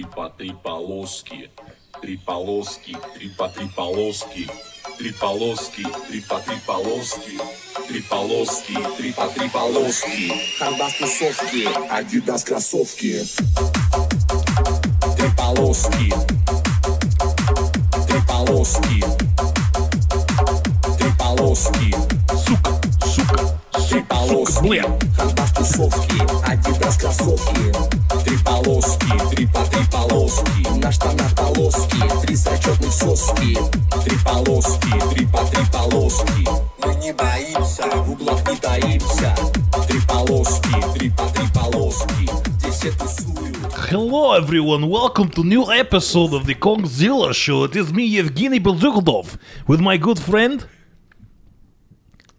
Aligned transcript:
три 0.00 0.08
по 0.16 0.30
три 0.30 0.54
полоски, 0.62 1.50
три 2.00 2.16
полоски, 2.16 2.96
три 3.14 3.28
по 3.36 3.48
три 3.48 3.68
полоски, 3.76 4.48
три 4.98 5.12
полоски, 5.12 5.82
три 6.08 6.20
по 6.22 6.38
три 6.38 6.56
полоски, 6.66 7.38
три 7.86 8.00
полоски, 8.02 8.74
три 8.96 9.12
по 9.12 9.28
три 9.28 9.48
полоски. 9.50 10.32
Хандас 10.58 10.96
тусовки, 10.98 11.68
Адидас 11.90 12.44
кроссовки. 12.44 13.12
Три 15.16 15.28
полоски. 15.36 16.12
Три 18.08 18.20
полоски. 18.26 19.04
Три 20.98 21.12
полоски. 21.18 21.94
Сука, 22.46 22.72
сука, 23.04 23.60
Три 23.90 24.02
полоски. 24.08 24.82
Хандас 25.16 25.52
тусовки, 25.52 26.20
Адидас 26.44 26.96
кроссовки. 26.96 27.72
Три 28.24 28.36
полоски, 28.44 29.12
три 29.70 29.80
по 29.80 29.80
три 29.80 29.84
полоски. 29.90 30.80
На 30.82 30.92
штанах 30.92 31.34
полоски, 31.34 32.02
три 32.22 32.34
зачетных 32.34 32.92
соски. 32.92 33.56
Три 34.04 34.16
полоски, 34.24 35.14
три 35.14 35.26
по 35.26 35.38
три 35.44 35.62
полоски. 35.72 36.48
Мы 36.84 36.94
не 36.96 37.12
боимся, 37.12 37.84
в 38.04 38.10
углах 38.10 38.40
не 38.48 38.56
таимся. 38.56 39.34
Три 39.88 40.00
полоски, 40.06 40.98
три 40.98 41.10
по 41.10 41.24
три 41.24 41.44
полоски. 41.54 42.28
Здесь 42.58 42.74
все 42.74 42.90
тусуют. 42.92 43.56
Hello 43.90 44.36
everyone, 44.36 44.88
welcome 44.88 45.28
to 45.30 45.42
new 45.42 45.64
episode 45.70 46.32
of 46.32 46.46
the 46.46 46.54
Kongzilla 46.54 47.32
Show. 47.32 47.64
It 47.64 47.74
is 47.76 47.92
me, 47.92 48.16
Evgeny 48.16 48.60
Belzukhdov, 48.60 49.38
with 49.66 49.80
my 49.80 49.96
good 49.96 50.18
friend... 50.18 50.66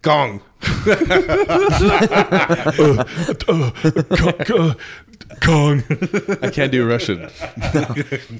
Gong. 0.02 0.42
Kong. 5.42 5.84
I 6.42 6.50
can't 6.52 6.72
do 6.72 6.88
Russian. 6.88 7.30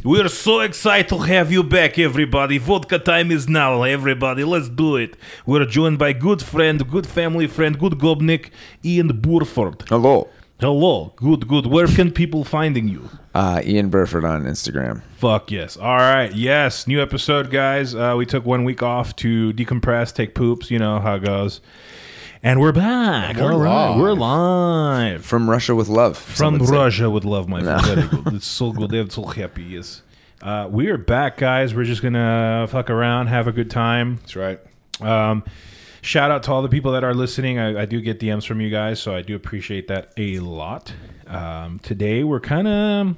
We're 0.04 0.28
so 0.28 0.62
excited 0.62 1.10
to 1.10 1.20
have 1.20 1.52
you 1.52 1.64
back, 1.64 2.00
everybody. 2.00 2.58
Vodka 2.58 2.98
time 3.00 3.32
is 3.32 3.48
now, 3.48 3.84
everybody. 3.84 4.44
Let's 4.44 4.70
do 4.70 4.96
it. 4.96 5.16
We're 5.46 5.66
joined 5.66 6.00
by 6.00 6.14
good 6.14 6.42
friend, 6.42 6.90
good 6.90 7.06
family 7.06 7.48
friend, 7.48 7.78
good 7.78 7.94
gopnik, 7.94 8.50
Ian 8.84 9.20
Burford. 9.22 9.84
Hello. 9.88 10.30
Hello, 10.60 11.14
good, 11.16 11.48
good. 11.48 11.68
Where 11.68 11.88
can 11.88 12.12
people 12.12 12.44
finding 12.44 12.88
you? 12.88 13.10
Uh, 13.34 13.62
Ian 13.64 13.90
Burford 13.90 14.26
on 14.26 14.44
Instagram. 14.44 15.02
Fuck 15.18 15.52
yes. 15.52 15.78
All 15.78 15.98
right. 15.98 16.34
Yes. 16.34 16.86
New 16.86 17.02
episode, 17.02 17.50
guys. 17.50 17.96
Uh, 17.96 18.16
we 18.18 18.26
took 18.26 18.46
one 18.46 18.66
week 18.66 18.84
off 18.84 19.16
to 19.18 19.54
decompress, 19.54 20.14
take 20.14 20.36
poops. 20.36 20.70
You 20.70 20.80
know 20.80 21.00
how 21.00 21.16
it 21.16 21.22
goes. 21.24 21.62
And 22.44 22.60
we're 22.60 22.72
back. 22.74 23.38
We're 23.38 23.54
All 23.54 23.60
right. 23.60 23.90
live. 23.90 24.00
We're 24.00 24.14
live. 24.14 25.26
From 25.26 25.50
Russia 25.50 25.76
with 25.76 25.88
love. 25.88 26.18
From 26.18 26.58
some 26.58 26.66
say. 26.68 26.74
Russia 26.76 27.10
with 27.10 27.24
love, 27.24 27.48
my 27.48 27.62
friend. 27.62 28.10
Very. 28.10 28.36
It's 28.36 28.48
so 28.48 28.72
good. 28.74 28.90
They're 28.90 29.10
so 29.10 29.24
happy. 29.26 29.64
Yes. 29.64 30.02
Uh, 30.42 30.68
we 30.70 30.88
are 30.88 30.98
back, 30.98 31.38
guys. 31.38 31.74
We're 31.76 31.84
just 31.86 32.02
going 32.02 32.16
to 32.16 32.68
fuck 32.70 32.90
around, 32.90 33.28
have 33.28 33.48
a 33.48 33.52
good 33.52 33.70
time. 33.70 34.18
That's 34.18 34.36
right. 34.36 34.60
Um, 35.00 35.44
shout 36.02 36.32
out 36.32 36.44
to 36.44 36.52
all 36.52 36.62
the 36.62 36.70
people 36.70 36.92
that 36.94 37.04
are 37.04 37.14
listening. 37.14 37.60
I, 37.60 37.82
I 37.82 37.86
do 37.86 38.02
get 38.02 38.20
DMs 38.20 38.46
from 38.46 38.62
you 38.62 38.70
guys, 38.70 39.02
so 39.02 39.16
I 39.16 39.22
do 39.22 39.36
appreciate 39.36 39.88
that 39.88 40.12
a 40.18 40.40
lot. 40.40 40.94
Um, 41.28 41.80
today 41.80 42.24
we're 42.24 42.40
kind 42.40 42.68
of 42.68 43.16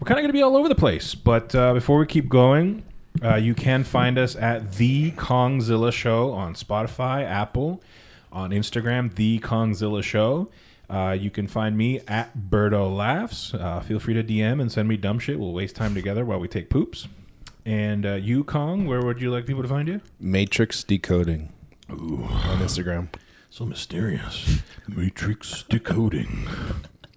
we're 0.00 0.06
kind 0.06 0.18
of 0.18 0.22
going 0.22 0.28
to 0.28 0.32
be 0.32 0.42
all 0.42 0.56
over 0.56 0.68
the 0.68 0.74
place, 0.74 1.14
but 1.14 1.54
uh, 1.54 1.74
before 1.74 1.98
we 1.98 2.06
keep 2.06 2.28
going, 2.28 2.84
uh, 3.22 3.34
you 3.34 3.54
can 3.54 3.82
find 3.82 4.18
us 4.18 4.36
at 4.36 4.74
the 4.74 5.10
Kongzilla 5.12 5.92
Show 5.92 6.30
on 6.32 6.54
Spotify, 6.54 7.24
Apple, 7.24 7.82
on 8.30 8.50
Instagram, 8.50 9.14
the 9.14 9.40
Kongzilla 9.40 10.02
Show. 10.02 10.50
Uh, 10.88 11.16
you 11.18 11.30
can 11.30 11.46
find 11.48 11.76
me 11.76 12.00
at 12.06 12.36
Birdo 12.36 12.94
Laughs. 12.94 13.52
Uh, 13.52 13.80
feel 13.80 13.98
free 13.98 14.14
to 14.14 14.22
DM 14.22 14.60
and 14.60 14.70
send 14.70 14.88
me 14.88 14.96
dumb 14.96 15.18
shit. 15.18 15.38
We'll 15.38 15.52
waste 15.52 15.76
time 15.76 15.94
together 15.94 16.24
while 16.24 16.38
we 16.38 16.48
take 16.48 16.70
poops. 16.70 17.08
And 17.66 18.06
uh, 18.06 18.14
you, 18.14 18.44
Kong, 18.44 18.86
where 18.86 19.02
would 19.02 19.20
you 19.20 19.30
like 19.30 19.44
people 19.44 19.62
to 19.62 19.68
find 19.68 19.88
you? 19.88 20.00
Matrix 20.18 20.82
decoding. 20.82 21.52
On 21.88 22.58
Instagram. 22.60 23.08
So 23.50 23.64
mysterious. 23.64 24.58
Matrix 24.86 25.62
decoding. 25.68 26.46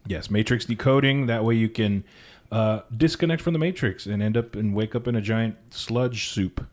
Yes, 0.08 0.30
Matrix 0.30 0.66
decoding. 0.66 1.26
That 1.28 1.44
way 1.44 1.56
you 1.56 1.70
can 1.70 2.04
uh, 2.52 2.82
disconnect 2.96 3.42
from 3.42 3.54
the 3.54 3.60
Matrix 3.60 4.06
and 4.06 4.24
end 4.24 4.38
up 4.38 4.56
and 4.56 4.74
wake 4.74 4.96
up 4.96 5.08
in 5.08 5.16
a 5.16 5.22
giant 5.22 5.56
sludge 5.74 6.30
soup, 6.30 6.66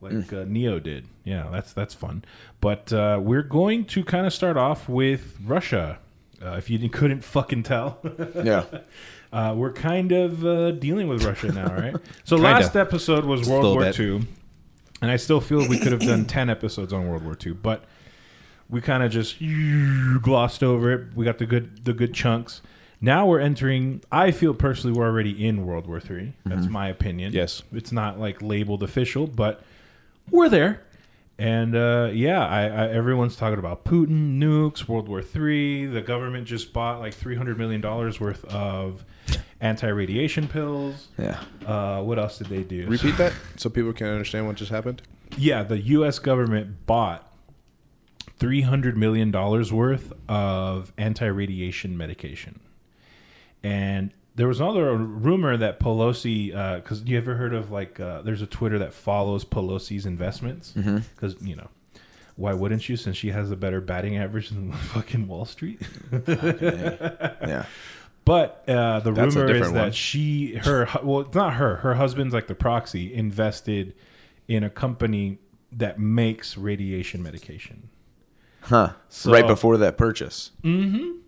like 0.00 0.32
uh, 0.32 0.44
Neo 0.46 0.78
did. 0.78 1.06
Yeah, 1.24 1.48
that's 1.50 1.72
that's 1.72 1.94
fun. 1.94 2.24
But 2.60 2.92
uh, 2.92 3.18
we're 3.22 3.42
going 3.42 3.84
to 3.86 4.04
kind 4.04 4.26
of 4.26 4.32
start 4.32 4.56
off 4.56 4.88
with 4.88 5.36
Russia. 5.44 5.98
Uh, 6.40 6.54
if 6.56 6.70
you 6.70 6.88
couldn't 6.88 7.22
fucking 7.22 7.62
tell, 7.64 7.98
Yeah. 8.42 8.64
uh, 9.32 9.54
we're 9.56 9.72
kind 9.72 10.10
of 10.12 10.44
uh, 10.44 10.72
dealing 10.72 11.06
with 11.08 11.24
Russia 11.24 11.52
now, 11.52 11.72
right? 11.72 11.94
So 12.24 12.36
Kinda. 12.36 12.50
last 12.50 12.76
episode 12.76 13.24
was 13.24 13.48
World 13.48 13.64
War 13.64 13.80
bit. 13.82 13.98
II, 14.00 14.26
and 15.02 15.10
I 15.10 15.16
still 15.16 15.40
feel 15.40 15.68
we 15.68 15.78
could 15.78 15.92
have 15.92 16.00
done 16.00 16.24
ten 16.24 16.48
episodes 16.48 16.92
on 16.92 17.06
World 17.08 17.24
War 17.24 17.36
II, 17.44 17.52
but 17.52 17.84
we 18.70 18.80
kind 18.80 19.02
of 19.02 19.10
just 19.12 19.36
glossed 20.22 20.62
over 20.62 20.92
it. 20.92 21.14
We 21.14 21.24
got 21.24 21.38
the 21.38 21.46
good 21.46 21.84
the 21.84 21.92
good 21.92 22.14
chunks. 22.14 22.62
Now 23.00 23.26
we're 23.26 23.40
entering. 23.40 24.00
I 24.12 24.30
feel 24.30 24.54
personally 24.54 24.96
we're 24.96 25.06
already 25.06 25.44
in 25.44 25.66
World 25.66 25.86
War 25.88 26.00
III. 26.00 26.32
That's 26.46 26.68
my 26.68 26.88
opinion. 26.88 27.32
Yes. 27.32 27.64
it's 27.72 27.90
not 27.90 28.20
like 28.20 28.40
labeled 28.40 28.82
official, 28.84 29.26
but 29.26 29.62
we're 30.30 30.48
there. 30.48 30.82
And 31.38 31.74
uh, 31.74 32.10
yeah, 32.12 32.46
I, 32.46 32.60
I, 32.66 32.88
everyone's 32.90 33.34
talking 33.34 33.58
about 33.58 33.84
Putin, 33.84 34.38
nukes, 34.38 34.86
World 34.86 35.08
War 35.08 35.20
III. 35.20 35.86
The 35.86 36.00
government 36.00 36.46
just 36.46 36.72
bought 36.72 37.00
like 37.00 37.14
three 37.14 37.34
hundred 37.34 37.58
million 37.58 37.80
dollars 37.80 38.20
worth 38.20 38.44
of 38.44 39.04
anti-radiation 39.62 40.48
pills. 40.48 41.08
Yeah. 41.18 41.40
Uh, 41.64 42.02
what 42.02 42.18
else 42.18 42.36
did 42.36 42.48
they 42.48 42.62
do? 42.62 42.86
Repeat 42.88 43.16
that 43.16 43.32
so 43.56 43.70
people 43.70 43.92
can 43.94 44.08
understand 44.08 44.46
what 44.46 44.56
just 44.56 44.70
happened. 44.70 45.00
Yeah, 45.38 45.62
the 45.62 45.78
U.S. 45.80 46.18
government 46.18 46.84
bought 46.84 47.32
three 48.38 48.60
hundred 48.62 48.98
million 48.98 49.30
dollars 49.30 49.72
worth 49.72 50.12
of 50.28 50.92
anti-radiation 50.98 51.96
medication, 51.96 52.60
and 53.62 54.10
there 54.34 54.48
was 54.48 54.60
another 54.60 54.94
rumor 54.96 55.56
that 55.56 55.78
Pelosi, 55.80 56.48
because 56.82 57.02
you 57.04 57.16
ever 57.16 57.36
heard 57.36 57.54
of 57.54 57.70
like, 57.70 58.00
uh, 58.00 58.20
there's 58.22 58.42
a 58.42 58.46
Twitter 58.46 58.78
that 58.80 58.92
follows 58.92 59.44
Pelosi's 59.44 60.04
investments, 60.04 60.72
because 60.72 61.36
you 61.40 61.56
know. 61.56 61.68
Why 62.34 62.54
wouldn't 62.54 62.88
you? 62.88 62.96
Since 62.96 63.18
she 63.18 63.28
has 63.28 63.50
a 63.50 63.56
better 63.56 63.82
batting 63.82 64.16
average 64.16 64.48
than 64.48 64.72
fucking 64.94 65.28
Wall 65.28 65.44
Street. 65.44 65.80
Yeah. 66.26 67.66
But 68.24 68.64
uh, 68.68 69.00
the 69.00 69.10
That's 69.12 69.34
rumor 69.34 69.50
is 69.50 69.52
different 69.52 69.74
that 69.74 69.94
she, 69.94 70.54
her, 70.56 70.86
well, 71.02 71.20
it's 71.22 71.34
not 71.34 71.54
her. 71.54 71.76
Her 71.76 71.94
husband's 71.94 72.32
like 72.32 72.46
the 72.46 72.54
proxy 72.54 73.12
invested 73.12 73.94
in 74.46 74.62
a 74.62 74.70
company 74.70 75.38
that 75.72 75.98
makes 75.98 76.56
radiation 76.56 77.22
medication. 77.22 77.88
Huh. 78.60 78.92
So- 79.08 79.32
right 79.32 79.46
before 79.46 79.76
that 79.78 79.98
purchase. 79.98 80.52
Mm-hmm. 80.62 81.18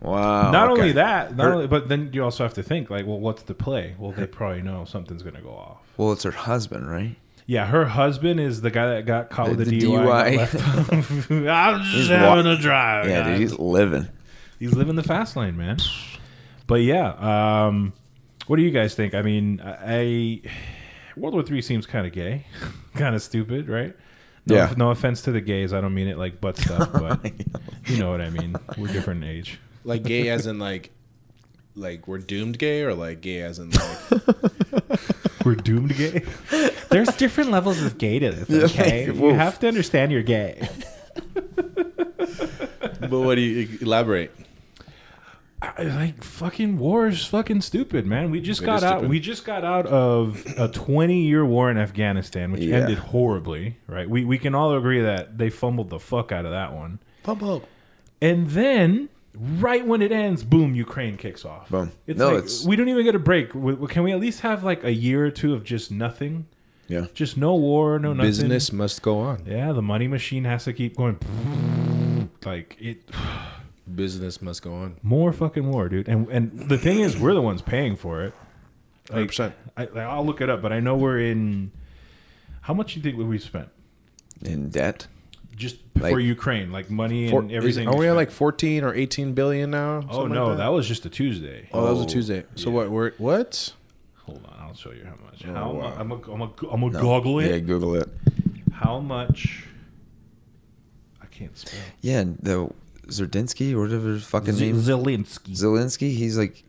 Wow. 0.00 0.50
not 0.50 0.68
okay. 0.70 0.80
only 0.80 0.92
that, 0.94 1.36
not 1.36 1.44
Her- 1.46 1.52
only, 1.54 1.66
but 1.68 1.88
then 1.88 2.10
you 2.12 2.24
also 2.24 2.42
have 2.42 2.54
to 2.54 2.62
think 2.62 2.90
like, 2.90 3.06
well, 3.06 3.20
what's 3.20 3.44
the 3.44 3.54
play? 3.54 3.94
Well, 3.98 4.10
they 4.10 4.26
probably 4.26 4.60
know 4.60 4.84
something's 4.84 5.22
gonna 5.22 5.40
go 5.40 5.50
off. 5.54 5.78
Well, 5.96 6.10
it's 6.12 6.24
her 6.24 6.32
husband, 6.32 6.90
right? 6.90 7.14
Yeah, 7.46 7.66
her 7.66 7.84
husband 7.84 8.40
is 8.40 8.60
the 8.62 8.70
guy 8.70 8.94
that 8.94 9.06
got 9.06 9.30
caught 9.30 9.50
with 9.50 9.58
The- 9.58 9.64
the, 9.66 9.78
the 9.78 9.86
DUI. 9.86 10.38
DUI. 11.28 11.48
I'm 11.50 11.78
just 11.82 11.94
He's 11.94 12.08
having 12.08 12.44
wa- 12.46 12.52
a 12.52 12.56
drive. 12.56 13.06
Yeah, 13.08 13.20
guys. 13.22 13.26
dude, 13.28 13.40
he's 13.40 13.58
living. 13.58 14.08
He's 14.58 14.74
living 14.74 14.96
the 14.96 15.02
fast 15.04 15.36
lane, 15.36 15.56
man. 15.56 15.78
But 16.66 16.82
yeah, 16.82 17.66
um, 17.66 17.92
what 18.46 18.56
do 18.56 18.62
you 18.62 18.70
guys 18.70 18.94
think? 18.94 19.14
I 19.14 19.22
mean, 19.22 19.60
I, 19.60 19.76
I 19.80 20.42
World 21.16 21.34
War 21.34 21.42
Three 21.42 21.62
seems 21.62 21.86
kind 21.86 22.06
of 22.06 22.12
gay, 22.12 22.46
kind 22.94 23.14
of 23.14 23.22
stupid, 23.22 23.68
right? 23.68 23.94
No, 24.46 24.56
Yeah. 24.56 24.74
No 24.76 24.90
offense 24.90 25.22
to 25.22 25.32
the 25.32 25.40
gays. 25.40 25.72
I 25.72 25.80
don't 25.80 25.94
mean 25.94 26.08
it 26.08 26.18
like 26.18 26.40
butt 26.40 26.56
stuff, 26.58 26.92
but 26.94 27.20
you 27.86 27.98
know 27.98 28.10
what 28.10 28.20
I 28.20 28.30
mean. 28.30 28.56
We're 28.76 28.88
different 28.88 29.22
in 29.24 29.30
age. 29.30 29.58
Like 29.84 30.02
gay 30.02 30.28
as 30.28 30.46
in 30.46 30.58
like 30.58 30.90
like 31.74 32.06
we're 32.06 32.18
doomed 32.18 32.58
gay 32.58 32.82
or 32.82 32.94
like 32.94 33.20
gay 33.20 33.40
as 33.42 33.58
in 33.58 33.70
like 33.70 34.20
We're 35.44 35.56
doomed 35.56 35.96
gay. 35.96 36.22
There's 36.90 37.08
different 37.16 37.50
levels 37.50 37.82
of 37.82 37.98
gay 37.98 38.20
to 38.20 38.30
this. 38.30 38.70
Okay, 38.70 39.06
you 39.06 39.30
have 39.34 39.58
to 39.60 39.68
understand 39.68 40.12
you're 40.12 40.22
gay. 40.22 40.68
But 43.00 43.10
what 43.10 43.34
do 43.34 43.40
you 43.40 43.78
elaborate? 43.80 44.30
I- 45.78 45.82
like 45.84 46.24
fucking 46.24 46.78
war 46.78 47.06
is 47.06 47.24
fucking 47.24 47.60
stupid, 47.60 48.06
man. 48.06 48.30
We 48.30 48.40
just 48.40 48.62
It 48.62 48.66
got 48.66 48.82
out. 48.82 48.98
stupid. 48.98 49.10
We 49.10 49.20
just 49.20 49.44
got 49.44 49.64
out 49.64 49.86
of 49.86 50.44
a 50.58 50.68
20 50.68 51.22
year 51.22 51.44
war 51.44 51.70
in 51.70 51.78
Afghanistan, 51.78 52.50
which 52.52 52.62
Yeah. 52.62 52.78
ended 52.78 52.98
horribly. 52.98 53.76
Right? 53.86 54.08
We 54.10 54.24
we 54.24 54.38
can 54.38 54.54
all 54.54 54.76
agree 54.76 55.00
that 55.00 55.38
they 55.38 55.50
fumbled 55.50 55.90
the 55.90 55.98
fuck 56.00 56.32
out 56.32 56.44
of 56.44 56.50
that 56.50 56.72
one. 56.74 56.98
Fumble. 57.22 57.62
And 58.20 58.48
then, 58.50 59.08
right 59.36 59.86
when 59.86 60.02
it 60.02 60.10
ends, 60.12 60.42
boom, 60.44 60.74
Ukraine 60.74 61.16
kicks 61.16 61.44
off. 61.44 61.68
Boom. 61.70 61.92
It's 62.06 62.18
No, 62.18 62.28
like 62.28 62.38
it's- 62.38 62.64
we 62.66 62.74
don't 62.76 62.88
even 62.88 63.04
get 63.04 63.14
a 63.14 63.18
break. 63.20 63.48
W- 63.52 63.76
w- 63.76 63.88
Can 63.88 64.02
we 64.02 64.12
at 64.12 64.20
least 64.20 64.40
have 64.40 64.64
like 64.64 64.82
a 64.84 64.92
year 64.92 65.24
or 65.26 65.30
two 65.30 65.54
of 65.54 65.62
just 65.64 65.90
nothing? 65.92 66.46
Yeah. 66.88 67.06
Just 67.14 67.36
no 67.36 67.54
war, 67.54 67.98
no 67.98 68.12
nothing. 68.12 68.28
Business 68.28 68.72
must 68.72 69.00
go 69.02 69.18
on. 69.20 69.44
Yeah, 69.46 69.72
the 69.72 69.80
money 69.82 70.08
machine 70.08 70.44
has 70.44 70.64
to 70.64 70.72
keep 70.72 70.96
going. 70.96 71.18
Like 72.44 72.76
it. 72.80 73.08
Business 73.94 74.40
must 74.42 74.62
go 74.62 74.74
on. 74.74 74.96
More 75.02 75.32
fucking 75.32 75.68
war, 75.70 75.88
dude. 75.88 76.08
And 76.08 76.28
and 76.28 76.68
the 76.68 76.78
thing 76.78 77.00
is, 77.00 77.16
we're 77.18 77.34
the 77.34 77.42
ones 77.42 77.62
paying 77.62 77.96
for 77.96 78.22
it. 78.22 78.34
Hundred 79.10 79.26
percent. 79.28 79.54
I, 79.76 79.86
I'll 79.86 80.24
look 80.24 80.40
it 80.40 80.48
up, 80.48 80.62
but 80.62 80.72
I 80.72 80.80
know 80.80 80.96
we're 80.96 81.20
in. 81.20 81.70
How 82.62 82.74
much 82.74 82.94
do 82.94 83.00
you 83.00 83.02
think 83.02 83.18
we 83.18 83.38
spent 83.38 83.68
In 84.42 84.68
debt. 84.70 85.08
just 85.56 85.76
Like- 85.98 86.12
for 86.12 86.20
Ukraine, 86.20 86.70
like 86.70 86.88
money 86.90 87.28
Four, 87.30 87.40
and 87.40 87.50
is, 87.50 87.56
everything? 87.56 87.88
are 87.88 87.94
we 87.94 88.00
we 88.00 88.08
at 88.08 88.14
like 88.16 88.30
fourteen 88.30 88.84
or 88.84 88.94
eighteen 88.94 89.34
billion 89.34 89.70
now? 89.70 90.02
Oh 90.08 90.26
no, 90.26 90.48
like 90.48 90.58
that. 90.58 90.68
was 90.68 90.86
just 90.86 91.04
a 91.04 91.10
Tuesday. 91.10 91.68
Oh, 91.72 91.84
that 91.84 91.90
was 91.92 92.00
a 92.00 92.04
Oh, 92.04 92.08
Tuesday. 92.08 92.44
So 92.54 92.70
yeah. 92.70 92.76
what? 92.76 92.90
We're 92.90 93.10
what? 93.18 93.72
Hold 94.26 94.44
on, 94.46 94.56
I'll 94.60 94.74
show 94.74 94.92
you 94.92 95.04
how 95.04 95.16
much. 95.24 95.44
Oh, 95.46 95.52
how 95.52 95.72
wow. 95.72 95.94
I'm 95.98 96.08
gonna 96.08 96.32
I'm 96.32 96.38
gonna 96.38 96.72
I'm 96.72 96.80
gonna 96.80 97.00
goggle 97.00 97.40
it. 97.40 97.50
Yeah, 97.50 97.58
Google 97.58 97.96
it. 97.96 98.08
How 98.72 99.00
much? 99.00 99.66
I 101.20 101.26
can't 101.26 101.56
spell. 101.58 101.80
Yeah, 102.00 102.20
and 102.20 102.38
the 102.40 102.70
Zerdinsky 103.08 103.72
or 103.74 103.80
whatever 103.80 104.14
his 104.14 104.24
fucking 104.24 104.56
name. 104.58 104.76
Zelensky. 104.76 105.52
Zelensky, 105.56 106.14
he's 106.14 106.36
like 106.38 106.64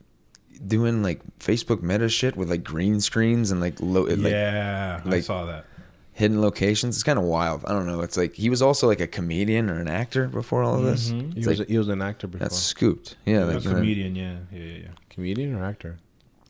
doing 0.66 1.04
like 1.04 1.22
Facebook 1.40 1.82
Meta 1.82 2.10
shit 2.10 2.36
with 2.36 2.50
like 2.50 2.64
green 2.64 3.00
screens 3.02 3.52
and 3.52 3.60
like 3.62 3.80
low, 3.80 4.04
like 4.04 4.20
yeah, 4.32 5.02
I 5.04 5.10
like- 5.10 5.24
saw 5.24 5.46
that. 5.46 5.66
hidden 6.14 6.42
locations. 6.42 6.96
It's 6.96 7.04
kind 7.04 7.18
of 7.20 7.26
wild. 7.26 7.64
I 7.66 7.70
don't 7.74 7.88
know. 7.88 8.02
It's 8.02 8.18
like 8.18 8.34
he 8.36 8.50
was 8.50 8.62
also 8.62 8.88
like 8.88 9.00
a 9.02 9.08
comedian 9.08 9.70
or 9.70 9.80
an 9.80 9.88
actor 9.88 10.28
before 10.28 10.64
all 10.64 10.76
of 10.78 10.84
this. 10.84 11.10
Mhm. 11.12 11.34
He 11.34 11.40
It's 11.40 11.48
was 11.48 11.60
like 11.60 11.68
he 11.68 11.78
was 11.78 11.90
an 11.90 12.02
actor 12.02 12.28
before. 12.28 12.46
that's 12.46 12.58
scooped. 12.58 13.16
Yeah, 13.26 13.44
a 13.44 13.46
like 13.46 13.56
and 13.58 13.64
then- 13.66 13.76
comedian. 13.76 14.16
Yeah, 14.16 14.36
yeah, 14.52 14.60
yeah, 14.64 14.78
yeah. 14.84 14.88
comedian 15.10 15.56
or 15.56 15.64
actor? 15.66 15.98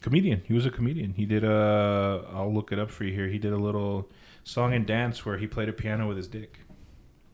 Comedian. 0.01 0.41
He 0.45 0.53
was 0.53 0.65
a 0.65 0.69
comedian. 0.69 1.13
He 1.13 1.25
did 1.25 1.43
a. 1.45 2.25
I'll 2.33 2.53
look 2.53 2.71
it 2.73 2.79
up 2.79 2.91
for 2.91 3.05
you 3.05 3.13
here. 3.13 3.27
He 3.29 3.37
did 3.37 3.53
a 3.53 3.57
little 3.57 4.09
song 4.43 4.73
and 4.73 4.85
dance 4.85 5.25
where 5.25 5.37
he 5.37 5.47
played 5.47 5.69
a 5.69 5.73
piano 5.73 6.07
with 6.09 6.17
his 6.17 6.27
dick. 6.27 6.59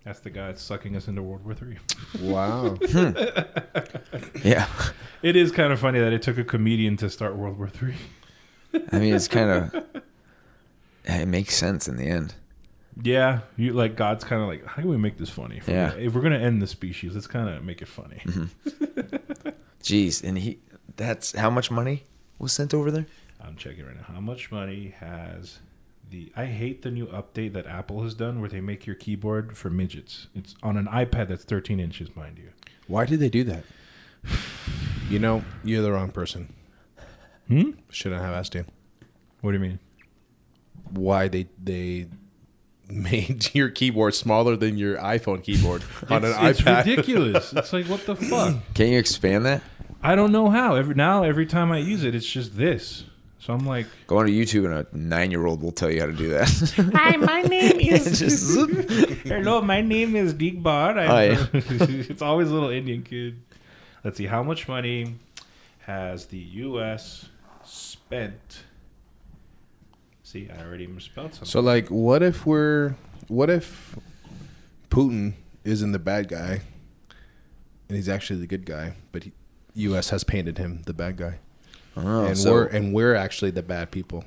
That's 0.09 0.21
the 0.21 0.31
guy 0.31 0.47
that's 0.47 0.63
sucking 0.63 0.95
us 0.95 1.07
into 1.07 1.21
World 1.21 1.45
War 1.45 1.53
Three. 1.53 1.77
Wow. 2.19 2.77
Hmm. 2.89 3.11
yeah. 4.43 4.65
It 5.21 5.35
is 5.35 5.51
kind 5.51 5.71
of 5.71 5.79
funny 5.79 5.99
that 5.99 6.11
it 6.13 6.23
took 6.23 6.39
a 6.39 6.43
comedian 6.43 6.97
to 6.97 7.11
start 7.11 7.35
World 7.35 7.59
War 7.59 7.69
Three. 7.69 7.93
I 8.91 8.97
mean, 8.97 9.13
it's 9.13 9.27
kind 9.27 9.51
of 9.71 9.85
it 11.05 11.27
makes 11.27 11.55
sense 11.55 11.87
in 11.87 11.97
the 11.97 12.05
end. 12.05 12.33
Yeah, 13.03 13.41
you 13.55 13.73
like 13.73 13.95
God's 13.95 14.23
kind 14.23 14.41
of 14.41 14.47
like, 14.47 14.65
how 14.65 14.81
can 14.81 14.89
we 14.89 14.97
make 14.97 15.19
this 15.19 15.29
funny? 15.29 15.57
If 15.57 15.67
we're 15.67 15.75
Yeah. 15.75 15.93
if 15.93 16.15
we're 16.15 16.21
gonna 16.21 16.39
end 16.39 16.59
the 16.59 16.65
species, 16.67 17.13
let's 17.13 17.27
kind 17.27 17.47
of 17.47 17.63
make 17.63 17.83
it 17.83 17.87
funny. 17.87 18.23
Mm-hmm. 18.25 19.49
Jeez, 19.83 20.23
and 20.23 20.39
he 20.39 20.57
that's 20.95 21.33
how 21.33 21.51
much 21.51 21.69
money 21.69 22.05
was 22.39 22.51
sent 22.51 22.73
over 22.73 22.89
there? 22.89 23.05
I'm 23.39 23.55
checking 23.57 23.85
right 23.85 23.95
now. 23.95 24.05
How 24.11 24.19
much 24.21 24.51
money 24.51 24.95
has 24.99 25.59
the? 26.09 26.31
I 26.35 26.45
hate 26.45 26.81
the 26.81 26.91
new 26.91 27.07
update 27.07 27.53
that 27.53 27.65
Apple 27.67 28.03
has 28.03 28.13
done 28.13 28.39
where 28.39 28.49
they 28.49 28.61
make 28.61 28.85
your 28.85 28.95
keyboard 28.95 29.57
for 29.57 29.69
midgets. 29.69 30.27
It's 30.35 30.55
on 30.63 30.77
an 30.77 30.85
iPad 30.87 31.29
that's 31.29 31.43
13 31.43 31.79
inches, 31.79 32.15
mind 32.15 32.37
you. 32.37 32.49
Why 32.87 33.05
did 33.05 33.19
they 33.19 33.29
do 33.29 33.43
that? 33.45 33.63
You 35.09 35.17
know, 35.17 35.43
you're 35.63 35.81
the 35.81 35.91
wrong 35.91 36.11
person. 36.11 36.53
Hmm. 37.47 37.71
Shouldn't 37.89 38.21
have 38.21 38.31
asked 38.31 38.53
you 38.53 38.65
What 39.41 39.53
do 39.53 39.57
you 39.57 39.59
mean? 39.63 39.79
why 40.91 41.27
they 41.27 41.47
they 41.63 42.07
made 42.89 43.49
your 43.53 43.69
keyboard 43.69 44.13
smaller 44.15 44.55
than 44.55 44.77
your 44.77 44.97
iPhone 44.97 45.43
keyboard 45.43 45.83
on 46.09 46.23
an 46.23 46.33
it's, 46.47 46.59
it's 46.59 46.65
ridiculous. 46.65 47.53
it's 47.57 47.73
like 47.73 47.85
what 47.87 48.05
the 48.05 48.15
fuck? 48.15 48.55
Can 48.73 48.89
you 48.89 48.99
expand 48.99 49.45
that? 49.45 49.61
I 50.01 50.15
don't 50.15 50.31
know 50.31 50.49
how. 50.49 50.75
Every 50.75 50.95
now, 50.95 51.23
every 51.23 51.45
time 51.45 51.71
I 51.71 51.79
use 51.79 52.03
it, 52.03 52.15
it's 52.15 52.25
just 52.29 52.55
this. 52.55 53.03
So 53.39 53.53
I'm 53.53 53.65
like, 53.65 53.87
Go 54.07 54.17
on 54.19 54.25
to 54.25 54.31
YouTube 54.31 54.65
and 54.65 54.73
a 54.73 54.85
nine-year-old 54.97 55.61
will 55.63 55.71
tell 55.71 55.89
you 55.89 56.01
how 56.01 56.07
to 56.07 56.13
do 56.13 56.29
that. 56.29 56.91
Hi, 56.93 57.15
my 57.15 57.41
name 57.55 57.79
is. 57.79 58.19
Just. 58.19 58.53
Hello, 59.23 59.61
my 59.61 59.81
name 59.81 60.15
is 60.15 60.33
Digbar. 60.33 60.97
I'm 60.97 61.09
Oh, 61.09 61.19
yeah. 61.21 61.47
it's 62.09 62.21
always 62.21 62.49
a 62.49 62.53
little 62.53 62.69
Indian 62.69 63.01
kid. 63.01 63.39
Let's 64.03 64.17
see, 64.17 64.25
how 64.27 64.43
much 64.43 64.67
money 64.67 65.15
has 65.85 66.25
the 66.27 66.37
U.S. 66.37 67.27
spent? 67.63 68.63
See, 70.23 70.49
I 70.49 70.61
already 70.63 70.87
misspelled 70.87 71.33
something. 71.33 71.47
So 71.49 71.59
like, 71.61 71.87
what 71.89 72.21
if 72.21 72.45
we're 72.45 72.95
what 73.29 73.49
if 73.49 73.97
Putin 74.89 75.33
isn't 75.63 75.91
the 75.91 75.99
bad 75.99 76.27
guy 76.27 76.61
and 77.87 77.95
he's 77.95 78.09
actually 78.09 78.39
the 78.39 78.47
good 78.47 78.65
guy, 78.65 78.95
but 79.11 79.23
he, 79.23 79.31
U.S. 79.75 80.09
has 80.09 80.23
painted 80.23 80.57
him 80.57 80.81
the 80.85 80.93
bad 80.93 81.17
guy, 81.17 81.39
Oh, 82.03 82.25
and 82.25 82.37
so 82.37 82.51
we're 82.53 82.65
and 82.67 82.93
we're 82.93 83.15
actually 83.15 83.51
the 83.51 83.63
bad 83.63 83.91
people. 83.91 84.23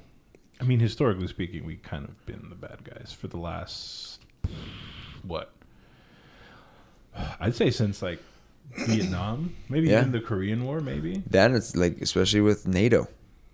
I 0.61 0.65
mean, 0.65 0.79
historically 0.81 1.27
speaking, 1.27 1.65
we 1.65 1.77
kind 1.77 2.05
of 2.05 2.25
been 2.27 2.47
the 2.49 2.55
bad 2.55 2.85
guys 2.85 3.13
for 3.19 3.27
the 3.29 3.37
last 3.39 4.21
what? 5.23 5.51
I'd 7.41 7.55
say 7.55 7.71
since 7.71 8.01
like 8.03 8.21
Vietnam, 8.87 9.55
maybe 9.69 9.89
Yeah. 9.89 10.01
even 10.01 10.13
the 10.13 10.21
Korean 10.21 10.65
War, 10.65 10.81
maybe. 10.81 11.23
that 11.31 11.51
is 11.51 11.77
like 11.77 12.01
especially 12.01 12.41
with 12.41 12.67
NATO. 12.67 13.09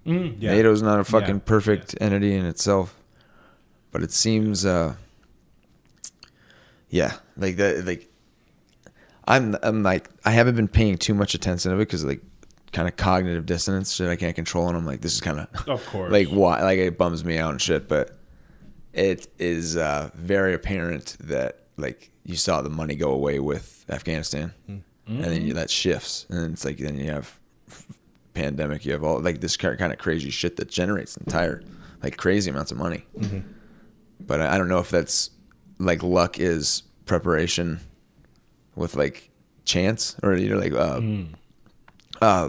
Mm, 0.06 0.36
yeah. 0.38 0.54
NATO's 0.54 0.80
not 0.82 1.00
a 1.00 1.04
fucking 1.04 1.36
Yeah, 1.36 1.42
perfect 1.44 1.94
entity 2.00 2.34
in 2.34 2.44
itself, 2.44 2.94
but 3.90 4.02
it 4.02 4.12
seems, 4.12 4.64
uh, 4.64 4.94
yeah, 6.88 7.14
like 7.36 7.56
that. 7.56 7.84
Like 7.84 8.08
I'm, 9.26 9.56
I'm 9.62 9.82
like 9.82 10.08
I 10.24 10.30
haven't 10.30 10.54
been 10.56 10.68
paying 10.68 10.96
too 10.98 11.14
much 11.14 11.34
attention 11.34 11.70
to 11.72 11.76
it 11.76 11.80
because 11.80 12.04
like 12.04 12.20
kind 12.72 12.86
of 12.88 12.96
cognitive 12.96 13.46
dissonance 13.46 13.92
shit 13.94 14.08
I 14.08 14.16
can't 14.16 14.34
control, 14.36 14.68
and 14.68 14.76
I'm 14.76 14.86
like 14.86 15.00
this 15.00 15.14
is 15.14 15.20
kind 15.20 15.40
of 15.40 15.68
Of 15.68 15.86
course. 15.90 16.12
like 16.12 16.28
why 16.28 16.62
like 16.62 16.78
it 16.78 16.98
bums 16.98 17.24
me 17.24 17.38
out 17.38 17.50
and 17.52 17.60
shit, 17.62 17.88
but 17.88 18.18
it 18.92 19.28
is 19.38 19.76
uh, 19.76 20.10
very 20.14 20.54
apparent 20.54 21.16
that 21.20 21.64
like 21.76 22.10
you 22.24 22.36
saw 22.36 22.60
the 22.62 22.70
money 22.70 22.94
go 22.96 23.10
away 23.12 23.38
with 23.38 23.84
Afghanistan, 23.88 24.52
and 24.66 24.82
then 25.06 25.42
you, 25.42 25.54
that 25.54 25.70
shifts, 25.70 26.26
and 26.28 26.52
it's 26.52 26.64
like 26.64 26.78
then 26.78 26.96
you 26.98 27.10
have 27.10 27.38
pandemic, 28.34 28.84
you 28.84 28.92
have 28.92 29.02
all 29.04 29.20
like 29.20 29.40
this 29.40 29.56
kind 29.56 29.92
of 29.92 29.98
crazy 29.98 30.30
shit 30.30 30.56
that 30.56 30.68
generates 30.68 31.16
entire 31.16 31.62
like 32.02 32.16
crazy 32.16 32.50
amounts 32.50 32.70
of 32.70 32.78
money. 32.78 33.04
But 34.20 34.40
I, 34.40 34.54
I 34.54 34.58
don't 34.58 34.68
know 34.68 34.78
if 34.80 34.90
that's 34.90 35.30
like 35.78 36.02
luck 36.02 36.38
is 36.38 36.82
preparation 37.06 37.80
with 38.74 38.94
like 38.96 39.30
chance 39.64 40.16
or 40.22 40.34
you 40.36 40.50
know 40.50 40.58
like 40.58 40.72
uh, 40.72 41.00
uh 42.20 42.48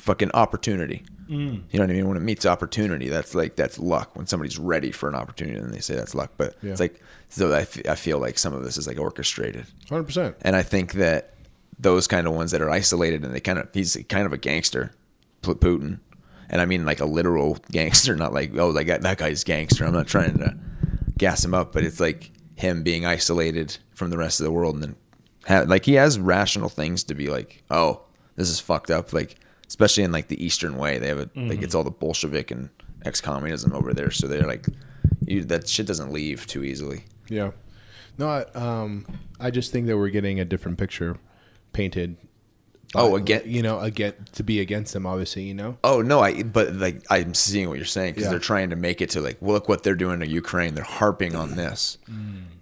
fucking 0.00 0.30
opportunity. 0.32 1.04
Mm. 1.28 1.62
You 1.70 1.78
know 1.78 1.84
what 1.84 1.90
I 1.90 1.92
mean? 1.94 2.08
When 2.08 2.16
it 2.16 2.20
meets 2.20 2.44
opportunity, 2.46 3.08
that's 3.08 3.34
like 3.34 3.56
that's 3.56 3.78
luck. 3.78 4.16
When 4.16 4.26
somebody's 4.26 4.58
ready 4.58 4.90
for 4.92 5.08
an 5.08 5.14
opportunity, 5.14 5.58
and 5.58 5.72
they 5.72 5.80
say 5.80 5.94
that's 5.94 6.14
luck. 6.14 6.32
But 6.36 6.56
Yeah. 6.62 6.72
it's 6.72 6.80
like 6.80 7.00
so 7.28 7.52
I, 7.52 7.60
f- 7.60 7.88
I 7.88 7.94
feel 7.94 8.18
like 8.18 8.38
some 8.38 8.52
of 8.52 8.64
this 8.64 8.76
is 8.76 8.86
like 8.86 8.98
orchestrated, 8.98 9.66
Hundred 9.88 10.04
percent. 10.04 10.36
and 10.42 10.56
I 10.56 10.62
think 10.62 10.94
that 10.94 11.34
those 11.78 12.06
kind 12.06 12.26
of 12.26 12.34
ones 12.34 12.50
that 12.50 12.60
are 12.60 12.68
isolated 12.70 13.24
and 13.24 13.32
they 13.34 13.40
kind 13.40 13.58
of 13.58 13.68
he's 13.72 13.96
kind 14.08 14.26
of 14.26 14.32
a 14.32 14.38
gangster, 14.38 14.92
Putin, 15.42 16.00
and 16.48 16.60
I 16.60 16.66
mean 16.66 16.84
like 16.84 17.00
a 17.00 17.04
literal 17.06 17.58
gangster, 17.70 18.16
not 18.16 18.32
like 18.32 18.56
oh 18.56 18.70
like 18.70 18.88
that 18.88 19.18
guy's 19.18 19.44
gangster. 19.44 19.84
I'm 19.84 19.92
not 19.92 20.06
trying 20.08 20.36
to 20.38 20.56
gas 21.18 21.44
him 21.44 21.54
up, 21.54 21.72
but 21.72 21.84
it's 21.84 22.00
like 22.00 22.32
him 22.56 22.82
being 22.82 23.06
isolated 23.06 23.78
from 23.94 24.10
the 24.10 24.18
rest 24.18 24.40
of 24.40 24.44
the 24.44 24.50
world, 24.52 24.74
and 24.74 24.82
then 24.82 24.96
ha- 25.46 25.64
like 25.66 25.84
he 25.84 25.94
has 25.94 26.18
rational 26.18 26.68
things 26.68 27.04
to 27.04 27.14
be 27.14 27.28
like 27.28 27.62
oh 27.70 28.02
this 28.36 28.48
is 28.50 28.58
fucked 28.60 28.90
up 28.90 29.12
like 29.12 29.36
especially 29.70 30.02
in 30.04 30.12
like 30.12 30.28
the 30.28 30.44
eastern 30.44 30.76
way 30.76 30.98
they 30.98 31.08
have 31.08 31.18
a 31.20 31.30
like 31.36 31.62
it's 31.62 31.74
all 31.74 31.84
the 31.84 31.90
bolshevik 31.90 32.50
and 32.50 32.68
ex-communism 33.06 33.72
over 33.72 33.94
there 33.94 34.10
so 34.10 34.26
they're 34.28 34.46
like 34.46 34.66
you 35.26 35.42
that 35.44 35.66
shit 35.68 35.86
doesn't 35.86 36.12
leave 36.12 36.46
too 36.46 36.62
easily 36.64 37.04
Yeah. 37.28 37.52
No, 38.18 38.28
I, 38.28 38.42
um, 38.58 39.06
I 39.38 39.50
just 39.50 39.72
think 39.72 39.86
that 39.86 39.96
we're 39.96 40.10
getting 40.10 40.40
a 40.40 40.44
different 40.44 40.76
picture 40.76 41.16
painted. 41.72 42.16
Oh, 42.94 43.14
again- 43.16 43.44
you 43.46 43.62
know, 43.62 43.78
again 43.80 44.12
to 44.32 44.42
be 44.42 44.60
against 44.60 44.92
them, 44.92 45.06
obviously, 45.06 45.44
you 45.44 45.54
know. 45.54 45.78
Oh 45.84 46.02
no, 46.02 46.20
I 46.20 46.42
but 46.42 46.74
like 46.74 47.02
I'm 47.08 47.32
seeing 47.32 47.68
what 47.70 47.78
you're 47.78 47.86
saying 47.86 48.12
because 48.12 48.24
Yeah. 48.24 48.30
they're 48.30 48.38
trying 48.52 48.70
to 48.70 48.76
make 48.76 49.00
it 49.00 49.10
to 49.10 49.20
like 49.22 49.38
well, 49.40 49.54
look 49.54 49.68
what 49.70 49.84
they're 49.84 49.94
doing 49.94 50.20
to 50.20 50.26
Ukraine. 50.26 50.74
They're 50.74 50.84
harping 50.84 51.34
on 51.36 51.54
this, 51.54 51.96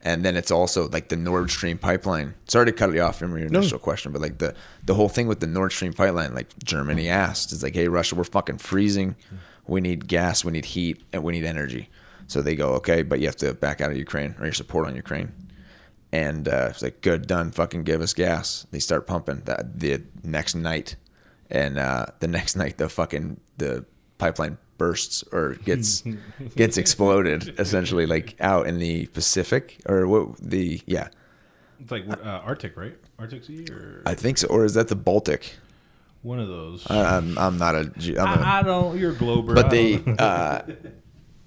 and 0.03 0.25
then 0.25 0.37
it's 0.37 0.51
also 0.51 0.89
like 0.89 1.09
the 1.09 1.17
Nord 1.17 1.51
Stream 1.51 1.79
pipeline. 1.79 2.35
Sorry 2.47 2.67
to 2.67 2.73
cut 2.73 2.93
you 2.93 3.01
off 3.01 3.19
from 3.19 3.37
your 3.37 3.47
initial 3.47 3.79
question, 3.79 4.13
but 4.13 4.23
like 4.23 4.39
the 4.39 4.55
the 4.85 4.95
whole 4.95 5.09
thing 5.09 5.27
with 5.27 5.41
the 5.41 5.47
Nord 5.47 5.73
Stream 5.73 5.93
pipeline, 5.93 6.35
like 6.35 6.49
Germany 6.65 7.09
asked, 7.09 7.53
is 7.53 7.63
like, 7.63 7.75
hey 7.75 7.89
Russia, 7.89 8.15
we're 8.15 8.25
fucking 8.25 8.59
freezing. 8.59 9.17
We 9.67 9.81
need 9.81 10.09
gas, 10.09 10.45
we 10.45 10.53
need 10.53 10.65
heat, 10.65 11.03
and 11.13 11.23
we 11.23 11.33
need 11.33 11.45
energy. 11.45 11.91
So 12.27 12.43
they 12.43 12.57
go, 12.57 12.75
okay, 12.75 13.03
but 13.03 13.21
you 13.21 13.27
have 13.27 13.37
to 13.37 13.55
back 13.55 13.81
out 13.81 13.91
of 13.91 13.97
Ukraine 13.97 14.35
or 14.39 14.45
your 14.45 14.55
support 14.55 14.87
on 14.87 14.95
Ukraine. 14.95 15.33
And 16.13 16.49
uh, 16.49 16.69
it's 16.71 16.83
like, 16.83 17.03
good, 17.03 17.27
done. 17.27 17.51
Fucking 17.51 17.85
give 17.85 18.01
us 18.01 18.15
gas. 18.15 18.67
They 18.71 18.79
start 18.79 19.07
pumping 19.07 19.43
that 19.45 19.79
the 19.79 20.03
next 20.23 20.55
night, 20.55 20.97
and 21.51 21.79
uh, 21.79 22.07
the 22.21 22.29
next 22.29 22.57
night 22.63 22.79
the 22.79 22.89
fucking 22.89 23.41
the 23.57 23.85
pipeline 24.19 24.59
bursts 24.79 25.23
or 25.33 25.55
gets 25.65 26.03
gets 26.57 26.79
exploded 26.79 27.55
essentially 27.59 28.07
like 28.07 28.37
out 28.41 28.67
in 28.67 28.79
the 28.79 29.07
Pacific 29.07 29.81
or 29.87 30.07
what 30.07 30.37
the 30.39 30.81
yeah 30.87 31.09
It's 31.81 31.91
like 31.91 32.09
uh, 32.09 32.41
Arctic, 32.45 32.77
right? 32.77 32.97
Arctic 33.19 33.45
Sea 33.45 33.67
or 33.71 34.03
I 34.07 34.15
think 34.15 34.39
so 34.39 34.49
or 34.49 34.65
is 34.65 34.75
that 34.75 34.89
the 34.89 34.97
Baltic? 34.97 35.57
one 36.23 36.41
of 36.41 36.49
those. 36.49 36.85
I, 36.91 37.17
I'm 37.17 37.39
I'm 37.39 37.59
not 37.59 37.75
a 37.77 37.93
I'm 38.19 38.29
I, 38.29 38.59
I 38.59 38.63
don't. 38.63 38.99
You're 38.99 39.13
a 39.13 39.15
Glober. 39.15 39.55
but 39.55 39.67
I 39.67 39.69
they 39.69 40.03
uh, 40.19 40.63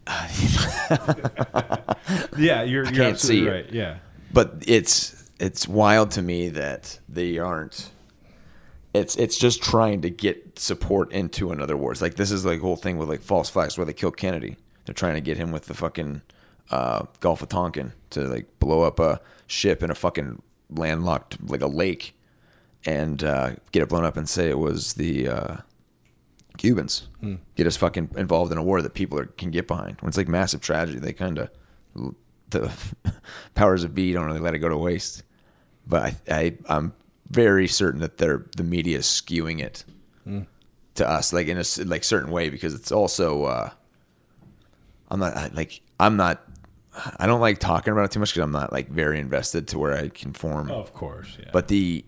yeah, 2.38 2.63
you're, 2.63 2.83
you're 2.83 2.85
can't 2.85 3.00
absolutely 3.13 3.45
see 3.45 3.50
right. 3.50 3.71
Yeah. 3.71 3.97
but 4.33 4.55
it's 4.65 5.29
it's 5.39 5.67
wild 5.67 6.11
to 6.11 6.21
me 6.21 6.50
that 6.50 7.00
they 7.09 7.38
aren't 7.38 7.91
it's 8.93 9.15
it's 9.15 9.38
just 9.38 9.62
trying 9.62 10.01
to 10.01 10.10
get 10.10 10.60
support 10.60 11.12
into 11.12 11.51
another 11.51 11.77
war. 11.77 11.91
It's 11.91 12.01
like 12.01 12.15
this 12.15 12.31
is 12.31 12.45
like 12.45 12.60
the 12.60 12.65
whole 12.65 12.75
thing 12.75 12.98
with 12.98 13.10
like 13.10 13.21
false 13.21 13.50
flags 13.50 13.77
where 13.77 13.86
they 13.86 13.93
killed 13.93 14.17
Kennedy. 14.17 14.57
They're 14.86 14.93
trying 14.93 15.15
to 15.15 15.21
get 15.21 15.38
him 15.38 15.51
with 15.51 15.65
the 15.65 15.74
fucking 15.74 16.21
uh, 16.71 17.05
Gulf 17.19 17.41
of 17.41 17.50
Tonkin 17.50 17.93
to 18.12 18.21
like 18.27 18.60
blow 18.60 18.81
up 18.81 19.00
a 19.00 19.21
ship 19.48 19.83
in 19.83 19.91
a 19.91 19.95
fucking 19.95 20.41
landlocked 20.69 21.38
like 21.50 21.62
a 21.62 21.67
lake 21.67 22.15
and 22.86 23.24
uh, 23.24 23.51
get 23.71 23.83
it 23.83 23.89
blown 23.89 24.05
up 24.05 24.17
and 24.17 24.27
say 24.27 24.50
it 24.50 24.57
was 24.57 24.93
the 24.93 25.27
uh, 25.27 25.57
Cubans. 26.57 27.07
Get 27.55 27.67
us 27.67 27.77
fucking 27.77 28.12
involved 28.17 28.51
in 28.51 28.57
a 28.57 28.63
war 28.63 28.81
that 28.81 28.93
people 28.93 29.19
are, 29.19 29.25
can 29.25 29.51
get 29.51 29.67
behind. 29.67 30.01
When 30.01 30.10
it's 30.10 30.17
like 30.17 30.27
massive 30.27 30.62
tragedy, 30.62 31.00
they 31.00 31.13
kind 31.13 31.38
of 31.38 31.50
the 32.50 32.71
powers 33.55 33.83
of 33.83 33.95
B 33.95 34.13
don't 34.13 34.25
really 34.25 34.39
let 34.39 34.53
it 34.53 34.60
go 34.60 34.69
to 34.69 34.77
waste. 34.77 35.24
But 35.88 36.03
I, 36.03 36.15
I 36.29 36.57
I'm 36.67 36.93
very 37.31 37.67
certain 37.67 38.01
that 38.01 38.17
they're 38.17 38.45
the 38.57 38.63
media 38.63 38.97
is 39.00 39.05
skewing 39.05 39.61
it 39.61 39.83
to 40.95 41.09
us, 41.09 41.33
like 41.33 41.47
in 41.47 41.57
a 41.57 41.63
like 41.85 42.03
certain 42.03 42.31
way, 42.31 42.50
because 42.50 42.73
it's 42.73 42.91
also 42.91 43.45
uh, 43.45 43.69
I'm 45.09 45.19
not 45.19 45.35
I, 45.35 45.47
like 45.53 45.81
I'm 46.00 46.17
not. 46.17 46.41
I 47.17 47.25
don't 47.25 47.39
like 47.39 47.59
talking 47.59 47.93
about 47.93 48.03
it 48.05 48.11
too 48.11 48.19
much 48.19 48.31
because 48.33 48.43
I'm 48.43 48.51
not 48.51 48.73
like 48.73 48.89
very 48.89 49.17
invested 49.19 49.69
to 49.69 49.79
where 49.79 49.93
I 49.97 50.09
can 50.09 50.33
form 50.33 50.69
Of 50.69 50.93
course, 50.93 51.38
yeah. 51.39 51.50
but 51.53 51.69
the 51.69 52.03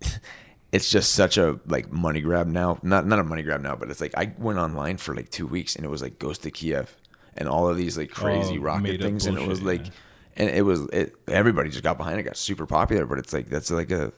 it's 0.72 0.88
just 0.90 1.12
such 1.12 1.36
a 1.36 1.58
like 1.66 1.90
money 1.92 2.20
grab 2.20 2.46
now 2.46 2.78
not 2.82 3.04
not 3.06 3.18
a 3.18 3.24
money 3.24 3.42
grab 3.42 3.60
now 3.60 3.74
but 3.74 3.90
it's 3.90 4.00
like 4.00 4.16
i 4.16 4.32
went 4.38 4.58
online 4.58 4.96
for 4.96 5.14
like 5.14 5.28
two 5.28 5.46
weeks 5.46 5.76
and 5.76 5.84
it 5.84 5.88
was 5.88 6.00
like 6.00 6.18
ghost 6.18 6.42
to 6.44 6.50
kiev 6.50 6.96
and 7.36 7.48
all 7.48 7.68
of 7.68 7.76
these 7.76 7.98
like 7.98 8.10
crazy 8.10 8.56
Oh, 8.58 8.62
rocket 8.62 9.00
things 9.00 9.26
and 9.26 9.36
it 9.36 9.46
was 9.46 9.60
like 9.62 9.86
yeah. 9.86 9.92
And 10.40 10.50
it 10.50 10.62
was 10.62 10.80
it 10.92 11.14
everybody 11.28 11.68
just 11.70 11.82
got 11.84 11.96
behind 11.98 12.18
it 12.18 12.22
got 12.24 12.36
super 12.36 12.66
popular 12.66 13.04
but 13.06 13.18
it's 13.18 13.32
like 13.32 13.48
that's 13.48 13.70
like 13.70 13.90
a 13.90 14.12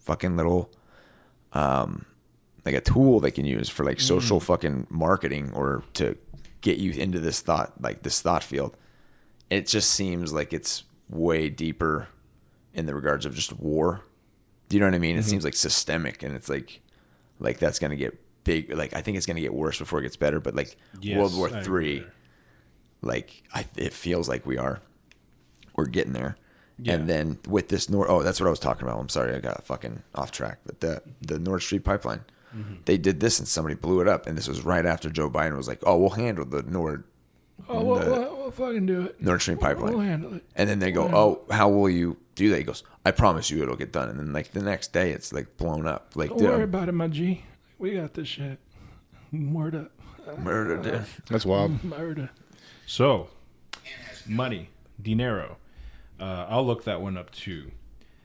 fucking 0.00 0.36
little 0.36 0.70
um 1.52 2.04
like 2.66 2.74
a 2.74 2.80
tool 2.80 3.20
they 3.20 3.30
can 3.30 3.44
use 3.44 3.68
for 3.68 3.84
like 3.84 4.00
social 4.00 4.38
Mm. 4.40 4.42
fucking 4.42 4.86
marketing 4.90 5.50
or 5.54 5.82
to 5.94 6.16
get 6.60 6.78
you 6.78 6.92
into 6.92 7.18
this 7.20 7.40
thought 7.40 7.72
like 7.80 8.02
this 8.02 8.20
thought 8.20 8.42
field 8.44 8.76
it 9.48 9.66
just 9.66 9.90
seems 9.90 10.32
like 10.32 10.52
it's 10.52 10.84
way 11.08 11.48
deeper 11.48 12.06
in 12.72 12.86
the 12.86 12.94
regards 12.94 13.26
of 13.26 13.34
just 13.34 13.52
war. 13.58 14.02
Do 14.68 14.76
you 14.76 14.80
know 14.80 14.86
what 14.86 14.94
I 14.94 15.00
mean? 15.00 15.16
Mm-hmm. 15.16 15.20
It 15.20 15.24
seems 15.24 15.42
like 15.42 15.54
systemic, 15.54 16.22
and 16.22 16.36
it's 16.36 16.48
like, 16.48 16.80
like 17.40 17.58
that's 17.58 17.80
gonna 17.80 17.96
get 17.96 18.16
big. 18.44 18.72
Like 18.72 18.94
I 18.94 19.00
think 19.02 19.16
it's 19.16 19.26
gonna 19.26 19.40
get 19.40 19.52
worse 19.52 19.76
before 19.80 19.98
it 19.98 20.02
gets 20.02 20.14
better. 20.16 20.38
But 20.38 20.54
like 20.54 20.76
Yes, 21.00 21.18
World 21.18 21.36
War 21.36 21.50
I 21.52 21.64
Three, 21.64 22.04
like 23.02 23.42
I, 23.52 23.66
it 23.76 23.92
feels 23.92 24.28
like 24.28 24.46
we 24.46 24.56
are, 24.56 24.80
we're 25.80 25.86
getting 25.86 26.12
there. 26.12 26.36
Yeah. 26.82 26.94
And 26.94 27.08
then 27.08 27.38
with 27.48 27.68
this 27.68 27.90
Nord, 27.90 28.06
oh, 28.08 28.22
that's 28.22 28.40
what 28.40 28.46
I 28.46 28.50
was 28.50 28.58
talking 28.60 28.84
about. 28.88 28.98
I'm 28.98 29.08
sorry, 29.10 29.34
I 29.34 29.38
got 29.40 29.64
fucking 29.66 30.02
off 30.14 30.30
track. 30.32 30.58
But 30.64 30.80
the 30.80 31.02
the 31.20 31.38
Nord 31.38 31.62
Stream 31.62 31.82
pipeline, 31.82 32.20
Mm-hmm. 32.56 32.74
they 32.84 32.98
did 32.98 33.20
this 33.20 33.38
and 33.38 33.46
somebody 33.46 33.76
blew 33.76 34.00
it 34.00 34.08
up, 34.08 34.26
and 34.26 34.36
this 34.36 34.48
was 34.48 34.62
right 34.64 34.84
after 34.84 35.08
Joe 35.08 35.30
Biden 35.30 35.56
was 35.56 35.68
like, 35.68 35.78
"Oh, 35.86 35.96
we'll 35.98 36.10
handle 36.10 36.44
the 36.44 36.62
Nord 36.64 37.04
oh, 37.68 37.84
we'll, 37.84 37.98
the- 38.00 38.10
we'll, 38.10 38.36
we'll 38.38 38.50
fucking 38.50 38.86
do 38.86 39.02
it. 39.02 39.22
Nord 39.22 39.40
Stream 39.40 39.56
pipeline." 39.58 39.92
We'll 39.92 40.00
handle 40.00 40.34
it. 40.34 40.44
And 40.56 40.68
then 40.68 40.80
they 40.80 40.90
go, 40.90 41.08
"Oh, 41.12 41.44
how 41.54 41.68
will 41.68 41.88
you 41.88 42.16
do 42.34 42.50
that?" 42.50 42.56
He 42.58 42.64
goes, 42.64 42.82
"I 43.06 43.12
promise 43.12 43.50
you, 43.52 43.62
it'll 43.62 43.76
get 43.76 43.92
done." 43.92 44.08
And 44.08 44.18
then 44.18 44.32
like 44.32 44.50
the 44.50 44.62
next 44.64 44.92
day, 44.92 45.12
it's 45.12 45.32
like 45.32 45.56
blown 45.58 45.86
up. 45.86 46.10
Like, 46.16 46.30
Don't 46.30 46.38
dude, 46.38 46.48
worry 46.48 46.56
I'm 46.56 46.62
about 46.64 46.88
it, 46.88 46.92
my 46.92 47.06
G. 47.06 47.44
We 47.78 47.92
got 47.92 48.14
this 48.14 48.26
shit. 48.26 48.58
Word 49.32 49.76
up. 49.76 49.92
murdered. 50.40 50.82
Dude. 50.82 51.04
That's 51.28 51.46
wild. 51.46 51.84
Murder. 51.84 52.30
So, 52.86 53.28
money, 54.26 54.70
dinero. 55.00 55.56
Uh, 56.20 56.46
I'll 56.48 56.66
look 56.66 56.84
that 56.84 57.00
one 57.00 57.16
up 57.16 57.30
too. 57.30 57.70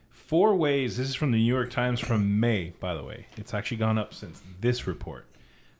Four 0.10 0.56
ways. 0.56 0.98
This 0.98 1.08
is 1.10 1.16
from 1.16 1.32
the 1.32 1.38
New 1.38 1.44
York 1.54 1.70
Times 1.72 2.00
from 2.00 2.40
May, 2.40 2.74
by 2.80 2.94
the 2.96 3.04
way. 3.04 3.28
It's 3.38 3.54
actually 3.54 3.78
gone 3.78 3.98
up 3.98 4.14
since 4.14 4.42
this 4.60 4.86
report. 4.88 5.26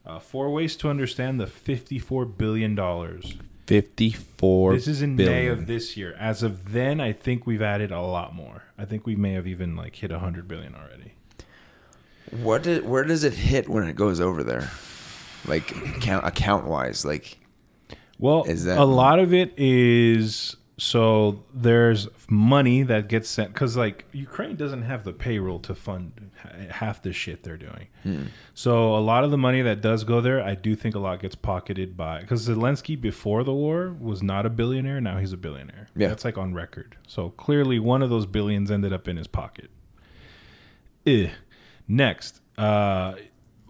Uh, 0.06 0.20
four 0.20 0.52
ways 0.52 0.76
to 0.78 0.90
understand 0.90 1.40
the 1.40 1.48
fifty-four 1.48 2.26
billion 2.26 2.76
dollars. 2.76 3.36
Fifty-four. 3.66 4.74
This 4.76 4.88
is 4.88 5.02
in 5.02 5.16
May 5.16 5.48
of 5.48 5.66
this 5.66 5.98
year. 5.98 6.16
As 6.20 6.44
of 6.44 6.72
then, 6.74 7.02
I 7.02 7.12
think 7.12 7.48
we've 7.48 7.62
added 7.64 7.92
a 7.92 8.02
lot 8.02 8.36
more. 8.36 8.64
I 8.78 8.86
think 8.86 9.08
we 9.08 9.16
may 9.16 9.34
have 9.34 9.48
even 9.48 9.76
like 9.76 9.96
hit 9.96 10.12
hundred 10.12 10.48
billion 10.48 10.76
already. 10.76 11.14
What 12.32 12.64
did, 12.64 12.86
where 12.88 13.04
does 13.04 13.24
it 13.24 13.34
hit 13.34 13.68
when 13.70 13.84
it 13.88 13.96
goes 13.96 14.20
over 14.20 14.44
there? 14.44 14.70
Like 15.48 15.72
account 15.98 16.26
account 16.26 16.66
wise, 16.68 17.04
like 17.06 17.38
Well, 18.20 18.44
Is 18.46 18.66
that- 18.66 18.78
a 18.78 18.84
lot 18.86 19.20
of 19.20 19.34
it 19.34 19.54
is 19.58 20.56
so 20.78 21.44
there's 21.54 22.10
money 22.30 22.84
that 22.84 23.08
gets 23.08 23.30
sent 23.30 23.54
because 23.54 23.78
like 23.78 24.06
Ukraine 24.12 24.58
doesn't 24.58 24.82
have 24.82 25.06
the 25.06 25.14
payroll 25.14 25.60
to 25.60 25.74
fund 25.74 26.32
half 26.70 27.02
the 27.02 27.14
shit 27.14 27.44
they're 27.44 27.58
doing. 27.58 27.88
Hmm. 28.04 28.24
So 28.54 28.94
a 28.96 29.00
lot 29.00 29.24
of 29.24 29.32
the 29.32 29.38
money 29.38 29.62
that 29.62 29.80
does 29.80 30.04
go 30.04 30.20
there, 30.20 30.44
I 30.44 30.56
do 30.56 30.76
think 30.76 30.94
a 30.96 31.00
lot 31.00 31.22
gets 31.22 31.36
pocketed 31.36 31.96
by 31.96 32.20
because 32.22 32.48
Zelensky 32.48 33.00
before 33.00 33.46
the 33.46 33.54
war 33.54 33.96
was 34.00 34.22
not 34.22 34.46
a 34.46 34.50
billionaire. 34.50 35.00
Now 35.00 35.18
he's 35.18 35.32
a 35.32 35.38
billionaire. 35.38 35.88
Yeah. 35.96 36.10
that's 36.10 36.26
like 36.26 36.38
on 36.38 36.54
record. 36.54 36.98
So 37.08 37.30
clearly, 37.30 37.80
one 37.80 38.02
of 38.02 38.10
those 38.10 38.26
billions 38.26 38.70
ended 38.70 38.92
up 38.92 39.08
in 39.08 39.16
his 39.16 39.28
pocket. 39.28 39.70
Eh. 41.06 41.30
Next, 41.88 42.42
uh, 42.58 43.14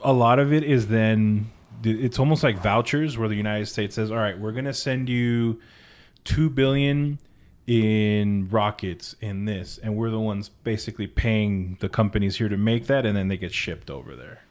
a 0.04 0.14
lot 0.14 0.40
of 0.40 0.54
it 0.54 0.64
is 0.64 0.88
then 0.88 1.52
it's 1.84 2.18
almost 2.18 2.42
like 2.42 2.58
vouchers 2.58 3.18
where 3.18 3.28
the 3.28 3.36
United 3.36 3.68
States 3.68 3.94
says, 3.94 4.10
"All 4.10 4.18
right, 4.18 4.40
we're 4.40 4.54
going 4.54 4.66
to 4.66 4.74
send 4.74 5.10
you 5.10 5.60
2 6.26 6.50
billion 6.50 7.20
in 7.68 8.48
rockets 8.50 9.16
in 9.22 9.46
this 9.46 9.80
and 9.82 9.96
we're 9.96 10.12
the 10.12 10.20
ones 10.20 10.50
basically 10.64 11.08
paying 11.08 11.78
the 11.80 11.90
companies 11.90 12.36
here 12.36 12.48
to 12.48 12.58
make 12.58 12.86
that 12.86 13.08
and 13.08 13.18
then 13.18 13.28
they 13.28 13.38
get 13.38 13.54
shipped 13.54 13.90
over 13.90 14.16
there." 14.16 14.42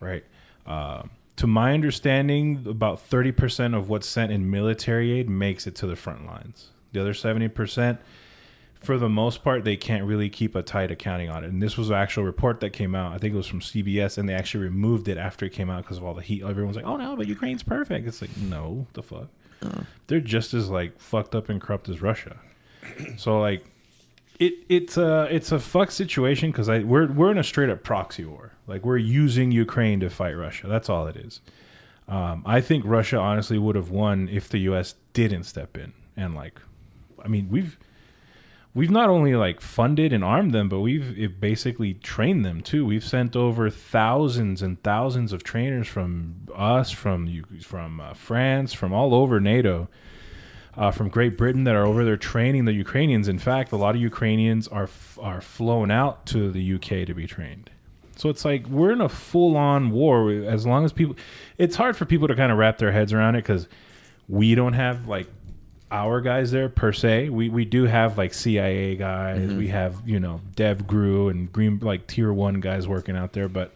Right? 0.00 0.24
Um 0.66 1.10
to 1.36 1.48
my 1.48 1.74
understanding, 1.74 2.64
about 2.68 2.98
30% 3.10 3.76
of 3.76 3.88
what's 3.88 4.06
sent 4.06 4.30
in 4.30 4.50
military 4.50 5.10
aid 5.18 5.28
makes 5.28 5.66
it 5.66 5.74
to 5.76 5.86
the 5.86 5.96
front 5.96 6.26
lines. 6.26 6.68
The 6.92 7.00
other 7.00 7.12
70% 7.12 7.98
for 8.84 8.98
the 8.98 9.08
most 9.08 9.42
part, 9.42 9.64
they 9.64 9.76
can't 9.76 10.04
really 10.04 10.28
keep 10.28 10.54
a 10.54 10.62
tight 10.62 10.90
accounting 10.90 11.30
on 11.30 11.42
it. 11.42 11.48
And 11.48 11.60
this 11.62 11.76
was 11.76 11.88
an 11.88 11.96
actual 11.96 12.22
report 12.22 12.60
that 12.60 12.70
came 12.70 12.94
out. 12.94 13.12
I 13.12 13.18
think 13.18 13.34
it 13.34 13.36
was 13.36 13.46
from 13.46 13.60
CBS, 13.60 14.18
and 14.18 14.28
they 14.28 14.34
actually 14.34 14.64
removed 14.64 15.08
it 15.08 15.16
after 15.16 15.46
it 15.46 15.52
came 15.52 15.70
out 15.70 15.82
because 15.82 15.96
of 15.96 16.04
all 16.04 16.14
the 16.14 16.22
heat. 16.22 16.42
Everyone's 16.42 16.76
like, 16.76 16.84
"Oh 16.84 16.96
no, 16.96 17.16
but 17.16 17.26
Ukraine's 17.26 17.62
perfect." 17.62 18.06
It's 18.06 18.20
like, 18.20 18.36
no, 18.36 18.86
the 18.92 19.02
fuck. 19.02 19.28
They're 20.06 20.20
just 20.20 20.54
as 20.54 20.68
like 20.68 20.98
fucked 21.00 21.34
up 21.34 21.48
and 21.48 21.60
corrupt 21.60 21.88
as 21.88 22.02
Russia. 22.02 22.36
So 23.16 23.40
like, 23.40 23.64
it 24.38 24.54
it's 24.68 24.96
a 24.96 25.28
it's 25.30 25.52
a 25.52 25.58
fuck 25.58 25.90
situation 25.90 26.50
because 26.50 26.68
I 26.68 26.80
we're 26.80 27.06
we're 27.06 27.30
in 27.30 27.38
a 27.38 27.44
straight 27.44 27.70
up 27.70 27.82
proxy 27.82 28.24
war. 28.24 28.52
Like 28.66 28.84
we're 28.84 28.96
using 28.98 29.52
Ukraine 29.52 30.00
to 30.00 30.10
fight 30.10 30.32
Russia. 30.32 30.66
That's 30.66 30.88
all 30.88 31.06
it 31.06 31.16
is. 31.16 31.40
Um, 32.08 32.42
I 32.44 32.60
think 32.60 32.84
Russia 32.84 33.18
honestly 33.18 33.58
would 33.58 33.76
have 33.76 33.90
won 33.90 34.28
if 34.28 34.48
the 34.48 34.58
U.S. 34.58 34.94
didn't 35.14 35.44
step 35.44 35.76
in 35.76 35.92
and 36.16 36.34
like, 36.34 36.60
I 37.24 37.28
mean 37.28 37.48
we've 37.50 37.78
we've 38.74 38.90
not 38.90 39.08
only 39.08 39.34
like 39.34 39.60
funded 39.60 40.12
and 40.12 40.24
armed 40.24 40.52
them, 40.52 40.68
but 40.68 40.80
we've 40.80 41.40
basically 41.40 41.94
trained 41.94 42.44
them 42.44 42.60
too. 42.60 42.84
We've 42.84 43.04
sent 43.04 43.36
over 43.36 43.70
thousands 43.70 44.60
and 44.62 44.82
thousands 44.82 45.32
of 45.32 45.44
trainers 45.44 45.86
from 45.86 46.48
us, 46.54 46.90
from 46.90 47.44
from 47.62 48.00
uh, 48.00 48.14
France, 48.14 48.72
from 48.72 48.92
all 48.92 49.14
over 49.14 49.40
NATO, 49.40 49.88
uh, 50.76 50.90
from 50.90 51.08
Great 51.08 51.38
Britain 51.38 51.64
that 51.64 51.76
are 51.76 51.86
over 51.86 52.04
there 52.04 52.16
training 52.16 52.64
the 52.64 52.72
Ukrainians. 52.72 53.28
In 53.28 53.38
fact, 53.38 53.72
a 53.72 53.76
lot 53.76 53.94
of 53.94 54.00
Ukrainians 54.00 54.66
are 54.68 54.88
are 55.20 55.40
flown 55.40 55.90
out 55.90 56.26
to 56.26 56.50
the 56.50 56.74
UK 56.74 57.06
to 57.06 57.14
be 57.14 57.26
trained. 57.26 57.70
So 58.16 58.28
it's 58.28 58.44
like 58.44 58.66
we're 58.68 58.92
in 58.92 59.00
a 59.00 59.08
full 59.08 59.56
on 59.56 59.90
war. 59.90 60.30
As 60.30 60.66
long 60.66 60.84
as 60.84 60.92
people, 60.92 61.16
it's 61.58 61.76
hard 61.76 61.96
for 61.96 62.04
people 62.04 62.28
to 62.28 62.36
kind 62.36 62.52
of 62.52 62.58
wrap 62.58 62.78
their 62.78 62.92
heads 62.92 63.12
around 63.12 63.34
it 63.36 63.42
because 63.42 63.68
we 64.28 64.54
don't 64.54 64.72
have 64.72 65.08
like 65.08 65.28
our 65.94 66.20
guys 66.20 66.50
there 66.50 66.68
per 66.68 66.92
se. 66.92 67.28
We 67.28 67.48
we 67.48 67.64
do 67.64 67.84
have 67.84 68.18
like 68.18 68.34
CIA 68.34 68.96
guys. 68.96 69.48
Mm-hmm. 69.48 69.58
We 69.58 69.68
have 69.68 69.96
you 70.04 70.18
know 70.18 70.40
Dev 70.56 70.86
Gru 70.86 71.28
and 71.28 71.52
Green 71.52 71.78
like 71.80 72.06
tier 72.06 72.32
one 72.32 72.60
guys 72.60 72.88
working 72.88 73.16
out 73.16 73.32
there, 73.32 73.48
but 73.48 73.72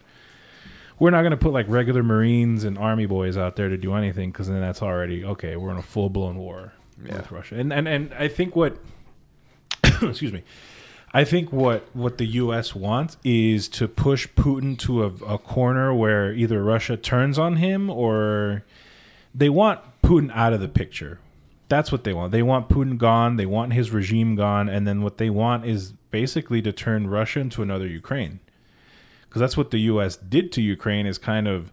we're 0.99 1.11
not 1.11 1.21
going 1.21 1.31
to 1.31 1.37
put 1.37 1.53
like 1.53 1.67
regular 1.69 2.03
Marines 2.03 2.65
and 2.65 2.77
Army 2.77 3.05
boys 3.05 3.37
out 3.37 3.55
there 3.55 3.69
to 3.69 3.77
do 3.77 3.93
anything 3.93 4.31
because 4.31 4.49
then 4.49 4.59
that's 4.59 4.81
already 4.81 5.23
okay. 5.23 5.55
We're 5.55 5.71
in 5.71 5.77
a 5.77 5.81
full 5.81 6.09
blown 6.09 6.37
war 6.37 6.73
with 7.01 7.31
Russia, 7.31 7.55
and 7.55 7.71
and 7.71 7.87
and 7.87 8.13
I 8.13 8.27
think 8.27 8.55
what 8.55 8.77
excuse 10.01 10.33
me. 10.33 10.43
I 11.11 11.23
think 11.23 11.51
what, 11.51 11.87
what 11.95 12.19
the 12.19 12.25
U.S. 12.25 12.75
wants 12.75 13.17
is 13.23 13.67
to 13.69 13.87
push 13.87 14.27
Putin 14.35 14.77
to 14.79 15.05
a, 15.05 15.07
a 15.25 15.37
corner 15.39 15.91
where 15.91 16.31
either 16.31 16.63
Russia 16.63 16.97
turns 16.97 17.39
on 17.39 17.55
him 17.55 17.89
or 17.89 18.63
they 19.33 19.49
want 19.49 19.79
Putin 20.03 20.29
out 20.35 20.53
of 20.53 20.59
the 20.59 20.67
picture. 20.67 21.17
That's 21.69 21.91
what 21.91 22.03
they 22.03 22.13
want. 22.13 22.31
They 22.31 22.41
want 22.41 22.67
Putin 22.67 22.97
gone. 22.97 23.37
They 23.37 23.45
want 23.45 23.73
his 23.73 23.91
regime 23.91 24.35
gone. 24.35 24.67
And 24.67 24.87
then 24.87 25.01
what 25.01 25.17
they 25.17 25.29
want 25.29 25.65
is 25.65 25.93
basically 26.11 26.61
to 26.63 26.71
turn 26.71 27.07
Russia 27.07 27.39
into 27.39 27.61
another 27.61 27.87
Ukraine. 27.87 28.39
Because 29.21 29.39
that's 29.39 29.55
what 29.55 29.69
the 29.69 29.77
U.S. 29.81 30.17
did 30.17 30.51
to 30.53 30.61
Ukraine 30.61 31.05
is 31.05 31.19
kind 31.19 31.47
of 31.47 31.71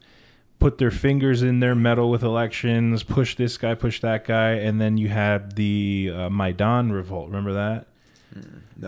put 0.59 0.79
their 0.79 0.91
fingers 0.91 1.43
in 1.43 1.61
their 1.61 1.75
meddle 1.75 2.11
with 2.11 2.23
elections, 2.23 3.03
push 3.03 3.37
this 3.37 3.57
guy, 3.57 3.75
push 3.75 4.01
that 4.01 4.27
guy. 4.27 4.53
And 4.53 4.81
then 4.81 4.99
you 4.99 5.09
had 5.09 5.57
the 5.57 6.13
uh, 6.15 6.31
Maidan 6.31 6.93
revolt. 6.93 7.29
Remember 7.29 7.55
that? 7.55 7.87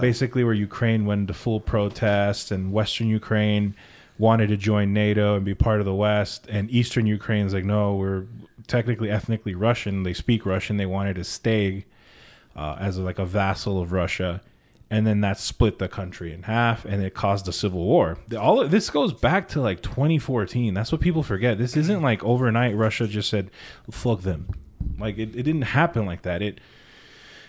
Basically, 0.03 0.45
where 0.45 0.53
Ukraine 0.53 1.07
went 1.07 1.23
into 1.23 1.35
full 1.35 1.61
protest, 1.61 2.51
and 2.51 2.73
Western 2.73 3.09
Ukraine 3.09 3.75
wanted 4.19 4.49
to 4.49 4.57
join 4.57 4.93
NATO 4.93 5.37
and 5.37 5.45
be 5.45 5.55
part 5.55 5.81
of 5.81 5.87
the 5.87 5.95
West, 5.95 6.47
and 6.49 6.71
Eastern 6.71 7.07
Ukraine's 7.07 7.55
like, 7.55 7.65
no, 7.65 7.95
we're 7.95 8.27
technically 8.67 9.11
ethnically 9.11 9.55
Russian. 9.55 10.03
They 10.03 10.15
speak 10.15 10.45
Russian. 10.45 10.77
They 10.77 10.87
wanted 10.87 11.15
to 11.17 11.25
stay 11.25 11.87
uh, 12.57 12.77
as 12.79 12.99
like 12.99 13.19
a 13.19 13.25
vassal 13.25 13.81
of 13.81 13.93
Russia, 13.93 14.43
and 14.91 15.07
then 15.07 15.21
that 15.21 15.39
split 15.39 15.79
the 15.79 15.89
country 15.89 16.33
in 16.33 16.45
half, 16.45 16.85
and 16.85 17.03
it 17.03 17.15
caused 17.15 17.47
a 17.49 17.53
civil 17.53 17.85
war. 17.85 18.19
All 18.39 18.61
of, 18.61 18.71
this 18.71 18.91
goes 18.91 19.13
back 19.13 19.49
to 19.49 19.61
like 19.61 19.83
2014. 19.83 20.75
That's 20.75 20.91
what 20.91 21.01
people 21.01 21.23
forget. 21.23 21.59
This 21.59 21.77
isn't 21.77 22.03
like 22.03 22.23
overnight. 22.25 22.77
Russia 22.77 23.07
just 23.07 23.29
said, 23.29 23.51
"Fuck 23.91 24.23
them." 24.23 24.49
Like 24.99 25.19
it, 25.19 25.35
it 25.37 25.43
didn't 25.45 25.63
happen 25.63 26.07
like 26.07 26.23
that. 26.23 26.43
It 26.43 26.61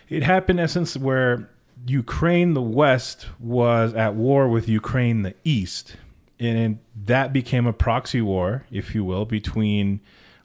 it 0.07 0.23
happened 0.23 0.59
in 0.59 0.63
essence 0.63 0.97
where 0.97 1.49
Ukraine, 1.87 2.53
the 2.53 2.61
West, 2.61 3.27
was 3.39 3.93
at 3.93 4.15
war 4.15 4.47
with 4.47 4.67
Ukraine, 4.67 5.21
the 5.21 5.35
East, 5.43 5.95
and 6.39 6.79
that 7.05 7.33
became 7.33 7.67
a 7.67 7.73
proxy 7.73 8.21
war, 8.21 8.65
if 8.71 8.95
you 8.95 9.03
will, 9.03 9.25
between 9.25 9.99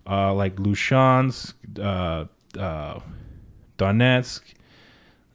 uh, 0.09 0.35
like 0.35 0.57
Luhansk, 0.57 1.55
uh, 1.79 2.25
uh, 2.59 3.01
Donetsk. 3.79 4.43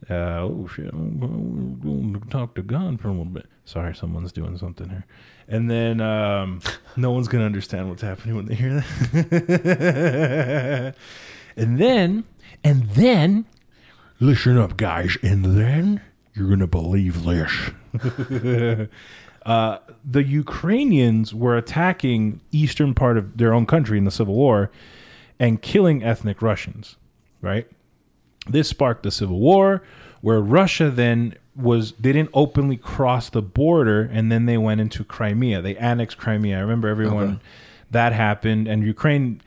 Uh, 0.08 0.40
oh 0.42 0.68
shit! 0.74 0.92
I'm 0.92 1.78
going 1.82 2.20
to 2.20 2.28
talk 2.28 2.54
to 2.54 2.62
God 2.62 3.00
for 3.00 3.08
a 3.08 3.10
little 3.10 3.26
bit. 3.26 3.46
Sorry, 3.64 3.94
someone's 3.94 4.32
doing 4.32 4.56
something 4.58 4.88
here, 4.88 5.04
and 5.46 5.70
then 5.70 6.00
um, 6.00 6.60
no 6.96 7.10
one's 7.10 7.28
gonna 7.28 7.44
understand 7.44 7.88
what's 7.88 8.02
happening 8.02 8.34
when 8.36 8.46
they 8.46 8.54
hear 8.54 8.74
that. 9.12 10.94
and 11.56 11.78
then, 11.78 12.24
and 12.64 12.88
then, 12.90 13.44
listen 14.18 14.56
up, 14.58 14.76
guys, 14.76 15.16
and 15.22 15.44
then 15.44 16.00
you're 16.34 16.48
gonna 16.48 16.66
believe 16.66 17.24
this. 17.24 17.52
uh, 19.46 19.78
the 20.04 20.22
Ukrainians 20.22 21.34
were 21.34 21.56
attacking 21.56 22.40
eastern 22.52 22.94
part 22.94 23.16
of 23.16 23.38
their 23.38 23.54
own 23.54 23.66
country 23.66 23.96
in 23.98 24.04
the 24.04 24.10
civil 24.10 24.34
war 24.34 24.70
and 25.38 25.62
killing 25.62 26.02
ethnic 26.02 26.42
Russians, 26.42 26.96
right? 27.40 27.66
This 28.46 28.68
sparked 28.68 29.02
the 29.02 29.10
civil 29.10 29.38
war 29.38 29.82
where 30.20 30.40
Russia 30.40 30.90
then 30.90 31.34
was 31.56 31.92
they 31.92 32.12
didn't 32.12 32.30
openly 32.34 32.76
cross 32.76 33.30
the 33.30 33.42
border 33.42 34.02
and 34.12 34.30
then 34.30 34.46
they 34.46 34.58
went 34.58 34.80
into 34.80 35.04
Crimea. 35.04 35.62
They 35.62 35.76
annexed 35.76 36.18
Crimea. 36.18 36.58
I 36.58 36.60
remember 36.60 36.88
everyone 36.88 37.40
that 37.90 38.12
happened 38.12 38.68
and 38.68 38.84
Ukraine 38.84 39.40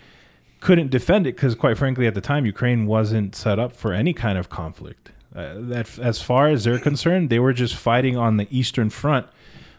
couldn't 0.59 0.89
defend 0.89 1.27
it 1.27 1.35
because 1.35 1.55
quite 1.55 1.77
frankly 1.77 2.07
at 2.07 2.15
the 2.15 2.21
time 2.21 2.45
Ukraine 2.45 2.87
wasn't 2.87 3.35
set 3.35 3.59
up 3.59 3.75
for 3.75 3.93
any 3.93 4.13
kind 4.13 4.37
of 4.37 4.49
conflict. 4.49 5.11
Uh, 5.35 5.55
that 5.57 5.97
as 5.99 6.21
far 6.21 6.47
as 6.47 6.63
they're 6.63 6.79
concerned, 6.79 7.29
they 7.29 7.39
were 7.39 7.53
just 7.53 7.75
fighting 7.75 8.15
on 8.15 8.37
the 8.37 8.47
eastern 8.51 8.89
front 8.89 9.27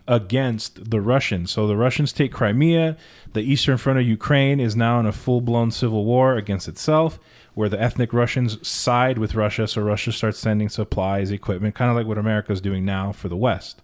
against 0.07 0.91
the 0.91 1.01
Russians. 1.01 1.51
So 1.51 1.67
the 1.67 1.77
Russians 1.77 2.13
take 2.13 2.33
Crimea. 2.33 2.97
The 3.33 3.41
eastern 3.41 3.79
front 3.79 3.99
of 3.99 4.07
Ukraine 4.07 4.61
is 4.61 4.77
now 4.77 5.01
in 5.01 5.07
a 5.07 5.13
full 5.13 5.41
blown 5.41 5.71
civil 5.71 6.05
war 6.05 6.37
against 6.37 6.69
itself, 6.69 7.19
where 7.55 7.69
the 7.69 7.81
ethnic 7.81 8.13
Russians 8.13 8.67
side 8.67 9.19
with 9.19 9.35
Russia. 9.35 9.67
So 9.67 9.83
Russia 9.83 10.13
starts 10.13 10.39
sending 10.39 10.69
supplies, 10.69 11.31
equipment, 11.31 11.75
kind 11.75 11.91
of 11.91 11.97
like 11.97 12.07
what 12.07 12.19
America 12.19 12.53
is 12.53 12.61
doing 12.61 12.85
now 12.85 13.13
for 13.13 13.29
the 13.29 13.37
West. 13.37 13.83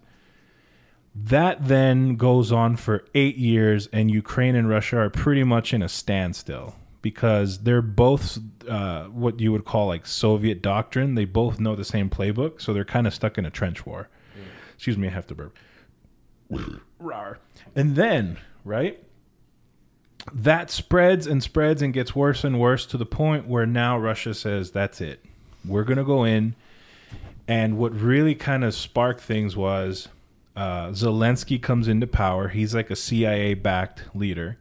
That 1.15 1.67
then 1.67 2.17
goes 2.17 2.53
on 2.53 2.77
for 2.77 3.05
eight 3.15 3.37
years, 3.37 3.89
and 3.93 4.11
Ukraine 4.11 4.55
and 4.55 4.69
Russia 4.69 4.99
are 4.99 5.11
pretty 5.11 5.43
much 5.43 5.75
in 5.75 5.83
a 5.83 5.89
standstill 5.89 6.77
because 7.03 7.61
they're 7.61 7.83
both 7.83 8.39
uh, 8.69 9.05
what 9.05 9.41
you 9.41 9.51
would 9.51 9.65
call 9.65 9.89
like 9.89 10.07
Soviet 10.07 10.63
doctrine. 10.63 11.15
They 11.15 11.25
both 11.25 11.59
know 11.59 11.75
the 11.75 11.85
same 11.85 12.11
playbook, 12.11 12.61
so 12.61 12.73
they're 12.73 12.85
kind 12.85 13.07
of 13.07 13.15
stuck 13.15 13.39
in 13.39 13.47
a 13.47 13.51
trench 13.51 13.87
war. 13.87 14.09
Excuse 14.75 14.97
me, 14.97 15.09
I 15.09 15.11
have 15.11 15.27
to 15.27 15.35
burp. 15.35 15.57
Rawr. 16.51 17.37
And 17.75 17.97
then, 17.97 18.39
right? 18.65 19.03
That 20.33 20.71
spreads 20.71 21.27
and 21.27 21.43
spreads 21.43 21.83
and 21.83 21.95
gets 21.95 22.15
worse 22.15 22.45
and 22.45 22.61
worse 22.61 22.85
to 22.87 22.97
the 22.97 23.07
point 23.07 23.47
where 23.47 23.67
now 23.67 23.99
Russia 23.99 24.35
says, 24.35 24.71
that's 24.71 25.01
it. 25.01 25.25
We're 25.65 25.85
going 25.85 25.99
to 25.99 26.05
go 26.05 26.25
in. 26.25 26.55
And 27.49 27.79
what 27.79 27.93
really 27.93 28.35
kind 28.35 28.65
of 28.65 28.75
sparked 28.75 29.21
things 29.21 29.57
was 29.57 30.09
uh, 30.55 30.89
Zelensky 30.89 31.61
comes 31.61 31.89
into 31.89 32.07
power. 32.07 32.49
He's 32.49 32.75
like 32.75 32.91
a 32.91 32.97
CIA 32.97 33.55
backed 33.55 34.05
leader. 34.15 34.59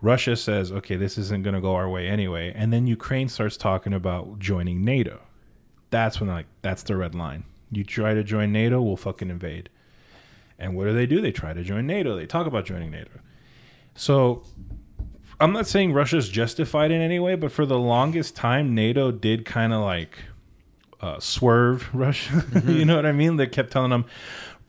Russia 0.00 0.36
says, 0.36 0.70
okay, 0.70 0.96
this 0.96 1.16
isn't 1.16 1.42
going 1.42 1.54
to 1.54 1.60
go 1.60 1.74
our 1.74 1.88
way 1.88 2.08
anyway. 2.08 2.52
And 2.54 2.72
then 2.72 2.86
Ukraine 2.86 3.28
starts 3.28 3.56
talking 3.56 3.92
about 3.92 4.38
joining 4.38 4.84
NATO. 4.84 5.20
That's 5.90 6.20
when, 6.20 6.28
like, 6.28 6.46
that's 6.62 6.82
the 6.82 6.96
red 6.96 7.14
line. 7.14 7.44
You 7.70 7.84
try 7.84 8.14
to 8.14 8.22
join 8.22 8.52
NATO, 8.52 8.82
we'll 8.82 8.96
fucking 8.96 9.30
invade. 9.30 9.70
And 10.58 10.76
what 10.76 10.84
do 10.84 10.92
they 10.92 11.06
do? 11.06 11.20
They 11.20 11.32
try 11.32 11.52
to 11.52 11.62
join 11.62 11.86
NATO. 11.86 12.16
They 12.16 12.26
talk 12.26 12.46
about 12.46 12.64
joining 12.64 12.90
NATO. 12.90 13.10
So 13.94 14.44
I'm 15.40 15.52
not 15.52 15.66
saying 15.66 15.92
Russia's 15.92 16.28
justified 16.28 16.90
in 16.90 17.00
any 17.00 17.18
way, 17.18 17.34
but 17.34 17.52
for 17.52 17.66
the 17.66 17.78
longest 17.78 18.36
time, 18.36 18.74
NATO 18.74 19.10
did 19.10 19.44
kind 19.44 19.72
of 19.72 19.80
like 19.82 20.18
uh, 21.00 21.18
swerve 21.18 21.88
Russia. 21.94 22.44
you 22.66 22.84
know 22.84 22.96
what 22.96 23.06
I 23.06 23.12
mean? 23.12 23.36
They 23.36 23.46
kept 23.46 23.72
telling 23.72 23.90
them, 23.90 24.04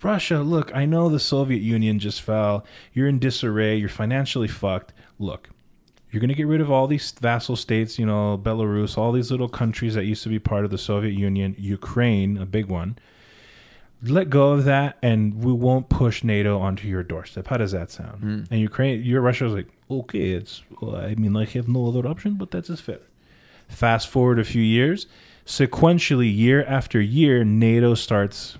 Russia, 0.02 0.40
look, 0.40 0.76
I 0.76 0.86
know 0.86 1.10
the 1.10 1.20
Soviet 1.20 1.62
Union 1.62 2.00
just 2.00 2.22
fell. 2.22 2.66
You're 2.94 3.08
in 3.08 3.20
disarray. 3.20 3.78
You're 3.78 3.90
financially 3.90 4.48
fucked. 4.48 4.94
Look, 5.18 5.50
you're 6.12 6.20
going 6.20 6.30
to 6.30 6.36
get 6.36 6.48
rid 6.48 6.62
of 6.62 6.70
all 6.70 6.88
these 6.88 7.12
vassal 7.12 7.56
states, 7.56 7.98
you 7.98 8.06
know, 8.06 8.38
Belarus, 8.38 8.98
all 8.98 9.12
these 9.12 9.32
little 9.32 9.48
countries 9.50 9.94
that 9.96 10.06
used 10.06 10.24
to 10.24 10.30
be 10.30 10.40
part 10.40 10.66
of 10.66 10.72
the 10.72 10.78
Soviet 10.78 11.14
Union, 11.14 11.56
Ukraine, 11.58 12.38
a 12.38 12.46
big 12.46 12.66
one 12.66 12.98
let 14.04 14.30
go 14.30 14.52
of 14.52 14.66
that 14.66 14.98
and 15.02 15.44
we 15.44 15.54
won't 15.54 15.90
push 15.90 16.24
NATO 16.24 16.60
onto 16.60 16.88
your 16.88 17.04
doorstep. 17.04 17.48
How 17.48 17.58
does 17.58 17.72
that 17.72 17.92
sound? 17.92 18.20
Hmm. 18.20 18.44
And 18.52 18.60
Ukraine, 18.62 19.04
your 19.04 19.22
Russia 19.22 19.46
was 19.46 19.54
like, 19.54 19.68
okay, 19.90 20.32
it's, 20.32 20.64
well, 20.82 20.96
I 20.96 21.16
mean, 21.16 21.36
I 21.36 21.46
have 21.46 21.68
no 21.68 21.88
other 21.88 22.08
option, 22.08 22.36
but 22.36 22.52
that's 22.52 22.68
just 22.68 22.84
fair. 22.84 23.00
Fast 23.68 24.08
forward 24.08 24.38
a 24.38 24.44
few 24.44 24.62
years, 24.62 25.08
sequentially, 25.46 26.36
year 26.36 26.64
after 26.66 27.02
year, 27.02 27.44
NATO 27.44 27.96
starts 27.96 28.58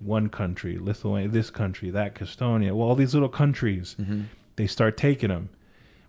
one 0.00 0.28
country, 0.28 0.78
Lithuania, 0.78 1.28
this 1.28 1.50
country, 1.50 1.90
that, 1.90 2.14
Estonia, 2.14 2.72
well, 2.72 2.88
all 2.88 2.94
these 2.94 3.12
little 3.12 3.28
countries, 3.28 3.96
mm-hmm. 4.00 4.22
they 4.56 4.66
start 4.66 4.96
taking 4.96 5.28
them, 5.28 5.50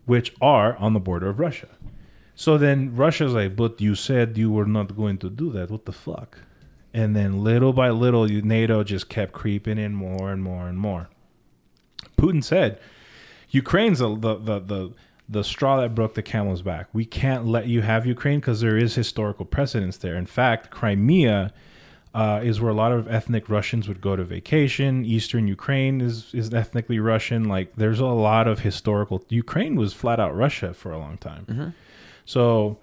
which 0.06 0.34
are 0.40 0.78
on 0.78 0.94
the 0.94 1.00
border 1.00 1.28
of 1.28 1.40
Russia. 1.40 1.68
So 2.36 2.58
then 2.58 2.96
Russia's 2.96 3.34
like, 3.34 3.56
but 3.56 3.82
you 3.82 3.96
said 3.96 4.38
you 4.38 4.52
were 4.52 4.66
not 4.66 4.96
going 4.96 5.18
to 5.20 5.30
do 5.30 5.52
that. 5.54 5.72
What 5.72 5.86
the 5.86 5.92
fuck? 5.92 6.38
And 6.98 7.16
then 7.16 7.44
little 7.44 7.74
by 7.74 7.92
little, 7.92 8.26
NATO 8.26 8.84
just 8.84 9.08
kept 9.08 9.32
creeping 9.32 9.78
in 9.78 9.94
more 9.94 10.32
and 10.32 10.42
more 10.42 10.68
and 10.68 10.80
more. 10.80 11.10
Putin 12.18 12.44
said, 12.44 12.80
Ukraine's 13.52 14.00
the, 14.00 14.16
the, 14.16 14.36
the, 14.36 14.60
the, 14.60 14.94
the 15.30 15.44
straw 15.44 15.80
that 15.80 15.94
broke 15.94 16.16
the 16.16 16.24
camel's 16.24 16.64
back. 16.64 16.88
We 16.94 17.06
can't 17.06 17.46
let 17.46 17.68
you 17.68 17.84
have 17.84 18.08
Ukraine 18.08 18.40
because 18.40 18.62
there 18.62 18.76
is 18.76 18.96
historical 18.96 19.46
precedence 19.46 19.98
there. 19.98 20.16
In 20.16 20.26
fact, 20.26 20.72
Crimea 20.72 21.54
uh, 22.16 22.42
is 22.44 22.60
where 22.60 22.72
a 22.72 22.74
lot 22.74 22.92
of 22.92 23.08
ethnic 23.08 23.48
Russians 23.48 23.88
would 23.88 24.02
go 24.02 24.16
to 24.16 24.24
vacation. 24.24 25.06
Eastern 25.06 25.48
Ukraine 25.48 26.02
is, 26.02 26.34
is 26.34 26.52
ethnically 26.52 26.98
Russian. 27.00 27.44
Like, 27.44 27.76
there's 27.76 28.00
a 28.00 28.08
lot 28.08 28.48
of 28.48 28.62
historical. 28.62 29.24
Ukraine 29.30 29.76
was 29.76 29.94
flat 29.94 30.20
out 30.20 30.36
Russia 30.36 30.74
for 30.74 30.92
a 30.92 30.98
long 30.98 31.20
time. 31.20 31.46
So 32.26 32.80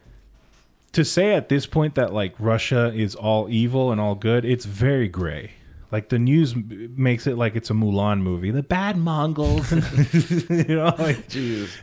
to 0.95 1.05
say 1.05 1.35
at 1.35 1.49
this 1.49 1.67
point 1.67 1.95
that 1.97 2.13
like 2.13 2.35
Russia 2.39 2.93
is 2.95 3.15
all 3.15 3.49
evil 3.49 3.93
and 3.93 4.01
all 4.01 4.15
good, 4.15 4.45
it's 4.45 4.65
very 4.65 5.09
gray. 5.09 5.53
Like 5.93 6.09
the 6.09 6.19
news 6.19 6.55
m- 6.55 6.93
makes 6.97 7.27
it 7.27 7.37
like 7.37 7.55
it's 7.55 7.71
a 7.71 7.73
Mulan 7.75 8.21
movie. 8.21 8.51
The 8.51 8.63
bad 8.63 8.97
Mongols, 8.97 9.71
you 10.51 10.65
know, 10.77 10.95
like 10.99 11.25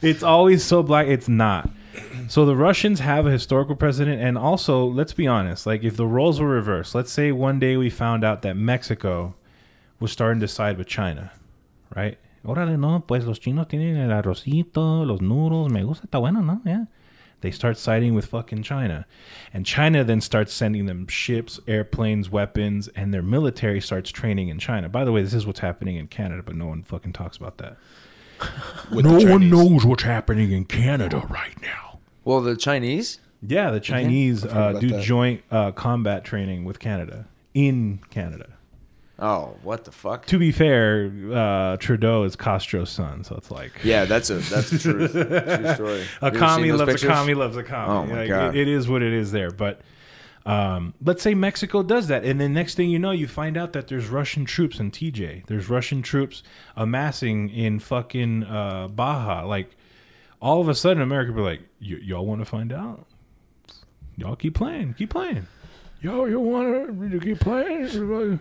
it's 0.02 0.24
always 0.24 0.63
so 0.63 0.84
black. 0.84 1.08
It's 1.08 1.30
not. 1.30 1.69
So 2.28 2.45
the 2.45 2.56
Russians 2.56 3.00
have 3.00 3.26
a 3.26 3.32
historical 3.32 3.76
precedent, 3.76 4.21
and 4.21 4.38
also 4.38 4.86
let's 4.86 5.13
be 5.13 5.28
honest. 5.28 5.65
Like 5.65 5.84
if 5.84 5.95
the 5.95 6.08
roles 6.08 6.39
were 6.41 6.47
reversed, 6.50 6.93
let's 6.95 7.12
say 7.12 7.32
one 7.32 7.60
day 7.60 7.78
we 7.78 7.89
found 7.89 8.24
out 8.24 8.41
that 8.41 8.56
Mexico 8.58 9.36
was 10.00 10.12
starting 10.12 10.41
to 10.41 10.47
side 10.47 10.78
with 10.78 10.88
China, 10.88 11.32
right? 11.95 12.17
Órale, 12.43 12.78
no, 12.78 13.02
pues 13.08 13.26
los 13.26 13.39
chinos 13.39 13.67
tienen 13.67 13.97
el 13.97 14.12
arrocito, 14.12 15.06
los 15.06 15.21
noodles, 15.21 15.71
me 15.71 15.84
gusta, 15.84 16.08
está 16.08 16.19
bueno, 16.19 16.41
no? 16.41 16.60
Yeah. 16.65 16.86
They 17.41 17.51
start 17.51 17.77
siding 17.77 18.13
with 18.13 18.27
fucking 18.27 18.63
China. 18.63 19.06
And 19.54 19.65
China 19.65 20.04
then 20.04 20.21
starts 20.21 20.54
sending 20.54 20.86
them 20.86 21.08
ships, 21.08 21.60
airplanes, 21.67 22.30
weapons, 22.30 22.88
and 22.89 23.13
their 23.13 23.23
military 23.23 23.82
starts 23.82 24.12
training 24.12 24.49
in 24.49 24.60
China. 24.60 24.89
By 24.89 25.04
the 25.04 25.12
way, 25.12 25.21
this 25.21 25.34
is 25.34 25.45
what's 25.45 25.60
happening 25.60 25.97
in 25.97 26.08
Canada, 26.08 26.43
but 26.43 26.56
no 26.56 26.67
one 26.67 26.84
fucking 26.84 27.13
talks 27.13 27.38
about 27.38 27.58
that. 27.58 27.77
No 28.91 29.13
one 29.13 29.49
knows 29.49 29.86
what's 29.86 30.04
happening 30.04 30.51
in 30.51 30.65
Canada 30.65 31.19
right 31.30 31.60
now. 31.62 31.99
Well, 32.25 32.41
the 32.41 32.58
Chinese. 32.58 33.19
Yeah, 33.41 33.71
the 33.71 33.80
Chinese 33.80 34.43
uh, 34.43 34.73
do 34.73 34.89
that. 34.89 35.04
joint 35.04 35.43
uh, 35.49 35.71
combat 35.71 36.23
training 36.23 36.63
with 36.65 36.80
Canada 36.80 37.27
in 37.54 37.99
Canada. 38.10 38.51
Oh, 39.24 39.56
what 39.62 39.84
the 39.86 39.92
fuck? 39.92 40.26
To 40.28 40.40
be 40.40 40.52
fair, 40.52 41.12
uh, 41.32 41.78
Trudeau 41.78 42.24
is 42.24 42.36
Castro's 42.36 42.90
son, 42.90 43.24
so 43.24 43.36
it's 43.36 43.52
like 43.52 43.72
Yeah, 43.84 44.06
that's 44.06 44.32
a 44.32 44.36
that's 44.40 44.72
a 44.72 44.80
true, 44.80 45.08
true 45.08 45.74
story. 45.76 46.06
a 46.24 46.32
You 46.34 46.40
commie 46.40 46.72
loves 46.72 46.92
pictures? 46.94 47.10
a 47.10 47.14
commie 47.14 47.34
loves 47.36 47.56
a 47.56 47.64
commie. 47.64 47.92
Oh 47.92 48.06
my 48.08 48.22
Like, 48.22 48.30
God. 48.30 48.56
It, 48.56 48.62
it 48.62 48.68
is 48.68 48.90
what 48.90 49.04
it 49.04 49.14
is 49.14 49.32
there. 49.32 49.52
But 49.52 49.82
Um, 50.44 50.96
let's 51.06 51.22
say 51.22 51.36
Mexico 51.36 51.84
does 51.84 52.08
that, 52.08 52.26
and 52.26 52.42
then 52.42 52.52
next 52.52 52.74
thing 52.74 52.90
you 52.90 52.98
know, 52.98 53.12
you 53.12 53.28
find 53.28 53.58
out 53.58 53.74
that 53.74 53.88
there's 53.90 54.08
Russian 54.10 54.44
troops 54.44 54.80
in 54.80 54.90
TJ. 54.90 55.46
There's 55.46 55.70
Russian 55.70 56.02
troops 56.02 56.42
amassing 56.76 57.50
in 57.50 57.78
fucking 57.78 58.46
uh, 58.46 58.88
Baja. 58.88 59.46
Like 59.46 59.70
all 60.42 60.60
of 60.60 60.68
a 60.68 60.74
sudden, 60.74 61.04
America 61.04 61.32
be 61.32 61.42
like, 61.42 61.60
"Y- 61.80 62.00
"Y'all 62.02 62.26
want 62.26 62.42
to 62.42 62.46
find 62.46 62.74
out? 62.74 63.06
Y'all 64.18 64.36
keep 64.36 64.56
playing, 64.56 64.96
keep 64.96 65.12
playing. 65.12 65.46
Yo, 66.02 66.26
you 66.26 66.40
want 66.40 67.00
to 67.12 67.20
keep 67.20 67.40
playing? 67.40 68.40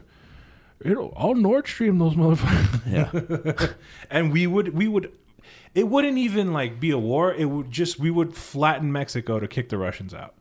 It'll, 0.82 1.12
I'll 1.16 1.34
Nord 1.34 1.66
Stream 1.66 1.98
those 1.98 2.14
motherfuckers." 2.14 2.80
Yeah. 2.90 3.72
and 4.10 4.32
we 4.32 4.46
would 4.46 4.74
we 4.74 4.88
would 4.88 5.12
it 5.74 5.86
wouldn't 5.88 6.18
even 6.18 6.52
like 6.52 6.80
be 6.80 6.90
a 6.90 6.98
war. 6.98 7.32
It 7.32 7.44
would 7.44 7.70
just 7.70 7.98
we 8.00 8.10
would 8.10 8.34
flatten 8.34 8.90
mexico 8.90 9.38
to 9.38 9.46
kick 9.46 9.68
the 9.68 9.78
russians 9.78 10.12
out. 10.14 10.34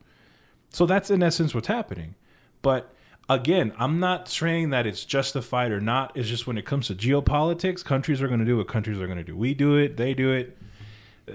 So 0.71 0.86
that's 0.86 1.12
in 1.12 1.21
essence 1.21 1.54
what's 1.54 1.67
happening. 1.67 2.15
But 2.62 2.93
again 3.28 3.71
i'm 3.78 3.99
not 3.99 4.28
saying 4.28 4.71
that 4.71 4.88
it's 4.88 5.06
justified 5.06 5.71
or 5.71 5.80
not. 5.82 6.12
It's 6.15 6.28
just 6.28 6.47
when 6.47 6.58
it 6.58 6.65
comes 6.65 6.88
to 6.88 6.95
geopolitics 6.95 7.84
countries 7.86 8.21
are 8.21 8.28
going 8.28 8.39
to 8.39 8.45
do 8.45 8.58
what 8.58 8.67
countries 8.67 8.99
are 8.99 9.06
going 9.06 9.19
to 9.19 9.23
do. 9.23 9.36
We 9.36 9.54
do 9.54 9.75
it 9.75 9.97
they 9.97 10.13
do 10.13 10.32
it. 10.32 10.58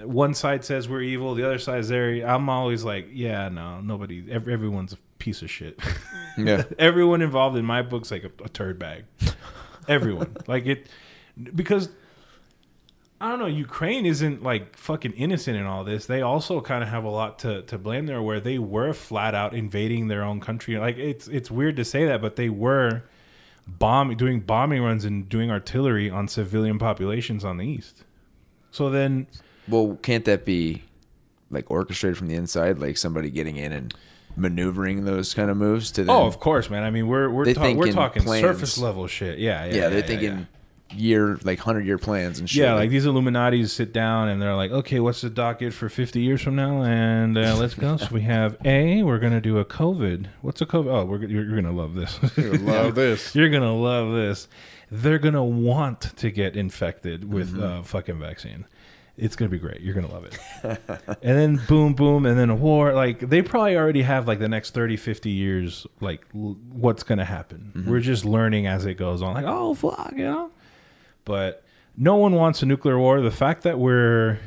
One 0.03 0.33
side 0.33 0.65
says 0.65 0.89
we're 0.89 1.01
evil 1.03 1.35
the 1.35 1.45
other 1.45 1.59
side 1.59 1.79
is 1.79 1.87
there 1.87 2.27
i'm 2.27 2.49
always 2.49 2.83
like 2.83 3.07
yeah 3.13 3.47
no 3.47 3.79
nobody 3.79 4.25
ev- 4.29 4.49
everyone's 4.49 4.91
a 4.91 4.97
piece 5.19 5.41
of 5.41 5.49
shit 5.49 5.79
Yeah. 6.37 6.63
everyone 6.79 7.21
involved 7.21 7.57
in 7.57 7.65
my 7.65 7.81
book's 7.81 8.11
like 8.11 8.23
a, 8.23 8.31
a 8.43 8.49
turd 8.49 8.77
bag. 8.77 9.05
Everyone. 9.87 10.35
like 10.47 10.65
it 10.65 10.87
because 11.53 11.89
I 13.19 13.29
don't 13.29 13.39
know, 13.39 13.45
Ukraine 13.45 14.05
isn't 14.05 14.43
like 14.43 14.75
fucking 14.75 15.13
innocent 15.13 15.55
in 15.57 15.65
all 15.65 15.83
this. 15.85 16.05
They 16.05 16.21
also 16.21 16.59
kind 16.59 16.83
of 16.83 16.89
have 16.89 17.05
a 17.05 17.09
lot 17.09 17.39
to, 17.39 17.61
to 17.63 17.77
blame 17.77 18.07
there 18.07 18.21
where 18.21 18.41
they 18.41 18.59
were 18.59 18.91
flat 18.93 19.33
out 19.33 19.53
invading 19.53 20.09
their 20.09 20.21
own 20.21 20.41
country. 20.41 20.77
Like 20.77 20.97
it's 20.97 21.27
it's 21.29 21.49
weird 21.49 21.77
to 21.77 21.85
say 21.85 22.05
that, 22.05 22.21
but 22.21 22.35
they 22.35 22.49
were 22.49 23.03
bombing 23.67 24.17
doing 24.17 24.41
bombing 24.41 24.83
runs 24.83 25.05
and 25.05 25.27
doing 25.29 25.49
artillery 25.49 26.09
on 26.09 26.27
civilian 26.27 26.77
populations 26.77 27.45
on 27.45 27.57
the 27.57 27.65
east. 27.65 28.03
So 28.71 28.89
then 28.89 29.27
Well, 29.67 29.97
can't 30.01 30.25
that 30.25 30.43
be 30.43 30.83
like 31.49 31.71
orchestrated 31.71 32.17
from 32.17 32.27
the 32.27 32.35
inside, 32.35 32.79
like 32.79 32.97
somebody 32.97 33.29
getting 33.29 33.55
in 33.55 33.71
and 33.71 33.93
maneuvering 34.37 35.05
those 35.05 35.33
kind 35.33 35.49
of 35.49 35.57
moves 35.57 35.91
to? 35.91 36.03
Then, 36.03 36.15
Oh, 36.15 36.25
of 36.25 36.39
course, 36.39 36.69
man. 36.69 36.83
I 36.83 36.89
mean, 36.91 37.07
we're 37.07 37.29
we're 37.29 37.53
ta- 37.53 37.71
we're 37.73 37.91
talking 37.91 38.23
plans. 38.23 38.41
surface 38.41 38.77
level 38.77 39.07
shit. 39.07 39.39
Yeah, 39.39 39.65
yeah. 39.65 39.73
yeah, 39.73 39.89
they're 39.89 39.99
yeah, 39.99 40.05
thinking 40.05 40.47
yeah. 40.91 40.95
year 40.97 41.39
like 41.43 41.59
hundred 41.59 41.85
year 41.85 41.97
plans 41.97 42.39
and 42.39 42.49
shit. 42.49 42.63
Yeah, 42.63 42.73
like 42.73 42.89
these 42.89 43.05
Illuminatis 43.05 43.69
sit 43.69 43.91
down 43.93 44.27
and 44.29 44.41
they're 44.41 44.55
like, 44.55 44.71
okay, 44.71 44.99
what's 44.99 45.21
the 45.21 45.29
docket 45.29 45.73
for 45.73 45.89
50 45.89 46.21
years 46.21 46.41
from 46.41 46.55
now? 46.55 46.83
And 46.83 47.37
uh, 47.37 47.55
let's 47.57 47.73
go. 47.73 47.97
So 47.97 48.07
we 48.11 48.21
have 48.21 48.57
A, 48.65 49.03
we're 49.03 49.19
going 49.19 49.33
to 49.33 49.41
do 49.41 49.57
a 49.57 49.65
COVID. 49.65 50.27
What's 50.41 50.61
a 50.61 50.65
COVID? 50.65 50.87
Oh, 50.87 51.05
we're, 51.05 51.19
you're, 51.25 51.43
you're 51.43 51.61
going 51.61 51.63
to 51.65 51.71
love 51.71 51.95
this. 51.95 52.19
Love 52.37 52.95
this. 52.95 53.33
you're 53.35 53.49
going 53.49 53.63
to 53.71 53.71
love 53.71 54.13
this. 54.13 54.47
They're 54.91 55.17
going 55.19 55.33
to 55.33 55.43
want 55.43 56.01
to 56.17 56.29
get 56.29 56.55
infected 56.55 57.31
with 57.33 57.59
uh, 57.59 57.81
fucking 57.81 58.19
vaccine. 58.19 58.65
It's 59.17 59.35
going 59.35 59.49
to 59.49 59.51
be 59.51 59.59
great. 59.59 59.81
You're 59.81 59.93
going 59.93 60.07
to 60.07 60.13
love 60.13 60.25
it. 60.25 60.37
and 61.23 61.37
then 61.37 61.61
boom, 61.67 61.93
boom, 61.93 62.25
and 62.25 62.37
then 62.37 62.49
a 62.49 62.55
war. 62.55 62.93
Like, 62.93 63.19
they 63.19 63.41
probably 63.41 63.77
already 63.77 64.01
have 64.01 64.27
like 64.27 64.39
the 64.39 64.49
next 64.49 64.73
30, 64.73 64.97
50 64.97 65.29
years, 65.29 65.87
like 66.01 66.25
l- 66.35 66.57
what's 66.71 67.03
going 67.03 67.19
to 67.19 67.25
happen. 67.25 67.85
We're 67.87 68.01
just 68.01 68.25
learning 68.25 68.67
as 68.67 68.85
it 68.85 68.95
goes 68.95 69.21
on. 69.21 69.33
Like, 69.33 69.45
oh, 69.47 69.73
fuck, 69.73 70.11
you 70.11 70.25
know? 70.25 70.51
but 71.25 71.63
no 71.97 72.15
one 72.15 72.33
wants 72.33 72.61
a 72.61 72.65
nuclear 72.65 72.97
war. 72.97 73.19
The 73.19 73.31
fact 73.31 73.63
that 73.63 73.79
we're 73.79 74.39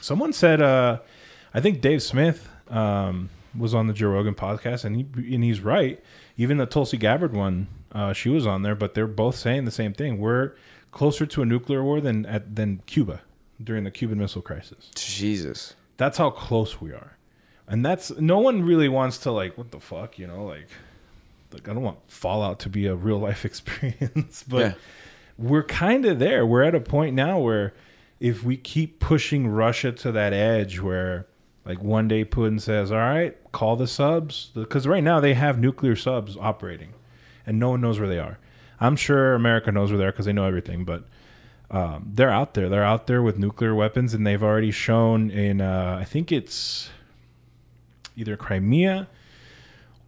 someone 0.00 0.32
said, 0.32 0.62
uh, 0.62 1.00
I 1.52 1.60
think 1.60 1.80
Dave 1.80 2.02
Smith 2.02 2.48
um, 2.68 3.28
was 3.56 3.74
on 3.74 3.88
the 3.88 3.92
Joe 3.92 4.10
Rogan 4.10 4.34
podcast, 4.34 4.84
and 4.84 4.96
he 4.96 5.34
and 5.34 5.44
he's 5.44 5.60
right. 5.60 6.02
Even 6.38 6.58
the 6.58 6.66
Tulsi 6.66 6.96
Gabbard 6.96 7.32
one, 7.32 7.66
uh, 7.92 8.12
she 8.12 8.28
was 8.28 8.46
on 8.46 8.62
there, 8.62 8.74
but 8.74 8.94
they're 8.94 9.06
both 9.06 9.36
saying 9.36 9.64
the 9.64 9.70
same 9.70 9.92
thing. 9.92 10.18
We're 10.18 10.52
closer 10.92 11.26
to 11.26 11.42
a 11.42 11.46
nuclear 11.46 11.82
war 11.82 12.00
than 12.00 12.24
at, 12.26 12.56
than 12.56 12.82
Cuba 12.86 13.22
during 13.62 13.84
the 13.84 13.90
Cuban 13.90 14.18
Missile 14.18 14.42
Crisis. 14.42 14.90
Jesus. 14.94 15.74
That's 15.96 16.18
how 16.18 16.30
close 16.30 16.80
we 16.80 16.92
are, 16.92 17.16
and 17.66 17.84
that's 17.84 18.10
no 18.18 18.38
one 18.38 18.62
really 18.62 18.88
wants 18.88 19.18
to 19.18 19.30
like 19.30 19.56
what 19.56 19.70
the 19.70 19.80
fuck, 19.80 20.18
you 20.18 20.26
know, 20.26 20.44
like. 20.44 20.68
Like 21.52 21.68
I 21.68 21.74
don't 21.74 21.82
want 21.84 21.98
Fallout 22.08 22.58
to 22.60 22.68
be 22.68 22.86
a 22.86 22.94
real 22.94 23.18
life 23.18 23.44
experience, 23.50 24.44
but 24.46 24.58
Yeah. 24.60 24.72
we're 25.38 25.62
kind 25.62 26.04
of 26.04 26.18
there. 26.18 26.44
We're 26.44 26.64
at 26.64 26.74
a 26.74 26.80
point 26.80 27.14
now 27.14 27.38
where 27.38 27.72
if 28.18 28.42
we 28.42 28.56
keep 28.56 28.98
pushing 28.98 29.46
Russia 29.48 29.92
to 29.92 30.12
that 30.12 30.32
edge 30.32 30.80
where 30.80 31.26
like 31.64 31.80
one 31.82 32.08
day 32.08 32.24
Putin 32.24 32.60
says, 32.60 32.90
"All 32.90 32.98
right, 32.98 33.36
call 33.52 33.76
the 33.76 33.86
subs," 33.86 34.50
because 34.54 34.86
right 34.88 35.04
now 35.04 35.20
they 35.20 35.34
have 35.34 35.58
nuclear 35.58 35.94
subs 35.96 36.36
operating, 36.36 36.92
and 37.46 37.58
no 37.60 37.70
one 37.70 37.80
knows 37.80 37.98
where 38.00 38.08
they 38.08 38.18
are. 38.18 38.38
I'm 38.80 38.96
sure 38.96 39.34
America 39.34 39.70
knows 39.72 39.90
where 39.90 39.98
they 39.98 40.04
are 40.04 40.12
because 40.12 40.26
they 40.26 40.32
know 40.34 40.44
everything, 40.46 40.84
but 40.84 41.04
um, 41.70 42.10
they're 42.14 42.30
out 42.30 42.54
there. 42.54 42.68
They're 42.68 42.84
out 42.84 43.06
there 43.06 43.22
with 43.22 43.38
nuclear 43.38 43.74
weapons, 43.74 44.14
and 44.14 44.26
they've 44.26 44.42
already 44.42 44.70
shown 44.70 45.30
in 45.30 45.60
uh, 45.60 45.98
I 46.00 46.04
think 46.04 46.30
it's 46.30 46.90
either 48.16 48.36
Crimea 48.36 49.08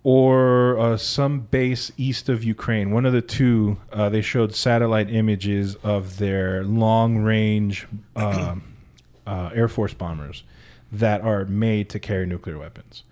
or 0.04 0.78
uh, 0.78 0.96
some 0.96 1.40
base 1.40 1.90
east 1.96 2.28
of 2.28 2.44
Ukraine. 2.44 2.92
One 2.92 3.04
of 3.04 3.12
the 3.12 3.20
two, 3.20 3.78
uh, 3.92 4.08
they 4.08 4.22
showed 4.22 4.54
satellite 4.54 5.10
images 5.10 5.74
of 5.76 6.18
their 6.18 6.64
long 6.64 7.18
range 7.18 7.86
um, 8.16 8.74
uh, 9.26 9.50
Air 9.52 9.68
Force 9.68 9.94
bombers 9.94 10.44
that 10.90 11.20
are 11.20 11.44
made 11.44 11.90
to 11.90 11.98
carry 11.98 12.24
nuclear 12.26 12.58
weapons. 12.58 13.02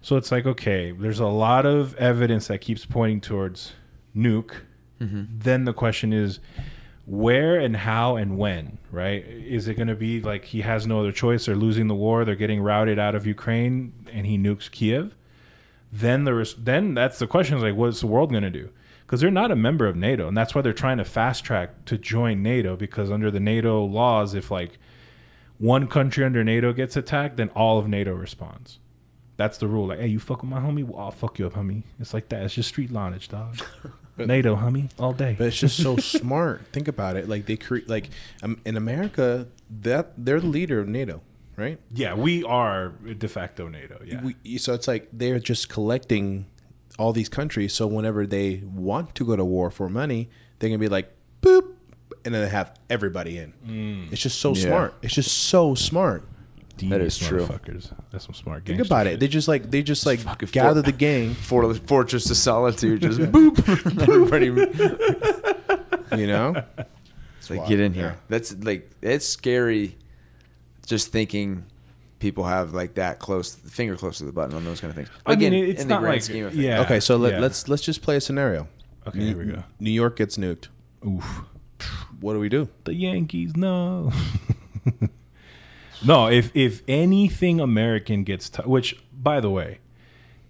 So 0.00 0.16
it's 0.16 0.30
like, 0.30 0.46
okay, 0.46 0.92
there's 0.92 1.18
a 1.18 1.26
lot 1.26 1.66
of 1.66 1.94
evidence 1.96 2.46
that 2.46 2.60
keeps 2.60 2.86
pointing 2.86 3.20
towards 3.20 3.72
nuke. 4.16 4.52
Then 5.42 5.64
the 5.64 5.72
question 5.74 6.12
is, 6.12 6.38
where 7.06 7.58
and 7.58 7.76
how 7.76 8.16
and 8.16 8.36
when, 8.36 8.78
right? 8.90 9.24
Is 9.24 9.68
it 9.68 9.74
going 9.74 9.88
to 9.88 9.94
be 9.94 10.20
like 10.20 10.44
he 10.44 10.60
has 10.62 10.86
no 10.86 11.00
other 11.00 11.12
choice? 11.12 11.46
They're 11.46 11.56
losing 11.56 11.86
the 11.86 11.94
war. 11.94 12.24
They're 12.24 12.34
getting 12.34 12.60
routed 12.60 12.98
out 12.98 13.14
of 13.14 13.26
Ukraine, 13.26 13.92
and 14.12 14.26
he 14.26 14.36
nukes 14.36 14.70
Kiev. 14.70 15.14
Then 15.92 16.24
there 16.24 16.40
is 16.40 16.54
then 16.54 16.94
that's 16.94 17.18
the 17.18 17.28
question 17.28 17.56
is 17.56 17.62
like, 17.62 17.76
what's 17.76 18.00
the 18.00 18.08
world 18.08 18.30
going 18.30 18.42
to 18.42 18.50
do? 18.50 18.70
Because 19.06 19.20
they're 19.20 19.30
not 19.30 19.52
a 19.52 19.56
member 19.56 19.86
of 19.86 19.94
NATO, 19.94 20.26
and 20.26 20.36
that's 20.36 20.52
why 20.52 20.62
they're 20.62 20.72
trying 20.72 20.98
to 20.98 21.04
fast 21.04 21.44
track 21.44 21.84
to 21.86 21.96
join 21.96 22.42
NATO. 22.42 22.74
Because 22.74 23.10
under 23.10 23.30
the 23.30 23.40
NATO 23.40 23.84
laws, 23.84 24.34
if 24.34 24.50
like 24.50 24.78
one 25.58 25.86
country 25.86 26.24
under 26.24 26.42
NATO 26.42 26.72
gets 26.72 26.96
attacked, 26.96 27.36
then 27.36 27.50
all 27.50 27.78
of 27.78 27.86
NATO 27.86 28.14
responds. 28.14 28.80
That's 29.36 29.58
the 29.58 29.68
rule. 29.68 29.88
Like, 29.88 30.00
hey, 30.00 30.08
you 30.08 30.18
fuck 30.18 30.42
with 30.42 30.50
my 30.50 30.58
homie, 30.60 30.84
well, 30.84 31.04
I'll 31.04 31.10
fuck 31.12 31.38
you 31.38 31.46
up, 31.46 31.52
homie. 31.52 31.84
It's 32.00 32.14
like 32.14 32.30
that. 32.30 32.42
It's 32.42 32.54
just 32.54 32.70
street 32.70 32.90
knowledge, 32.90 33.28
dog. 33.28 33.60
NATO, 34.18 34.56
homie, 34.56 34.90
all 34.98 35.12
day. 35.12 35.34
But 35.38 35.48
it's 35.48 35.58
just 35.58 35.76
so 35.82 35.96
smart. 35.98 36.62
Think 36.72 36.88
about 36.88 37.16
it. 37.16 37.28
Like 37.28 37.46
they 37.46 37.56
create, 37.56 37.88
like 37.88 38.08
um, 38.42 38.60
in 38.64 38.76
America, 38.76 39.46
that 39.82 40.12
they're 40.16 40.40
the 40.40 40.46
leader 40.46 40.80
of 40.80 40.88
NATO, 40.88 41.20
right? 41.56 41.78
Yeah, 41.92 42.14
we 42.14 42.42
are 42.44 42.88
de 43.18 43.28
facto 43.28 43.68
NATO. 43.68 44.00
Yeah. 44.04 44.22
We, 44.44 44.58
so 44.58 44.72
it's 44.74 44.88
like 44.88 45.08
they're 45.12 45.38
just 45.38 45.68
collecting 45.68 46.46
all 46.98 47.12
these 47.12 47.28
countries. 47.28 47.74
So 47.74 47.86
whenever 47.86 48.26
they 48.26 48.62
want 48.64 49.14
to 49.16 49.24
go 49.26 49.36
to 49.36 49.44
war 49.44 49.70
for 49.70 49.88
money, 49.88 50.30
they 50.60 50.70
can 50.70 50.80
be 50.80 50.88
like, 50.88 51.12
boop, 51.42 51.74
and 52.24 52.34
then 52.34 52.42
they 52.42 52.48
have 52.48 52.74
everybody 52.88 53.36
in. 53.38 53.52
Mm. 53.66 54.12
It's 54.12 54.22
just 54.22 54.40
so 54.40 54.54
Yeah. 54.54 54.62
smart. 54.66 54.94
It's 55.02 55.14
just 55.14 55.30
so 55.36 55.74
smart. 55.74 56.24
That 56.78 57.00
is 57.00 57.16
Devious 57.18 57.18
true. 57.18 57.40
motherfuckers. 57.46 57.92
That's 58.10 58.26
some 58.26 58.34
smart. 58.34 58.66
Think 58.66 58.76
gangster 58.78 58.92
about 58.94 59.06
it. 59.06 59.18
They 59.20 59.28
just 59.28 59.48
like 59.48 59.70
they 59.70 59.82
just 59.82 60.04
like 60.04 60.18
Fucking 60.20 60.50
gather 60.52 60.82
for- 60.82 60.90
the 60.90 60.96
gang. 60.96 61.32
For, 61.34 61.72
Fortress 61.74 62.28
of 62.30 62.36
Solitude, 62.36 63.00
just 63.02 63.18
boop. 63.32 63.58
Everybody, 64.02 64.46
You 66.20 66.26
know, 66.26 66.62
it's 67.38 67.48
like 67.50 67.66
get 67.66 67.80
in 67.80 67.94
here. 67.94 68.04
Yeah. 68.04 68.14
That's 68.28 68.54
like 68.58 68.90
it's 69.02 69.26
scary. 69.26 69.96
Just 70.86 71.12
thinking 71.12 71.64
people 72.18 72.44
have 72.44 72.72
like 72.74 72.94
that 72.94 73.18
close, 73.18 73.54
finger 73.54 73.96
close 73.96 74.18
to 74.18 74.24
the 74.24 74.32
button 74.32 74.54
on 74.56 74.64
those 74.64 74.80
kind 74.80 74.90
of 74.90 74.96
things. 74.96 75.08
I 75.26 75.30
mean, 75.34 75.38
Again, 75.38 75.52
it's 75.70 75.82
in 75.82 75.88
the 75.88 75.94
not 75.94 76.00
grand 76.00 76.14
like 76.16 76.22
scheme 76.22 76.44
of 76.46 76.52
things. 76.52 76.64
yeah. 76.64 76.80
okay. 76.82 77.00
So 77.00 77.16
let, 77.16 77.32
yeah. 77.34 77.40
let's 77.40 77.68
let's 77.68 77.82
just 77.82 78.02
play 78.02 78.16
a 78.16 78.20
scenario. 78.20 78.68
Okay, 79.06 79.18
New, 79.18 79.26
here 79.26 79.38
we 79.38 79.44
go. 79.52 79.64
New 79.80 79.90
York 79.90 80.16
gets 80.16 80.36
nuked. 80.36 80.68
Oof. 81.06 81.24
What 82.20 82.34
do 82.34 82.38
we 82.40 82.48
do? 82.48 82.68
The 82.84 82.94
Yankees, 82.94 83.56
no. 83.56 84.12
no, 86.04 86.28
if 86.28 86.50
if 86.54 86.82
anything 86.88 87.60
American 87.60 88.24
gets 88.24 88.48
touched, 88.50 88.68
which 88.68 88.96
by 89.12 89.40
the 89.40 89.50
way, 89.50 89.78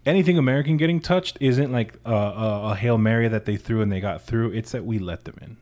anything 0.04 0.38
American 0.38 0.76
getting 0.76 1.00
touched 1.00 1.38
isn't 1.40 1.70
like 1.72 1.94
a, 2.04 2.12
a, 2.12 2.70
a 2.72 2.74
hail 2.76 2.98
mary 2.98 3.28
that 3.28 3.44
they 3.44 3.56
threw 3.56 3.82
and 3.82 3.90
they 3.92 4.00
got 4.00 4.22
through. 4.22 4.52
It's 4.52 4.72
that 4.72 4.85
we 4.85 4.98
let 4.98 5.24
them 5.24 5.37
in. 5.40 5.56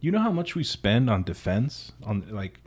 You 0.00 0.10
know 0.12 0.20
how 0.20 0.32
much 0.32 0.54
we 0.54 0.64
spend 0.64 1.08
on 1.10 1.22
defense 1.22 1.92
on 2.04 2.26
like. 2.30 2.60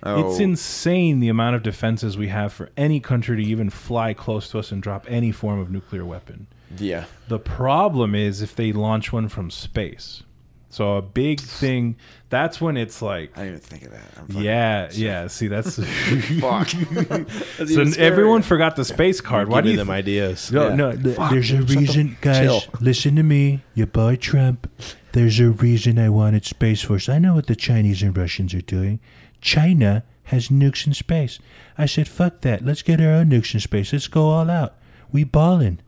It's 0.00 0.38
Oh. 0.38 0.42
insane 0.44 1.18
the 1.18 1.28
amount 1.28 1.56
of 1.56 1.64
defenses 1.64 2.16
we 2.16 2.28
have 2.28 2.52
for 2.52 2.70
any 2.76 3.00
country 3.00 3.36
to 3.36 3.42
even 3.42 3.68
fly 3.68 4.14
close 4.14 4.48
to 4.50 4.60
us 4.60 4.70
and 4.70 4.80
drop 4.80 5.04
any 5.08 5.32
form 5.32 5.58
of 5.58 5.72
nuclear 5.72 6.04
weapon. 6.04 6.46
Yeah. 6.78 7.06
The 7.26 7.40
problem 7.40 8.14
is 8.14 8.40
if 8.40 8.54
they 8.54 8.72
launch 8.72 9.12
one 9.12 9.26
from 9.28 9.50
space. 9.50 10.22
So 10.70 10.96
a 10.96 11.02
big 11.02 11.40
thing. 11.40 11.96
That's 12.28 12.60
when 12.60 12.76
it's 12.76 13.00
like, 13.00 13.32
I 13.38 13.44
didn't 13.44 13.48
even 13.56 13.60
think 13.60 13.82
of 13.84 13.90
that. 13.92 14.04
I'm 14.18 14.26
fucking- 14.26 14.42
yeah, 14.42 14.88
yeah. 14.92 15.26
See, 15.28 15.48
that's 15.48 15.76
Fuck. 16.40 16.68
so 16.68 17.84
everyone 17.98 18.42
forgot 18.42 18.76
the 18.76 18.84
space 18.84 19.20
card. 19.22 19.48
Why 19.48 19.62
do 19.62 19.70
Giving 19.70 19.72
you? 19.72 19.76
them 19.78 19.86
th- 19.86 19.96
ideas. 19.98 20.52
no, 20.52 20.68
Yeah. 20.68 20.74
no. 20.74 20.92
th- 20.92 21.16
there's 21.30 21.50
a 21.52 21.56
shut 21.58 21.68
the- 21.68 21.76
reason, 21.76 22.16
guys. 22.20 22.38
chill. 22.38 22.62
Listen 22.80 23.16
to 23.16 23.22
me, 23.22 23.62
your 23.74 23.86
boy 23.86 24.16
Trump. 24.16 24.70
There's 25.12 25.40
a 25.40 25.48
reason 25.50 25.98
I 25.98 26.10
wanted 26.10 26.44
Space 26.44 26.82
Force. 26.82 27.08
I 27.08 27.18
know 27.18 27.34
what 27.34 27.46
the 27.46 27.56
Chinese 27.56 28.02
and 28.02 28.14
Russians 28.16 28.52
are 28.52 28.60
doing. 28.60 29.00
China 29.40 30.04
has 30.24 30.48
nukes 30.48 30.86
in 30.86 30.92
space. 30.92 31.38
I 31.78 31.86
said, 31.86 32.06
fuck 32.08 32.42
that. 32.42 32.62
Let's 32.62 32.82
get 32.82 33.00
our 33.00 33.12
own 33.12 33.30
nukes 33.30 33.54
in 33.54 33.60
space. 33.60 33.92
Let's 33.94 34.06
go 34.08 34.28
all 34.28 34.50
out. 34.50 34.74
We 35.10 35.24
ballin'. 35.24 35.80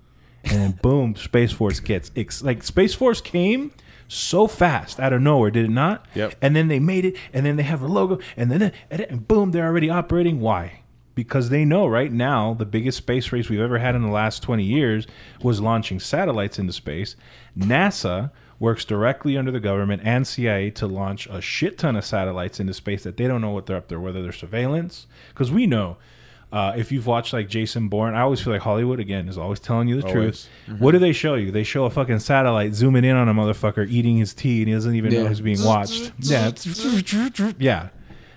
And 0.42 0.80
boom, 0.82 1.16
Space 1.16 1.52
Force 1.52 1.80
gets 1.80 2.10
ex- 2.16 2.42
like 2.42 2.62
Space 2.62 2.94
Force 2.94 3.20
came 3.20 3.72
so 4.10 4.48
fast 4.48 4.98
out 4.98 5.12
of 5.12 5.22
nowhere, 5.22 5.50
did 5.50 5.66
it 5.66 5.70
not? 5.70 6.04
Yep. 6.14 6.34
And 6.42 6.56
then 6.56 6.68
they 6.68 6.80
made 6.80 7.04
it, 7.04 7.16
and 7.32 7.46
then 7.46 7.56
they 7.56 7.62
have 7.62 7.80
a 7.80 7.86
logo, 7.86 8.18
and 8.36 8.50
then 8.50 8.72
and, 8.90 9.28
boom, 9.28 9.52
they're 9.52 9.66
already 9.66 9.88
operating. 9.88 10.40
Why? 10.40 10.80
Because 11.14 11.50
they 11.50 11.64
know 11.64 11.86
right 11.86 12.12
now 12.12 12.54
the 12.54 12.66
biggest 12.66 12.98
space 12.98 13.30
race 13.30 13.48
we've 13.48 13.60
ever 13.60 13.78
had 13.78 13.94
in 13.94 14.02
the 14.02 14.10
last 14.10 14.42
20 14.42 14.64
years 14.64 15.06
was 15.42 15.60
launching 15.60 16.00
satellites 16.00 16.58
into 16.58 16.72
space. 16.72 17.14
NASA 17.56 18.32
works 18.58 18.84
directly 18.84 19.36
under 19.36 19.50
the 19.50 19.60
government 19.60 20.02
and 20.04 20.26
CIA 20.26 20.70
to 20.70 20.86
launch 20.86 21.26
a 21.28 21.40
shit 21.40 21.78
ton 21.78 21.96
of 21.96 22.04
satellites 22.04 22.60
into 22.60 22.74
space 22.74 23.04
that 23.04 23.16
they 23.16 23.26
don't 23.26 23.40
know 23.40 23.50
what 23.50 23.66
they're 23.66 23.76
up 23.76 23.88
there, 23.88 24.00
whether 24.00 24.22
they're 24.22 24.32
surveillance. 24.32 25.06
Because 25.28 25.50
we 25.52 25.66
know 25.66 25.98
uh, 26.52 26.74
if 26.76 26.90
you've 26.90 27.06
watched 27.06 27.32
like 27.32 27.48
Jason 27.48 27.88
Bourne, 27.88 28.14
I 28.14 28.20
always 28.22 28.40
feel 28.40 28.52
like 28.52 28.62
Hollywood 28.62 28.98
again 29.00 29.28
is 29.28 29.38
always 29.38 29.60
telling 29.60 29.86
you 29.88 30.00
the 30.00 30.08
Always. 30.08 30.48
truth. 30.66 30.78
What 30.80 30.92
do 30.92 30.98
they 30.98 31.12
show 31.12 31.34
you? 31.34 31.50
They 31.52 31.62
show 31.62 31.84
a 31.84 31.90
fucking 31.90 32.18
satellite 32.18 32.74
zooming 32.74 33.04
in 33.04 33.16
on 33.16 33.28
a 33.28 33.34
motherfucker 33.34 33.88
eating 33.88 34.16
his 34.16 34.34
tea 34.34 34.60
and 34.60 34.68
he 34.68 34.74
doesn't 34.74 34.94
even 34.94 35.12
know 35.12 35.26
he's 35.28 35.40
being 35.40 35.62
watched. 35.64 36.12
Yeah, 36.18 36.50
yeah, 37.58 37.88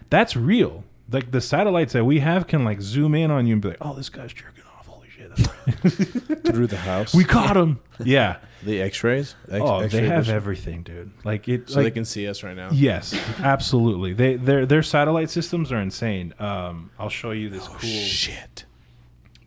that's 0.09 0.35
real. 0.35 0.83
Like 1.11 1.31
the 1.31 1.41
satellites 1.41 1.93
that 1.93 2.05
we 2.05 2.19
have 2.19 2.47
can 2.47 2.63
like 2.63 2.81
zoom 2.81 3.15
in 3.15 3.31
on 3.31 3.45
you 3.47 3.53
and 3.53 3.61
be 3.61 3.69
like, 3.69 3.77
"Oh, 3.81 3.93
this 3.93 4.09
guy's 4.09 4.31
jerking 4.33 4.63
off. 4.77 4.87
Holy 4.87 5.09
shit, 5.09 5.31
through 6.45 6.67
the 6.67 6.77
house. 6.77 7.13
we 7.13 7.23
caught 7.23 7.57
him." 7.57 7.79
Yeah. 8.03 8.37
The 8.65 8.81
X-rays. 8.81 9.35
X- 9.49 9.61
Oh, 9.63 9.79
X-ray 9.79 9.99
they 10.01 10.07
have 10.07 10.23
vision. 10.25 10.35
everything, 10.35 10.83
dude. 10.83 11.11
Like 11.23 11.47
it. 11.47 11.69
so 11.69 11.77
like, 11.77 11.85
they 11.85 11.91
can 11.91 12.05
see 12.05 12.27
us 12.27 12.43
right 12.43 12.55
now. 12.55 12.69
Yes, 12.71 13.13
absolutely. 13.39 14.13
They 14.13 14.35
their 14.35 14.65
their 14.65 14.83
satellite 14.83 15.29
systems 15.29 15.71
are 15.71 15.79
insane. 15.79 16.33
Um, 16.39 16.91
I'll 16.99 17.09
show 17.09 17.31
you 17.31 17.49
this 17.49 17.67
cool. 17.67 17.79
Shit. 17.89 18.65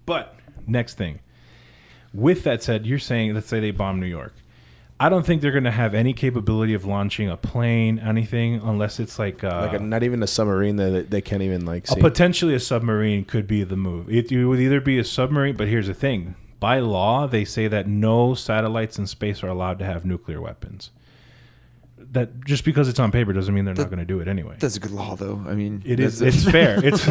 But 0.04 0.36
next 0.66 0.94
thing, 0.96 1.20
with 2.14 2.44
that 2.44 2.62
said, 2.62 2.86
you're 2.86 2.98
saying 2.98 3.34
let's 3.34 3.48
say 3.48 3.60
they 3.60 3.70
bomb 3.72 4.00
New 4.00 4.06
York. 4.06 4.32
I 4.98 5.10
don't 5.10 5.26
think 5.26 5.42
they're 5.42 5.52
going 5.52 5.64
to 5.64 5.70
have 5.70 5.92
any 5.94 6.14
capability 6.14 6.72
of 6.72 6.86
launching 6.86 7.28
a 7.28 7.36
plane, 7.36 7.98
anything, 7.98 8.62
unless 8.64 8.98
it's 8.98 9.18
like, 9.18 9.44
uh, 9.44 9.68
Like 9.70 9.78
a, 9.78 9.84
not 9.84 10.02
even 10.02 10.22
a 10.22 10.26
submarine 10.26 10.76
that 10.76 10.90
they, 10.90 11.02
they 11.02 11.20
can't 11.20 11.42
even 11.42 11.66
like 11.66 11.90
a 11.90 11.96
potentially 11.96 12.54
a 12.54 12.60
submarine 12.60 13.26
could 13.26 13.46
be 13.46 13.62
the 13.62 13.76
move. 13.76 14.08
It, 14.08 14.32
it 14.32 14.46
would 14.46 14.58
either 14.58 14.80
be 14.80 14.98
a 14.98 15.04
submarine, 15.04 15.54
but 15.54 15.68
here's 15.68 15.88
the 15.88 15.92
thing: 15.92 16.34
by 16.60 16.78
law, 16.80 17.26
they 17.26 17.44
say 17.44 17.68
that 17.68 17.86
no 17.86 18.34
satellites 18.34 18.98
in 18.98 19.06
space 19.06 19.42
are 19.42 19.48
allowed 19.48 19.78
to 19.80 19.84
have 19.84 20.04
nuclear 20.04 20.40
weapons. 20.40 20.90
That 22.12 22.44
just 22.44 22.64
because 22.64 22.88
it's 22.88 22.98
on 23.00 23.10
paper 23.10 23.32
doesn't 23.32 23.52
mean 23.54 23.64
they're 23.64 23.74
not 23.74 23.86
going 23.88 23.98
to 23.98 24.04
do 24.04 24.20
it 24.20 24.28
anyway. 24.28 24.56
That's 24.58 24.76
a 24.76 24.80
good 24.80 24.90
law, 24.92 25.16
though. 25.16 25.42
I 25.48 25.54
mean, 25.54 25.82
It 25.84 25.98
is. 25.98 26.18
that's 26.20 26.36
It's 26.36 26.44
fair. 26.50 26.78
It's 26.84 27.04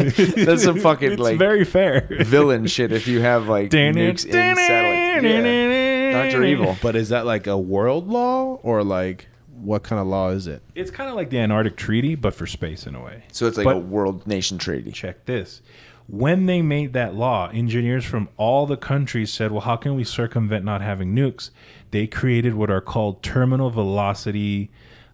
That's 0.44 0.62
some 0.64 0.78
fucking, 0.80 1.12
It's 1.12 1.20
like, 1.20 1.38
very 1.38 1.64
fair. 1.64 2.06
villain 2.24 2.66
shit. 2.66 2.92
If 2.92 3.06
you 3.06 3.20
have 3.20 3.48
like 3.48 3.70
nukes 3.70 4.24
in 4.24 4.32
satellites, 4.56 5.24
yeah. 5.24 6.22
Doctor 6.22 6.44
Evil. 6.44 6.76
but 6.82 6.96
is 6.96 7.10
that 7.10 7.26
like 7.26 7.46
a 7.46 7.58
world 7.58 8.08
law 8.08 8.54
or 8.62 8.82
like 8.84 9.28
what 9.60 9.82
kind 9.82 10.00
of 10.00 10.06
law 10.06 10.30
is 10.30 10.46
it? 10.46 10.62
It's 10.74 10.90
kind 10.90 11.10
of 11.10 11.16
like 11.16 11.30
the 11.30 11.38
Antarctic 11.40 11.76
Treaty, 11.76 12.14
but 12.14 12.34
for 12.34 12.46
space 12.46 12.86
in 12.86 12.94
a 12.94 13.02
way. 13.02 13.24
So 13.32 13.46
it's 13.46 13.56
like 13.56 13.64
But- 13.64 13.76
a 13.76 13.80
world 13.80 14.26
nation 14.26 14.56
treaty. 14.58 14.92
Check 14.92 15.26
this. 15.26 15.60
When 16.08 16.46
they 16.46 16.62
made 16.62 16.92
that 16.92 17.14
law, 17.14 17.48
engineers 17.48 18.04
from 18.04 18.28
all 18.36 18.66
the 18.66 18.76
countries 18.76 19.32
said, 19.32 19.50
well, 19.50 19.62
how 19.62 19.76
can 19.76 19.96
we 19.96 20.04
circumvent 20.04 20.64
not 20.64 20.80
having 20.80 21.14
nukes? 21.14 21.50
They 21.90 22.06
created 22.06 22.54
what 22.54 22.70
are 22.70 22.80
called 22.80 23.22
terminal 23.22 23.70
velocity, 23.70 24.70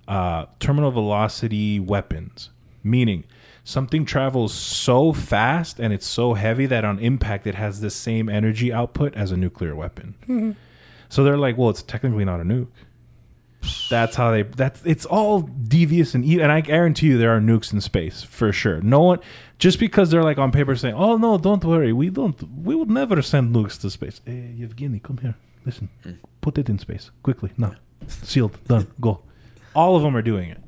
uh, 0.06 0.46
terminal 0.60 0.90
velocity 0.90 1.80
weapons, 1.80 2.50
meaning 2.84 3.24
something 3.64 4.04
travels 4.04 4.52
so 4.52 5.12
fast 5.12 5.78
and 5.78 5.92
it's 5.94 6.06
so 6.06 6.34
heavy 6.34 6.66
that 6.66 6.84
on 6.84 6.98
impact 6.98 7.46
it 7.46 7.54
has 7.54 7.80
the 7.80 7.90
same 7.90 8.28
energy 8.28 8.72
output 8.72 9.14
as 9.14 9.30
a 9.30 9.36
nuclear 9.36 9.74
weapon. 9.74 10.56
So 11.08 11.22
they're 11.24 11.38
like, 11.38 11.56
well, 11.56 11.70
it's 11.70 11.82
technically 11.82 12.24
not 12.24 12.40
a 12.40 12.44
nuke. 12.44 12.68
That's 13.88 14.16
how 14.16 14.30
they. 14.30 14.42
That's 14.42 14.84
it's 14.84 15.04
all 15.04 15.42
devious 15.42 16.14
and 16.14 16.24
evil. 16.24 16.44
And 16.44 16.52
I 16.52 16.60
guarantee 16.60 17.08
you, 17.08 17.18
there 17.18 17.36
are 17.36 17.40
nukes 17.40 17.72
in 17.72 17.80
space 17.80 18.22
for 18.22 18.52
sure. 18.52 18.80
No 18.80 19.00
one, 19.00 19.20
just 19.58 19.78
because 19.78 20.10
they're 20.10 20.24
like 20.24 20.38
on 20.38 20.50
paper 20.50 20.74
saying, 20.76 20.94
"Oh 20.94 21.16
no, 21.16 21.38
don't 21.38 21.64
worry, 21.64 21.92
we 21.92 22.10
don't, 22.10 22.42
we 22.64 22.74
would 22.74 22.90
never 22.90 23.22
send 23.22 23.54
nukes 23.54 23.80
to 23.80 23.90
space." 23.90 24.20
Hey, 24.24 24.54
Yevgeny, 24.56 24.98
come 24.98 25.18
here. 25.18 25.36
Listen, 25.64 25.88
put 26.40 26.58
it 26.58 26.68
in 26.68 26.78
space 26.78 27.10
quickly. 27.22 27.52
No, 27.56 27.74
sealed, 28.08 28.58
done, 28.64 28.88
go. 29.00 29.20
All 29.74 29.96
of 29.96 30.02
them 30.02 30.16
are 30.16 30.22
doing 30.22 30.50
it. 30.50 30.58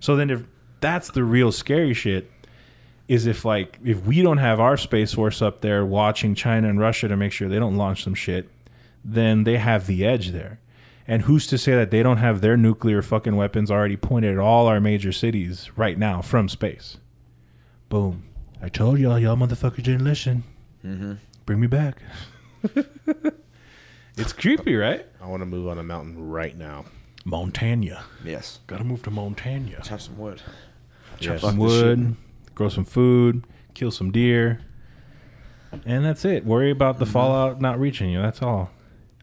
So 0.00 0.16
then, 0.16 0.30
if 0.30 0.42
that's 0.80 1.10
the 1.10 1.24
real 1.24 1.52
scary 1.52 1.94
shit, 1.94 2.30
is 3.08 3.26
if 3.26 3.44
like 3.44 3.78
if 3.84 4.04
we 4.06 4.22
don't 4.22 4.38
have 4.38 4.58
our 4.58 4.76
space 4.76 5.12
force 5.12 5.42
up 5.42 5.60
there 5.60 5.84
watching 5.84 6.34
China 6.34 6.68
and 6.68 6.80
Russia 6.80 7.08
to 7.08 7.16
make 7.16 7.32
sure 7.32 7.48
they 7.48 7.58
don't 7.58 7.76
launch 7.76 8.04
some 8.04 8.14
shit, 8.14 8.48
then 9.04 9.44
they 9.44 9.58
have 9.58 9.86
the 9.86 10.06
edge 10.06 10.30
there. 10.30 10.60
And 11.06 11.22
who's 11.22 11.46
to 11.48 11.58
say 11.58 11.74
that 11.74 11.90
they 11.90 12.02
don't 12.02 12.18
have 12.18 12.40
their 12.40 12.56
nuclear 12.56 13.02
fucking 13.02 13.36
weapons 13.36 13.70
already 13.70 13.96
pointed 13.96 14.32
at 14.32 14.38
all 14.38 14.66
our 14.66 14.80
major 14.80 15.12
cities 15.12 15.70
right 15.76 15.98
now 15.98 16.22
from 16.22 16.48
space? 16.48 16.98
Boom. 17.88 18.24
I 18.60 18.68
told 18.68 18.98
y'all, 18.98 19.18
y'all 19.18 19.36
motherfuckers 19.36 19.82
didn't 19.82 20.04
listen. 20.04 20.44
Mm-hmm. 20.84 21.14
Bring 21.44 21.60
me 21.60 21.66
back. 21.66 21.98
it's 24.16 24.32
creepy, 24.32 24.76
right? 24.76 25.04
I 25.20 25.26
want 25.26 25.42
to 25.42 25.46
move 25.46 25.68
on 25.68 25.78
a 25.78 25.82
mountain 25.82 26.30
right 26.30 26.56
now. 26.56 26.84
Montana. 27.24 28.04
Yes. 28.24 28.60
Gotta 28.66 28.84
move 28.84 29.02
to 29.04 29.10
Montana. 29.10 29.80
Chop 29.82 30.00
some 30.00 30.18
wood. 30.18 30.40
Yes. 31.20 31.40
some 31.40 31.56
Fuck 31.56 31.60
this 31.60 31.72
shit. 31.72 31.98
wood, 31.98 32.16
grow 32.54 32.68
some 32.68 32.84
food, 32.84 33.44
kill 33.74 33.90
some 33.90 34.10
deer, 34.10 34.60
and 35.84 36.04
that's 36.04 36.24
it. 36.24 36.44
Worry 36.44 36.70
about 36.70 36.98
the 36.98 37.04
mm-hmm. 37.04 37.12
fallout 37.12 37.60
not 37.60 37.78
reaching 37.78 38.10
you. 38.10 38.20
That's 38.20 38.42
all. 38.42 38.70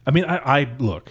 I 0.06 0.10
mean, 0.10 0.24
I, 0.24 0.60
I 0.60 0.68
look. 0.78 1.10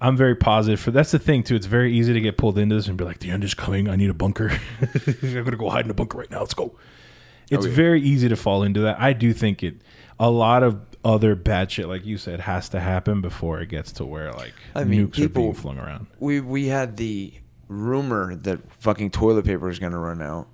I'm 0.00 0.16
very 0.16 0.34
positive 0.34 0.80
for 0.80 0.90
that's 0.90 1.10
the 1.10 1.18
thing 1.18 1.42
too. 1.42 1.54
It's 1.54 1.66
very 1.66 1.92
easy 1.92 2.12
to 2.12 2.20
get 2.20 2.36
pulled 2.38 2.56
into 2.58 2.74
this 2.74 2.88
and 2.88 2.96
be 2.96 3.04
like, 3.04 3.18
"The 3.18 3.30
end 3.30 3.44
is 3.44 3.54
coming. 3.54 3.88
I 3.88 3.96
need 3.96 4.10
a 4.10 4.14
bunker. 4.14 4.50
I'm 4.80 5.44
gonna 5.44 5.56
go 5.56 5.68
hide 5.68 5.84
in 5.84 5.90
a 5.90 5.94
bunker 5.94 6.18
right 6.18 6.30
now. 6.30 6.40
Let's 6.40 6.54
go." 6.54 6.74
Oh, 7.52 7.56
it's 7.56 7.66
very 7.66 8.00
easy 8.00 8.28
to 8.28 8.36
fall 8.36 8.62
into 8.62 8.80
that. 8.80 9.00
I 9.00 9.12
do 9.12 9.32
think 9.32 9.62
it. 9.62 9.76
A 10.18 10.30
lot 10.30 10.62
of 10.62 10.80
other 11.04 11.34
bad 11.34 11.70
shit, 11.70 11.88
like 11.88 12.04
you 12.04 12.18
said, 12.18 12.40
has 12.40 12.68
to 12.70 12.80
happen 12.80 13.20
before 13.22 13.60
it 13.60 13.68
gets 13.70 13.92
to 13.92 14.04
where 14.04 14.32
like 14.32 14.52
I 14.74 14.84
mean, 14.84 15.08
nukes 15.08 15.24
are 15.24 15.28
being 15.28 15.54
flung 15.54 15.78
around. 15.78 16.06
We 16.18 16.40
we 16.40 16.66
had 16.66 16.96
the 16.96 17.32
rumor 17.68 18.34
that 18.34 18.60
fucking 18.74 19.10
toilet 19.10 19.44
paper 19.44 19.68
is 19.68 19.78
gonna 19.78 19.98
run 19.98 20.22
out. 20.22 20.48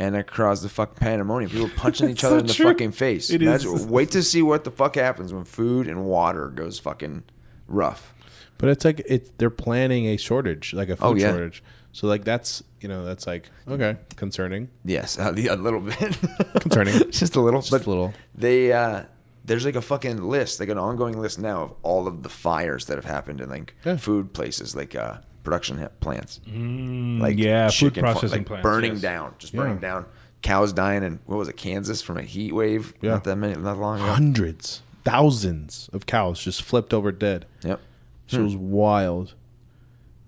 And 0.00 0.24
caused 0.28 0.62
the 0.62 0.68
fucking 0.68 0.94
pandemonium. 0.94 1.50
People 1.50 1.70
punching 1.76 2.08
each 2.10 2.22
other 2.22 2.38
in 2.38 2.46
the 2.46 2.52
true. 2.52 2.66
fucking 2.66 2.92
face. 2.92 3.30
It 3.30 3.42
Imagine- 3.42 3.74
is. 3.74 3.84
Wait 3.84 4.12
to 4.12 4.22
see 4.22 4.42
what 4.42 4.62
the 4.62 4.70
fuck 4.70 4.94
happens 4.94 5.34
when 5.34 5.42
food 5.44 5.88
and 5.88 6.04
water 6.04 6.50
goes 6.50 6.78
fucking 6.78 7.24
rough. 7.66 8.14
But 8.58 8.70
it's 8.70 8.84
like 8.84 9.00
it. 9.06 9.38
They're 9.38 9.50
planning 9.50 10.06
a 10.06 10.16
shortage, 10.16 10.74
like 10.74 10.88
a 10.88 10.96
food 10.96 11.04
Oh, 11.06 11.14
yeah. 11.14 11.30
shortage. 11.30 11.62
So 11.92 12.06
like 12.06 12.24
that's 12.24 12.62
you 12.80 12.88
know 12.88 13.04
that's 13.04 13.26
like 13.26 13.48
okay, 13.66 13.96
concerning. 14.16 14.68
Yes, 14.84 15.18
a, 15.18 15.30
a 15.30 15.56
little 15.56 15.80
bit. 15.80 16.18
Concerning. 16.60 16.94
Just 17.10 17.34
a 17.36 17.40
little. 17.40 17.60
Just 17.60 17.70
but 17.72 17.86
a 17.86 17.88
little. 17.88 18.14
They 18.34 18.72
uh 18.72 19.04
there's 19.44 19.64
like 19.64 19.76
a 19.76 19.80
fucking 19.80 20.22
list, 20.22 20.60
like 20.60 20.68
an 20.68 20.78
ongoing 20.78 21.18
list 21.18 21.38
now 21.38 21.62
of 21.62 21.74
all 21.82 22.06
of 22.06 22.22
the 22.22 22.28
fires 22.28 22.84
that 22.86 22.96
have 22.96 23.04
happened 23.06 23.40
in 23.40 23.48
like 23.48 23.74
Yeah. 23.84 23.96
food 23.96 24.32
places, 24.34 24.76
like 24.76 24.94
uh 24.94 25.18
production 25.44 25.88
plants. 26.00 26.40
Mm, 26.46 27.20
Like 27.20 27.38
yeah, 27.38 27.68
food 27.68 27.74
chicken 27.94 28.04
fa- 28.04 28.12
processing 28.12 28.38
like 28.40 28.46
plants 28.46 28.62
burning 28.64 28.92
yes. 28.94 29.00
down, 29.00 29.34
just 29.38 29.54
Yeah. 29.54 29.60
burning 29.62 29.78
down. 29.78 30.04
Cows 30.42 30.72
dying 30.72 31.02
in 31.02 31.18
what 31.26 31.36
was 31.38 31.48
it, 31.48 31.56
Kansas 31.56 32.02
from 32.02 32.18
a 32.18 32.22
heat 32.22 32.52
wave? 32.54 32.92
Yeah. 33.00 33.12
Not 33.12 33.24
that 33.24 33.36
many, 33.36 33.54
not 33.54 33.78
long 33.78 33.96
ago. 33.98 34.06
Hundreds, 34.12 34.82
thousands 35.04 35.88
of 35.92 36.06
cows 36.06 36.40
just 36.44 36.62
flipped 36.62 36.92
over 36.94 37.10
dead. 37.12 37.46
Yep. 37.64 37.80
So 38.28 38.40
it 38.40 38.44
was 38.44 38.56
wild. 38.56 39.34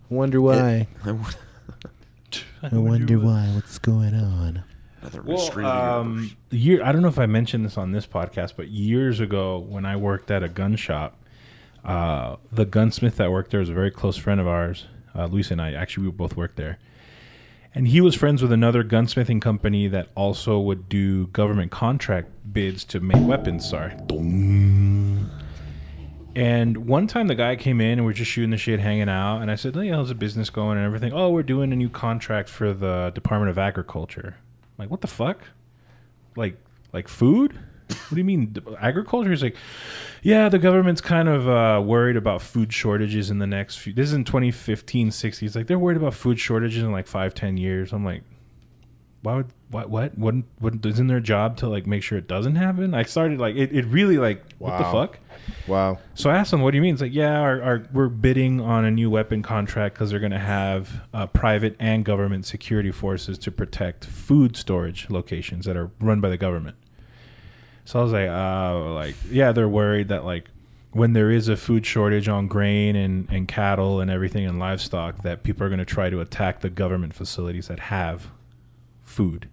Wonder 0.09 0.41
why. 0.41 0.89
I 1.05 2.77
wonder 2.77 3.19
why. 3.19 3.47
What's 3.55 3.79
going 3.79 4.15
on? 4.15 4.65
Another 5.01 5.23
Well, 5.23 5.39
stream 5.39 5.67
um, 5.67 6.37
year 6.51 6.83
I 6.85 6.93
don't 6.93 7.01
know 7.01 7.09
if 7.09 7.19
I 7.19 7.27
mentioned 7.27 7.65
this 7.65 7.79
on 7.79 7.93
this 7.93 8.07
podcast, 8.07 8.53
but 8.57 8.69
years 8.69 9.21
ago 9.21 9.59
when 9.59 9.87
I 9.87 9.97
worked 9.97 10.31
at 10.31 10.43
a 10.43 10.49
gun 10.49 10.77
shop, 10.77 11.17
uh, 11.85 12.37
the 12.53 12.67
gunsmith 12.67 13.17
that 13.17 13.31
worked 13.31 13.51
there 13.51 13.61
was 13.61 13.71
a 13.71 13.75
very 13.75 13.91
close 13.91 14.17
friend 14.17 14.41
of 14.41 14.47
ours. 14.47 14.87
Uh, 15.15 15.27
Luis 15.27 15.51
and 15.51 15.61
I 15.61 15.73
actually 15.73 16.07
we 16.07 16.13
both 16.13 16.37
worked 16.37 16.57
there, 16.57 16.79
and 17.75 17.89
he 17.89 18.01
was 18.01 18.15
friends 18.15 18.43
with 18.43 18.53
another 18.53 18.85
gunsmithing 18.85 19.41
company 19.41 19.89
that 19.89 20.09
also 20.15 20.59
would 20.61 20.89
do 20.89 21.29
government 21.29 21.71
contract 21.71 22.29
bids 22.53 22.85
to 22.85 23.01
make 23.01 23.27
weapons. 23.27 23.69
Sorry, 23.69 23.95
And 26.37 26.87
one 26.87 27.07
time 27.07 27.27
the 27.27 27.35
guy 27.35 27.57
came 27.57 27.81
in 27.81 27.99
and 27.99 28.05
we're 28.05 28.13
just 28.13 28.31
shooting 28.31 28.51
the 28.51 28.57
shit, 28.57 28.79
hanging 28.79 29.09
out, 29.09 29.41
and 29.41 29.51
I 29.51 29.57
said, 29.57 29.77
"Oh, 29.77 29.81
yeah, 29.81 29.97
how's 29.97 30.09
the 30.09 30.15
business 30.15 30.49
going 30.49 30.79
and 30.79 30.87
everything?" 30.87 31.13
Oh, 31.13 31.31
we're 31.31 31.43
doing 31.43 31.73
a 31.73 31.77
new 31.77 31.89
contract 31.89 32.49
for 32.49 32.73
the 32.73 33.11
Department 33.15 33.51
of 33.51 33.59
Agriculture. 33.59 34.37
I'm 34.39 34.85
like, 34.85 34.91
what 34.91 35.01
the 35.01 35.09
fuck? 35.09 35.41
Like, 36.37 36.57
like 36.93 37.09
food? 37.09 37.59
What 37.91 38.11
do 38.11 38.19
you 38.19 38.25
mean 38.25 38.55
agriculture? 38.79 39.31
He's 39.31 39.43
like, 39.43 39.57
yeah, 40.23 40.49
the 40.49 40.61
government's 40.61 41.01
kind 41.01 41.29
of 41.29 41.49
uh, 41.49 41.83
worried 41.85 42.17
about 42.17 42.41
food 42.41 42.73
shortages 42.73 43.31
in 43.31 43.39
the 43.39 43.49
next 43.49 43.77
few. 43.77 43.93
This 43.93 44.07
is 44.07 44.13
in 44.13 44.23
2015, 44.23 45.11
16. 45.11 45.45
He's 45.45 45.57
like, 45.57 45.67
they're 45.67 45.79
worried 45.79 45.97
about 45.97 46.15
food 46.15 46.39
shortages 46.39 46.85
in 46.85 46.93
like 46.93 47.09
five, 47.09 47.35
ten 47.35 47.57
years. 47.57 47.93
I'm 47.93 48.05
like, 48.05 48.23
why 49.23 49.37
would 49.37 49.53
what 49.71 49.91
what 49.91 50.17
wouldn't 50.17 50.47
wouldn't 50.61 50.85
isn't 50.87 51.07
their 51.07 51.21
job 51.21 51.57
to 51.59 51.69
like 51.69 51.87
make 51.87 52.03
sure 52.03 52.17
it 52.17 52.27
doesn't 52.27 52.57
happen? 52.57 52.95
I 52.95 53.03
started 53.03 53.39
like 53.39 53.55
it, 53.55 53.73
it 53.73 53.85
really 53.87 54.17
like 54.17 54.43
what 54.59 54.79
the 54.79 54.85
fuck? 54.85 55.19
Wow. 55.67 55.99
So 56.15 56.31
I 56.31 56.37
asked 56.37 56.51
them, 56.51 56.63
"What 56.63 56.71
do 56.71 56.77
you 56.77 56.83
mean?" 56.83 56.95
It's 56.95 57.03
like, 57.03 57.15
"Yeah, 57.15 57.39
our, 57.39 57.63
our, 57.63 57.87
we're 57.93 58.09
bidding 58.09 58.61
on 58.61 58.85
a 58.85 58.91
new 58.91 59.11
weapon 59.11 59.43
contract 59.43 59.95
because 59.95 60.11
they're 60.11 60.21
going 60.21 60.33
to 60.33 60.39
have 60.39 61.03
uh, 61.13 61.27
private 61.27 61.77
and 61.79 62.05
government 62.05 62.47
security 62.47 62.91
forces 62.91 63.37
to 63.39 63.51
protect 63.51 64.07
food 64.07 64.57
storage 64.57 65.09
locations 65.11 65.67
that 65.67 65.77
are 65.77 65.91
run 66.01 66.21
by 66.21 66.31
the 66.31 66.39
government." 66.39 66.77
So 67.85 68.01
I 68.01 68.03
was 68.03 68.13
like, 68.13 68.29
"Uh, 68.29 68.95
like, 68.95 69.17
yeah, 69.31 69.53
they're 69.53 69.69
worried 69.69 70.09
that 70.09 70.25
like 70.25 70.49
when 70.93 71.13
there 71.13 71.31
is 71.31 71.49
a 71.49 71.57
food 71.57 71.85
shortage 71.85 72.29
on 72.29 72.49
grain 72.49 72.97
and, 72.97 73.29
and 73.31 73.47
cattle 73.47 74.01
and 74.01 74.11
everything 74.11 74.47
and 74.47 74.59
livestock, 74.59 75.23
that 75.23 75.43
people 75.43 75.65
are 75.65 75.69
going 75.69 75.79
to 75.79 75.85
try 75.85 76.11
to 76.11 76.21
attack 76.21 76.61
the 76.61 76.71
government 76.71 77.15
facilities 77.15 77.69
that 77.69 77.79
have 77.79 78.31
food." 79.11 79.49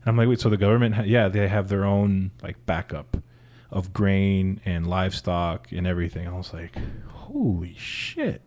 And 0.00 0.08
I'm 0.08 0.16
like, 0.16 0.28
"Wait, 0.28 0.40
so 0.40 0.48
the 0.48 0.56
government? 0.56 0.96
Ha- 0.96 1.02
yeah, 1.04 1.28
they 1.28 1.46
have 1.48 1.68
their 1.68 1.84
own 1.84 2.32
like 2.42 2.64
backup." 2.66 3.16
of 3.70 3.92
grain 3.92 4.60
and 4.64 4.86
livestock 4.86 5.70
and 5.72 5.86
everything. 5.86 6.26
I 6.26 6.32
was 6.32 6.52
like, 6.52 6.76
holy 7.08 7.74
shit. 7.76 8.42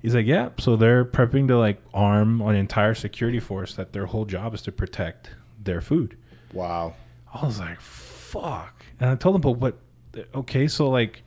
He's 0.00 0.14
like, 0.14 0.26
yeah. 0.26 0.50
So 0.58 0.76
they're 0.76 1.04
prepping 1.04 1.48
to 1.48 1.58
like 1.58 1.82
arm 1.92 2.40
an 2.40 2.54
entire 2.54 2.94
security 2.94 3.40
force 3.40 3.74
that 3.74 3.92
their 3.92 4.06
whole 4.06 4.24
job 4.24 4.54
is 4.54 4.62
to 4.62 4.72
protect 4.72 5.30
their 5.62 5.80
food. 5.80 6.16
Wow. 6.52 6.94
I 7.32 7.44
was 7.44 7.58
like, 7.58 7.80
fuck. 7.80 8.84
And 9.00 9.10
I 9.10 9.16
told 9.16 9.34
him, 9.34 9.40
but 9.40 9.52
what? 9.52 9.78
Okay, 10.34 10.68
so 10.68 10.88
like 10.88 11.22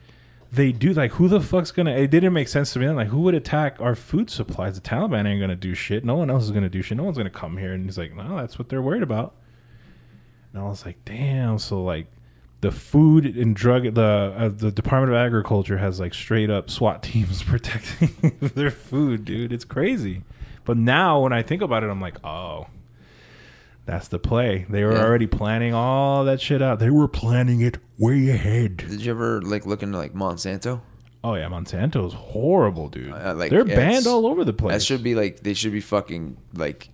they 0.52 0.72
do 0.72 0.94
like 0.94 1.12
who 1.12 1.28
the 1.28 1.40
fuck's 1.42 1.72
gonna? 1.72 1.92
It 1.92 2.10
didn't 2.10 2.34
make 2.34 2.48
sense 2.48 2.74
to 2.74 2.80
me. 2.80 2.88
I'm 2.88 2.96
like, 2.96 3.10
who 3.10 3.22
would 3.22 3.36
attack 3.36 3.78
our 3.80 3.96
food 3.96 4.30
supplies? 4.30 4.80
The 4.80 4.88
Taliban 4.88 5.28
ain't 5.28 5.40
gonna 5.40 5.56
do 5.56 5.76
shit. 5.76 6.04
No 6.04 6.16
one 6.16 6.30
else 6.30 6.44
is 6.44 6.52
gonna 6.52 6.70
do 6.70 6.82
shit. 6.82 6.98
No 6.98 7.04
one's 7.04 7.18
gonna 7.18 7.30
come 7.30 7.58
here. 7.58 7.74
And 7.74 7.86
he's 7.86 7.98
like, 7.98 8.16
no, 8.16 8.38
that's 8.38 8.58
what 8.58 8.70
they're 8.70 8.82
worried 8.82 9.04
about. 9.04 9.36
And 10.54 10.62
I 10.62 10.66
was 10.66 10.86
like, 10.86 11.04
damn. 11.06 11.60
So 11.60 11.84
like 11.84 12.08
the 12.62 12.72
food 12.72 13.26
and 13.26 13.56
drug 13.56 13.94
the 13.94 14.34
uh, 14.36 14.50
the 14.50 14.72
Department 14.72 15.14
of 15.14 15.18
Agriculture 15.18 15.78
has 15.78 16.00
like 16.00 16.14
straight 16.14 16.50
up 16.50 16.70
SWAT 16.70 17.04
teams 17.04 17.44
protecting 17.44 18.38
their 18.56 18.72
food, 18.72 19.26
dude. 19.26 19.54
It's 19.54 19.66
crazy. 19.66 20.24
But 20.66 20.78
now 20.78 21.22
when 21.22 21.34
I 21.34 21.42
think 21.44 21.62
about 21.62 21.84
it, 21.84 21.90
I'm 21.90 22.02
like, 22.02 22.24
oh, 22.24 22.68
that's 23.90 24.08
the 24.08 24.20
play. 24.20 24.66
They 24.70 24.84
were 24.84 24.94
Yeah. 24.94 25.04
already 25.04 25.28
planning 25.28 25.74
all 25.74 26.24
that 26.26 26.40
shit 26.40 26.62
out. 26.62 26.80
They 26.80 26.90
were 26.92 27.08
planning 27.08 27.62
it 27.62 27.78
way 27.98 28.30
ahead. 28.30 28.78
Did 28.78 29.02
you 29.04 29.12
ever 29.12 29.42
like 29.42 29.66
look 29.66 29.82
into 29.84 29.98
like 29.98 30.14
Monsanto? 30.14 30.82
Oh 31.24 31.34
yeah, 31.36 31.48
Monsanto's 31.50 32.14
horrible, 32.14 32.88
dude. 32.90 33.12
Uh, 33.12 33.34
like, 33.36 33.50
They're 33.50 33.66
banned 33.66 34.08
all 34.08 34.26
over 34.28 34.44
the 34.46 34.54
place. 34.54 34.76
That 34.76 34.84
should 34.84 35.04
be 35.04 35.16
like 35.16 35.42
they 35.42 35.54
should 35.54 35.72
be 35.72 35.82
fucking 35.82 36.38
like 36.54 36.90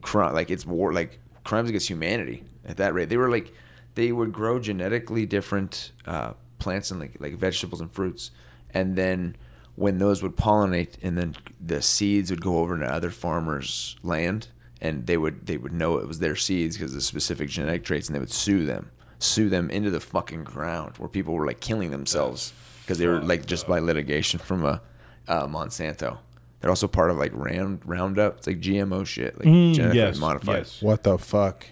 crime. 0.00 0.34
Like 0.34 0.50
it's 0.50 0.66
war. 0.66 0.92
Like 0.92 1.18
crimes 1.44 1.68
against 1.68 1.88
humanity 1.88 2.44
at 2.64 2.78
that 2.78 2.94
rate. 2.94 3.08
They 3.08 3.16
were 3.16 3.30
like 3.30 3.52
they 3.94 4.10
would 4.12 4.32
grow 4.32 4.58
genetically 4.58 5.26
different 5.26 5.92
uh, 6.06 6.32
plants 6.58 6.90
and 6.90 7.00
like 7.00 7.16
like 7.20 7.34
vegetables 7.36 7.80
and 7.80 7.92
fruits, 7.92 8.30
and 8.72 8.96
then 8.96 9.36
when 9.76 9.98
those 9.98 10.22
would 10.22 10.36
pollinate, 10.36 10.94
and 11.02 11.16
then 11.16 11.36
the 11.64 11.80
seeds 11.80 12.30
would 12.30 12.40
go 12.40 12.58
over 12.58 12.76
to 12.78 12.84
other 12.84 13.10
farmers' 13.10 13.94
land, 14.02 14.48
and 14.80 15.06
they 15.06 15.16
would 15.16 15.46
they 15.46 15.56
would 15.56 15.72
know 15.72 15.98
it 15.98 16.06
was 16.08 16.18
their 16.18 16.36
seeds 16.36 16.76
because 16.76 16.94
of 16.94 17.02
specific 17.02 17.48
genetic 17.48 17.84
traits, 17.84 18.08
and 18.08 18.14
they 18.14 18.20
would 18.20 18.32
sue 18.32 18.64
them, 18.64 18.90
sue 19.18 19.48
them 19.48 19.70
into 19.70 19.90
the 19.90 20.00
fucking 20.00 20.44
ground 20.44 20.96
where 20.98 21.08
people 21.08 21.34
were 21.34 21.46
like 21.46 21.60
killing 21.60 21.90
themselves 21.90 22.52
because 22.82 22.98
they 22.98 23.06
were 23.06 23.20
like 23.20 23.46
just 23.46 23.66
by 23.66 23.78
litigation 23.78 24.38
from 24.38 24.64
a 24.64 24.80
uh, 25.26 25.46
Monsanto. 25.46 26.18
They're 26.60 26.70
also 26.70 26.88
part 26.88 27.10
of 27.10 27.16
like 27.18 27.32
Round 27.34 27.80
Roundup. 27.84 28.38
It's 28.38 28.46
like 28.46 28.60
GMO 28.60 29.06
shit, 29.06 29.38
like 29.38 29.46
Mm, 29.48 29.74
genetically 29.74 29.98
yes, 30.00 30.18
modified. 30.18 30.58
yes. 30.58 30.82
What 30.82 31.02
the 31.04 31.16
fuck? 31.18 31.66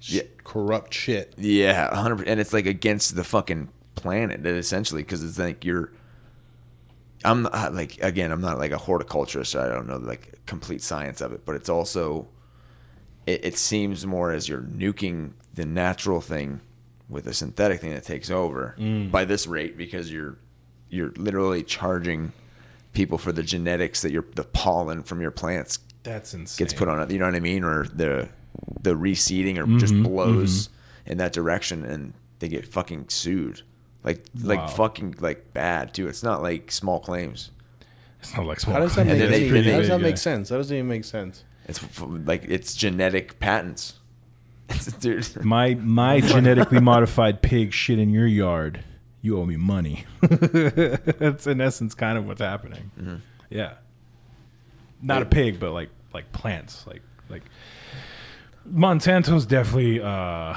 Yeah. 0.00 0.22
Corrupt 0.44 0.92
shit. 0.94 1.34
Yeah, 1.36 1.94
hundred, 1.94 2.26
and 2.28 2.38
it's 2.40 2.52
like 2.52 2.66
against 2.66 3.16
the 3.16 3.24
fucking 3.24 3.68
planet, 3.96 4.44
essentially, 4.46 5.02
because 5.02 5.22
it's 5.24 5.38
like 5.38 5.64
you're. 5.64 5.92
I'm 7.24 7.42
not 7.42 7.74
like 7.74 7.98
again, 8.02 8.30
I'm 8.30 8.40
not 8.40 8.58
like 8.58 8.70
a 8.70 8.78
horticulturist. 8.78 9.52
So 9.52 9.60
I 9.60 9.68
don't 9.68 9.86
know 9.88 9.96
like 9.96 10.38
complete 10.46 10.82
science 10.82 11.20
of 11.20 11.32
it, 11.32 11.44
but 11.44 11.56
it's 11.56 11.68
also. 11.68 12.28
It, 13.26 13.44
it 13.44 13.58
seems 13.58 14.06
more 14.06 14.32
as 14.32 14.48
you're 14.48 14.62
nuking 14.62 15.32
the 15.54 15.66
natural 15.66 16.20
thing 16.20 16.60
with 17.08 17.26
a 17.26 17.34
synthetic 17.34 17.80
thing 17.80 17.92
that 17.92 18.04
takes 18.04 18.30
over 18.30 18.74
mm. 18.78 19.10
by 19.10 19.24
this 19.24 19.46
rate 19.46 19.76
because 19.76 20.12
you're 20.12 20.36
you're 20.88 21.12
literally 21.16 21.62
charging 21.62 22.32
people 22.92 23.18
for 23.18 23.32
the 23.32 23.42
genetics 23.42 24.02
that 24.02 24.12
your 24.12 24.24
the 24.34 24.44
pollen 24.44 25.02
from 25.02 25.20
your 25.20 25.30
plants 25.30 25.78
That's 26.02 26.34
insane. 26.34 26.64
gets 26.64 26.72
put 26.72 26.88
on 26.88 27.00
it. 27.00 27.10
You 27.10 27.18
know 27.18 27.26
what 27.26 27.34
I 27.34 27.40
mean? 27.40 27.64
Or 27.64 27.86
the 27.86 28.28
the 28.80 28.94
reseeding 28.94 29.58
or 29.58 29.78
just 29.78 29.92
mm-hmm. 29.92 30.04
blows 30.04 30.68
mm-hmm. 30.68 31.12
in 31.12 31.18
that 31.18 31.32
direction, 31.32 31.84
and 31.84 32.14
they 32.38 32.48
get 32.48 32.66
fucking 32.66 33.08
sued. 33.08 33.62
Like 34.02 34.24
like 34.42 34.60
Wow. 34.60 34.66
fucking 34.68 35.16
like 35.20 35.52
bad 35.52 35.94
too. 35.94 36.08
It's 36.08 36.22
not 36.22 36.42
like 36.42 36.70
small 36.72 37.00
claims. 37.00 37.50
It's 38.20 38.36
not 38.36 38.46
like 38.46 38.60
small 38.60 38.74
How 38.74 38.80
does 38.80 38.94
that 38.94 39.04
claims. 39.04 39.20
Make, 39.20 39.30
then 39.30 39.40
It's 39.42 39.52
they- 39.52 39.58
any, 39.58 39.70
how 39.70 39.78
does 39.78 39.88
that 39.88 40.00
make 40.00 40.18
sense? 40.18 40.48
That 40.48 40.56
doesn't 40.56 40.74
even 40.74 40.88
make 40.88 41.04
sense. 41.04 41.44
It's 41.66 42.00
like 42.00 42.44
it's 42.48 42.74
genetic 42.74 43.38
patents. 43.38 43.94
Dude, 45.00 45.44
My 45.44 45.74
my 45.74 46.20
genetically 46.34 46.80
modified 46.80 47.42
pig 47.42 47.72
shit 47.72 47.98
in 47.98 48.10
your 48.10 48.26
yard. 48.26 48.82
You 49.22 49.38
owe 49.38 49.46
me 49.46 49.56
money. 49.56 50.04
That's 50.20 51.46
in 51.46 51.60
essence 51.60 51.94
kind 51.94 52.16
of 52.16 52.26
what's 52.26 52.40
happening. 52.40 52.90
Mm-hmm. 52.98 53.16
Yeah. 53.50 53.74
Not 55.02 55.22
a 55.22 55.26
pig, 55.26 55.58
but 55.58 55.72
like 55.72 55.90
like 56.14 56.30
plants. 56.32 56.86
Like 56.86 57.02
like 57.28 57.42
Monsanto's 58.68 59.46
definitely 59.46 60.00
uh 60.00 60.54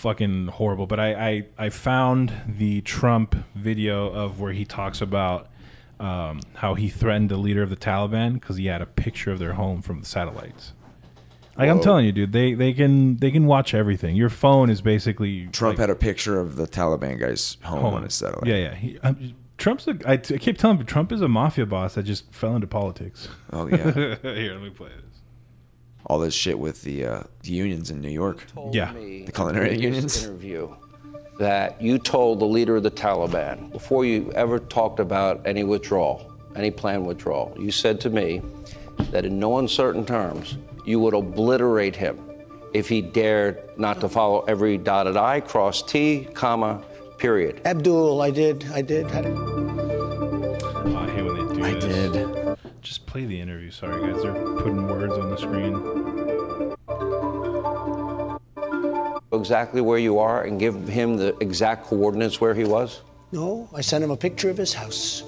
fucking 0.00 0.48
horrible. 0.48 0.86
But 0.86 0.98
I, 0.98 1.12
I, 1.28 1.46
I 1.58 1.68
found 1.68 2.32
the 2.48 2.80
Trump 2.80 3.36
video 3.54 4.08
of 4.08 4.40
where 4.40 4.52
he 4.52 4.64
talks 4.64 5.02
about 5.02 5.49
um, 6.00 6.40
how 6.54 6.74
he 6.74 6.88
threatened 6.88 7.30
the 7.30 7.36
leader 7.36 7.62
of 7.62 7.70
the 7.70 7.76
Taliban 7.76 8.34
because 8.34 8.56
he 8.56 8.66
had 8.66 8.80
a 8.82 8.86
picture 8.86 9.30
of 9.30 9.38
their 9.38 9.52
home 9.52 9.82
from 9.82 10.00
the 10.00 10.06
satellites. 10.06 10.72
Like 11.56 11.68
I'm 11.68 11.80
telling 11.80 12.06
you, 12.06 12.12
dude, 12.12 12.32
they, 12.32 12.54
they 12.54 12.72
can 12.72 13.16
they 13.18 13.30
can 13.30 13.44
watch 13.46 13.74
everything. 13.74 14.16
Your 14.16 14.30
phone 14.30 14.70
is 14.70 14.80
basically 14.80 15.46
Trump 15.48 15.76
like, 15.78 15.88
had 15.88 15.90
a 15.90 15.94
picture 15.98 16.40
of 16.40 16.56
the 16.56 16.66
Taliban 16.66 17.20
guy's 17.20 17.58
home, 17.62 17.84
on 17.94 18.02
his 18.02 18.14
satellite. 18.14 18.46
Yeah, 18.46 18.56
yeah. 18.56 18.74
He, 18.74 18.98
um, 19.00 19.34
Trump's 19.58 19.86
a, 19.86 19.98
I, 20.06 20.16
t- 20.16 20.36
I 20.36 20.38
keep 20.38 20.56
telling 20.56 20.78
you, 20.78 20.84
Trump 20.84 21.12
is 21.12 21.20
a 21.20 21.28
mafia 21.28 21.66
boss 21.66 21.96
that 21.96 22.04
just 22.04 22.32
fell 22.32 22.54
into 22.54 22.66
politics. 22.66 23.28
Oh 23.52 23.66
yeah, 23.68 23.90
Here, 24.22 24.54
let 24.54 24.62
me 24.62 24.70
play 24.70 24.88
this. 24.88 25.20
all 26.06 26.18
this 26.18 26.32
shit 26.32 26.58
with 26.58 26.80
the 26.80 27.04
uh, 27.04 27.22
the 27.42 27.50
unions 27.50 27.90
in 27.90 28.00
New 28.00 28.08
York. 28.10 28.46
told 28.54 28.74
Yeah. 28.74 28.92
me 28.92 29.24
The 29.24 29.32
culinary 29.32 29.78
unions? 29.78 30.24
interview 30.24 30.74
that 31.40 31.80
you 31.80 31.98
told 31.98 32.38
the 32.38 32.44
leader 32.44 32.76
of 32.76 32.82
the 32.82 32.90
Taliban 32.90 33.72
before 33.72 34.04
you 34.04 34.30
ever 34.32 34.58
talked 34.58 35.00
about 35.00 35.40
any 35.46 35.64
withdrawal, 35.64 36.30
any 36.54 36.70
planned 36.70 37.06
withdrawal. 37.06 37.56
You 37.58 37.70
said 37.70 37.98
to 38.02 38.10
me 38.10 38.42
that 39.10 39.24
in 39.24 39.38
no 39.40 39.56
uncertain 39.56 40.04
terms 40.04 40.58
you 40.84 41.00
would 41.00 41.14
obliterate 41.14 41.96
him 41.96 42.18
if 42.74 42.90
he 42.90 43.00
dared 43.00 43.58
not 43.78 44.02
to 44.02 44.08
follow 44.10 44.42
every 44.42 44.76
dotted 44.76 45.16
I, 45.16 45.40
cross 45.40 45.82
T, 45.82 46.28
comma, 46.34 46.82
period. 47.16 47.62
Abdul, 47.64 48.20
I 48.20 48.30
did. 48.30 48.66
I 48.74 48.82
did. 48.82 49.10
Had 49.10 49.24
Oh, 49.26 50.94
I 50.94 51.10
hate 51.10 51.22
when 51.22 51.48
they 51.48 51.54
do 51.54 51.64
I 51.64 51.72
this. 51.72 52.12
did. 52.12 52.58
Just 52.82 53.06
play 53.06 53.24
the 53.24 53.40
interview. 53.40 53.70
Sorry, 53.70 54.12
guys. 54.12 54.22
They're 54.22 54.34
putting 54.34 54.86
words 54.86 55.14
on 55.14 55.30
the 55.30 55.38
screen. 55.38 55.74
Exactly 59.32 59.80
where 59.80 59.98
you 59.98 60.18
are 60.18 60.42
and 60.42 60.58
give 60.58 60.88
him 60.88 61.16
the 61.16 61.36
exact 61.40 61.86
coordinates 61.86 62.40
where 62.40 62.54
he 62.54 62.64
was, 62.64 63.00
no, 63.32 63.68
I 63.72 63.80
sent 63.80 64.02
him 64.02 64.10
a 64.10 64.16
picture 64.16 64.50
of 64.50 64.56
his 64.56 64.74
house. 64.74 65.22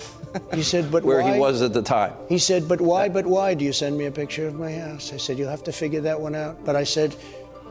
He 0.54 0.62
said, 0.62 0.90
but 0.90 1.04
where 1.04 1.22
why? 1.22 1.34
he 1.34 1.40
was 1.40 1.62
at 1.62 1.72
the 1.72 1.82
time. 1.82 2.14
He 2.28 2.38
said, 2.38 2.66
but 2.66 2.80
why, 2.80 3.08
but 3.08 3.26
why 3.26 3.54
do 3.54 3.64
you 3.64 3.72
send 3.72 3.96
me 3.96 4.06
a 4.06 4.10
picture 4.10 4.48
of 4.48 4.54
my 4.54 4.72
house? 4.72 5.12
I 5.12 5.18
said, 5.18 5.38
you'll 5.38 5.50
have 5.50 5.62
to 5.64 5.72
figure 5.72 6.00
that 6.00 6.20
one 6.20 6.34
out. 6.34 6.64
But 6.64 6.74
I 6.74 6.84
said, 6.84 7.14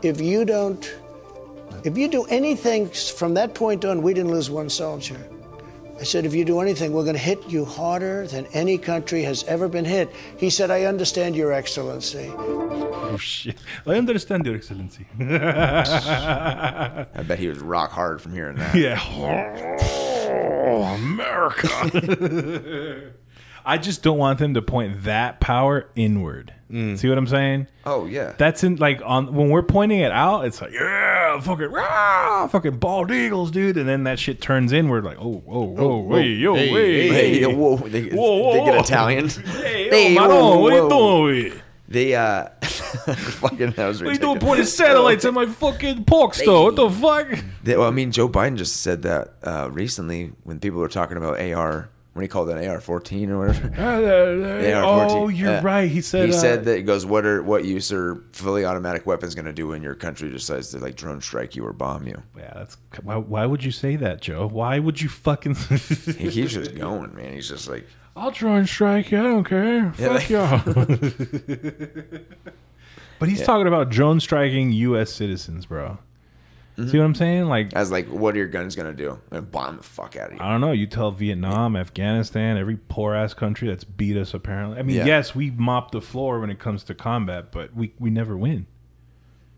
if 0.02 0.20
you 0.20 0.44
don't, 0.44 0.82
if 1.84 1.98
you 1.98 2.08
do 2.08 2.24
anything 2.24 2.88
from 2.88 3.34
that 3.34 3.54
point 3.54 3.84
on, 3.84 4.00
we 4.00 4.14
didn't 4.14 4.30
lose 4.30 4.48
one 4.48 4.70
soldier. 4.70 5.18
I 6.02 6.04
said, 6.04 6.26
if 6.26 6.34
you 6.34 6.44
do 6.44 6.58
anything, 6.58 6.92
we're 6.92 7.04
going 7.04 7.14
to 7.14 7.22
hit 7.22 7.48
you 7.48 7.64
harder 7.64 8.26
than 8.26 8.46
any 8.46 8.76
country 8.76 9.22
has 9.22 9.44
ever 9.44 9.68
been 9.68 9.84
hit. 9.84 10.10
He 10.36 10.50
said, 10.50 10.68
I 10.68 10.86
understand, 10.86 11.36
Your 11.36 11.52
Excellency. 11.52 12.28
Oh 12.36 13.16
shit! 13.16 13.54
I 13.86 13.94
understand, 13.94 14.44
Your 14.44 14.56
Excellency. 14.56 15.06
I 15.20 17.06
bet 17.24 17.38
he 17.38 17.46
was 17.46 17.60
rock 17.60 17.92
hard 17.92 18.20
from 18.20 18.32
hearing 18.32 18.56
that. 18.56 18.74
yeah. 18.74 18.98
oh, 20.66 20.82
America. 20.96 21.68
I 23.64 23.78
just 23.78 24.02
don't 24.02 24.18
want 24.18 24.38
them 24.38 24.54
to 24.54 24.62
point 24.62 25.04
that 25.04 25.40
power 25.40 25.88
inward. 25.94 26.52
See 26.96 27.06
what 27.06 27.18
I'm 27.18 27.26
saying? 27.26 27.66
Oh 27.84 28.06
yeah. 28.06 28.32
That's 28.38 28.64
in 28.64 28.76
like 28.76 29.02
on 29.04 29.34
when 29.34 29.50
we're 29.50 29.62
pointing 29.62 30.00
it 30.00 30.10
out, 30.10 30.46
it's 30.46 30.62
like 30.62 30.72
yeah, 30.72 31.38
fucking 31.38 31.70
rah, 31.70 32.46
fucking 32.48 32.78
bald 32.78 33.10
eagles, 33.10 33.50
dude, 33.50 33.76
and 33.76 33.86
then 33.86 34.04
that 34.04 34.18
shit 34.18 34.40
turns 34.40 34.72
inward 34.72 35.04
like 35.04 35.18
oh 35.20 35.42
oh 35.46 35.64
whoa 35.64 35.98
wait 35.98 36.38
yo 36.38 36.54
hey, 36.54 36.72
wait 36.72 37.10
Hey, 37.10 37.38
hey, 37.40 37.54
whoa, 37.54 37.76
they, 37.76 38.04
Whoa, 38.08 38.38
whoa, 38.38 38.52
they 38.54 38.64
get 38.64 38.74
whoa. 38.74 38.80
Italian. 38.80 39.28
hey, 39.28 39.88
Hey, 39.90 40.14
yo, 40.14 40.20
whoa, 40.26 40.28
Maron, 40.28 40.60
what 40.62 40.72
are 40.72 40.76
you 41.34 41.48
doing? 41.50 41.62
They 41.88 42.14
uh, 42.14 42.46
fucking 42.62 43.72
that 43.72 43.86
was 43.86 44.02
What 44.02 44.08
are 44.08 44.12
you 44.14 44.18
doing 44.18 44.34
ridiculous. 44.34 44.42
pointing 44.42 44.64
satellites 44.64 45.24
at 45.26 45.34
my 45.34 45.44
fucking 45.44 46.04
pork 46.06 46.32
store? 46.32 46.64
What 46.72 46.76
the 46.76 46.88
fuck? 46.90 47.44
They- 47.62 47.76
well, 47.76 47.86
I 47.88 47.90
mean, 47.90 48.12
Joe 48.12 48.30
Biden 48.30 48.56
just 48.56 48.78
said 48.80 49.02
that 49.02 49.34
uh, 49.42 49.68
recently 49.70 50.32
when 50.44 50.58
people 50.58 50.80
were 50.80 50.88
talking 50.88 51.18
about 51.18 51.38
AR 51.38 51.90
when 52.14 52.22
he 52.22 52.28
called 52.28 52.50
it 52.50 52.58
an 52.58 52.68
AR-14 52.68 53.28
or 53.30 53.38
whatever. 53.38 53.72
oh, 53.78 54.82
AR-14. 54.84 55.10
Oh, 55.10 55.28
you're 55.28 55.56
Uh, 55.56 55.62
right. 55.62 55.90
He 55.90 56.00
said 56.00 56.28
he 56.28 56.34
uh, 56.34 56.38
said 56.38 56.64
that 56.66 56.76
he 56.76 56.82
goes, 56.82 57.06
"What 57.06 57.24
are 57.24 57.42
what 57.42 57.64
use 57.64 57.90
are 57.92 58.22
fully 58.32 58.64
automatic 58.64 59.06
weapons 59.06 59.34
going 59.34 59.46
to 59.46 59.52
do 59.52 59.68
when 59.68 59.82
your 59.82 59.94
country 59.94 60.28
decides 60.30 60.70
to 60.72 60.78
like 60.78 60.94
drone 60.96 61.20
strike 61.20 61.56
you 61.56 61.64
or 61.64 61.72
bomb 61.72 62.06
you?" 62.06 62.22
Yeah, 62.36 62.52
that's 62.54 62.76
why. 63.02 63.16
Why 63.16 63.46
would 63.46 63.64
you 63.64 63.70
say 63.72 63.96
that, 63.96 64.20
Joe? 64.20 64.46
Why 64.46 64.78
would 64.78 65.00
you 65.00 65.08
fucking? 65.08 65.54
He 66.18 66.30
keeps 66.30 66.52
just 66.52 66.74
going, 66.74 67.14
man. 67.14 67.32
He's 67.32 67.48
just 67.48 67.68
like, 67.68 67.86
I'll 68.16 68.30
drone 68.30 68.66
strike 68.66 69.10
you. 69.10 69.18
I 69.18 69.22
don't 69.22 69.44
care. 69.44 69.92
Yeah, 69.98 70.18
Fuck 70.18 70.30
y'all. 70.30 70.60
but 73.18 73.28
he's 73.28 73.42
talking 73.42 73.66
about 73.66 73.88
drone 73.90 74.20
striking 74.20 74.70
U.S. 74.72 75.10
citizens, 75.12 75.66
bro. 75.66 75.98
Mm-hmm. 76.76 76.88
See 76.90 76.98
what 76.98 77.04
I'm 77.04 77.14
saying? 77.14 77.46
Like, 77.46 77.74
as 77.74 77.90
like, 77.90 78.06
what 78.08 78.34
are 78.34 78.38
your 78.38 78.46
guns 78.48 78.74
going 78.76 78.94
to 78.94 78.96
do? 78.96 79.20
And 79.30 79.50
bomb 79.50 79.76
the 79.76 79.82
fuck 79.82 80.16
out 80.16 80.28
of 80.28 80.34
you. 80.34 80.40
I 80.42 80.50
don't 80.50 80.60
know. 80.62 80.72
You 80.72 80.86
tell 80.86 81.10
Vietnam, 81.10 81.76
Afghanistan, 81.76 82.56
every 82.56 82.78
poor 82.88 83.14
ass 83.14 83.34
country 83.34 83.68
that's 83.68 83.84
beat 83.84 84.16
us. 84.16 84.32
Apparently, 84.32 84.78
I 84.78 84.82
mean, 84.82 84.96
Yeah. 84.96 85.04
yes, 85.04 85.34
we 85.34 85.50
mop 85.50 85.90
the 85.90 86.00
floor 86.00 86.40
when 86.40 86.48
it 86.50 86.58
comes 86.58 86.82
to 86.84 86.94
combat, 86.94 87.52
but 87.52 87.74
we 87.74 87.92
we 87.98 88.08
never 88.10 88.36
win 88.38 88.66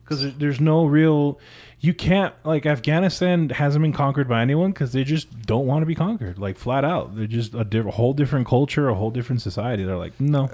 because 0.04 0.34
there's 0.36 0.60
no 0.60 0.84
real. 0.86 1.38
You 1.80 1.94
can't 1.94 2.34
like 2.44 2.66
Afghanistan 2.66 3.48
hasn't 3.50 3.82
been 3.82 3.92
conquered 3.92 4.26
by 4.28 4.42
anyone 4.42 4.72
because 4.72 4.92
they 4.92 5.04
just 5.04 5.42
don't 5.42 5.66
want 5.66 5.82
to 5.82 5.86
be 5.86 5.94
conquered, 5.94 6.38
like 6.38 6.58
flat 6.58 6.84
out. 6.84 7.14
They're 7.16 7.26
just 7.26 7.54
a, 7.54 7.64
diff- 7.64 7.86
a 7.86 7.90
whole 7.92 8.12
different 8.14 8.46
culture, 8.48 8.88
a 8.88 8.94
whole 8.94 9.10
different 9.10 9.40
society. 9.42 9.84
They're 9.84 9.96
like, 9.96 10.18
no, 10.20 10.50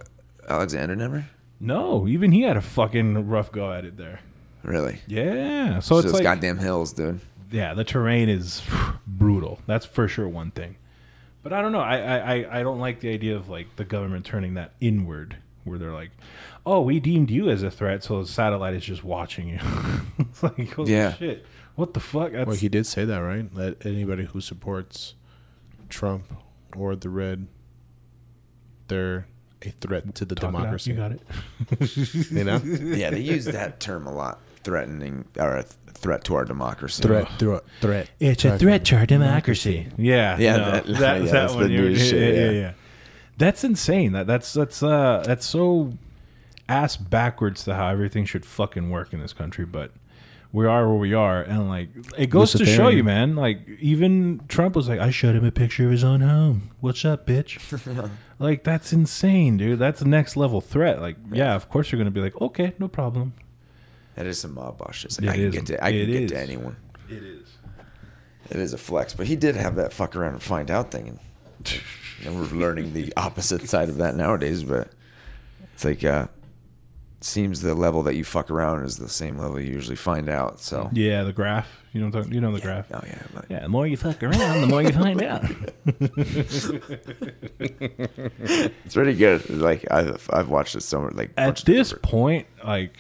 Alexander 0.48 0.94
never 0.94 1.26
no. 1.58 2.06
Even 2.08 2.32
he 2.32 2.42
had 2.42 2.56
a 2.56 2.60
fucking 2.62 3.28
rough 3.28 3.50
go 3.52 3.72
at 3.72 3.84
it 3.84 3.96
there. 3.96 4.20
Really. 4.62 5.00
Yeah, 5.06 5.80
so 5.80 5.80
So 5.80 5.96
it's 5.98 6.04
those 6.06 6.14
like 6.14 6.22
goddamn 6.22 6.58
hills, 6.58 6.92
dude. 6.92 7.20
yeah, 7.50 7.74
the 7.74 7.84
terrain 7.84 8.28
is 8.28 8.62
brutal. 9.06 9.60
That's 9.66 9.86
for 9.86 10.06
sure 10.08 10.28
one 10.28 10.50
thing. 10.50 10.76
But 11.42 11.52
I 11.54 11.62
don't 11.62 11.72
know. 11.72 11.80
I, 11.80 11.96
I, 11.96 12.16
I- 12.34 12.60
I 12.60 12.62
don't 12.62 12.78
like 12.80 13.00
the 13.00 13.10
idea 13.12 13.34
of 13.36 13.48
like 13.48 13.76
the 13.76 13.84
government 13.84 14.26
turning 14.26 14.54
that 14.54 14.72
inward, 14.80 15.36
where 15.64 15.78
they're 15.78 15.92
like, 15.92 16.10
"Oh, 16.66 16.82
we 16.82 17.00
deemed 17.00 17.30
you 17.30 17.48
as 17.48 17.62
a 17.62 17.70
threat, 17.70 18.04
so 18.04 18.20
the 18.22 18.28
satellite 18.28 18.74
is 18.74 18.84
just 18.84 19.02
watching 19.04 19.48
you." 19.48 19.58
it's 20.18 20.42
like, 20.42 20.72
holy 20.74 20.92
Yeah. 20.92 21.14
shit, 21.14 21.46
what 21.76 21.94
the 21.94 22.00
fuck? 22.00 22.32
That's, 22.32 22.46
Well, 22.46 22.56
he 22.56 22.68
did 22.68 22.86
say 22.86 23.06
that, 23.06 23.18
right? 23.18 23.52
That 23.54 23.86
anybody 23.86 24.24
who 24.24 24.40
supports 24.42 25.14
Trump 25.88 26.24
or 26.76 26.94
the 26.94 27.08
red, 27.08 27.46
they're 28.88 29.26
a 29.62 29.70
threat 29.70 30.14
to 30.16 30.24
the 30.24 30.34
Talk 30.34 30.44
it 30.44 30.46
out. 30.56 30.58
democracy. 30.58 30.90
You 30.90 30.96
got 30.96 31.12
it. 31.12 31.22
You 32.30 32.44
know, 32.44 32.56
Yeah, 32.58 33.10
they 33.10 33.20
use 33.20 33.44
that 33.46 33.80
term 33.80 34.06
a 34.06 34.12
lot, 34.12 34.40
threatening 34.64 35.24
or 35.38 35.56
a 35.56 35.62
th- 35.62 35.74
threat 35.94 36.24
to 36.24 36.34
our 36.34 36.44
democracy. 36.44 37.02
threat, 37.02 37.28
threat, 37.38 37.62
threat. 37.80 38.10
It's 38.20 38.44
a 38.44 38.58
threat 38.58 38.84
to 38.86 38.96
our 38.96 39.06
democracy. 39.06 39.88
Yeah, 39.96 40.38
Yeah, 40.38 40.56
no, 40.56 40.70
that- 40.72 40.86
that, 40.86 40.92
yeah, 40.92 40.98
that 40.98 41.30
that's 41.32 41.54
one. 41.54 41.62
the 41.64 41.70
you're- 41.70 41.88
news 41.88 42.08
shit, 42.08 42.34
yeah, 42.34 42.40
yeah. 42.40 42.50
yeah, 42.50 42.60
yeah. 42.60 42.72
That's 43.38 43.64
insane. 43.64 44.12
That 44.12 44.26
that's 44.26 44.52
that's 44.52 44.82
uh 44.82 45.22
that's 45.26 45.46
so 45.46 45.94
ass 46.68 46.96
backwards 46.96 47.64
to 47.64 47.74
how 47.74 47.88
everything 47.88 48.24
should 48.26 48.44
fucking 48.44 48.90
work 48.90 49.12
in 49.14 49.20
this 49.20 49.32
country. 49.32 49.64
But 49.64 49.92
we 50.52 50.66
are 50.66 50.86
where 50.88 50.98
we 50.98 51.14
are, 51.14 51.40
and 51.42 51.68
like 51.68 51.88
it 52.18 52.26
goes 52.28 52.52
to 52.52 52.66
show 52.66 52.88
you, 52.88 53.02
man. 53.02 53.36
Like 53.36 53.66
even 53.80 54.42
Trump 54.48 54.76
was 54.76 54.88
like, 54.90 55.00
I 55.00 55.10
showed 55.10 55.34
him 55.36 55.44
a 55.46 55.50
picture 55.50 55.86
of 55.86 55.90
his 55.90 56.04
own 56.04 56.20
home. 56.20 56.70
What's 56.80 57.02
up, 57.04 57.26
bitch? 57.26 58.10
like 58.38 58.62
that's 58.64 58.92
insane, 58.92 59.56
dude. 59.56 59.78
That's 59.78 60.00
the 60.00 60.08
next 60.08 60.36
level 60.36 60.60
threat. 60.60 61.00
Like, 61.00 61.16
yeah, 61.32 61.54
of 61.54 61.68
course 61.70 61.90
you're 61.90 61.98
gonna 61.98 62.10
be 62.10 62.20
like, 62.20 62.38
okay, 62.42 62.74
no 62.78 62.88
problem. 62.88 63.32
That 64.20 64.26
is 64.26 64.38
some 64.38 64.52
mob 64.52 64.76
boss 64.76 64.96
shit. 64.96 65.06
It's 65.12 65.18
It 65.18 65.28
I 65.30 65.32
can 65.32 65.44
is. 65.44 65.54
get 65.54 65.66
to 65.66 65.82
I 65.82 65.88
It 65.88 66.04
can 66.04 66.12
get 66.12 66.22
is. 66.24 66.30
to 66.32 66.38
anyone. 66.38 66.76
It 67.08 67.22
is. 67.22 67.48
It 68.50 68.56
is 68.58 68.74
a 68.74 68.78
flex, 68.78 69.14
but 69.14 69.26
he 69.26 69.34
did 69.34 69.56
have 69.56 69.76
that 69.76 69.94
fuck 69.94 70.14
around 70.14 70.34
and 70.34 70.42
find 70.42 70.70
out 70.70 70.90
thing, 70.90 71.08
and 71.08 71.18
you 72.20 72.30
know, 72.30 72.36
we're 72.36 72.44
learning 72.54 72.92
the 72.92 73.14
opposite 73.16 73.66
side 73.66 73.88
of 73.88 73.96
that 73.96 74.16
nowadays. 74.16 74.62
But 74.62 74.90
it's 75.72 75.86
like, 75.86 76.04
uh, 76.04 76.26
seems 77.22 77.62
the 77.62 77.74
level 77.74 78.02
that 78.02 78.14
you 78.14 78.24
fuck 78.24 78.50
around 78.50 78.84
is 78.84 78.98
the 78.98 79.08
same 79.08 79.38
level 79.38 79.58
you 79.58 79.72
usually 79.72 79.96
find 79.96 80.28
out. 80.28 80.60
So 80.60 80.90
Yeah, 80.92 81.22
the 81.22 81.32
graph. 81.32 81.78
You 81.94 82.00
know, 82.00 82.06
what 82.08 82.16
I'm 82.16 82.22
talking- 82.24 82.34
you 82.34 82.40
know 82.42 82.52
the 82.52 82.60
graph. 82.60 82.88
oh 82.92 83.00
yeah, 83.06 83.22
but 83.32 83.46
Yeah, 83.48 83.60
the 83.60 83.68
more 83.70 83.86
you 83.86 83.96
fuck 83.96 84.22
around, 84.22 84.60
the 84.60 84.66
more 84.66 84.82
you 84.82 84.92
find 84.92 85.22
out. 85.22 85.44
it's 87.58 88.94
pretty 88.94 89.14
good. 89.14 89.48
Like 89.48 89.90
I've 89.90 90.28
I've 90.30 90.48
watched 90.50 90.74
it 90.76 90.82
so 90.82 91.00
much. 91.00 91.14
like 91.14 91.30
At 91.38 91.46
bunch 91.46 91.60
of 91.60 91.64
this 91.66 91.88
different- 91.88 92.02
point, 92.02 92.46
like, 92.66 92.98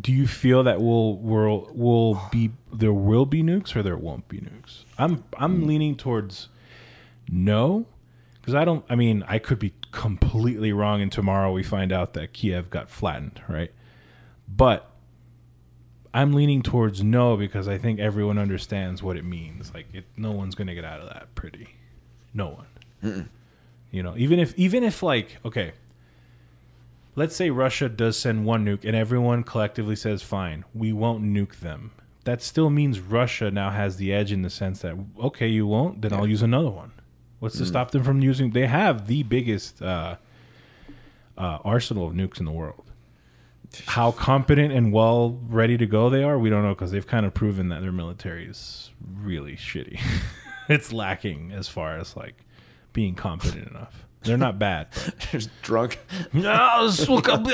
do 0.00 0.12
you 0.12 0.26
feel 0.26 0.62
that 0.64 0.80
will 0.80 1.18
will 1.18 1.70
will 1.72 2.20
be 2.30 2.50
there 2.72 2.92
will 2.92 3.26
be 3.26 3.42
nukes 3.42 3.76
or 3.76 3.82
there 3.82 3.96
won't 3.96 4.28
be 4.28 4.38
nukes? 4.38 4.84
I'm 4.98 5.24
I'm 5.38 5.60
hmm. 5.60 5.66
leaning 5.66 5.96
towards 5.96 6.48
no, 7.28 7.86
because 8.40 8.54
I 8.54 8.64
don't. 8.64 8.84
I 8.88 8.94
mean, 8.94 9.24
I 9.26 9.38
could 9.38 9.58
be 9.58 9.72
completely 9.92 10.72
wrong, 10.72 11.00
and 11.00 11.10
tomorrow 11.10 11.52
we 11.52 11.62
find 11.62 11.92
out 11.92 12.14
that 12.14 12.32
Kiev 12.32 12.70
got 12.70 12.90
flattened, 12.90 13.40
right? 13.48 13.72
But 14.46 14.90
I'm 16.12 16.32
leaning 16.32 16.62
towards 16.62 17.02
no 17.02 17.36
because 17.36 17.68
I 17.68 17.78
think 17.78 18.00
everyone 18.00 18.38
understands 18.38 19.02
what 19.02 19.16
it 19.16 19.24
means. 19.24 19.72
Like, 19.72 19.86
it, 19.92 20.04
no 20.16 20.32
one's 20.32 20.54
gonna 20.54 20.74
get 20.74 20.84
out 20.84 21.00
of 21.00 21.08
that 21.08 21.34
pretty. 21.34 21.68
No 22.32 22.48
one. 23.02 23.28
You 23.90 24.02
know, 24.02 24.14
even 24.16 24.38
if 24.38 24.54
even 24.58 24.82
if 24.82 25.02
like 25.02 25.38
okay, 25.44 25.72
let's 27.16 27.36
say 27.36 27.50
Russia 27.50 27.88
does 27.88 28.18
send 28.18 28.44
one 28.44 28.64
nuke 28.64 28.84
and 28.84 28.96
everyone 28.96 29.42
collectively 29.42 29.96
says 29.96 30.22
fine, 30.22 30.64
we 30.74 30.92
won't 30.92 31.24
nuke 31.24 31.60
them. 31.60 31.92
That 32.24 32.42
still 32.42 32.70
means 32.70 33.00
Russia 33.00 33.50
now 33.50 33.70
has 33.70 33.96
the 33.96 34.12
edge 34.12 34.32
in 34.32 34.42
the 34.42 34.50
sense 34.50 34.80
that 34.80 34.96
okay, 35.22 35.48
you 35.48 35.66
won't, 35.66 36.02
then 36.02 36.12
I'll 36.12 36.26
use 36.26 36.42
another 36.42 36.70
one. 36.70 36.92
What's 37.38 37.58
to 37.58 37.66
stop 37.66 37.90
them 37.90 38.02
from 38.02 38.22
using? 38.22 38.52
They 38.52 38.66
have 38.66 39.06
the 39.06 39.22
biggest 39.22 39.82
uh, 39.82 40.16
uh, 41.36 41.58
arsenal 41.62 42.06
of 42.06 42.14
nukes 42.14 42.38
in 42.38 42.46
the 42.46 42.52
world. 42.52 42.84
How 43.86 44.12
competent 44.12 44.72
and 44.72 44.92
well 44.92 45.38
ready 45.48 45.76
to 45.76 45.84
go 45.84 46.08
they 46.08 46.22
are, 46.22 46.38
we 46.38 46.48
don't 46.48 46.62
know 46.62 46.74
because 46.74 46.90
they've 46.90 47.06
kind 47.06 47.26
of 47.26 47.34
proven 47.34 47.68
that 47.68 47.82
their 47.82 47.92
military 47.92 48.46
is 48.46 48.92
really 49.20 49.56
shitty. 49.56 50.00
it's 50.68 50.92
lacking 50.92 51.52
as 51.52 51.68
far 51.68 51.98
as 51.98 52.16
like 52.16 52.36
being 52.92 53.14
competent 53.14 53.68
enough. 53.68 54.06
They're 54.24 54.36
not 54.38 54.58
bad. 54.58 54.88
Just 55.30 55.50
drunk. 55.62 55.98
no, 56.32 56.86
this 56.86 57.08
will 57.08 57.20
come- 57.22 57.44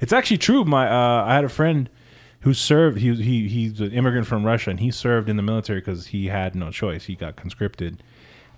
it's 0.00 0.12
actually 0.12 0.38
true. 0.38 0.64
My 0.64 0.88
uh, 0.88 1.24
I 1.24 1.34
had 1.34 1.44
a 1.44 1.48
friend 1.48 1.88
who 2.40 2.54
served. 2.54 2.98
He 2.98 3.14
he 3.14 3.48
he's 3.48 3.80
an 3.80 3.92
immigrant 3.92 4.26
from 4.26 4.44
Russia, 4.44 4.70
and 4.70 4.80
he 4.80 4.90
served 4.90 5.28
in 5.28 5.36
the 5.36 5.42
military 5.42 5.80
because 5.80 6.08
he 6.08 6.26
had 6.26 6.54
no 6.54 6.70
choice. 6.70 7.04
He 7.04 7.14
got 7.14 7.36
conscripted, 7.36 8.02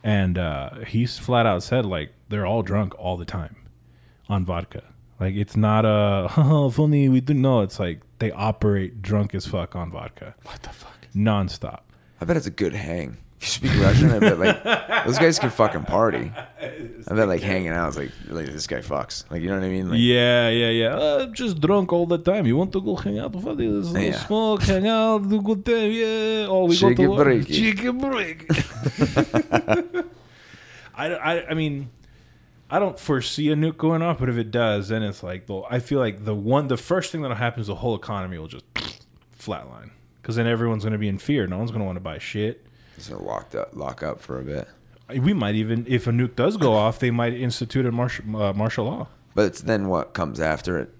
and 0.03 0.39
uh, 0.39 0.71
he's 0.87 1.19
flat 1.19 1.47
out 1.47 1.63
said 1.63 1.87
like 1.87 2.13
they're 2.29 2.47
all 2.47 2.63
drunk 2.63 2.95
all 2.99 3.17
the 3.17 3.25
time 3.25 3.57
on 4.29 4.45
vodka. 4.45 4.83
Like 5.19 5.35
it's 5.35 5.57
not 5.57 5.85
a 5.85 6.31
oh, 6.37 6.71
funny 6.71 7.09
we 7.09 7.21
didn't 7.21 7.43
know. 7.43 7.61
It's 7.63 7.79
like 7.79 8.01
they 8.19 8.31
operate 8.31 9.03
drunk 9.03 9.35
as 9.35 9.47
fuck 9.47 9.75
on 9.77 9.91
vodka. 9.91 10.35
What 10.45 10.63
the 10.63 10.71
fuck? 10.71 10.97
Nonstop. 11.15 11.81
I 12.21 12.25
bet 12.25 12.37
it's 12.37 12.47
a 12.47 12.51
good 12.51 12.75
hang. 12.75 13.17
You 13.41 13.47
speak 13.47 13.71
Russian, 13.81 14.11
I 14.11 14.19
bet 14.19 14.39
like 14.39 14.63
those 15.07 15.19
guys 15.19 15.39
can 15.39 15.49
fucking 15.49 15.85
party. 15.85 16.31
I 16.37 17.15
bet 17.15 17.27
like 17.27 17.41
hanging 17.41 17.69
out 17.71 17.89
is 17.89 17.97
like 17.97 18.11
like 18.29 18.47
this 18.47 18.67
guy 18.67 18.81
fucks. 18.81 19.25
Like 19.31 19.41
you 19.41 19.49
know 19.49 19.55
what 19.55 19.65
I 19.65 19.69
mean? 19.71 19.89
Like, 19.89 19.99
Yeah, 19.99 20.51
yeah, 20.51 20.69
yeah. 20.71 20.95
Uh, 20.95 21.27
just 21.29 21.59
drunk 21.61 21.91
all 21.91 22.05
the 22.07 22.19
time. 22.19 22.47
You 22.47 22.57
want 22.59 22.73
to 22.73 22.83
go 22.83 22.97
hang 22.97 23.19
out? 23.19 23.35
It, 23.35 23.43
let's 23.45 23.93
Yeah. 23.95 24.27
smoke, 24.27 24.63
hang 24.63 24.87
out, 24.87 25.27
do 25.27 25.41
good 25.41 25.65
time. 25.65 25.91
Yeah. 25.91 26.47
Oh, 26.51 26.67
we 26.67 26.77
Chicken 26.77 27.07
go 27.07 27.17
to 27.17 27.25
break. 27.25 27.47
Chicken 27.49 27.99
break. 27.99 28.47
I, 30.95 31.07
I, 31.15 31.51
I 31.51 31.55
mean, 31.55 31.89
I 32.71 32.79
don't 32.79 32.99
foresee 32.99 33.51
a 33.51 33.57
nuke 33.57 33.79
going 33.79 34.03
off, 34.03 34.19
but 34.19 34.29
if 34.29 34.37
it 34.37 34.51
does, 34.51 34.89
then 34.89 35.03
it's 35.03 35.23
like 35.23 35.47
the. 35.47 35.63
I 35.71 35.79
feel 35.79 35.99
like 35.99 36.25
the 36.27 36.35
one, 36.35 36.69
the 36.69 36.77
first 36.77 37.11
thing 37.11 37.23
that'll 37.23 37.37
happen 37.39 37.61
is 37.63 37.69
the 37.69 37.75
whole 37.77 37.95
economy 37.95 38.37
will 38.39 38.49
just 38.49 38.67
flatline 39.39 39.91
because 40.21 40.37
then 40.37 40.47
everyone's 40.47 40.85
going 40.85 40.93
to 40.93 40.99
be 40.99 41.09
in 41.09 41.17
fear. 41.19 41.47
No 41.47 41.57
one's 41.57 41.71
going 41.71 41.81
to 41.81 41.87
want 41.87 41.97
to 41.97 42.01
buy 42.01 42.19
shit. 42.19 42.67
Just 43.01 43.11
gonna 43.11 43.25
lock 43.25 43.55
up, 43.55 43.71
lock 43.75 44.03
up 44.03 44.21
for 44.21 44.39
a 44.39 44.43
bit. 44.43 44.69
We 45.09 45.33
might 45.33 45.57
even, 45.57 45.85
if 45.89 46.07
a 46.07 46.11
nuke 46.11 46.37
does 46.37 46.57
go 46.57 46.73
off, 46.85 46.99
they 47.01 47.11
might 47.11 47.35
institute 47.35 47.85
a 47.87 47.93
martial 47.93 48.41
uh, 48.43 48.53
martial 48.53 48.85
law. 48.85 49.09
But 49.35 49.47
it's 49.47 49.61
then 49.63 49.89
what 49.89 50.13
comes 50.15 50.41
after 50.41 50.79
it. 50.79 50.95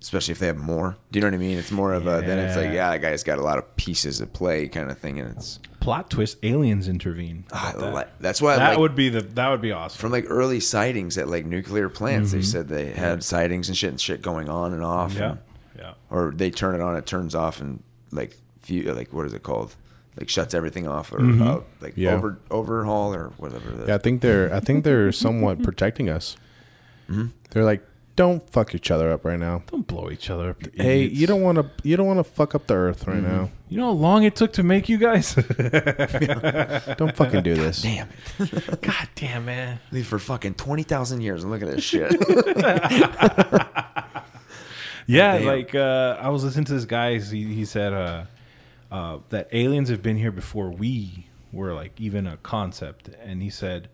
especially 0.00 0.32
if 0.32 0.38
they 0.38 0.46
have 0.46 0.56
more. 0.56 0.96
Do 1.10 1.18
you 1.18 1.20
know 1.22 1.28
what 1.28 1.34
I 1.34 1.38
mean? 1.38 1.58
It's 1.58 1.70
more 1.70 1.92
of 1.92 2.06
a 2.06 2.20
then 2.24 2.38
it's 2.38 2.56
like 2.56 2.66
Yeah. 2.66 2.72
yeah, 2.72 2.90
that 2.90 3.00
guy's 3.02 3.22
got 3.24 3.38
a 3.38 3.42
lot 3.42 3.58
of 3.58 3.76
pieces 3.76 4.20
of 4.20 4.32
play 4.32 4.68
kind 4.68 4.90
of 4.90 4.98
thing, 4.98 5.18
and 5.18 5.30
it's 5.36 5.58
Plot 5.80 6.10
twist: 6.10 6.36
aliens 6.42 6.88
intervene. 6.88 7.44
I 7.52 7.72
That- 7.72 7.94
li- 7.94 8.04
that's 8.20 8.42
why 8.42 8.56
that 8.56 8.70
like, 8.70 8.78
would 8.78 8.94
be 8.94 9.08
the 9.08 9.20
that 9.22 9.48
would 9.48 9.60
be 9.62 9.72
awesome. 9.72 9.98
from 9.98 10.12
like 10.12 10.26
early 10.28 10.60
sightings 10.60 11.16
at 11.18 11.28
like 11.28 11.46
nuclear 11.46 11.88
plants. 11.88 12.32
They 12.32 12.42
said 12.42 12.68
they 12.68 12.90
had 12.90 13.22
sightings 13.24 13.68
and 13.68 13.76
shit 13.76 13.90
and 13.90 14.00
shit 14.00 14.20
going 14.22 14.48
on 14.48 14.72
and 14.72 14.82
off. 14.84 15.14
yeah, 15.14 15.30
and- 15.30 15.38
yeah. 15.78 15.92
or 16.10 16.32
they 16.36 16.50
turn 16.50 16.74
it 16.74 16.80
on, 16.80 16.96
it 16.96 17.06
turns 17.06 17.34
off, 17.34 17.60
and 17.60 17.82
like 18.10 18.36
few 18.60 18.92
like 18.92 19.12
what 19.12 19.24
is 19.26 19.32
it 19.34 19.42
called? 19.42 19.74
Like 20.18 20.28
shuts 20.28 20.52
everything 20.52 20.88
off, 20.88 21.12
or 21.12 21.20
uh, 21.20 21.60
like 21.80 21.92
Yeah. 21.96 22.14
over 22.14 22.38
overhaul 22.50 23.14
or 23.14 23.28
whatever. 23.36 23.84
Yeah, 23.86 23.94
I 23.94 23.98
think 23.98 24.20
they're 24.20 24.52
I 24.52 24.58
think 24.60 24.82
they're 24.84 25.12
somewhat 25.26 25.62
protecting 25.62 26.08
us. 26.10 26.36
They're 27.50 27.64
like, 27.64 27.82
don't 28.16 28.50
fuck 28.50 28.74
each 28.74 28.90
other 28.90 29.12
up 29.12 29.24
right 29.24 29.38
now. 29.38 29.62
Don't 29.70 29.86
blow 29.86 30.10
each 30.10 30.28
other 30.28 30.50
up. 30.50 30.56
Hey, 30.74 31.04
idiots. 31.04 31.20
you 31.20 31.26
don't 31.28 31.40
want 31.42 31.58
to 31.58 31.70
you 31.88 31.96
don't 31.96 32.06
want 32.08 32.18
to 32.18 32.24
fuck 32.24 32.54
up 32.56 32.66
the 32.66 32.74
earth 32.74 33.06
right 33.06 33.22
now. 33.22 33.50
You 33.68 33.78
know 33.78 33.86
how 33.86 33.92
long 33.92 34.24
it 34.24 34.34
took 34.34 34.52
to 34.54 34.62
make 34.64 34.88
you 34.88 34.98
guys? 34.98 35.34
Don't 36.96 37.14
fucking 37.14 37.42
do 37.42 37.54
this. 37.54 37.82
Damn 37.82 38.08
it! 38.40 38.80
God 38.80 39.08
damn, 39.14 39.44
man. 39.44 39.78
Leave 39.92 40.06
for 40.06 40.18
fucking 40.18 40.54
twenty 40.54 40.82
thousand 40.82 41.20
years 41.20 41.44
and 41.44 41.52
look 41.52 41.62
at 41.62 41.68
this 41.68 41.84
shit. 41.84 42.10
Yeah, 45.06 45.38
Damn. 45.38 45.46
like 45.46 45.74
uh, 45.74 46.18
I 46.20 46.28
was 46.28 46.44
listening 46.44 46.66
to 46.66 46.74
this 46.74 46.84
guy. 46.84 47.18
He, 47.18 47.44
he 47.44 47.64
said 47.64 47.92
uh, 47.94 48.24
uh, 48.90 49.18
that 49.28 49.48
aliens 49.52 49.90
have 49.90 50.02
been 50.02 50.16
here 50.16 50.32
before 50.32 50.70
we 50.70 51.26
were 51.52 51.74
like 51.74 52.00
even 52.00 52.26
a 52.26 52.38
concept, 52.38 53.10
and 53.22 53.42
he 53.42 53.50
said 53.50 53.88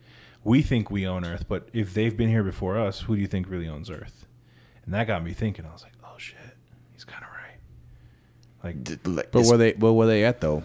we 0.45 0.63
think 0.63 0.91
we 0.91 1.07
own 1.07 1.25
Earth, 1.25 1.47
but 1.49 1.69
if 1.73 1.95
they've 1.95 2.17
been 2.17 2.29
here 2.29 2.45
before 2.45 2.79
us, 2.79 3.01
who 3.01 3.17
do 3.17 3.21
you 3.21 3.27
think 3.27 3.49
really 3.49 3.69
owns 3.69 3.91
Earth? 3.91 4.27
And 4.85 4.95
that 4.95 5.07
got 5.07 5.25
me 5.25 5.33
thinking. 5.33 5.65
I 5.65 5.73
was 5.73 5.83
like, 5.83 5.95
oh 6.05 6.19
shit, 6.19 6.37
he's 6.93 7.05
kind 7.05 7.25
of 7.25 7.31
right. 7.31 7.59
Like, 8.63 8.85
D- 8.85 8.99
like, 9.11 9.33
But 9.33 9.47
where 9.47 9.57
they 9.57 9.73
but 9.73 9.95
where 9.95 10.07
they 10.07 10.25
at 10.25 10.41
though? 10.41 10.63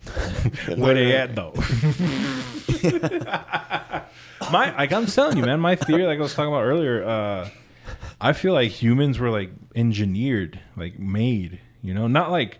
where 0.76 0.94
they 0.94 1.16
at 1.16 1.34
though? 1.36 1.52
my 4.50 4.74
like 4.76 4.92
I'm 4.92 5.06
telling 5.06 5.36
you, 5.36 5.44
man, 5.44 5.60
my 5.60 5.76
theory, 5.76 6.04
like 6.04 6.18
I 6.18 6.22
was 6.22 6.34
talking 6.34 6.52
about 6.52 6.62
earlier, 6.62 7.04
uh, 7.04 7.48
I 8.20 8.32
feel 8.32 8.52
like 8.52 8.70
humans 8.70 9.18
were 9.18 9.30
like 9.30 9.50
engineered, 9.74 10.60
like 10.76 10.98
made, 10.98 11.60
you 11.82 11.94
know, 11.94 12.08
not 12.08 12.30
like 12.30 12.58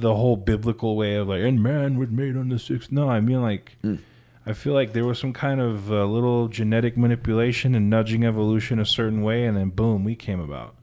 the 0.00 0.14
whole 0.14 0.36
biblical 0.36 0.96
way 0.96 1.16
of 1.16 1.28
like, 1.28 1.42
and 1.42 1.62
man 1.62 1.98
was 1.98 2.08
made 2.10 2.36
on 2.36 2.48
the 2.48 2.58
sixth. 2.58 2.90
No, 2.90 3.08
I 3.08 3.20
mean 3.20 3.42
like, 3.42 3.76
I 4.46 4.52
feel 4.54 4.72
like 4.72 4.92
there 4.92 5.04
was 5.04 5.18
some 5.18 5.32
kind 5.32 5.60
of 5.60 5.90
uh, 5.92 6.04
little 6.06 6.48
genetic 6.48 6.96
manipulation 6.96 7.74
and 7.74 7.88
nudging 7.90 8.24
evolution 8.24 8.78
a 8.78 8.86
certain 8.86 9.22
way, 9.22 9.44
and 9.44 9.56
then 9.56 9.70
boom, 9.70 10.04
we 10.04 10.14
came 10.16 10.40
about. 10.40 10.74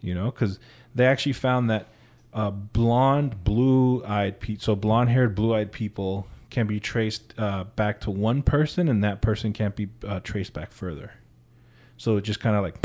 You 0.00 0.14
know, 0.14 0.26
because 0.30 0.58
they 0.94 1.06
actually 1.06 1.32
found 1.32 1.70
that 1.70 1.86
uh, 2.32 2.50
blonde, 2.50 3.42
blue-eyed 3.42 4.38
people, 4.40 4.62
so 4.62 4.76
blonde-haired, 4.76 5.34
blue-eyed 5.34 5.72
people 5.72 6.26
can 6.50 6.66
be 6.66 6.78
traced 6.80 7.34
uh, 7.38 7.64
back 7.76 8.00
to 8.02 8.10
one 8.10 8.42
person, 8.42 8.88
and 8.88 9.02
that 9.04 9.20
person 9.20 9.52
can't 9.52 9.74
be 9.76 9.88
uh, 10.06 10.20
traced 10.20 10.52
back 10.52 10.70
further. 10.72 11.12
So 11.96 12.16
it 12.16 12.22
just 12.22 12.38
kind 12.40 12.54
of 12.56 12.62
like 12.62 12.76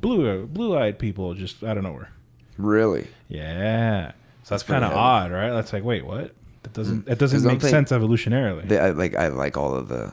blue, 0.00 0.46
blue-eyed 0.46 0.98
people 0.98 1.34
just 1.34 1.62
out 1.62 1.76
of 1.76 1.84
nowhere. 1.84 2.10
really. 2.56 3.08
Yeah. 3.28 4.12
So 4.44 4.54
that's 4.54 4.62
kind 4.64 4.84
of 4.84 4.92
odd, 4.92 5.30
right? 5.30 5.50
That's 5.50 5.72
like, 5.72 5.84
wait, 5.84 6.04
what? 6.04 6.34
That 6.64 6.72
doesn't 6.72 7.06
that 7.06 7.18
doesn't 7.18 7.38
'Cause 7.40 7.46
make 7.46 7.60
they- 7.60 7.70
sense 7.70 7.90
evolutionarily. 7.90 8.68
They, 8.68 8.78
I, 8.78 8.90
like 8.90 9.14
I 9.16 9.28
like 9.28 9.56
all 9.56 9.74
of 9.74 9.88
the 9.88 10.12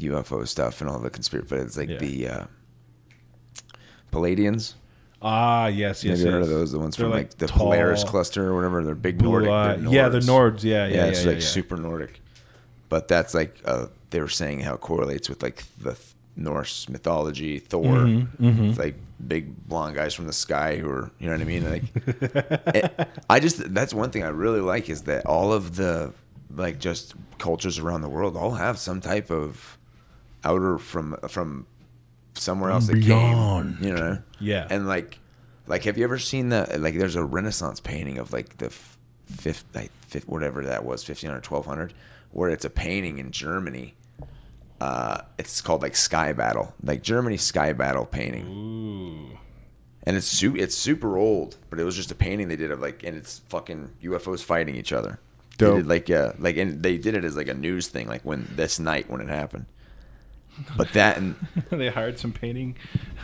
UFO 0.00 0.46
stuff 0.46 0.80
and 0.80 0.88
all 0.88 0.98
the 0.98 1.10
conspiracy, 1.10 1.46
but 1.48 1.58
it's 1.60 1.76
like 1.76 1.88
Yeah. 1.88 1.98
the 1.98 2.28
uh, 2.28 2.44
Pleiadians. 4.12 4.74
ah, 5.20 5.66
yes, 5.66 6.04
yes. 6.04 6.18
Have 6.18 6.26
you 6.26 6.32
heard 6.32 6.42
of 6.42 6.48
those? 6.48 6.72
The 6.72 6.78
ones 6.78 6.96
They're 6.96 7.04
from 7.06 7.12
like 7.12 7.30
the 7.38 7.46
tall, 7.46 7.58
Polaris 7.66 8.04
cluster 8.04 8.46
or 8.48 8.54
whatever. 8.54 8.84
They're 8.84 8.94
big 8.94 9.18
blue 9.18 9.30
Nordic. 9.30 9.50
eye- 9.50 9.76
they're 9.76 9.92
Yeah, 9.92 10.08
the 10.08 10.20
Nords. 10.20 10.62
Yeah, 10.62 10.86
yeah, 10.86 10.94
yeah. 10.94 11.04
it's 11.06 11.22
yeah, 11.22 11.28
like 11.32 11.40
yeah. 11.40 11.46
super 11.46 11.76
Nordic. 11.76 12.20
But 12.88 13.08
that's 13.08 13.34
like 13.34 13.60
uh, 13.64 13.86
they 14.10 14.20
were 14.20 14.28
saying 14.28 14.60
how 14.60 14.74
it 14.74 14.80
correlates 14.80 15.28
with 15.28 15.42
like 15.42 15.64
the 15.78 15.92
th- 15.94 16.14
Norse 16.38 16.88
mythology, 16.88 17.58
Thor. 17.58 17.82
Mm-hmm, 17.98 18.64
It's 18.70 18.78
like 18.78 18.94
big 19.26 19.66
blonde 19.68 19.96
guys 19.96 20.14
from 20.14 20.26
the 20.26 20.32
sky 20.32 20.76
who 20.76 20.88
are, 20.88 21.10
you 21.18 21.26
know 21.26 21.32
what 21.32 21.40
I 21.40 21.44
mean? 21.44 21.68
Like, 21.70 21.82
it- 22.74 23.08
I 23.28 23.40
just 23.40 23.74
that's 23.74 23.92
one 23.92 24.10
thing 24.10 24.22
I 24.22 24.28
really 24.28 24.60
like 24.60 24.88
is 24.88 25.02
that 25.02 25.26
all 25.26 25.52
of 25.52 25.76
the 25.76 26.12
like 26.54 26.78
just 26.78 27.14
cultures 27.38 27.78
around 27.78 28.00
the 28.02 28.08
world 28.08 28.36
all 28.36 28.52
have 28.52 28.78
some 28.78 29.00
type 29.00 29.30
of 29.30 29.76
outer 30.44 30.78
from 30.78 31.16
from 31.28 31.66
somewhere 32.34 32.70
else 32.70 32.86
that 32.86 32.94
Beyond. 32.94 33.78
came, 33.78 33.88
you 33.88 33.94
know? 33.94 34.18
Yeah. 34.40 34.66
And 34.70 34.86
like, 34.86 35.18
like, 35.66 35.84
have 35.84 35.98
you 35.98 36.04
ever 36.04 36.18
seen 36.18 36.48
the 36.50 36.76
like? 36.78 36.96
There's 36.96 37.16
a 37.16 37.24
Renaissance 37.24 37.80
painting 37.80 38.18
of 38.18 38.32
like 38.32 38.58
the 38.58 38.66
f- 38.66 38.96
fifth, 39.26 39.64
like 39.74 39.90
fifth, 40.06 40.28
whatever 40.28 40.64
that 40.64 40.84
was, 40.84 41.02
1500, 41.06 41.44
1200, 41.44 41.92
where 42.30 42.48
it's 42.48 42.64
a 42.64 42.70
painting 42.70 43.18
in 43.18 43.32
Germany. 43.32 43.94
Uh, 44.80 45.22
it's 45.38 45.60
called 45.60 45.82
like 45.82 45.96
Sky 45.96 46.32
Battle, 46.32 46.74
like 46.82 47.02
Germany 47.02 47.36
Sky 47.36 47.72
Battle 47.72 48.06
painting. 48.06 48.46
Ooh. 48.46 49.38
And 50.04 50.16
it's 50.16 50.26
su- 50.26 50.56
it's 50.56 50.74
super 50.76 51.18
old, 51.18 51.56
but 51.68 51.78
it 51.78 51.84
was 51.84 51.96
just 51.96 52.10
a 52.10 52.14
painting 52.14 52.48
they 52.48 52.56
did 52.56 52.70
of 52.70 52.80
like, 52.80 53.02
and 53.02 53.16
it's 53.16 53.40
fucking 53.48 53.90
UFOs 54.04 54.42
fighting 54.42 54.74
each 54.76 54.92
other. 54.92 55.18
They 55.58 55.66
did 55.78 55.86
like 55.88 56.08
yeah, 56.08 56.32
like 56.38 56.56
and 56.56 56.82
they 56.82 56.96
did 56.98 57.14
it 57.16 57.24
as 57.24 57.36
like 57.36 57.48
a 57.48 57.54
news 57.54 57.88
thing, 57.88 58.06
like 58.06 58.22
when 58.22 58.46
this 58.54 58.78
night 58.78 59.10
when 59.10 59.20
it 59.20 59.28
happened. 59.28 59.66
But 60.76 60.92
that 60.92 61.16
and 61.18 61.34
they 61.70 61.88
hired 61.88 62.18
some 62.18 62.32
painting, 62.32 62.76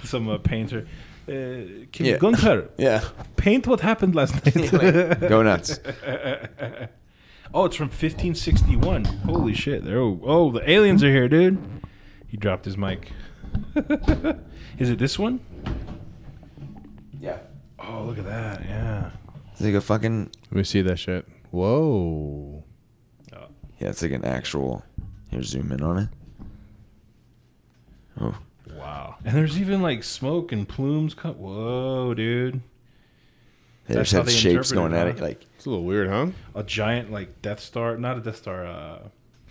some 0.02 0.28
uh, 0.28 0.38
painter. 0.38 0.86
Uh, 1.26 1.86
King 1.92 2.06
Yeah. 2.06 2.18
Gunther, 2.18 2.68
yeah, 2.76 3.04
paint 3.36 3.66
what 3.66 3.80
happened 3.80 4.14
last 4.14 4.34
night. 4.44 4.70
go 5.20 5.42
nuts. 5.42 5.78
Oh, 7.54 7.64
it's 7.66 7.76
from 7.76 7.86
1561. 7.88 9.04
Holy 9.04 9.54
shit! 9.54 9.84
There. 9.84 9.98
Oh, 9.98 10.20
oh, 10.22 10.50
the 10.50 10.68
aliens 10.70 11.02
are 11.02 11.10
here, 11.10 11.28
dude. 11.28 11.58
He 12.26 12.36
dropped 12.36 12.64
his 12.64 12.76
mic. 12.76 13.10
Is 14.78 14.90
it 14.90 14.98
this 14.98 15.18
one? 15.18 15.40
Yeah, 17.20 17.38
Oh, 17.78 18.02
look 18.04 18.18
at 18.18 18.24
that. 18.24 18.62
Yeah. 18.64 19.10
it's 19.52 19.60
like 19.60 19.74
a 19.74 19.80
fucking 19.80 20.30
Let 20.50 20.52
me 20.52 20.64
see 20.64 20.82
that 20.82 20.98
shit. 20.98 21.26
Whoa. 21.52 22.64
Oh. 23.32 23.46
yeah, 23.78 23.88
it's 23.88 24.02
like 24.02 24.12
an 24.12 24.24
actual. 24.24 24.84
Here, 25.30 25.42
zoom 25.42 25.70
in 25.72 25.80
on 25.82 25.98
it. 25.98 26.08
Oh, 28.20 28.36
Wow. 28.76 29.16
And 29.24 29.36
there's 29.36 29.60
even 29.60 29.80
like 29.82 30.02
smoke 30.04 30.50
and 30.52 30.68
plumes. 30.68 31.14
Co- 31.14 31.32
Whoa, 31.32 32.14
dude. 32.14 32.60
they 33.86 33.94
That's 33.94 34.10
just 34.10 34.28
had 34.28 34.34
shapes 34.34 34.72
going 34.72 34.92
at 34.94 35.06
it, 35.06 35.20
like 35.20 35.46
It's 35.64 35.66
a 35.68 35.70
little 35.70 35.86
weird, 35.86 36.08
huh? 36.10 36.26
A 36.54 36.62
giant 36.62 37.10
like 37.10 37.40
Death 37.40 37.58
Star. 37.58 37.96
Not 37.96 38.18
a 38.18 38.20
Death 38.20 38.36
Star. 38.36 38.66
Uh, 38.66 38.98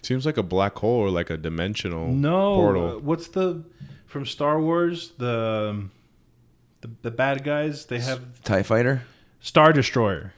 Seems 0.03 0.28
like 0.28 0.38
a 0.38 0.43
black 0.43 0.78
hole 0.78 0.99
or 0.99 1.09
like 1.09 1.32
a 1.32 1.38
dimensional 1.38 2.09
no. 2.09 2.53
portal. 2.53 2.88
uh, 2.88 2.99
what's 2.99 3.30
the 3.30 3.64
from 4.05 4.24
Star 4.28 4.61
Wars? 4.61 5.14
The 5.18 5.70
um, 5.72 5.91
the 6.82 6.91
the 7.01 7.09
bad 7.09 7.43
guys. 7.43 7.88
They 7.88 7.97
have 7.97 8.43
Tie 8.43 8.61
Fighter. 8.61 9.01
Star 9.39 9.74
Destroyer. 9.74 10.34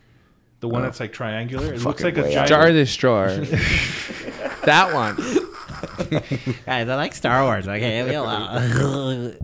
The 0.61 0.69
one 0.69 0.81
that's 0.81 1.01
like 1.01 1.11
triangular. 1.11 1.73
It 1.73 1.81
looks 1.81 2.03
like 2.03 2.17
a 2.17 2.21
way 2.21 2.31
giant. 2.35 2.43
out. 2.43 2.47
Star 2.47 2.71
Destroyer. 2.71 3.39
that 4.63 4.93
one. 4.93 5.17
Guys, 6.65 6.87
I 6.87 6.95
like 6.95 7.13
Star 7.13 7.43
Wars. 7.43 7.67
Okay, 7.67 8.01
leave 8.01 8.11
me 8.11 8.15
alone. 8.15 9.37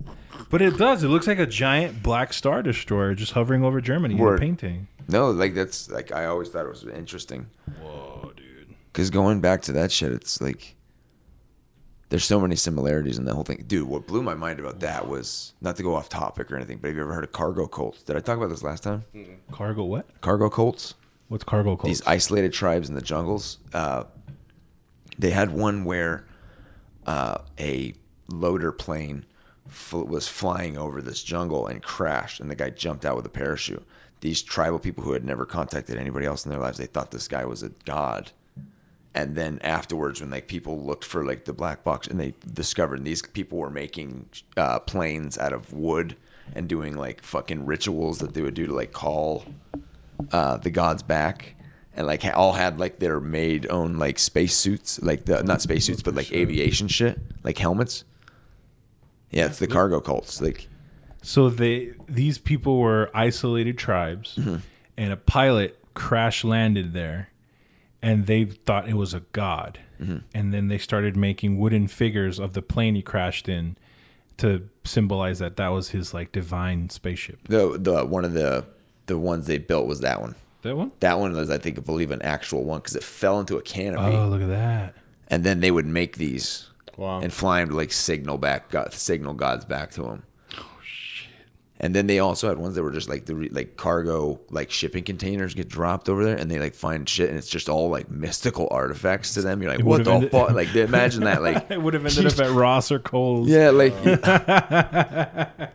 But 0.49 0.61
it 0.61 0.77
does. 0.77 1.03
It 1.03 1.09
looks 1.09 1.27
like 1.27 1.39
a 1.39 1.45
giant 1.45 2.01
black 2.01 2.31
Star 2.31 2.63
Destroyer 2.63 3.15
just 3.15 3.33
hovering 3.33 3.65
over 3.65 3.81
Germany 3.81 4.15
in 4.17 4.25
a 4.25 4.37
painting. 4.37 4.87
No, 5.11 5.31
like 5.31 5.53
that's 5.53 5.89
like 5.89 6.11
I 6.11 6.25
always 6.25 6.49
thought 6.49 6.65
it 6.65 6.69
was 6.69 6.85
interesting. 6.85 7.47
Whoa, 7.81 8.31
dude. 8.35 8.75
Because 8.91 9.09
going 9.09 9.41
back 9.41 9.61
to 9.63 9.73
that 9.73 9.91
shit, 9.91 10.11
it's 10.13 10.39
like 10.41 10.75
there's 12.09 12.23
so 12.23 12.39
many 12.39 12.55
similarities 12.55 13.17
in 13.17 13.25
the 13.25 13.33
whole 13.33 13.43
thing. 13.43 13.63
Dude, 13.67 13.87
what 13.87 14.07
blew 14.07 14.23
my 14.23 14.33
mind 14.35 14.59
about 14.59 14.79
that 14.79 15.07
was 15.07 15.53
not 15.61 15.75
to 15.77 15.83
go 15.83 15.95
off 15.95 16.07
topic 16.09 16.51
or 16.51 16.55
anything, 16.55 16.77
but 16.77 16.87
have 16.87 16.95
you 16.95 17.03
ever 17.03 17.13
heard 17.13 17.23
of 17.23 17.31
cargo 17.31 17.67
cults? 17.67 18.03
Did 18.03 18.15
I 18.15 18.19
talk 18.19 18.37
about 18.37 18.49
this 18.49 18.63
last 18.63 18.83
time? 18.83 19.03
Cargo 19.51 19.83
what? 19.83 20.21
Cargo 20.21 20.49
cults? 20.49 20.95
What's 21.27 21.43
cargo 21.43 21.75
called? 21.75 21.89
These 21.89 22.05
isolated 22.05 22.53
tribes 22.53 22.89
in 22.89 22.95
the 22.95 23.01
jungles. 23.01 23.59
Uh, 23.73 24.03
they 25.17 25.31
had 25.31 25.51
one 25.51 25.85
where 25.85 26.25
uh, 27.05 27.37
a 27.59 27.93
loader 28.27 28.71
plane 28.71 29.25
fl- 29.67 30.03
was 30.03 30.27
flying 30.27 30.77
over 30.77 31.01
this 31.01 31.23
jungle 31.23 31.67
and 31.67 31.81
crashed, 31.81 32.39
and 32.39 32.51
the 32.51 32.55
guy 32.55 32.69
jumped 32.69 33.05
out 33.05 33.15
with 33.15 33.25
a 33.25 33.29
parachute. 33.29 33.85
These 34.21 34.41
tribal 34.43 34.79
people 34.79 35.03
who 35.03 35.13
had 35.13 35.25
never 35.25 35.45
contacted 35.45 35.97
anybody 35.97 36.25
else 36.25 36.45
in 36.45 36.51
their 36.51 36.59
lives, 36.59 36.77
they 36.77 36.85
thought 36.85 37.11
this 37.11 37.27
guy 37.27 37.43
was 37.45 37.63
a 37.63 37.69
god. 37.85 38.31
And 39.13 39.35
then 39.35 39.59
afterwards, 39.61 40.21
when 40.21 40.29
like 40.29 40.47
people 40.47 40.81
looked 40.81 41.03
for 41.03 41.25
like 41.25 41.45
the 41.45 41.53
black 41.53 41.83
box, 41.83 42.07
and 42.07 42.19
they 42.19 42.33
discovered 42.53 43.03
these 43.03 43.21
people 43.21 43.57
were 43.57 43.69
making 43.69 44.29
uh, 44.55 44.79
planes 44.79 45.37
out 45.37 45.51
of 45.51 45.73
wood 45.73 46.15
and 46.53 46.67
doing 46.67 46.95
like 46.95 47.21
fucking 47.21 47.65
rituals 47.65 48.19
that 48.19 48.33
they 48.33 48.41
would 48.41 48.53
do 48.53 48.67
to 48.67 48.73
like 48.73 48.93
call 48.93 49.45
uh, 50.31 50.57
the 50.57 50.69
gods 50.69 51.03
back, 51.03 51.55
and 51.93 52.07
like 52.07 52.23
all 52.37 52.53
had 52.53 52.79
like 52.79 52.99
their 52.99 53.19
made 53.19 53.69
own 53.69 53.97
like 53.97 54.17
space 54.17 54.55
suits, 54.55 55.01
like 55.01 55.25
the 55.25 55.43
not 55.43 55.61
space 55.61 55.85
suits, 55.85 56.01
but 56.01 56.15
like 56.15 56.31
aviation 56.31 56.87
shit, 56.87 57.19
like 57.43 57.57
helmets. 57.57 58.05
Yeah, 59.31 59.47
it's 59.47 59.59
the 59.59 59.67
cargo 59.67 59.99
cults. 59.99 60.41
Like 60.41 60.67
So 61.21 61.49
they 61.49 61.93
these 62.07 62.37
people 62.37 62.79
were 62.79 63.09
isolated 63.13 63.77
tribes, 63.77 64.35
Mm-hmm. 64.37 64.55
and 64.97 65.13
a 65.13 65.17
pilot 65.17 65.77
crash 65.93 66.43
landed 66.43 66.93
there, 66.93 67.29
and 68.01 68.25
they 68.25 68.45
thought 68.45 68.87
it 68.89 68.95
was 68.95 69.13
a 69.13 69.21
god, 69.31 69.79
Mm-hmm. 70.01 70.17
and 70.33 70.53
then 70.53 70.67
they 70.67 70.77
started 70.79 71.15
making 71.15 71.57
wooden 71.59 71.87
figures 71.87 72.39
of 72.39 72.53
the 72.53 72.61
plane 72.61 72.95
he 72.95 73.01
crashed 73.03 73.47
in 73.47 73.75
to 74.37 74.67
symbolize 74.83 75.37
that 75.39 75.57
that 75.57 75.67
was 75.67 75.89
his 75.89 76.13
like 76.13 76.31
divine 76.31 76.89
spaceship. 76.89 77.39
The 77.47 77.77
the 77.77 78.03
one 78.05 78.25
of 78.25 78.33
the 78.33 78.65
the 79.05 79.17
ones 79.17 79.45
they 79.45 79.57
built 79.59 79.87
was 79.87 79.99
that 80.01 80.21
one. 80.21 80.35
That 80.63 80.75
one? 80.77 80.91
That 80.99 81.17
one 81.19 81.33
was, 81.33 81.49
I 81.49 81.57
think, 81.57 81.77
I 81.79 81.81
believe, 81.81 82.11
an 82.11 82.21
actual 82.21 82.63
one 82.63 82.79
because 82.79 82.95
it 82.95 83.03
fell 83.03 83.39
into 83.39 83.57
a 83.57 83.61
canopy, 83.63 84.15
Oh, 84.15 84.27
look 84.27 84.41
at 84.43 84.47
that! 84.49 84.95
and 85.27 85.43
then 85.43 85.59
they 85.59 85.71
would 85.71 85.85
make 85.87 86.17
these 86.17 86.67
Wow. 86.97 87.19
and 87.21 87.31
fly 87.33 87.59
them 87.61 87.69
to 87.69 87.75
like 87.75 87.91
signal 87.91 88.37
back, 88.37 88.69
God, 88.69 88.93
signal 88.93 89.33
gods 89.33 89.65
back 89.65 89.91
to 89.91 90.03
them. 90.03 90.23
Shit! 91.81 91.85
And 91.85 91.95
then 91.95 92.07
they 92.07 92.19
also 92.19 92.47
had 92.47 92.57
ones 92.57 92.75
that 92.75 92.83
were 92.83 92.91
just 92.91 93.09
like 93.09 93.25
the 93.25 93.35
re- 93.35 93.49
like 93.49 93.75
cargo, 93.77 94.39
like 94.49 94.71
shipping 94.71 95.03
containers 95.03 95.53
get 95.53 95.67
dropped 95.67 96.07
over 96.09 96.23
there, 96.23 96.37
and 96.37 96.49
they 96.51 96.59
like 96.59 96.75
find 96.75 97.07
shit, 97.09 97.29
and 97.29 97.37
it's 97.37 97.49
just 97.49 97.67
all 97.69 97.89
like 97.89 98.09
mystical 98.09 98.67
artifacts 98.71 99.33
to 99.33 99.41
them. 99.41 99.61
You're 99.61 99.71
like, 99.71 99.79
what 99.83 99.99
would've 99.99 100.05
the 100.05 100.11
ended- 100.13 100.31
fuck? 100.31 100.51
Like, 100.51 100.75
imagine 100.75 101.23
that, 101.23 101.41
like, 101.41 101.65
It 101.71 101.81
would 101.81 101.93
have 101.93 102.05
ended 102.05 102.27
up 102.27 102.39
at 102.39 102.51
Ross 102.51 102.91
or 102.91 102.99
Cole's. 102.99 103.49
yeah, 103.49 103.69
like 103.71 103.93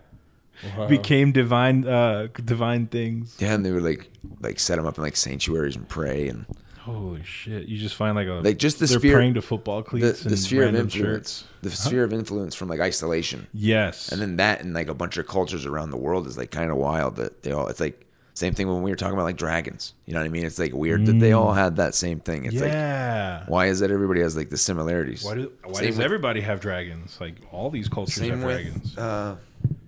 became 0.88 1.32
divine, 1.32 1.86
uh, 1.86 2.28
divine 2.44 2.86
things. 2.86 3.36
yeah, 3.38 3.54
and 3.54 3.64
they 3.64 3.72
would 3.72 3.82
like 3.82 4.10
like 4.40 4.58
set 4.58 4.76
them 4.76 4.86
up 4.86 4.96
in 4.98 5.04
like 5.04 5.16
sanctuaries 5.16 5.76
and 5.76 5.88
pray 5.88 6.28
and 6.28 6.46
Holy 6.86 7.22
shit! 7.24 7.66
You 7.66 7.76
just 7.78 7.96
find 7.96 8.14
like 8.14 8.28
a 8.28 8.34
like 8.34 8.58
just 8.58 8.78
the 8.78 8.86
sphere 8.86 9.14
praying 9.16 9.34
to 9.34 9.42
football 9.42 9.82
cleats 9.82 10.20
the 10.20 10.28
and 10.30 10.38
sphere 10.38 10.62
of 10.68 10.74
influence, 10.76 10.92
shirts. 11.40 11.44
the 11.62 11.70
sphere 11.70 12.04
of 12.04 12.12
influence 12.12 12.54
from 12.54 12.68
like 12.68 12.78
isolation. 12.80 13.48
Yes, 13.52 14.10
And 14.12 14.20
then 14.20 14.36
that 14.36 14.60
and 14.62 14.72
like 14.72 14.86
a 14.88 14.94
bunch 14.94 15.16
of 15.16 15.26
cultures 15.26 15.66
around 15.66 15.90
the 15.90 15.96
world 15.96 16.26
is 16.28 16.38
like 16.38 16.50
kind 16.52 16.70
of 16.70 16.76
wild 16.76 17.16
that 17.16 17.42
they 17.42 17.50
all 17.50 17.66
it's 17.66 17.80
like 17.80 18.02
same 18.34 18.52
thing 18.54 18.68
when 18.68 18.82
we 18.82 18.90
were 18.90 18.96
talking 18.96 19.14
about 19.14 19.24
like 19.24 19.36
dragons. 19.36 19.94
You 20.04 20.14
know 20.14 20.20
what 20.20 20.26
I 20.26 20.28
mean? 20.28 20.44
It's 20.44 20.58
like 20.60 20.72
weird 20.74 21.06
that 21.06 21.18
they 21.18 21.32
all 21.32 21.54
had 21.54 21.76
that 21.76 21.94
same 21.94 22.20
thing. 22.20 22.44
It's 22.44 22.54
like 22.60 22.70
Mm. 22.70 22.74
yeah. 22.74 23.44
why 23.48 23.66
is 23.66 23.80
it 23.80 23.90
everybody 23.90 24.20
has 24.20 24.36
like 24.36 24.50
the 24.50 24.56
similarities? 24.58 25.24
why 25.24 25.34
do, 25.34 25.50
why 25.64 25.80
does 25.82 25.96
with- 25.96 26.04
everybody 26.04 26.40
have 26.42 26.60
dragons? 26.60 27.16
Like 27.20 27.34
all 27.50 27.68
these 27.70 27.88
cultures 27.88 28.22
have 28.28 28.38
with 28.38 28.42
dragons. 28.42 28.96
uh 28.96 29.36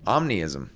omniism. 0.07 0.71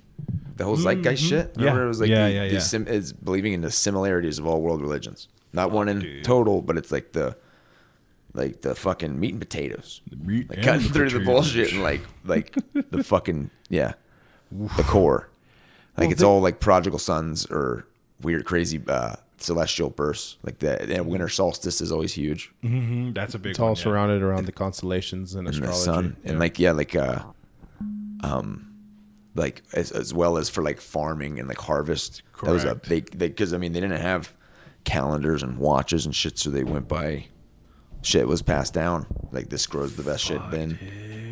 The 0.55 0.63
whole 0.65 0.77
zeitgeist 0.77 1.23
shit. 1.23 1.47
Mm-hmm. 1.53 1.59
Yeah. 1.59 1.65
Remember 1.65 1.85
it 1.85 1.87
was 1.87 1.99
like 1.99 2.09
Yeah, 2.11 2.27
the, 2.27 2.33
yeah, 2.33 2.47
the 2.49 2.61
sim- 2.61 2.87
is 2.87 3.11
believing 3.11 3.53
in 3.53 3.61
the 3.61 3.71
similarities 3.71 4.37
of 4.39 4.45
all 4.45 4.61
world 4.61 4.79
religions. 4.81 5.27
Not 5.53 5.71
one 5.71 5.87
in 5.87 5.99
dude. 5.99 6.23
total, 6.25 6.61
but 6.61 6.77
it's 6.77 6.91
like 6.91 7.11
the 7.13 7.37
like 8.33 8.61
the 8.61 8.73
fucking 8.75 9.19
meat 9.19 9.31
and 9.31 9.39
potatoes. 9.39 10.01
meat 10.17 10.49
like 10.49 10.57
and 10.57 10.65
cutting 10.65 10.87
the 10.87 10.93
through 10.93 11.09
the 11.11 11.19
bullshit 11.19 11.71
and 11.71 11.83
like 11.83 12.01
like 12.25 12.55
the 12.89 13.03
fucking 13.03 13.49
yeah. 13.69 13.93
The 14.51 14.83
core. 14.83 15.29
Like 15.97 16.11
it's 16.11 16.23
all 16.23 16.41
like 16.41 16.59
prodigal 16.59 16.99
sons 16.99 17.45
or 17.47 17.87
weird 18.21 18.45
crazy 18.45 18.81
uh 18.87 19.15
celestial 19.37 19.89
bursts. 19.91 20.37
Like 20.43 20.59
the, 20.59 20.85
the 20.87 21.03
winter 21.03 21.29
solstice 21.29 21.81
is 21.81 21.91
always 21.91 22.13
huge. 22.13 22.51
Mhm, 22.63 23.13
That's 23.13 23.35
a 23.35 23.39
big. 23.39 23.51
It's 23.51 23.59
all 23.59 23.67
one, 23.69 23.75
yeah. 23.75 23.83
surrounded 23.83 24.21
around 24.23 24.45
the 24.45 24.51
constellations 24.51 25.35
and 25.35 25.47
and 25.47 25.55
astrology. 25.55 25.77
the 25.79 25.83
sun 25.83 26.15
and 26.23 26.39
like 26.39 26.57
yeah 26.59 26.71
like 26.71 26.95
uh 26.95 27.23
um 28.23 28.69
like 29.35 29.63
as, 29.73 29.91
as 29.91 30.13
well 30.13 30.37
as 30.37 30.49
for 30.49 30.61
like 30.63 30.79
farming 30.79 31.39
and 31.39 31.47
like 31.47 31.57
harvest 31.59 32.21
that 32.43 32.51
was 32.51 32.63
a 32.63 32.75
big 32.75 33.17
because 33.17 33.53
i 33.53 33.57
mean 33.57 33.73
they 33.73 33.79
didn't 33.79 33.99
have 33.99 34.31
calendars 34.83 35.43
and 35.43 35.57
watches 35.57 36.05
and 36.05 36.15
shit 36.15 36.37
so 36.37 36.49
they 36.49 36.63
went 36.63 36.87
by 36.87 37.25
shit 38.01 38.27
was 38.27 38.41
passed 38.41 38.73
down 38.73 39.05
like 39.31 39.49
this 39.49 39.65
grows 39.65 39.95
the 39.95 40.03
best 40.03 40.23
shit 40.25 40.41
then 40.51 40.77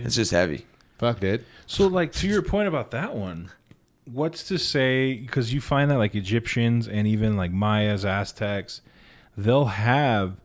it's 0.06 0.16
just 0.16 0.32
heavy 0.32 0.66
fuck, 0.97 1.20
dude. 1.20 1.43
So, 1.66 1.88
like 1.88 2.12
to 2.14 2.28
your 2.28 2.43
point 2.43 2.68
about 2.68 2.91
that 2.91 3.16
one, 3.16 3.49
what's 4.06 4.43
to 4.49 4.60
say? 4.60 5.16
Because 5.16 5.52
you 5.52 5.60
find 5.60 5.89
that 5.89 5.97
like 5.97 6.14
Egyptians 6.14 6.88
and 6.88 7.08
even 7.08 7.36
like 7.36 7.52
Mayas, 7.52 8.06
Aztecs, 8.06 8.82
they'll 9.36 9.66
have 9.66 10.36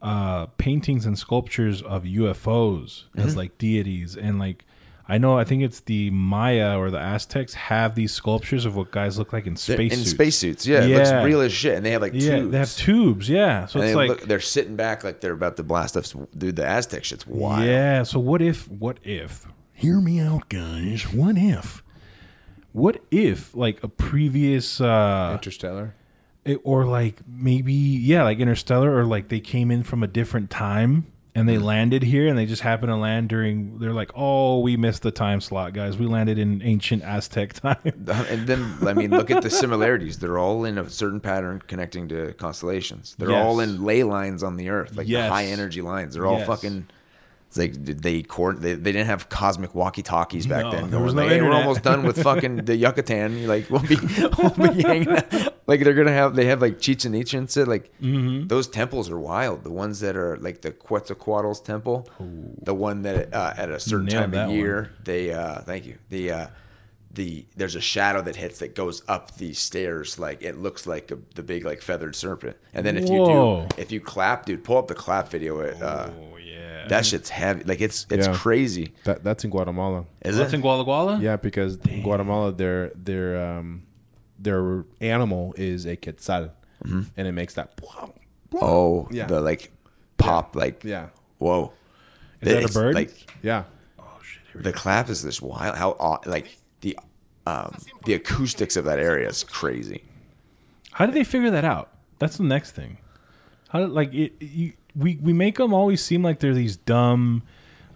uh, 0.00 0.46
paintings 0.56 1.04
and 1.04 1.18
sculptures 1.18 1.82
of 1.82 2.04
UFOs 2.04 3.04
Mm-hmm. 3.16 3.20
as 3.20 3.36
like 3.36 3.58
deities, 3.58 4.16
and 4.16 4.38
like 4.38 4.64
I 5.06 5.18
know 5.18 5.36
I 5.38 5.44
think 5.44 5.62
it's 5.62 5.80
the 5.80 6.10
Maya 6.10 6.78
or 6.78 6.90
the 6.90 6.98
Aztecs 6.98 7.52
have 7.54 7.94
these 7.94 8.12
sculptures 8.12 8.64
of 8.64 8.74
what 8.74 8.90
guys 8.90 9.18
look 9.18 9.32
like 9.34 9.46
in 9.46 9.52
They're 9.54 9.76
space 9.76 9.92
in 9.92 10.04
spacesuits 10.04 10.66
yeah, 10.66 10.82
it 10.82 10.96
looks 10.96 11.24
real 11.26 11.42
as 11.42 11.52
shit 11.52 11.76
and 11.76 11.84
they 11.84 11.90
have 11.90 12.00
like 12.00 12.14
Yeah, 12.14 12.38
tubes 12.38 12.50
they 12.52 12.58
have 12.58 12.74
tubes. 12.76 13.28
Yeah, 13.28 13.66
so 13.66 13.80
and 13.80 13.88
it's 13.88 13.92
they 13.92 13.94
like 13.96 14.08
look, 14.08 14.20
they're 14.22 14.40
sitting 14.40 14.76
back 14.76 15.04
like 15.04 15.20
they're 15.20 15.32
about 15.32 15.56
to 15.58 15.62
blast 15.62 15.96
us 15.96 16.14
dude 16.36 16.56
the 16.56 16.64
aztec 16.66 17.04
shit's 17.04 17.26
wild 17.26 17.66
Yeah. 17.66 18.02
So 18.04 18.18
what 18.18 18.40
if? 18.40 18.66
What 18.70 18.98
if? 19.04 19.46
Hear 19.74 20.00
me 20.00 20.20
out, 20.20 20.48
guys. 20.48 21.02
What 21.12 21.36
if? 21.36 21.82
What 22.72 23.02
if 23.10 23.54
like 23.54 23.82
a 23.84 23.88
previous 23.88 24.80
uh 24.80 25.32
Interstellar. 25.34 25.94
it- 26.46 26.60
or 26.64 26.86
like 26.86 27.16
maybe 27.28 27.72
yeah, 27.74 28.22
like 28.22 28.38
Interstellar 28.38 28.96
or 28.96 29.04
like 29.04 29.28
they 29.28 29.40
came 29.40 29.70
in 29.70 29.82
from 29.82 30.02
a 30.02 30.06
different 30.06 30.48
time 30.50 31.06
and 31.34 31.48
they 31.48 31.56
mm-hmm. 31.56 31.64
landed 31.64 32.02
here 32.02 32.28
and 32.28 32.38
they 32.38 32.46
just 32.46 32.62
happened 32.62 32.90
to 32.90 32.96
land 32.96 33.28
during 33.28 33.78
they're 33.78 33.92
like, 33.92 34.12
"Oh, 34.14 34.60
we 34.60 34.76
missed 34.76 35.02
the 35.02 35.10
time 35.10 35.40
slot, 35.40 35.72
guys. 35.72 35.98
We 35.98 36.06
landed 36.06 36.38
in 36.38 36.62
ancient 36.62 37.02
Aztec 37.02 37.52
time." 37.60 37.78
and 37.84 38.46
then 38.46 38.76
I 38.86 38.94
mean, 38.94 39.10
look 39.10 39.30
at 39.30 39.42
the 39.42 39.50
similarities. 39.50 40.18
They're 40.18 40.38
all 40.38 40.64
in 40.64 40.78
a 40.78 40.88
certain 40.88 41.20
pattern 41.20 41.62
connecting 41.66 42.08
to 42.08 42.32
constellations. 42.34 43.16
They're 43.18 43.30
Yes. 43.30 43.44
all 43.44 43.60
in 43.60 43.84
ley 43.84 44.04
lines 44.04 44.42
on 44.42 44.56
the 44.56 44.68
Earth, 44.68 44.96
like 44.96 45.08
Yes. 45.08 45.28
the 45.28 45.32
high 45.32 45.46
energy 45.46 45.82
lines. 45.82 46.14
They're 46.14 46.26
all 46.26 46.38
Yes. 46.38 46.46
fucking. 46.46 46.86
It's 47.56 47.58
like 47.58 47.84
they 47.84 48.22
coord 48.22 48.60
they, 48.62 48.74
they 48.74 48.90
didn't 48.90 49.06
have 49.06 49.28
cosmic 49.28 49.76
walkie 49.76 50.02
talkies 50.02 50.44
back 50.44 50.64
No, 50.64 50.70
then. 50.72 50.90
there 50.90 50.98
was 51.00 51.14
no 51.14 51.28
hey, 51.28 51.40
we're 51.40 51.52
almost 51.52 51.84
done 51.84 52.02
with 52.02 52.20
fucking 52.20 52.64
the 52.64 52.74
Yucatan. 52.84 53.38
You're 53.38 53.48
like 53.48 53.70
we'll 53.70 53.80
be, 53.82 53.96
we'll 54.38 54.72
be 54.74 54.82
hanging 54.90 55.08
out. 55.10 55.54
Like 55.68 55.84
they're 55.84 55.94
gonna 55.94 56.10
have 56.12 56.34
they 56.34 56.46
have 56.46 56.60
like 56.60 56.80
Chichen 56.80 57.14
Itza 57.14 57.38
and 57.38 57.48
shit. 57.50 57.68
Like 57.68 57.92
Mm-hmm. 58.02 58.48
those 58.48 58.66
temples 58.66 59.08
are 59.08 59.20
wild. 59.20 59.62
The 59.62 59.70
ones 59.70 60.00
that 60.00 60.16
are 60.16 60.36
like 60.38 60.62
the 60.62 60.72
Quetzalcoatl's 60.72 61.60
temple, 61.60 62.08
the 62.18 62.74
one 62.74 63.02
that 63.02 63.32
uh, 63.32 63.54
at 63.56 63.70
a 63.70 63.78
certain 63.78 64.06
Nailed 64.06 64.32
time 64.32 64.34
of 64.34 64.48
one. 64.48 64.56
year 64.56 64.90
they 65.04 65.32
uh 65.32 65.60
thank 65.60 65.86
you 65.86 65.98
the 66.10 66.32
uh 66.32 66.46
the 67.12 67.46
there's 67.56 67.76
a 67.76 67.80
shadow 67.80 68.20
that 68.22 68.34
hits 68.34 68.58
that 68.58 68.74
goes 68.74 69.02
up 69.06 69.36
these 69.36 69.60
stairs 69.60 70.18
like 70.18 70.42
it 70.42 70.58
looks 70.58 70.84
like 70.86 71.12
a, 71.12 71.18
the 71.36 71.42
big 71.44 71.64
like 71.64 71.80
feathered 71.80 72.16
serpent 72.16 72.56
and 72.72 72.84
then 72.84 72.96
if 72.96 73.04
Whoa. 73.08 73.60
you 73.62 73.68
do 73.68 73.80
if 73.80 73.92
you 73.92 74.00
clap 74.00 74.46
dude 74.46 74.64
pull 74.64 74.78
up 74.78 74.88
the 74.88 74.96
clap 74.96 75.28
video 75.28 75.60
it, 75.60 75.80
uh 75.80 76.08
oh. 76.10 76.33
That 76.88 77.06
shit's 77.06 77.28
heavy 77.30 77.64
like 77.64 77.80
it's 77.80 78.06
it's 78.10 78.26
Yeah. 78.26 78.34
crazy 78.34 78.92
That 79.04 79.22
that's 79.24 79.44
in 79.44 79.50
Guatemala. 79.50 80.06
is 80.22 80.36
That's 80.36 80.52
it 80.52 80.56
in 80.56 80.62
Guala 80.62 80.84
Guala? 80.84 81.20
Yeah, 81.20 81.36
because 81.36 81.76
in 81.88 82.02
Guatemala 82.02 82.52
their 82.52 82.90
their 82.94 83.42
um 83.44 83.82
their 84.38 84.84
animal 85.00 85.54
is 85.56 85.86
a 85.86 85.96
quetzal, 85.96 86.50
and 86.84 87.06
it 87.16 87.32
makes 87.32 87.54
that. 87.54 87.80
oh 88.60 89.08
Yeah. 89.10 89.26
the 89.26 89.40
like 89.40 89.70
pop 90.16 90.56
like 90.56 90.84
Yeah, 90.84 91.08
whoa 91.38 91.72
Is 92.40 92.48
that 92.52 92.62
a 92.62 92.64
It's, 92.64 92.74
bird? 92.74 92.94
like 92.94 93.12
yeah. 93.42 93.64
Oh 93.98 94.18
shit 94.22 94.62
the 94.62 94.72
clap 94.72 95.08
is 95.08 95.22
this 95.22 95.40
wild 95.42 95.76
how 95.76 95.96
odd 95.98 96.26
like 96.26 96.56
the 96.80 96.98
um 97.46 97.74
the 98.04 98.14
acoustics 98.14 98.76
of 98.76 98.84
that 98.84 98.98
area 98.98 99.28
is 99.28 99.44
crazy 99.44 100.04
How 100.92 101.06
did 101.06 101.14
they 101.14 101.24
figure 101.24 101.50
that 101.50 101.64
out? 101.64 101.90
That's 102.20 102.36
the 102.36 102.44
next 102.44 102.70
thing. 102.72 102.98
How 103.70 103.80
did 103.80 103.90
like 103.90 104.14
it? 104.14 104.32
You, 104.40 104.72
we 104.96 105.16
we 105.22 105.32
make 105.32 105.56
them 105.58 105.72
always 105.74 106.02
seem 106.02 106.22
like 106.22 106.40
they're 106.40 106.54
these 106.54 106.76
dumb, 106.76 107.42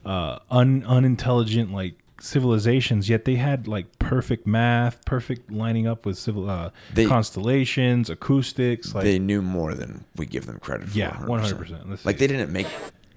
uh, 0.05 0.38
un 0.51 0.84
unintelligent 0.86 1.72
like 1.72 1.94
civilizations. 2.20 3.09
Yet 3.09 3.24
they 3.24 3.36
had 3.36 3.68
like 3.68 3.99
perfect 3.99 4.46
math, 4.46 5.05
perfect 5.05 5.51
lining 5.51 5.86
up 5.86 6.05
with 6.07 6.18
civil 6.18 6.49
uh, 6.51 6.70
They- 6.94 7.07
constellations, 7.07 8.11
acoustics. 8.11 8.94
Like 8.94 9.05
they 9.05 9.18
knew 9.18 9.42
more 9.42 9.74
than 9.74 10.05
we 10.16 10.26
give 10.26 10.46
them 10.46 10.59
credit 10.59 10.88
for. 10.88 10.99
Yeah, 10.99 11.12
100%. 11.12 11.55
100%. 11.59 11.88
Let's 11.90 12.05
Like 12.05 12.18
see. 12.18 12.26
they 12.26 12.32
didn't 12.34 12.53
make 12.53 12.66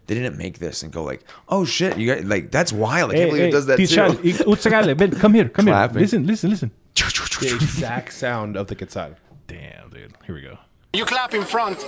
they 0.08 0.16
didn't 0.16 0.38
make 0.38 0.60
this 0.60 0.84
and 0.84 0.92
go 0.92 1.04
like, 1.04 1.24
oh 1.50 1.64
shit, 1.66 1.98
you 1.98 2.14
got 2.14 2.26
like 2.26 2.52
that's 2.52 2.72
wild. 2.74 3.12
I 3.12 3.14
hey, 3.16 3.20
can't 3.22 3.30
believe 3.32 3.42
hey, 3.44 3.50
it 3.50 3.52
does 3.52 3.66
that 3.68 3.80
Tikal, 3.80 4.84
too. 4.86 4.96
Ben, 4.96 5.12
come 5.12 5.34
here, 5.34 5.50
come 5.50 5.66
here. 5.68 5.74
Clapping. 5.74 6.00
Listen, 6.02 6.28
listen, 6.28 6.50
listen. 6.50 6.72
The 6.96 7.56
exact 7.56 8.14
sound 8.14 8.56
of 8.56 8.68
the 8.68 8.76
quetzal. 8.76 9.16
Damn, 9.48 9.90
dude. 9.90 10.14
Here 10.26 10.36
we 10.36 10.42
go. 10.42 10.58
You 10.94 11.06
clap 11.06 11.34
in 11.34 11.44
front 11.44 11.88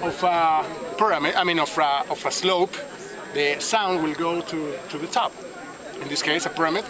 of 0.00 0.22
a 0.22 0.64
pyramid, 0.96 1.34
I 1.34 1.42
mean 1.42 1.58
of 1.58 1.76
a, 1.76 2.08
of 2.08 2.24
a 2.24 2.30
slope, 2.30 2.72
the 3.34 3.58
sound 3.58 4.00
will 4.04 4.14
go 4.14 4.42
to, 4.42 4.78
to 4.90 4.98
the 4.98 5.08
top. 5.08 5.32
In 6.00 6.06
this 6.06 6.22
case, 6.22 6.46
a 6.46 6.50
pyramid. 6.50 6.84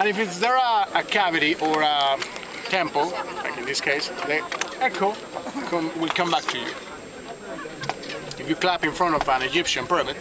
And 0.00 0.08
if 0.08 0.18
it's 0.18 0.40
there 0.40 0.56
a, 0.56 0.88
a 0.96 1.04
cavity 1.04 1.54
or 1.54 1.82
a 1.82 2.18
temple, 2.64 3.12
like 3.36 3.56
in 3.56 3.66
this 3.66 3.80
case, 3.80 4.08
the 4.08 4.42
echo 4.80 5.14
come, 5.70 5.96
will 6.00 6.08
come 6.08 6.32
back 6.32 6.42
to 6.46 6.58
you. 6.58 6.66
If 8.40 8.46
you 8.48 8.56
clap 8.56 8.82
in 8.82 8.90
front 8.90 9.14
of 9.14 9.28
an 9.28 9.42
Egyptian 9.42 9.86
pyramid, 9.86 10.16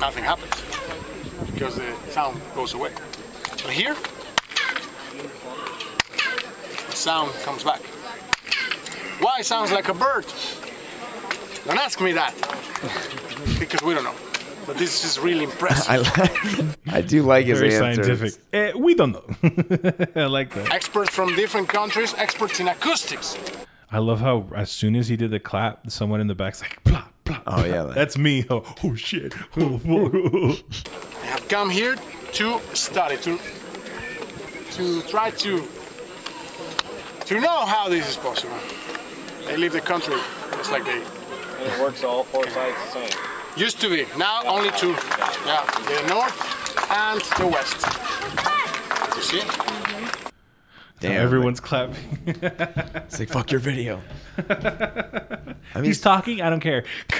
nothing 0.00 0.24
happens 0.24 0.52
because 1.52 1.76
the 1.76 1.94
sound 2.10 2.40
goes 2.56 2.74
away. 2.74 2.90
But 3.62 3.70
here, 3.70 3.94
the 6.90 6.96
sound 6.96 7.32
comes 7.44 7.62
back. 7.62 7.80
Why 9.20 9.38
it 9.40 9.46
sounds 9.46 9.72
like 9.72 9.88
a 9.88 9.94
bird? 9.94 10.26
Don't 11.66 11.78
ask 11.78 12.00
me 12.00 12.12
that. 12.12 12.34
because 13.58 13.82
we 13.82 13.94
don't 13.94 14.04
know. 14.04 14.14
but 14.66 14.76
this 14.76 15.04
is 15.04 15.18
really 15.18 15.44
impressive. 15.44 16.10
I 16.86 16.98
I 16.98 17.00
do 17.02 17.22
like 17.22 17.46
his 17.46 17.58
Very 17.60 17.74
answers. 17.74 18.06
scientific. 18.06 18.40
Eh, 18.52 18.72
we 18.76 18.94
don't 18.94 19.12
know. 19.12 19.24
I 20.22 20.26
like 20.26 20.52
that. 20.54 20.70
experts 20.72 21.10
from 21.14 21.34
different 21.36 21.68
countries, 21.68 22.14
experts 22.16 22.60
in 22.60 22.68
acoustics. 22.68 23.36
I 23.90 23.98
love 23.98 24.20
how 24.20 24.46
as 24.54 24.70
soon 24.70 24.96
as 24.96 25.08
he 25.08 25.16
did 25.16 25.30
the 25.30 25.40
clap, 25.40 25.90
someone 25.90 26.20
in 26.20 26.26
the 26.26 26.34
back's 26.34 26.60
like, 26.62 26.82
blah, 26.84 27.04
blah. 27.24 27.40
Oh, 27.46 27.56
blah. 27.56 27.64
yeah, 27.64 27.82
like- 27.82 27.94
that's 27.94 28.16
me. 28.18 28.44
Oh, 28.50 28.62
oh 28.84 28.94
shit. 28.94 29.34
Oh, 29.56 29.80
oh, 29.88 30.58
I 31.22 31.26
have 31.26 31.46
come 31.48 31.70
here 31.70 31.96
to 32.32 32.60
study, 32.74 33.16
to 33.18 33.38
to 34.72 35.02
try 35.02 35.30
to 35.30 35.62
to 37.26 37.40
know 37.40 37.64
how 37.64 37.88
this 37.88 38.08
is 38.08 38.16
possible. 38.16 38.56
They 39.46 39.56
leave 39.56 39.72
the 39.72 39.80
country 39.80 40.16
just 40.52 40.72
like 40.72 40.84
they 40.84 41.02
it 41.64 41.80
works 41.80 42.04
all 42.04 42.24
four 42.24 42.48
sides 42.50 42.76
the 42.92 43.08
same. 43.08 43.20
used 43.56 43.80
to 43.80 43.88
be. 43.88 44.06
Now 44.18 44.42
only 44.44 44.70
two. 44.72 44.90
Yeah, 45.46 45.64
the 45.86 46.06
north 46.08 46.90
and 46.90 47.20
the 47.38 47.46
west. 47.46 47.86
You 49.16 49.22
see? 49.22 49.42
Damn, 51.00 51.22
Everyone's 51.22 51.60
clapping. 51.60 51.96
It's 53.06 53.18
like 53.20 53.28
fuck 53.28 53.50
your 53.50 53.60
video. 53.60 54.00
I 54.38 55.54
mean, 55.76 55.84
He's 55.84 56.00
talking. 56.00 56.40
I 56.40 56.50
don't 56.50 56.60
care. 56.60 56.84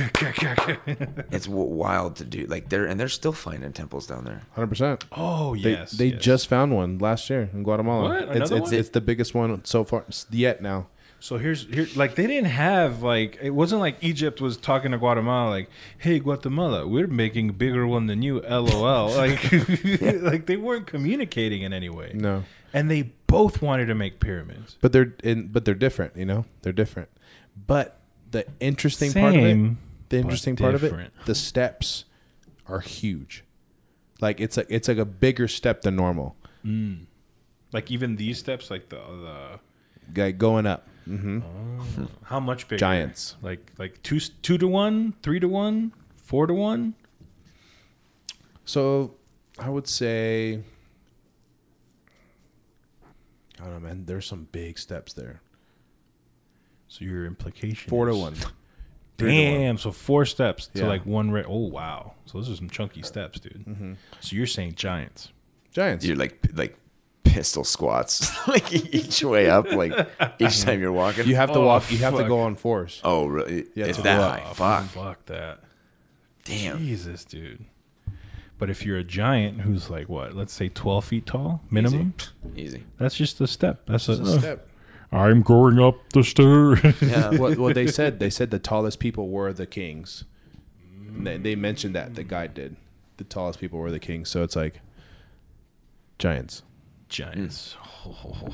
it's 1.31 1.47
wild 1.47 2.17
to 2.17 2.25
do. 2.25 2.47
Like 2.47 2.69
they're 2.69 2.87
and 2.87 2.99
they're 2.99 3.09
still 3.09 3.33
finding 3.33 3.73
temples 3.73 4.07
down 4.07 4.25
there. 4.25 4.43
Hundred 4.53 4.69
percent. 4.69 5.05
Oh 5.13 5.55
yes. 5.55 5.93
they 5.93 6.07
yes. 6.07 6.23
just 6.23 6.49
found 6.49 6.75
one 6.75 6.99
last 6.99 7.29
year 7.31 7.51
in 7.53 7.63
Guatemala. 7.63 8.09
What? 8.09 8.23
It's 8.23 8.37
Another 8.37 8.57
it's, 8.57 8.65
one? 8.65 8.75
it's 8.75 8.89
the 8.91 9.01
biggest 9.01 9.35
one 9.35 9.65
so 9.65 9.85
far 9.85 10.05
yet 10.31 10.63
now. 10.63 10.87
So 11.25 11.39
here's 11.39 11.65
here 11.65 11.89
like 11.97 12.17
they 12.17 12.27
didn't 12.27 12.51
have 12.51 13.03
like 13.03 13.39
it 13.41 13.49
wasn't 13.49 13.81
like 13.81 13.97
Egypt 14.05 14.43
was 14.43 14.59
talking 14.59 14.91
to 14.91 14.99
Guatemala 14.99 15.49
like, 15.49 15.71
"Hey 15.97 16.19
Guatemala, 16.19 16.87
we're 16.87 17.07
making 17.07 17.49
a 17.49 17.53
bigger 17.55 17.87
one 17.87 18.09
than 18.09 18.21
you." 18.21 18.43
LOL. 18.43 19.09
Like 19.17 19.51
like 20.21 20.45
they 20.45 20.59
weren't 20.59 20.87
communicating 20.87 21.63
in 21.63 21.73
any 21.73 21.89
way. 21.89 22.11
No. 22.13 22.45
And 22.75 22.91
they 22.91 23.15
both 23.27 23.63
wanted 23.63 23.87
to 23.87 23.95
make 23.95 24.21
pyramids. 24.21 24.77
But 24.83 24.93
they're 24.93 25.15
in, 25.25 25.49
but 25.49 25.65
they're 25.65 25.75
different, 25.75 26.15
you 26.15 26.27
know? 26.27 26.45
They're 26.61 26.75
different. 26.75 27.09
But 27.57 28.03
the 28.31 28.45
interesting 28.61 29.11
part 29.11 29.35
of 29.35 29.43
it, 29.43 29.77
the 30.11 30.19
interesting 30.19 30.57
part 30.57 30.75
of 30.75 30.85
it, 30.85 31.11
the 31.25 31.35
steps 31.35 32.05
are 32.67 32.81
huge. 32.81 33.45
Like 34.21 34.41
it's 34.41 34.59
like 34.59 34.67
it's 34.69 34.89
like 34.89 34.99
a 34.99 35.07
bigger 35.07 35.49
step 35.49 35.81
than 35.81 35.97
normal. 35.97 36.37
Mm. 36.67 37.07
Like 37.73 37.91
even 37.91 38.17
these 38.17 38.39
steps 38.39 38.71
like 38.71 38.91
the 38.91 38.97
the 38.99 40.21
Like 40.21 40.37
going 40.37 40.67
up. 40.67 40.87
Hmm 41.05 41.41
how 42.25 42.41
much 42.41 42.67
bigger? 42.69 42.79
Giants. 42.79 43.37
Like 43.43 43.71
like 43.79 44.03
2 44.03 44.19
2 44.21 44.59
to 44.59 44.67
1, 44.69 45.15
3 45.23 45.41
to 45.41 45.49
1, 45.49 45.93
4 46.23 46.47
to 46.47 46.55
1? 46.55 46.95
So 48.65 49.15
I 49.59 49.69
would 49.69 49.87
say 49.89 50.61
I 53.61 53.65
don't 53.65 53.75
know, 53.75 53.81
man. 53.81 54.05
There's 54.07 54.27
some 54.27 54.49
big 54.53 54.79
steps 54.79 55.13
there. 55.13 55.41
So 56.89 57.05
your 57.05 57.25
implication 57.27 57.89
Four 57.89 58.07
to 58.07 58.15
one. 58.17 58.35
Three 59.19 59.31
to 59.31 59.51
one. 59.51 59.61
Damn, 59.61 59.79
so 59.79 59.93
four 59.93 60.25
steps 60.27 60.67
to 60.69 60.81
Yeah. 60.81 60.87
like 60.89 61.07
one 61.07 61.31
ra- 61.31 61.43
Oh 61.47 61.69
wow. 61.69 62.15
So 62.27 62.39
those 62.39 62.51
are 62.51 62.57
some 62.57 62.69
chunky 62.71 63.03
steps, 63.03 63.41
dude. 63.41 63.65
Mhm. 63.67 63.97
So 64.21 64.37
you're 64.37 64.47
saying 64.47 64.75
giants. 64.75 65.31
Giants. 65.73 66.05
You're 66.05 66.17
like 66.17 66.45
like 66.55 66.77
pistol 67.25 67.65
squats, 67.65 68.31
like 68.49 68.73
each 68.73 69.25
way 69.25 69.51
up, 69.51 69.71
like 69.73 69.93
each 70.39 70.63
time 70.63 70.81
you're 70.81 70.93
walking. 70.93 71.27
You 71.27 71.37
have 71.37 71.51
to 71.53 71.59
Oh, 71.59 71.67
walk. 71.67 71.91
You 71.91 71.99
have 71.99 72.15
to 72.15 72.21
fuck. 72.21 72.29
go 72.29 72.41
on 72.41 72.55
fours. 72.55 73.01
Oh, 73.03 73.27
really? 73.27 73.67
Yeah, 73.75 73.87
It's 73.87 73.97
to 73.99 74.03
that 74.05 74.21
high. 74.21 74.45
up. 74.49 74.57
Fuck. 74.57 74.85
Fuck 74.87 75.27
that. 75.27 75.61
Damn. 76.45 76.79
Jesus, 76.79 77.25
dude. 77.25 77.65
But 78.59 78.71
if 78.71 78.87
you're 78.87 78.99
a 78.99 79.05
giant 79.05 79.63
who's 79.63 79.91
like 79.91 80.09
what, 80.09 80.35
let's 80.37 80.53
say 80.53 80.69
12 80.69 81.05
feet 81.05 81.27
tall 81.27 81.61
minimum, 81.71 82.15
Easy. 82.55 82.85
that's 82.99 83.17
just 83.17 83.41
a 83.41 83.47
step. 83.49 83.83
That's 83.87 84.09
a, 84.09 84.13
a 84.13 84.23
uh, 84.23 84.39
step. 84.39 84.69
I'm 85.11 85.43
going 85.43 85.79
up 85.81 85.97
the 86.13 86.23
stairs. 86.23 86.81
Yeah. 87.01 87.31
what, 87.39 87.59
what 87.59 87.75
they 87.75 87.87
said, 87.87 88.21
they 88.21 88.31
said 88.31 88.51
the 88.51 88.59
tallest 88.59 89.01
people 89.01 89.29
were 89.29 89.53
the 89.53 89.67
kings. 89.67 90.25
And 91.09 91.27
They, 91.27 91.37
they 91.39 91.57
mentioned 91.57 91.95
that 91.95 92.15
the 92.15 92.25
guide 92.25 92.55
did. 92.55 92.77
The 93.17 93.25
tallest 93.25 93.61
people 93.61 93.79
were 93.79 93.91
the 93.91 93.99
kings. 94.01 94.29
So 94.29 94.43
it's 94.43 94.57
like 94.57 94.81
giants. 96.19 96.63
Giants. 97.15 97.77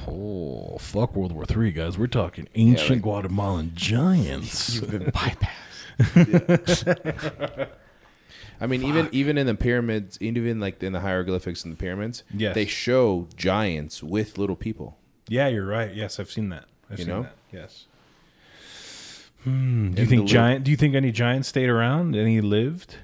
Oh, 0.07 0.77
fuck 0.79 1.17
World 1.17 1.33
War 1.33 1.47
Three, 1.47 1.71
guys. 1.73 1.97
We're 1.97 2.07
talking 2.09 2.47
ancient 2.55 2.91
like- 2.91 3.01
Guatemalan 3.03 3.73
giants. 3.75 4.75
You've 4.75 4.91
been 4.91 5.05
bypassed. 5.11 7.69
I 8.61 8.67
mean, 8.67 8.83
even 8.83 9.09
even 9.13 9.39
in 9.39 9.47
the 9.47 9.55
pyramids, 9.55 10.19
even 10.21 10.61
like 10.61 10.83
in 10.83 10.93
the 10.93 11.01
hieroglyphics 11.01 11.65
in 11.65 11.71
the 11.71 11.77
pyramids, 11.77 12.23
Yes. 12.35 12.55
they 12.55 12.67
show 12.67 13.29
giants 13.35 14.03
with 14.03 14.37
little 14.37 14.57
people. 14.57 14.99
yeah, 15.29 15.49
you're 15.49 15.65
right. 15.67 15.95
Yes, 15.95 16.21
I've 16.21 16.31
seen 16.31 16.51
that. 16.51 16.65
I've 16.91 16.99
You 16.99 17.05
seen 17.07 17.15
know? 17.15 17.23
that. 17.23 17.37
Yes. 17.53 17.87
Hmm. 19.45 19.93
Do 19.93 20.03
you 20.03 20.05
In 20.05 20.09
think 20.09 20.11
the 20.11 20.17
li- 20.27 20.27
giant? 20.27 20.65
Do 20.65 20.71
you 20.71 20.77
think 20.77 20.95
any 20.95 21.13
giants 21.13 21.49
stayed 21.49 21.71
around? 21.71 22.15
Any 22.15 22.43
lived? 22.43 22.97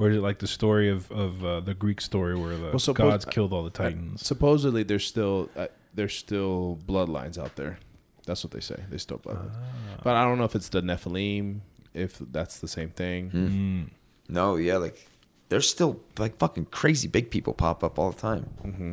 Or 0.00 0.08
is 0.10 0.16
it 0.16 0.20
like 0.22 0.38
the 0.38 0.46
story 0.48 0.88
of 0.88 1.10
of 1.12 1.44
uh, 1.44 1.60
the 1.60 1.74
Greek 1.74 2.00
story 2.00 2.34
where 2.34 2.56
the 2.56 2.70
Well, 2.70 2.78
suppose- 2.78 3.10
gods 3.12 3.24
killed 3.26 3.52
all 3.52 3.62
the 3.64 3.70
titans? 3.82 4.26
supposedly, 4.26 4.82
there's 4.82 5.06
still 5.06 5.48
uh, 5.56 5.66
there's 5.94 6.14
still 6.14 6.78
bloodlines 6.86 7.36
out 7.38 7.56
there. 7.56 7.78
That's 8.26 8.42
what 8.44 8.52
they 8.52 8.60
say. 8.60 8.78
They 8.90 8.98
still 8.98 9.18
bloodlines, 9.18 9.54
Ah. 9.54 10.00
but 10.04 10.14
I 10.16 10.24
don't 10.24 10.38
know 10.38 10.44
if 10.44 10.54
it's 10.54 10.68
the 10.70 10.80
Nephilim, 10.82 11.60
if 11.94 12.18
that's 12.32 12.58
the 12.60 12.68
same 12.68 12.90
thing. 12.90 13.30
Hmm. 13.30 13.82
No, 14.28 14.56
yeah, 14.56 14.76
like 14.78 15.06
there's 15.50 15.68
still 15.68 16.00
like 16.18 16.38
fucking 16.38 16.66
crazy 16.70 17.08
big 17.08 17.30
people 17.30 17.52
pop 17.52 17.82
up 17.84 17.98
all 17.98 18.10
the 18.12 18.20
time. 18.20 18.48
Mm-hmm. 18.64 18.92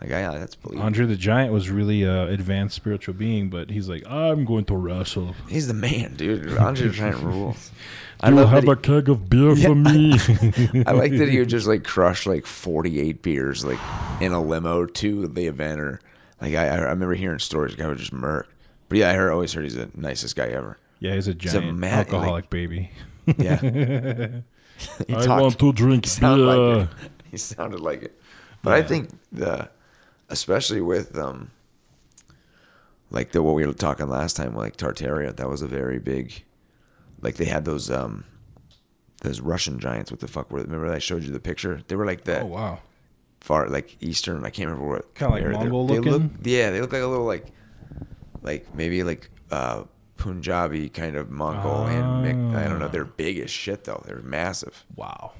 Like, 0.00 0.10
yeah, 0.10 0.32
that's 0.32 0.54
believable. 0.54 0.84
Andre 0.86 1.06
the 1.06 1.16
Giant 1.16 1.52
was 1.52 1.70
really 1.70 2.02
a 2.02 2.26
advanced 2.26 2.76
spiritual 2.76 3.14
being, 3.14 3.48
but 3.48 3.70
he's 3.70 3.88
like, 3.88 4.06
I'm 4.06 4.44
going 4.44 4.64
to 4.66 4.76
wrestle. 4.76 5.34
He's 5.48 5.66
the 5.68 5.74
man, 5.74 6.14
dude. 6.16 6.56
Andre 6.58 6.88
the 6.88 6.92
Giant 6.92 7.18
rules. 7.22 7.70
I 8.20 8.30
you 8.30 8.36
have 8.36 8.64
that 8.64 8.70
a 8.72 8.76
keg 8.76 9.08
of 9.08 9.28
beer 9.30 9.52
Yeah, 9.54 9.68
for 9.68 9.74
me? 9.74 10.12
I 10.86 10.92
like 10.92 11.12
that 11.18 11.28
he 11.30 11.38
would 11.38 11.48
just 11.48 11.66
like 11.66 11.84
crush 11.84 12.26
like 12.26 12.46
48 12.46 13.22
beers 13.22 13.64
like 13.64 13.78
in 14.20 14.32
a 14.32 14.42
limo 14.42 14.86
to 14.86 15.26
the 15.26 15.46
event 15.46 15.80
or 15.80 16.00
like 16.40 16.54
I, 16.54 16.68
I 16.68 16.76
remember 16.78 17.14
hearing 17.14 17.38
stories 17.38 17.76
the 17.76 17.82
guy 17.82 17.88
would 17.88 17.98
just 17.98 18.12
murk. 18.12 18.48
But 18.88 18.98
yeah, 18.98 19.10
I 19.10 19.14
heard, 19.14 19.30
always 19.32 19.52
heard 19.52 19.64
he's 19.64 19.74
the 19.76 19.90
nicest 19.94 20.36
guy 20.36 20.46
ever. 20.48 20.78
Yeah, 21.00 21.14
he's 21.14 21.28
a 21.28 21.32
a 21.32 21.34
giant 21.34 21.76
mad- 21.78 22.06
like- 22.06 22.14
alcoholic 22.14 22.50
baby. 22.50 22.90
Yeah. 23.38 23.60
He 25.06 25.14
I 25.14 25.24
talked- 25.24 25.40
want 25.42 25.58
to 25.60 25.72
drink 25.72 26.04
he 26.04 26.10
beer. 26.10 26.76
Like. 26.76 26.88
He 27.30 27.36
sounded 27.36 27.78
like 27.80 28.02
it. 28.02 28.20
But 28.62 28.72
I 28.72 28.82
think 28.82 29.10
the 29.30 29.68
especially 30.34 30.80
with 30.80 31.16
um 31.16 31.50
like 33.10 33.30
the 33.32 33.42
what 33.42 33.54
we 33.54 33.64
were 33.66 33.72
talking 33.72 34.08
last 34.08 34.36
time, 34.36 34.54
like 34.54 34.76
Tartaria, 34.76 35.34
that 35.36 35.48
was 35.48 35.62
a 35.62 35.66
very 35.68 35.98
big 35.98 36.44
like 37.22 37.36
they 37.36 37.44
had 37.46 37.64
those 37.64 37.90
um 37.90 38.24
those 39.22 39.40
Russian 39.40 39.78
giants. 39.78 40.10
What 40.10 40.20
the 40.20 40.28
fuck 40.28 40.50
were? 40.50 40.58
They 40.62 40.64
remember 40.66 40.92
I 40.92 40.98
showed 40.98 41.22
you 41.22 41.30
the 41.32 41.40
picture? 41.40 41.80
They 41.88 41.96
were 41.96 42.06
like 42.06 42.24
that 42.24 42.42
Oh 42.42 42.46
wow. 42.46 42.78
far 43.40 43.68
like 43.68 43.96
eastern. 44.00 44.44
I 44.44 44.50
can't 44.50 44.68
remember 44.68 44.90
what. 44.94 45.14
Kinda 45.14 45.34
like 45.34 45.42
area 45.42 45.58
they're- 45.58 45.70
Mongol 45.70 45.86
they 45.86 45.98
look- 46.00 46.22
looking? 46.22 46.38
yeah, 46.42 46.70
they 46.70 46.80
look 46.80 46.92
like 46.92 47.02
a 47.02 47.06
little 47.06 47.24
like, 47.26 47.46
like 48.42 48.74
maybe 48.74 49.02
like 49.04 49.30
uh 49.50 49.84
Punjabi 50.16 50.88
kind 50.88 51.16
of 51.16 51.30
Mongolian. 51.30 52.22
mix. 52.22 52.56
I 52.58 52.68
don't 52.68 52.78
know. 52.80 52.88
They're 52.88 53.04
big 53.04 53.38
as 53.38 53.50
shit 53.50 53.84
though. 53.84 54.02
They're 54.06 54.22
massive. 54.22 54.84
Wow. 54.96 55.32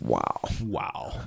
Wow. 0.00 0.40
Wow. 0.62 1.20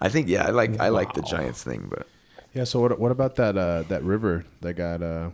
I 0.00 0.08
think 0.08 0.28
yeah. 0.28 0.46
I 0.46 0.50
like 0.50 0.80
I 0.80 0.88
like 0.88 1.12
the 1.14 1.22
Giants 1.22 1.62
thing, 1.62 1.86
but 1.90 2.06
Yeah. 2.54 2.64
So 2.64 2.80
what? 2.80 2.98
What 2.98 3.10
about 3.12 3.36
that? 3.36 3.56
Uh, 3.58 3.82
that 3.88 4.02
river 4.02 4.44
that 4.60 4.74
got 4.74 5.02
uh, 5.02 5.30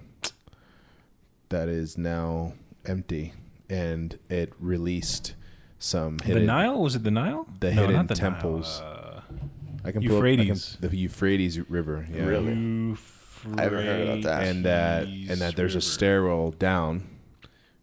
that 1.51 1.69
is 1.69 1.99
now 1.99 2.55
empty, 2.87 3.35
and 3.69 4.19
it 4.29 4.53
released 4.59 5.35
some 5.79 6.19
hidden, 6.21 6.43
the 6.43 6.47
Nile? 6.47 6.81
Was 6.81 6.95
it 6.97 7.03
the 7.05 7.11
Nile? 7.11 7.47
the 7.61 7.73
No, 7.73 7.81
hidden 7.83 7.97
not 7.97 8.09
the 8.09 8.15
Nile, 8.15 8.31
temples. 8.33 8.81
uh, 8.81 9.21
I 9.85 9.93
can 9.93 10.03
pull 10.07 10.19
up- 10.19 10.25
I 10.25 10.37
can- 10.37 10.59
the 10.81 10.97
Euphrates 10.97 11.59
River. 11.71 12.07
Yeah. 12.13 12.25
Really? 12.27 12.97
I 13.57 13.63
haven't 13.63 13.87
heard 13.87 14.09
about 14.09 14.23
that. 14.25 14.47
and 14.49 14.65
that 14.67 15.05
and 15.07 15.41
that 15.41 15.57
there's 15.57 15.75
a 15.75 15.81
stairwell 15.81 16.51
down, 16.51 17.05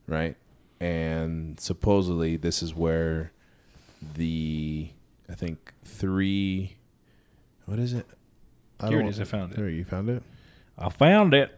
right? 0.08 0.36
And 0.80 1.60
supposedly 1.60 2.38
this 2.38 2.62
is 2.62 2.76
where 2.76 3.32
the 4.16 4.90
I 5.28 5.34
think 5.34 5.74
three. 5.84 6.76
What 7.66 7.80
is 7.80 7.94
it? 7.94 8.06
I 8.80 8.90
Here 8.90 9.02
it 9.02 9.08
is. 9.08 9.20
I 9.20 9.24
found 9.24 9.54
it. 9.54 9.58
There, 9.58 9.70
you 9.70 9.84
found 9.84 10.10
it? 10.10 10.22
I 10.78 10.90
found 10.90 11.34
it. 11.34 11.58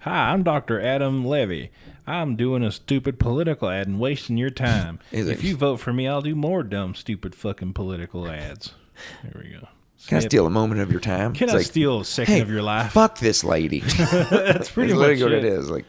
Hi, 0.00 0.32
I'm 0.32 0.42
Dr. 0.42 0.80
Adam 0.80 1.24
Levy. 1.24 1.70
I'm 2.06 2.36
doing 2.36 2.62
a 2.62 2.72
stupid 2.72 3.18
political 3.18 3.68
ad 3.68 3.86
and 3.86 3.98
wasting 3.98 4.36
your 4.36 4.50
time. 4.50 5.00
if 5.12 5.42
you 5.42 5.56
vote 5.56 5.78
for 5.78 5.92
me, 5.92 6.06
I'll 6.06 6.22
do 6.22 6.34
more 6.34 6.62
dumb, 6.62 6.94
stupid 6.94 7.34
fucking 7.34 7.72
political 7.72 8.28
ads. 8.28 8.74
There 9.22 9.42
we 9.42 9.50
go. 9.50 9.68
Can 10.08 10.20
Snip. 10.20 10.24
I 10.24 10.26
steal 10.26 10.46
a 10.46 10.50
moment 10.50 10.80
of 10.80 10.90
your 10.90 11.00
time? 11.00 11.32
Can 11.32 11.44
it's 11.44 11.54
I 11.54 11.58
like, 11.58 11.66
steal 11.66 12.00
a 12.00 12.04
second 12.04 12.34
hey, 12.34 12.40
of 12.40 12.50
your 12.50 12.62
life? 12.62 12.92
Fuck 12.92 13.18
this 13.18 13.44
lady. 13.44 13.80
That's 14.00 14.70
pretty 14.70 14.94
much 14.94 15.20
what 15.20 15.32
it 15.32 15.44
is. 15.44 15.70
Like, 15.70 15.84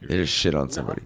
they 0.00 0.16
just 0.16 0.34
shit 0.34 0.54
on 0.54 0.70
somebody. 0.70 1.02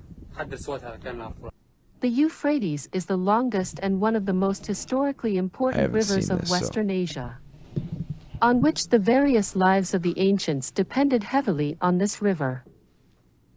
The 2.01 2.09
Euphrates 2.09 2.89
is 2.93 3.07
the 3.07 3.17
longest 3.17 3.79
and 3.83 4.01
one 4.01 4.17
of 4.17 4.27
the 4.27 4.33
most 4.33 4.67
historically 4.67 5.37
important 5.37 5.93
rivers 5.93 6.31
of 6.31 6.49
Western 6.51 6.89
so. 6.89 6.93
Asia 6.93 7.39
on 8.43 8.61
which 8.61 8.89
the 8.89 8.99
various 8.99 9.57
lives 9.57 9.95
of 9.95 10.03
the 10.03 10.19
ancients 10.19 10.71
depended 10.71 11.23
heavily 11.23 11.77
on 11.81 11.99
this 11.99 12.21
river. 12.21 12.65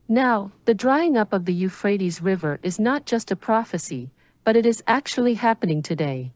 Now, 0.07 0.51
the 0.65 0.73
drying 0.73 1.17
up 1.17 1.33
of 1.33 1.45
the 1.45 1.53
Euphrates 1.53 2.21
River 2.21 2.59
is 2.63 2.79
not 2.79 3.05
just 3.05 3.31
a 3.31 3.35
prophecy, 3.35 4.09
but 4.43 4.55
it 4.55 4.65
is 4.65 4.83
actually 4.87 5.35
happening 5.35 5.81
today. 5.81 6.31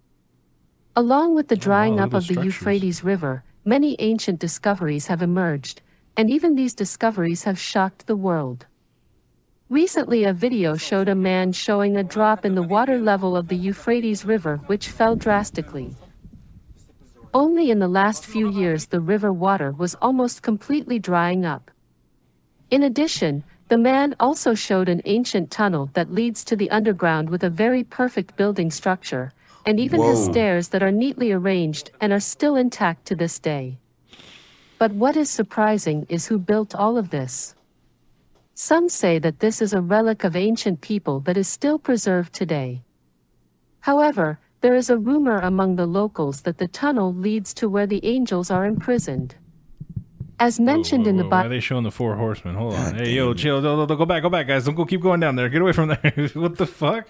Along 0.96 1.34
with 1.34 1.48
the 1.48 1.56
drying 1.56 2.00
up 2.00 2.14
look 2.14 2.22
of 2.22 2.28
the 2.28 2.36
the 2.36 2.44
Euphrates 2.44 3.04
River, 3.04 3.44
many 3.66 3.96
ancient 4.00 4.40
discoveries 4.40 5.08
have 5.08 5.24
emerged, 5.24 5.82
and 6.16 6.30
even 6.30 6.54
these 6.54 6.76
discoveries 6.76 7.44
have 7.46 7.58
shocked 7.58 8.06
the 8.06 8.16
world. 8.16 8.68
Recently, 9.70 10.26
a 10.26 10.34
video 10.34 10.78
showed 10.78 11.10
a 11.10 11.16
man 11.16 11.52
showing 11.52 11.98
a 11.98 12.04
drop 12.04 12.46
in 12.46 12.54
the 12.54 12.62
water 12.62 13.00
level 13.00 13.36
of 13.36 13.48
the 13.48 13.56
Euphrates 13.56 14.24
River, 14.24 14.58
which 14.68 14.90
fell 14.90 15.16
drastically. 15.16 15.96
Only 17.34 17.72
in 17.72 17.80
the 17.80 17.88
last 17.88 18.26
few 18.26 18.52
years, 18.52 18.86
the 18.86 19.00
river 19.00 19.34
water 19.34 19.72
was 19.72 19.96
almost 19.96 20.44
completely 20.44 21.00
drying 21.00 21.46
up. 21.46 21.72
In 22.70 22.84
addition, 22.84 23.44
the 23.70 23.78
man 23.78 24.16
also 24.20 24.54
showed 24.54 24.88
an 24.88 25.02
ancient 25.06 25.50
tunnel 25.50 25.90
that 25.94 26.12
leads 26.12 26.44
to 26.44 26.56
the 26.56 26.70
underground 26.70 27.32
with 27.32 27.44
a 27.44 27.50
very 27.50 27.84
perfect 27.84 28.36
building 28.36 28.70
structure, 28.70 29.32
and 29.66 29.80
even 29.80 30.00
has 30.04 30.20
Whoa. 30.20 30.32
stairs 30.32 30.68
that 30.70 30.84
are 30.84 30.92
neatly 30.92 31.32
arranged 31.32 31.90
and 32.02 32.14
are 32.14 32.20
still 32.20 32.56
intact 32.56 33.06
to 33.06 33.16
this 33.16 33.40
day. 33.40 33.80
But 34.78 34.92
what 34.92 35.16
is 35.18 35.30
surprising 35.32 36.06
is 36.10 36.28
who 36.28 36.38
built 36.38 36.76
all 36.76 36.98
of 36.98 37.10
this. 37.10 37.56
Some 38.54 38.90
say 38.90 39.18
that 39.18 39.40
this 39.40 39.60
is 39.60 39.74
a 39.74 39.82
relic 39.82 40.24
of 40.24 40.36
ancient 40.36 40.82
people 40.82 41.22
that 41.22 41.38
is 41.38 41.48
still 41.48 41.80
preserved 41.80 42.34
today. 42.34 42.84
However, 43.80 44.40
there 44.64 44.76
is 44.76 44.90
a 44.90 44.98
rumor 44.98 45.40
among 45.40 45.76
the 45.76 45.86
locals 45.86 46.42
that 46.42 46.58
the 46.58 46.70
tunnel 46.70 47.14
leads 47.14 47.54
to 47.56 47.68
where 47.68 47.86
the 47.86 48.00
angels 48.06 48.50
are 48.50 48.66
imprisoned. 48.66 49.36
As 50.40 50.58
mentioned 50.60 51.06
in 51.06 51.18
the 51.18 51.24
Whoa, 51.24 51.30
why 51.30 51.38
are 51.38 51.44
Bible, 51.44 51.50
they 51.50 51.60
showing 51.60 51.84
the 51.84 51.92
four 51.92 52.16
horsemen? 52.16 52.56
Hold 52.56 52.76
on. 52.76 52.96
Hey, 52.96 53.12
yo, 53.12 53.34
chill. 53.34 53.62
Don't, 53.62 53.78
don't- 53.78 53.88
don't 53.90 53.98
go 53.98 54.06
back. 54.06 54.24
Go 54.24 54.30
back, 54.30 54.48
guys. 54.48 54.66
Don't 54.66 54.76
go. 54.76 54.86
Keep 54.86 55.02
going 55.02 55.20
down 55.20 55.36
there. 55.36 55.50
Get 55.50 55.62
away 55.62 55.74
from 55.74 55.90
there. 55.90 56.30
what 56.34 56.58
the 56.58 56.66
fuck? 56.66 57.10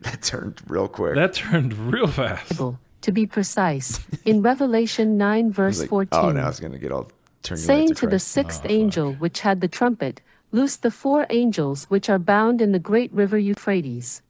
That 0.00 0.22
turned 0.22 0.62
real 0.66 0.88
quick. 0.88 1.14
That 1.14 1.34
turned 1.34 1.74
real 1.92 2.08
fast. 2.08 2.60
to 3.02 3.12
be 3.12 3.26
precise, 3.26 4.00
in 4.24 4.42
Revelation 4.42 5.18
9 5.18 5.52
verse 5.52 5.80
like, 5.80 5.90
14. 5.90 6.20
oh, 6.20 6.32
now 6.32 6.48
it's 6.48 6.58
gonna 6.58 6.78
get 6.78 6.90
all 6.90 7.10
turn 7.42 7.58
you 7.58 7.64
saying 7.64 7.88
into 7.90 7.94
to 7.94 8.06
the 8.06 8.10
Christ. 8.12 8.28
sixth 8.28 8.62
oh, 8.64 8.72
angel 8.72 9.12
which 9.14 9.40
had 9.40 9.60
the 9.60 9.68
trumpet, 9.68 10.20
Loose 10.52 10.76
the 10.76 10.90
four 10.90 11.26
angels 11.30 11.84
which 11.84 12.10
are 12.10 12.18
bound 12.18 12.60
in 12.60 12.72
the 12.72 12.78
great 12.78 13.12
river 13.12 13.38
Euphrates. 13.38 14.22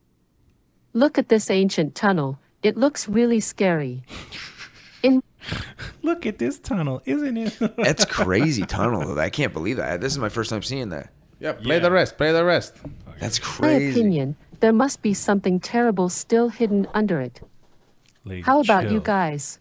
Look 0.95 1.19
at 1.19 1.29
this 1.29 1.51
ancient 1.51 1.95
tunnel, 1.95 2.39
it 2.63 2.77
looks 2.77 3.09
really 3.09 3.41
scary. 3.41 4.03
In 5.03 5.23
Look 6.03 6.27
at 6.27 6.39
this 6.39 6.59
tunnel, 6.59 7.03
isn't 7.05 7.37
it? 7.37 7.59
That's 7.77 8.05
crazy 8.05 8.65
tunnel. 8.65 9.19
I 9.19 9.31
can't 9.31 9.53
believe 9.53 9.79
that. 9.79 10.01
This 10.01 10.13
is 10.13 10.19
my 10.19 10.29
first 10.29 10.51
time 10.51 10.63
seeing 10.63 10.91
that. 10.91 11.11
Yeah, 11.41 11.53
play 11.53 11.79
the 11.79 11.91
rest. 11.91 12.17
Play 12.17 12.33
the 12.33 12.45
rest. 12.45 12.77
That's 13.19 13.39
crazy. 13.39 13.87
my 13.87 13.91
opinion, 13.91 14.37
there 14.61 14.73
must 14.73 15.03
be 15.03 15.13
something 15.15 15.59
terrible 15.59 16.09
still 16.09 16.49
hidden 16.51 16.87
under 16.95 17.21
it. 17.21 17.41
Lady, 18.25 18.43
How 18.43 18.61
about 18.61 18.91
you 18.91 19.01
guys? 19.01 19.59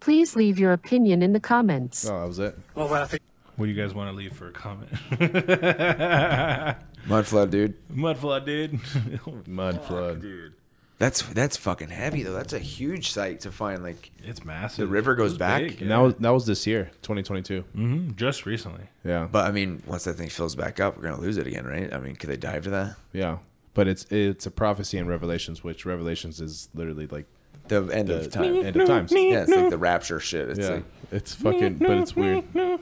Please 0.00 0.34
leave 0.34 0.58
your 0.58 0.72
opinion 0.72 1.22
in 1.22 1.32
the 1.32 1.40
comments. 1.40 2.08
Oh, 2.08 2.20
that 2.20 2.26
was 2.26 2.38
it. 2.40 2.58
Well, 2.74 2.88
what 2.88 3.02
I 3.02 3.06
think. 3.06 3.22
What 3.62 3.66
do 3.66 3.72
you 3.74 3.80
guys 3.80 3.94
want 3.94 4.10
to 4.10 4.16
leave 4.16 4.32
for 4.32 4.48
a 4.48 4.50
comment? 4.50 4.90
Mud 7.06 7.26
flood, 7.28 7.52
dude. 7.52 7.74
Mud 7.88 8.18
flood, 8.18 8.44
dude. 8.44 8.80
Mud 9.46 9.84
flood. 9.84 10.20
dude. 10.20 10.54
That's 10.98 11.22
that's 11.22 11.56
fucking 11.56 11.90
heavy 11.90 12.24
though. 12.24 12.32
That's 12.32 12.52
a 12.52 12.58
huge 12.58 13.12
site 13.12 13.38
to 13.42 13.52
find. 13.52 13.84
Like 13.84 14.10
It's 14.24 14.44
massive. 14.44 14.88
the 14.88 14.92
river 14.92 15.14
goes 15.14 15.38
back. 15.38 15.62
big, 15.62 15.82
And 15.82 15.92
that 15.92 15.98
was 15.98 16.16
that 16.16 16.30
was 16.30 16.44
this 16.46 16.66
year, 16.66 16.90
2022. 17.02 17.60
hmm 17.72 18.10
Just 18.16 18.46
recently. 18.46 18.86
Yeah, 19.04 19.28
But 19.30 19.46
I 19.46 19.52
mean, 19.52 19.84
once 19.86 20.02
that 20.04 20.14
thing 20.14 20.28
fills 20.28 20.56
back 20.56 20.80
up, 20.80 20.96
we're 20.96 21.04
gonna 21.04 21.20
lose 21.20 21.36
it 21.38 21.46
again, 21.46 21.64
right? 21.64 21.92
I 21.94 21.98
mean, 22.00 22.16
could 22.16 22.30
they 22.30 22.36
dive 22.36 22.64
to 22.64 22.70
that? 22.70 22.96
yeah. 23.12 23.38
But 23.74 23.86
it's 23.86 24.06
it's 24.10 24.44
a 24.44 24.50
prophecy 24.50 24.98
in 24.98 25.06
Revelations, 25.06 25.62
which 25.62 25.86
Revelations 25.86 26.40
is 26.40 26.68
literally 26.74 27.06
like 27.06 27.26
The 27.68 27.76
end 27.92 28.08
the 28.08 28.18
of 28.22 28.30
time. 28.32 28.56
end 28.66 28.76
of 28.76 28.88
times. 28.88 29.12
Yeah, 29.12 29.42
it's 29.42 29.50
like 29.52 29.70
the 29.70 29.78
rapture 29.78 30.18
shit. 30.18 30.48
It's 30.50 30.58
yeah, 30.58 30.68
like 30.70 30.84
it's 31.12 31.32
fucking, 31.32 31.74
but 31.78 31.92
it's 31.98 32.16
weird. 32.16 32.42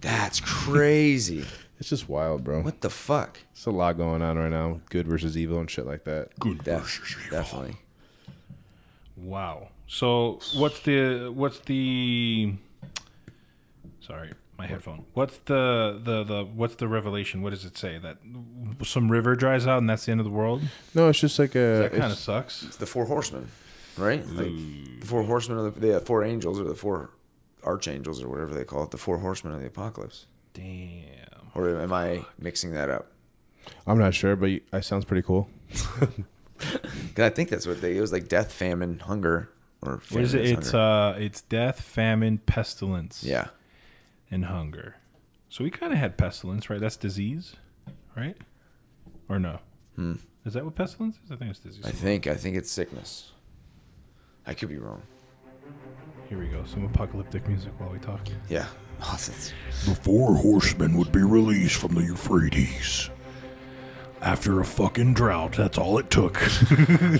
that's 0.00 0.40
crazy. 0.40 1.44
It's 1.78 1.90
just 1.90 2.08
wild, 2.08 2.42
bro. 2.42 2.62
What 2.62 2.80
the 2.80 2.88
fuck? 2.88 3.38
It's 3.52 3.66
a 3.66 3.70
lot 3.70 3.98
going 3.98 4.22
on 4.22 4.38
right 4.38 4.50
now, 4.50 4.80
good 4.88 5.06
versus 5.06 5.36
evil 5.36 5.60
and 5.60 5.70
shit 5.70 5.84
like 5.84 6.04
that. 6.04 6.30
Good 6.38 6.64
Def- 6.64 7.28
definitely. 7.30 7.76
Wow. 9.14 9.68
So 9.86 10.40
what's 10.54 10.80
the 10.80 11.30
what's 11.34 11.60
the 11.60 12.54
sorry, 14.00 14.32
my 14.58 14.66
headphone. 14.66 15.04
What's 15.14 15.38
the 15.44 16.00
the 16.02 16.24
the 16.24 16.44
what's 16.44 16.76
the 16.76 16.88
revelation? 16.88 17.42
What 17.42 17.50
does 17.50 17.64
it 17.64 17.76
say? 17.76 17.98
That 17.98 18.18
some 18.84 19.10
river 19.10 19.36
dries 19.36 19.66
out 19.66 19.78
and 19.78 19.88
that's 19.90 20.06
the 20.06 20.12
end 20.12 20.20
of 20.20 20.24
the 20.24 20.32
world? 20.32 20.62
No, 20.94 21.08
it's 21.08 21.20
just 21.20 21.38
like 21.38 21.54
a. 21.54 21.88
That 21.90 21.92
kind 21.92 22.12
of 22.12 22.18
sucks. 22.18 22.62
It's 22.62 22.76
the 22.76 22.86
four 22.86 23.04
horsemen, 23.04 23.48
right? 23.96 24.26
Like 24.26 24.46
the 25.00 25.06
four 25.06 25.22
horsemen 25.24 25.58
of 25.58 25.80
the, 25.80 25.80
the 25.92 26.00
four 26.00 26.24
angels 26.24 26.58
or 26.58 26.64
the 26.64 26.74
four 26.74 27.10
archangels 27.66 28.22
or 28.22 28.28
whatever 28.28 28.54
they 28.54 28.64
call 28.64 28.84
it. 28.84 28.90
The 28.90 28.96
four 28.98 29.18
horsemen 29.18 29.54
of 29.54 29.60
the 29.60 29.66
apocalypse. 29.66 30.26
Damn. 30.54 31.50
Or 31.54 31.68
am 31.80 31.92
I 31.92 32.24
mixing 32.38 32.72
that 32.72 32.88
up? 32.90 33.10
I'm 33.86 33.98
not 33.98 34.14
sure, 34.14 34.36
but 34.36 34.50
it 34.50 34.62
sounds 34.84 35.04
pretty 35.04 35.22
cool. 35.22 35.48
'Cause 36.58 37.24
I 37.24 37.30
think 37.30 37.50
that's 37.50 37.66
what 37.66 37.80
they. 37.82 37.96
It 37.96 38.00
was 38.00 38.12
like 38.12 38.28
death, 38.28 38.50
famine, 38.52 38.98
hunger, 39.00 39.50
or 39.82 40.00
What 40.10 40.22
is 40.22 40.32
it? 40.34 40.46
It's 40.46 40.70
hunger. 40.70 41.14
uh 41.16 41.18
it's 41.18 41.42
death, 41.42 41.80
famine, 41.80 42.38
pestilence. 42.38 43.22
yeah. 43.24 43.48
And 44.30 44.46
hunger. 44.46 44.96
So 45.48 45.64
we 45.64 45.70
kind 45.70 45.92
of 45.92 45.98
had 45.98 46.16
pestilence, 46.16 46.68
right? 46.70 46.80
That's 46.80 46.96
disease, 46.96 47.56
right? 48.16 48.36
Or 49.28 49.38
no? 49.38 49.60
Hmm. 49.96 50.14
Is 50.44 50.54
that 50.54 50.64
what 50.64 50.74
pestilence 50.74 51.16
is? 51.24 51.30
I 51.32 51.36
think 51.36 51.50
it's 51.50 51.58
disease. 51.60 51.84
I 51.84 51.90
think 51.90 52.26
I 52.26 52.34
think 52.34 52.56
it's 52.56 52.70
sickness. 52.70 53.32
I 54.46 54.54
could 54.54 54.68
be 54.68 54.78
wrong. 54.78 55.02
Here 56.28 56.38
we 56.38 56.46
go. 56.46 56.64
Some 56.64 56.84
apocalyptic 56.84 57.46
music 57.48 57.72
while 57.78 57.90
we 57.90 57.98
talk. 57.98 58.20
Yeah. 58.48 58.66
That's- 59.00 59.52
The 59.86 59.94
four 59.94 60.34
horsemen 60.36 60.96
would 60.98 61.12
be 61.12 61.22
released 61.22 61.76
from 61.76 61.94
the 61.94 62.02
Euphrates. 62.02 63.10
After 64.22 64.60
a 64.60 64.64
fucking 64.64 65.14
drought, 65.14 65.52
that's 65.56 65.76
all 65.78 65.98
it 65.98 66.10
took. 66.10 66.34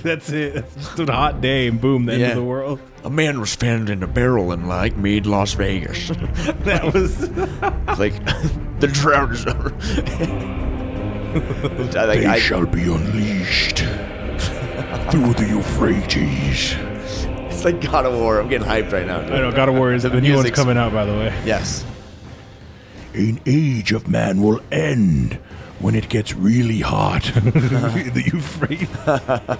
That's 0.03 0.29
it. 0.31 0.57
It's 0.57 0.75
just 0.75 0.99
a 0.99 1.05
hot 1.13 1.39
day 1.41 1.67
and 1.67 1.79
boom, 1.79 2.05
the 2.05 2.13
end 2.13 2.21
Yeah. 2.21 2.29
of 2.29 2.35
the 2.37 2.43
world. 2.43 2.79
a 3.03 3.09
man 3.09 3.39
was 3.39 3.55
found 3.55 3.89
in 3.89 4.01
a 4.03 4.07
barrel 4.07 4.51
in 4.51 4.67
like 4.67 4.97
mid 4.97 5.25
Las 5.27 5.53
Vegas. 5.53 6.09
That 6.65 6.91
was 6.93 7.23
It's 7.29 7.99
like 7.99 8.15
the 8.79 8.87
drought 8.87 9.31
is 9.31 9.45
over. 9.45 9.69
I, 11.97 12.05
like, 12.05 12.19
they 12.19 12.25
I, 12.25 12.39
shall 12.39 12.65
be 12.65 12.81
unleashed 12.91 13.77
through 15.11 15.33
the 15.35 15.45
Euphrates. 15.47 16.73
It's 17.57 17.65
like 17.65 17.81
God 17.81 18.05
of 18.05 18.13
War. 18.13 18.39
I'm 18.39 18.47
getting 18.49 18.67
hyped 18.67 18.91
right 18.91 19.07
now. 19.07 19.21
dude. 19.21 19.31
I 19.31 19.39
know. 19.39 19.51
God 19.51 19.67
of 19.69 19.75
War 19.75 19.91
is 19.91 20.03
the, 20.03 20.21
new 20.21 20.35
one's 20.35 20.51
coming 20.51 20.77
out, 20.77 20.93
by 20.93 21.05
the 21.05 21.11
way. 21.13 21.41
Yes. 21.43 21.83
An 23.15 23.39
age 23.47 23.91
of 23.93 24.07
man 24.07 24.43
will 24.43 24.61
end 24.71 25.39
when 25.79 25.95
it 25.95 26.07
gets 26.07 26.35
really 26.35 26.81
hot. 26.81 27.23
the 27.33 28.23
Euphrates. 28.31 28.87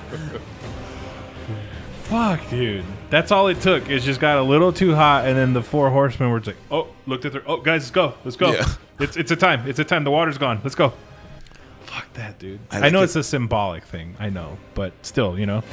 Fuck, 2.03 2.47
dude. 2.51 2.85
That's 3.09 3.31
all 3.31 3.47
it 3.47 3.61
took. 3.61 3.89
It 3.89 3.99
just 4.01 4.19
got 4.19 4.37
a 4.37 4.43
little 4.43 4.71
too 4.71 4.93
hot, 4.93 5.25
and 5.25 5.35
then 5.35 5.53
the 5.53 5.63
four 5.63 5.89
horsemen 5.89 6.29
were 6.29 6.39
just 6.39 6.55
like, 6.55 6.65
"Oh, 6.71 6.89
looked 7.07 7.25
at 7.25 7.31
their. 7.33 7.41
Oh, 7.49 7.57
guys, 7.57 7.81
let's 7.81 7.91
go. 7.91 8.13
Let's 8.23 8.37
go. 8.37 8.53
Yeah. 8.53 8.65
It's 8.99 9.15
it's 9.15 9.29
a 9.29 9.35
time. 9.35 9.67
It's 9.67 9.77
a 9.77 9.83
time. 9.83 10.03
The 10.03 10.09
water's 10.11 10.37
gone. 10.37 10.59
Let's 10.63 10.75
go." 10.75 10.93
Fuck 11.81 12.11
that, 12.13 12.39
dude. 12.39 12.59
I 12.71 12.87
I, 12.87 12.89
know 12.89 13.01
it- 13.01 13.05
it's 13.05 13.15
a 13.15 13.23
symbolic 13.23 13.83
thing. 13.83 14.15
I 14.19 14.29
know, 14.29 14.57
but 14.75 14.93
still, 15.03 15.37
you 15.37 15.45
know. 15.45 15.63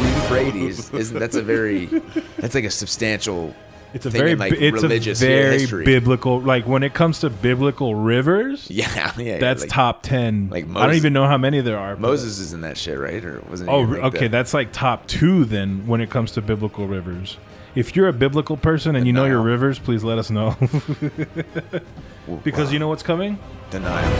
Euphrates 0.00 0.92
isn't 0.92 1.18
that's 1.18 1.36
a 1.36 1.42
very 1.42 1.86
that's 2.38 2.54
like 2.54 2.64
a 2.64 2.70
substantial 2.70 3.54
It's 3.94 4.04
a 4.06 4.10
thing 4.10 4.18
very 4.20 4.32
in, 4.32 4.38
like 4.38 4.52
it's 4.52 4.82
religious 4.82 5.22
a 5.22 5.26
very 5.26 5.58
history. 5.60 5.84
biblical. 5.84 6.40
Like 6.40 6.66
when 6.66 6.82
it 6.82 6.92
comes 6.94 7.20
to 7.20 7.30
biblical 7.30 7.94
rivers, 7.94 8.66
yeah, 8.70 9.12
yeah. 9.16 9.38
that's 9.38 9.62
like, 9.62 9.70
top 9.70 10.02
ten. 10.02 10.48
like 10.50 10.66
I 10.76 10.86
don't 10.86 10.96
even 10.96 11.12
know 11.12 11.26
how 11.26 11.38
many 11.38 11.60
there 11.60 11.78
are. 11.78 11.96
Moses 11.96 12.38
is 12.38 12.52
in 12.52 12.60
that 12.62 12.76
shit, 12.76 12.98
right? 12.98 13.24
Or 13.24 13.40
wasn't? 13.48 13.70
he 13.70 13.76
Oh, 13.76 13.80
like, 13.80 14.02
okay. 14.14 14.18
the- 14.26 14.28
That's 14.28 14.52
like 14.54 14.72
top 14.72 15.06
two 15.06 15.44
then 15.44 15.86
when 15.86 16.00
it 16.00 16.10
comes 16.10 16.32
to 16.32 16.42
biblical 16.42 16.86
rivers. 16.86 17.38
If 17.74 17.94
you're 17.94 18.08
a 18.08 18.12
biblical 18.12 18.56
person 18.56 18.96
and 18.96 19.06
you 19.06 19.12
know 19.12 19.26
your 19.26 19.42
rivers, 19.42 19.78
please 19.78 20.02
let 20.02 20.18
us 20.18 20.30
know. 20.30 20.56
because 22.42 22.72
you 22.72 22.78
know 22.78 22.88
what's 22.88 23.02
coming? 23.02 23.38
denial. 23.70 24.12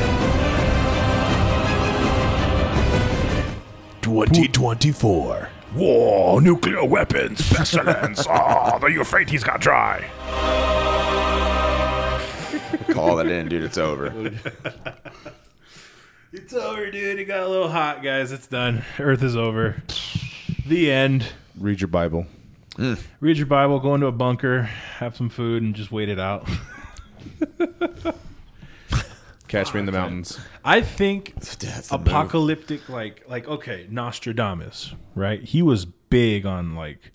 2024. 4.02 5.48
War, 5.76 6.40
nuclear 6.40 6.84
weapons, 6.84 7.46
pestilence. 7.52 8.26
oh, 8.30 8.78
the 8.80 8.86
Euphrates 8.86 9.44
got 9.44 9.60
dry. 9.60 10.04
Call 12.92 13.18
it 13.18 13.26
in, 13.28 13.48
dude. 13.48 13.62
It's 13.62 13.78
over. 13.78 14.32
It's 16.32 16.52
over, 16.52 16.90
dude. 16.90 17.18
It 17.18 17.24
got 17.24 17.40
a 17.40 17.48
little 17.48 17.68
hot, 17.70 18.02
guys. 18.02 18.30
It's 18.30 18.46
done. 18.46 18.84
Earth 18.98 19.22
is 19.22 19.36
over. 19.36 19.82
The 20.66 20.90
end. 20.90 21.24
Read 21.58 21.80
your 21.80 21.86
Bible. 21.88 22.26
Mm. 22.74 23.00
Read 23.20 23.36
your 23.36 23.46
Bible, 23.46 23.78
go 23.78 23.94
into 23.94 24.08
a 24.08 24.12
bunker, 24.12 24.62
have 24.62 25.16
some 25.16 25.28
food, 25.28 25.62
and 25.62 25.76
just 25.76 25.92
wait 25.92 26.08
it 26.08 26.18
out. 26.18 26.46
Catch 29.48 29.72
me 29.74 29.80
in 29.80 29.86
the 29.86 29.92
mountains. 29.92 30.38
I 30.64 30.80
think 30.80 31.34
That's 31.36 31.88
the 31.88 31.98
move. 31.98 32.06
apocalyptic, 32.08 32.88
like, 32.88 33.24
like 33.28 33.46
okay, 33.48 33.86
Nostradamus, 33.90 34.94
right? 35.14 35.42
He 35.42 35.62
was 35.62 35.84
big 35.84 36.44
on 36.46 36.74
like 36.74 37.12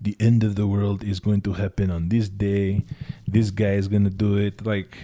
the 0.00 0.16
end 0.20 0.42
of 0.44 0.56
the 0.56 0.66
world 0.66 1.02
is 1.04 1.20
going 1.20 1.40
to 1.42 1.52
happen 1.54 1.90
on 1.90 2.08
this 2.08 2.28
day. 2.28 2.84
This 3.26 3.50
guy 3.50 3.74
is 3.74 3.88
going 3.88 4.04
to 4.04 4.10
do 4.10 4.36
it. 4.36 4.66
Like, 4.66 4.96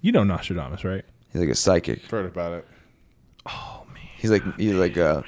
you 0.00 0.10
know 0.12 0.24
Nostradamus, 0.24 0.82
right? 0.84 1.04
He's 1.32 1.40
like 1.42 1.50
a 1.50 1.54
psychic. 1.54 2.02
Heard 2.06 2.26
about 2.26 2.52
it. 2.54 2.66
Oh 3.46 3.84
man, 3.92 4.02
He's 4.18 4.30
like 4.30 4.42
he's 4.58 4.74
like 4.74 4.96
uh 4.96 5.22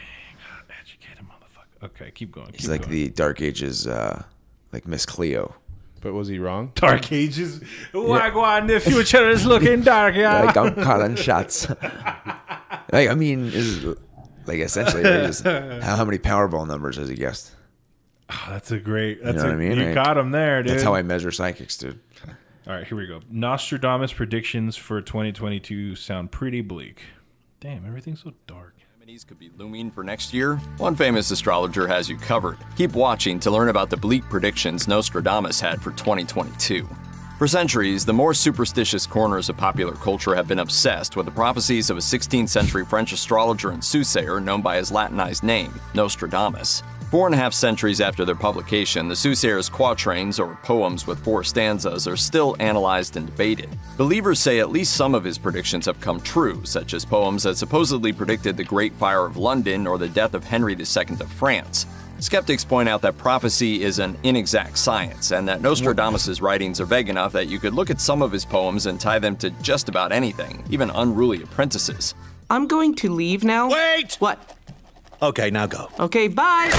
educated 0.81 1.24
motherfucker. 1.26 1.85
Okay, 1.87 2.11
keep 2.11 2.33
going. 2.33 2.49
he's 2.53 2.62
keep 2.62 2.70
like 2.70 2.81
going. 2.83 2.93
the 2.93 3.09
Dark 3.11 3.41
Ages 3.41 3.87
uh 3.87 4.22
like 4.72 4.87
Miss 4.89 5.05
Cleo. 5.07 5.55
But 6.01 6.13
was 6.15 6.29
he 6.29 6.39
wrong? 6.39 6.73
Dark 6.75 7.13
Ages. 7.13 7.61
Wagwan, 7.93 8.67
the 8.69 8.81
future 8.81 9.29
is 9.29 9.45
looking 9.45 9.83
dark, 9.83 10.15
yeah. 10.15 10.45
Like 10.45 10.57
I'm 10.57 10.75
calling 10.83 11.15
shots. 11.17 11.69
like 12.93 13.09
I 13.09 13.15
mean 13.15 13.51
is 13.53 13.85
like 14.47 14.59
essentially 14.59 15.03
they 15.03 15.27
just 15.27 15.45
how, 15.45 15.97
how 15.97 16.05
many 16.05 16.19
Powerball 16.19 16.67
numbers 16.67 16.97
has 16.97 17.09
he 17.09 17.15
guessed? 17.17 17.55
Oh, 18.31 18.47
that's 18.49 18.71
a 18.71 18.79
great. 18.79 19.19
You 19.19 19.25
That's 19.25 19.39
know 19.39 19.43
a, 19.43 19.47
what 19.47 19.55
I 19.55 19.57
mean? 19.57 19.79
You 19.79 19.87
Like, 19.87 19.95
got 19.95 20.17
him 20.17 20.31
there, 20.31 20.63
dude. 20.63 20.73
That's 20.73 20.85
how 20.85 20.95
I 20.95 21.03
measure 21.03 21.33
psychics, 21.33 21.77
dude. 21.77 21.99
All 22.67 22.75
right, 22.75 22.87
here 22.87 22.97
we 22.97 23.09
go. 23.09 23.21
Nostradamus 23.29 24.13
predictions 24.13 24.77
for 24.77 25.01
2022 25.01 25.97
sound 25.97 26.31
pretty 26.31 26.61
bleak. 26.61 27.03
Damn, 27.59 27.85
everything's 27.85 28.23
so 28.23 28.33
dark. 28.47 28.77
Could 29.11 29.41
be 29.41 29.51
looming 29.59 29.91
for 29.91 30.05
next 30.05 30.33
year? 30.33 30.57
One 30.77 30.95
famous 30.95 31.33
astrologer 31.33 31.89
has 31.89 32.09
you 32.09 32.17
covered. 32.17 32.59
Keep 32.77 32.93
watching 32.93 33.41
to 33.41 33.51
learn 33.51 33.69
about 33.69 33.91
the 33.91 33.97
bleak 33.97 34.23
predictions 34.31 34.87
Nostradamus 34.87 35.59
had 35.59 35.83
for 35.83 35.91
2022. 35.91 36.89
For 37.37 37.49
centuries, 37.49 38.07
the 38.07 38.13
more 38.13 38.35
superstitious 38.35 39.09
corners 39.09 39.49
of 39.49 39.57
popular 39.57 39.95
culture 39.95 40.37
have 40.37 40.47
been 40.47 40.61
obsessed 40.61 41.17
with 41.17 41.27
the 41.27 41.33
prophecies 41.33 41.91
of 41.91 41.97
a 41.97 42.01
16th 42.01 42.51
century 42.51 42.85
French 42.85 43.13
astrologer 43.13 43.71
and 43.71 43.85
soothsayer 43.85 44.39
known 44.39 44.63
by 44.63 44.77
his 44.77 44.93
Latinized 44.93 45.43
name, 45.43 45.75
Nostradamus. 45.93 46.85
Four 47.11 47.27
and 47.27 47.35
a 47.35 47.39
half 47.39 47.55
centuries 47.55 48.01
after 48.01 48.25
their 48.25 48.37
publication, 48.37 49.09
the 49.09 49.17
soothsayer's 49.17 49.69
quatrains, 49.69 50.39
or 50.39 50.57
poems 50.63 51.09
with 51.09 51.19
four 51.25 51.43
stanzas, 51.43 52.07
are 52.07 52.17
still 52.17 52.55
analyzed 52.61 53.17
and 53.17 53.27
debated. 53.27 53.69
Believers 53.97 54.39
say 54.39 54.61
at 54.61 54.71
least 54.71 54.95
some 54.95 55.17
of 55.17 55.25
his 55.25 55.37
predictions 55.37 55.87
have 55.87 56.01
come 56.01 56.21
true, 56.21 56.65
such 56.65 56.95
as 56.95 57.05
poems 57.05 57.43
that 57.43 57.57
supposedly 57.57 58.13
predicted 58.13 58.57
the 58.57 58.63
Great 58.63 58.93
Fire 58.93 59.27
of 59.27 59.37
London 59.37 59.89
or 59.89 59.99
the 59.99 60.09
death 60.09 60.35
of 60.35 60.45
Henry 60.45 60.75
II 60.75 61.17
of 61.19 61.33
France. 61.33 61.85
Skeptics 62.21 62.65
point 62.65 62.89
out 62.89 63.03
that 63.03 63.19
prophecy 63.19 63.83
is 63.83 63.99
an 63.99 64.17
inexact 64.23 64.79
science, 64.79 65.33
and 65.33 65.49
that 65.49 65.63
Nostradamus' 65.63 66.41
writings 66.41 66.81
are 66.81 66.85
vague 66.85 67.09
enough 67.09 67.33
that 67.33 67.49
you 67.49 67.59
could 67.59 67.75
look 67.75 67.91
at 67.91 68.01
some 68.01 68.23
of 68.23 68.31
his 68.31 68.45
poems 68.45 68.87
and 68.87 69.01
tie 69.01 69.19
them 69.19 69.35
to 69.39 69.51
just 69.63 69.89
about 69.89 70.13
anything, 70.13 70.63
even 70.71 70.91
unruly 70.91 71.43
apprentices. 71.43 72.15
I'm 72.51 72.67
going 72.67 72.95
to 72.97 73.13
leave 73.13 73.43
now. 73.43 73.71
Wait! 73.71 74.17
What? 74.21 74.59
Okay, 75.23 75.51
now 75.51 75.66
go. 75.66 75.89
Okay, 75.99 76.29
bye. 76.29 76.71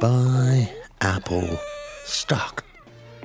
Bye, 0.00 0.72
Apple 1.00 1.58
stock. 2.04 2.64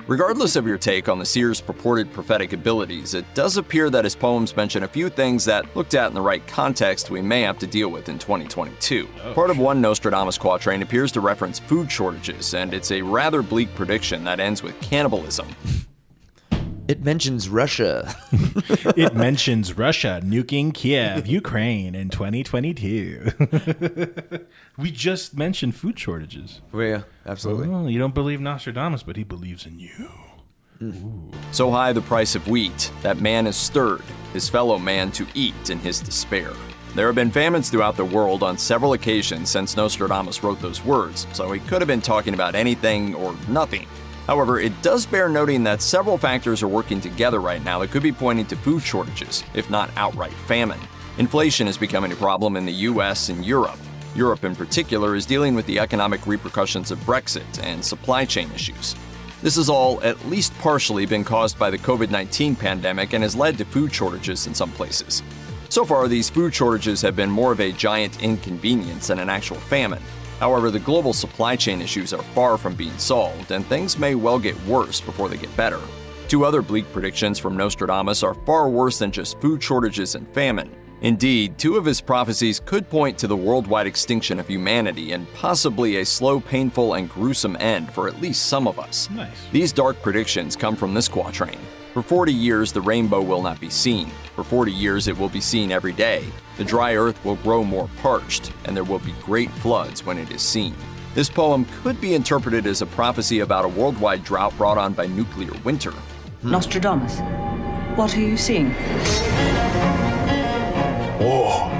Regardless 0.06 0.56
of 0.56 0.66
your 0.66 0.76
take 0.76 1.08
on 1.08 1.18
the 1.18 1.24
seer's 1.24 1.62
purported 1.62 2.12
prophetic 2.12 2.52
abilities, 2.52 3.14
it 3.14 3.24
does 3.32 3.56
appear 3.56 3.88
that 3.88 4.04
his 4.04 4.14
poems 4.14 4.54
mention 4.54 4.82
a 4.82 4.88
few 4.88 5.08
things 5.08 5.46
that, 5.46 5.74
looked 5.74 5.94
at 5.94 6.08
in 6.08 6.14
the 6.14 6.20
right 6.20 6.46
context, 6.46 7.10
we 7.10 7.22
may 7.22 7.40
have 7.40 7.58
to 7.60 7.66
deal 7.66 7.88
with 7.88 8.10
in 8.10 8.18
2022. 8.18 9.08
Part 9.34 9.48
of 9.48 9.58
one 9.58 9.80
Nostradamus 9.80 10.36
quatrain 10.36 10.82
appears 10.82 11.10
to 11.12 11.20
reference 11.20 11.58
food 11.58 11.90
shortages, 11.90 12.52
and 12.52 12.74
it's 12.74 12.90
a 12.90 13.00
rather 13.00 13.40
bleak 13.40 13.74
prediction 13.74 14.24
that 14.24 14.40
ends 14.40 14.62
with 14.62 14.78
cannibalism. 14.82 15.46
It 16.86 17.02
mentions 17.02 17.48
Russia. 17.48 18.14
it 18.96 19.14
mentions 19.14 19.76
Russia 19.76 20.20
nuking 20.22 20.74
Kiev, 20.74 21.26
Ukraine 21.26 21.94
in 21.94 22.10
2022. 22.10 23.30
we 24.78 24.90
just 24.90 25.34
mentioned 25.34 25.74
food 25.74 25.98
shortages. 25.98 26.60
Oh, 26.74 26.80
yeah, 26.80 27.02
absolutely. 27.24 27.68
Oh, 27.68 27.86
you 27.86 27.98
don't 27.98 28.14
believe 28.14 28.40
Nostradamus, 28.40 29.02
but 29.02 29.16
he 29.16 29.24
believes 29.24 29.64
in 29.64 29.78
you. 29.78 30.10
Hmm. 30.78 31.30
So 31.52 31.70
high 31.70 31.94
the 31.94 32.02
price 32.02 32.34
of 32.34 32.48
wheat 32.48 32.92
that 33.02 33.20
man 33.20 33.46
is 33.46 33.56
stirred 33.56 34.02
his 34.34 34.48
fellow 34.48 34.78
man 34.78 35.10
to 35.12 35.26
eat 35.34 35.70
in 35.70 35.78
his 35.78 36.00
despair. 36.00 36.50
There 36.94 37.06
have 37.06 37.14
been 37.14 37.30
famines 37.30 37.70
throughout 37.70 37.96
the 37.96 38.04
world 38.04 38.42
on 38.42 38.58
several 38.58 38.92
occasions 38.92 39.50
since 39.50 39.76
Nostradamus 39.76 40.42
wrote 40.42 40.60
those 40.60 40.84
words, 40.84 41.26
so 41.32 41.50
he 41.50 41.60
could 41.60 41.80
have 41.80 41.88
been 41.88 42.02
talking 42.02 42.34
about 42.34 42.54
anything 42.54 43.14
or 43.14 43.34
nothing. 43.48 43.86
However, 44.26 44.58
it 44.58 44.80
does 44.82 45.04
bear 45.04 45.28
noting 45.28 45.64
that 45.64 45.82
several 45.82 46.16
factors 46.16 46.62
are 46.62 46.68
working 46.68 47.00
together 47.00 47.40
right 47.40 47.62
now 47.62 47.78
that 47.78 47.90
could 47.90 48.02
be 48.02 48.12
pointing 48.12 48.46
to 48.46 48.56
food 48.56 48.82
shortages, 48.82 49.44
if 49.54 49.68
not 49.68 49.90
outright 49.96 50.32
famine. 50.32 50.80
Inflation 51.18 51.68
is 51.68 51.76
becoming 51.76 52.12
a 52.12 52.16
problem 52.16 52.56
in 52.56 52.64
the 52.64 52.72
US 52.72 53.28
and 53.28 53.44
Europe. 53.44 53.78
Europe, 54.16 54.44
in 54.44 54.56
particular, 54.56 55.14
is 55.14 55.26
dealing 55.26 55.54
with 55.54 55.66
the 55.66 55.78
economic 55.78 56.26
repercussions 56.26 56.90
of 56.90 56.98
Brexit 57.00 57.62
and 57.62 57.84
supply 57.84 58.24
chain 58.24 58.50
issues. 58.54 58.94
This 59.42 59.56
has 59.56 59.68
all 59.68 60.02
at 60.02 60.24
least 60.26 60.56
partially 60.58 61.04
been 61.04 61.22
caused 61.22 61.58
by 61.58 61.70
the 61.70 61.78
COVID 61.78 62.10
19 62.10 62.56
pandemic 62.56 63.12
and 63.12 63.22
has 63.22 63.36
led 63.36 63.58
to 63.58 63.64
food 63.64 63.94
shortages 63.94 64.46
in 64.46 64.54
some 64.54 64.70
places. 64.72 65.22
So 65.68 65.84
far, 65.84 66.08
these 66.08 66.30
food 66.30 66.54
shortages 66.54 67.02
have 67.02 67.16
been 67.16 67.30
more 67.30 67.52
of 67.52 67.60
a 67.60 67.72
giant 67.72 68.22
inconvenience 68.22 69.08
than 69.08 69.18
an 69.18 69.28
actual 69.28 69.56
famine. 69.56 70.02
However, 70.40 70.70
the 70.70 70.78
global 70.78 71.12
supply 71.12 71.56
chain 71.56 71.80
issues 71.80 72.12
are 72.12 72.22
far 72.34 72.58
from 72.58 72.74
being 72.74 72.96
solved, 72.98 73.50
and 73.50 73.64
things 73.66 73.98
may 73.98 74.14
well 74.14 74.38
get 74.38 74.60
worse 74.64 75.00
before 75.00 75.28
they 75.28 75.36
get 75.36 75.56
better. 75.56 75.80
Two 76.28 76.44
other 76.44 76.62
bleak 76.62 76.90
predictions 76.92 77.38
from 77.38 77.56
Nostradamus 77.56 78.22
are 78.22 78.34
far 78.46 78.68
worse 78.68 78.98
than 78.98 79.12
just 79.12 79.40
food 79.40 79.62
shortages 79.62 80.14
and 80.14 80.26
famine. 80.34 80.70
Indeed, 81.02 81.58
two 81.58 81.76
of 81.76 81.84
his 81.84 82.00
prophecies 82.00 82.60
could 82.64 82.88
point 82.88 83.18
to 83.18 83.26
the 83.26 83.36
worldwide 83.36 83.86
extinction 83.86 84.40
of 84.40 84.48
humanity 84.48 85.12
and 85.12 85.30
possibly 85.34 85.96
a 85.96 86.04
slow, 86.06 86.40
painful, 86.40 86.94
and 86.94 87.10
gruesome 87.10 87.58
end 87.60 87.92
for 87.92 88.08
at 88.08 88.20
least 88.22 88.46
some 88.46 88.66
of 88.66 88.78
us. 88.78 89.10
Nice. 89.10 89.36
These 89.52 89.72
dark 89.72 90.00
predictions 90.00 90.56
come 90.56 90.76
from 90.76 90.94
this 90.94 91.08
quatrain. 91.08 91.58
For 91.94 92.02
40 92.02 92.32
years, 92.32 92.72
the 92.72 92.80
rainbow 92.80 93.22
will 93.22 93.40
not 93.40 93.60
be 93.60 93.70
seen. 93.70 94.08
For 94.34 94.42
40 94.42 94.72
years, 94.72 95.06
it 95.06 95.16
will 95.16 95.28
be 95.28 95.40
seen 95.40 95.70
every 95.70 95.92
day. 95.92 96.24
The 96.56 96.64
dry 96.64 96.96
earth 96.96 97.24
will 97.24 97.36
grow 97.36 97.62
more 97.62 97.88
parched, 98.02 98.52
and 98.64 98.76
there 98.76 98.82
will 98.82 98.98
be 98.98 99.14
great 99.22 99.48
floods 99.48 100.04
when 100.04 100.18
it 100.18 100.28
is 100.32 100.42
seen. 100.42 100.74
This 101.14 101.30
poem 101.30 101.64
could 101.84 102.00
be 102.00 102.14
interpreted 102.14 102.66
as 102.66 102.82
a 102.82 102.86
prophecy 102.86 103.38
about 103.40 103.64
a 103.64 103.68
worldwide 103.68 104.24
drought 104.24 104.56
brought 104.56 104.76
on 104.76 104.92
by 104.92 105.06
nuclear 105.06 105.52
winter. 105.62 105.92
Hmm. 105.92 106.50
Nostradamus, 106.50 107.20
what 107.96 108.16
are 108.16 108.20
you 108.20 108.36
seeing? 108.36 108.70
War. 111.20 111.70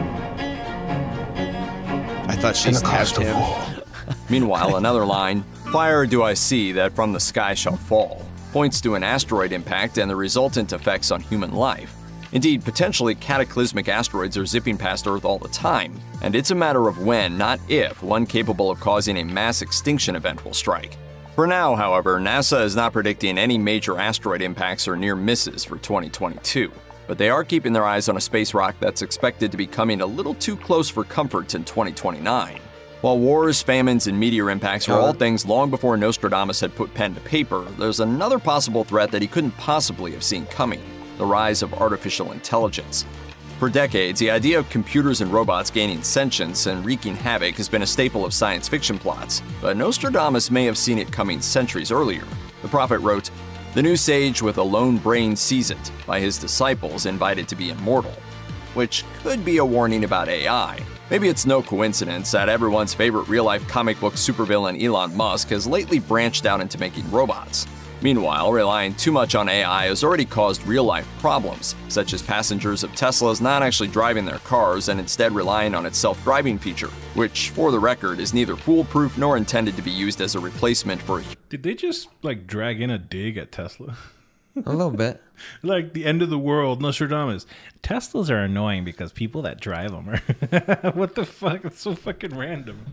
I 2.28 2.36
thought 2.38 2.54
she 2.54 2.72
stabbed 2.72 3.16
him. 3.16 4.14
Meanwhile, 4.30 4.76
another 4.76 5.04
line, 5.04 5.42
Fire 5.72 6.06
do 6.06 6.22
I 6.22 6.34
see 6.34 6.70
that 6.70 6.92
from 6.92 7.12
the 7.12 7.18
sky 7.18 7.54
shall 7.54 7.76
fall, 7.76 8.23
points 8.54 8.80
to 8.80 8.94
an 8.94 9.02
asteroid 9.02 9.50
impact 9.50 9.98
and 9.98 10.08
the 10.08 10.14
resultant 10.14 10.72
effects 10.72 11.10
on 11.10 11.20
human 11.20 11.52
life. 11.52 11.92
Indeed, 12.30 12.64
potentially 12.64 13.16
cataclysmic 13.16 13.88
asteroids 13.88 14.38
are 14.38 14.46
zipping 14.46 14.78
past 14.78 15.08
Earth 15.08 15.24
all 15.24 15.38
the 15.38 15.48
time, 15.48 15.92
and 16.22 16.36
it's 16.36 16.52
a 16.52 16.54
matter 16.54 16.86
of 16.86 17.04
when, 17.04 17.36
not 17.36 17.58
if, 17.68 18.00
one 18.00 18.24
capable 18.24 18.70
of 18.70 18.78
causing 18.78 19.16
a 19.16 19.24
mass 19.24 19.60
extinction 19.60 20.14
event 20.14 20.44
will 20.44 20.54
strike. 20.54 20.96
For 21.34 21.48
now, 21.48 21.74
however, 21.74 22.20
NASA 22.20 22.62
is 22.62 22.76
not 22.76 22.92
predicting 22.92 23.38
any 23.38 23.58
major 23.58 23.98
asteroid 23.98 24.40
impacts 24.40 24.86
or 24.86 24.94
near 24.94 25.16
misses 25.16 25.64
for 25.64 25.76
2022, 25.78 26.70
but 27.08 27.18
they 27.18 27.30
are 27.30 27.42
keeping 27.42 27.72
their 27.72 27.84
eyes 27.84 28.08
on 28.08 28.18
a 28.18 28.20
space 28.20 28.54
rock 28.54 28.76
that's 28.78 29.02
expected 29.02 29.50
to 29.50 29.56
be 29.56 29.66
coming 29.66 30.00
a 30.00 30.06
little 30.06 30.34
too 30.34 30.56
close 30.56 30.88
for 30.88 31.02
comfort 31.02 31.56
in 31.56 31.64
2029. 31.64 32.60
While 33.04 33.18
wars, 33.18 33.60
famines, 33.60 34.06
and 34.06 34.18
meteor 34.18 34.48
impacts 34.48 34.88
were 34.88 34.94
all 34.94 35.10
uh-huh. 35.10 35.18
things 35.18 35.44
long 35.44 35.68
before 35.68 35.98
Nostradamus 35.98 36.60
had 36.60 36.74
put 36.74 36.94
pen 36.94 37.14
to 37.14 37.20
paper, 37.20 37.66
there's 37.78 38.00
another 38.00 38.38
possible 38.38 38.82
threat 38.82 39.10
that 39.10 39.20
he 39.20 39.28
couldn't 39.28 39.50
possibly 39.58 40.12
have 40.12 40.24
seen 40.24 40.46
coming 40.46 40.80
the 41.18 41.26
rise 41.26 41.62
of 41.62 41.74
artificial 41.74 42.32
intelligence. 42.32 43.04
For 43.58 43.68
decades, 43.68 44.20
the 44.20 44.30
idea 44.30 44.58
of 44.58 44.70
computers 44.70 45.20
and 45.20 45.30
robots 45.30 45.70
gaining 45.70 46.02
sentience 46.02 46.64
and 46.64 46.82
wreaking 46.82 47.14
havoc 47.14 47.56
has 47.56 47.68
been 47.68 47.82
a 47.82 47.86
staple 47.86 48.24
of 48.24 48.32
science 48.32 48.68
fiction 48.68 48.98
plots, 48.98 49.42
but 49.60 49.76
Nostradamus 49.76 50.50
may 50.50 50.64
have 50.64 50.78
seen 50.78 50.96
it 50.96 51.12
coming 51.12 51.42
centuries 51.42 51.92
earlier. 51.92 52.24
The 52.62 52.68
prophet 52.68 53.00
wrote, 53.00 53.28
The 53.74 53.82
new 53.82 53.96
sage 53.96 54.40
with 54.40 54.56
a 54.56 54.62
lone 54.62 54.96
brain 54.96 55.36
sees 55.36 55.70
it, 55.70 55.92
by 56.06 56.20
his 56.20 56.38
disciples 56.38 57.04
invited 57.04 57.48
to 57.48 57.54
be 57.54 57.68
immortal. 57.68 58.14
Which 58.72 59.04
could 59.18 59.44
be 59.44 59.58
a 59.58 59.64
warning 59.64 60.04
about 60.04 60.30
AI. 60.30 60.80
Maybe 61.10 61.28
it's 61.28 61.44
no 61.44 61.62
coincidence 61.62 62.30
that 62.30 62.48
everyone's 62.48 62.94
favorite 62.94 63.28
real 63.28 63.44
life 63.44 63.68
comic 63.68 64.00
book 64.00 64.14
supervillain 64.14 64.82
Elon 64.82 65.14
Musk 65.14 65.50
has 65.50 65.66
lately 65.66 65.98
branched 65.98 66.46
out 66.46 66.62
into 66.62 66.78
making 66.78 67.10
robots. 67.10 67.66
Meanwhile, 68.00 68.50
relying 68.50 68.94
too 68.94 69.12
much 69.12 69.34
on 69.34 69.50
AI 69.50 69.86
has 69.86 70.02
already 70.02 70.24
caused 70.24 70.66
real 70.66 70.84
life 70.84 71.06
problems, 71.18 71.74
such 71.88 72.14
as 72.14 72.22
passengers 72.22 72.82
of 72.82 72.90
Teslas 72.92 73.42
not 73.42 73.62
actually 73.62 73.88
driving 73.88 74.24
their 74.24 74.38
cars 74.38 74.88
and 74.88 74.98
instead 74.98 75.32
relying 75.32 75.74
on 75.74 75.84
its 75.84 75.98
self 75.98 76.22
driving 76.24 76.58
feature, 76.58 76.90
which, 77.14 77.50
for 77.50 77.70
the 77.70 77.78
record, 77.78 78.18
is 78.18 78.32
neither 78.32 78.56
foolproof 78.56 79.18
nor 79.18 79.36
intended 79.36 79.76
to 79.76 79.82
be 79.82 79.90
used 79.90 80.22
as 80.22 80.34
a 80.34 80.40
replacement 80.40 81.02
for 81.02 81.22
Did 81.50 81.62
they 81.64 81.74
just 81.74 82.08
like 82.22 82.46
drag 82.46 82.80
in 82.80 82.88
a 82.88 82.98
dig 82.98 83.36
at 83.36 83.52
Tesla? 83.52 83.98
A 84.56 84.72
little 84.72 84.90
bit. 84.90 85.20
like 85.62 85.92
the 85.94 86.04
end 86.04 86.22
of 86.22 86.30
the 86.30 86.38
world, 86.38 86.80
Nostradamus. 86.80 87.44
Teslas 87.82 88.30
are 88.30 88.38
annoying 88.38 88.84
because 88.84 89.12
people 89.12 89.42
that 89.42 89.60
drive 89.60 89.90
them 89.90 90.08
are. 90.08 90.18
what 90.92 91.16
the 91.16 91.26
fuck? 91.26 91.64
It's 91.64 91.80
so 91.80 91.94
fucking 91.94 92.36
random. 92.36 92.86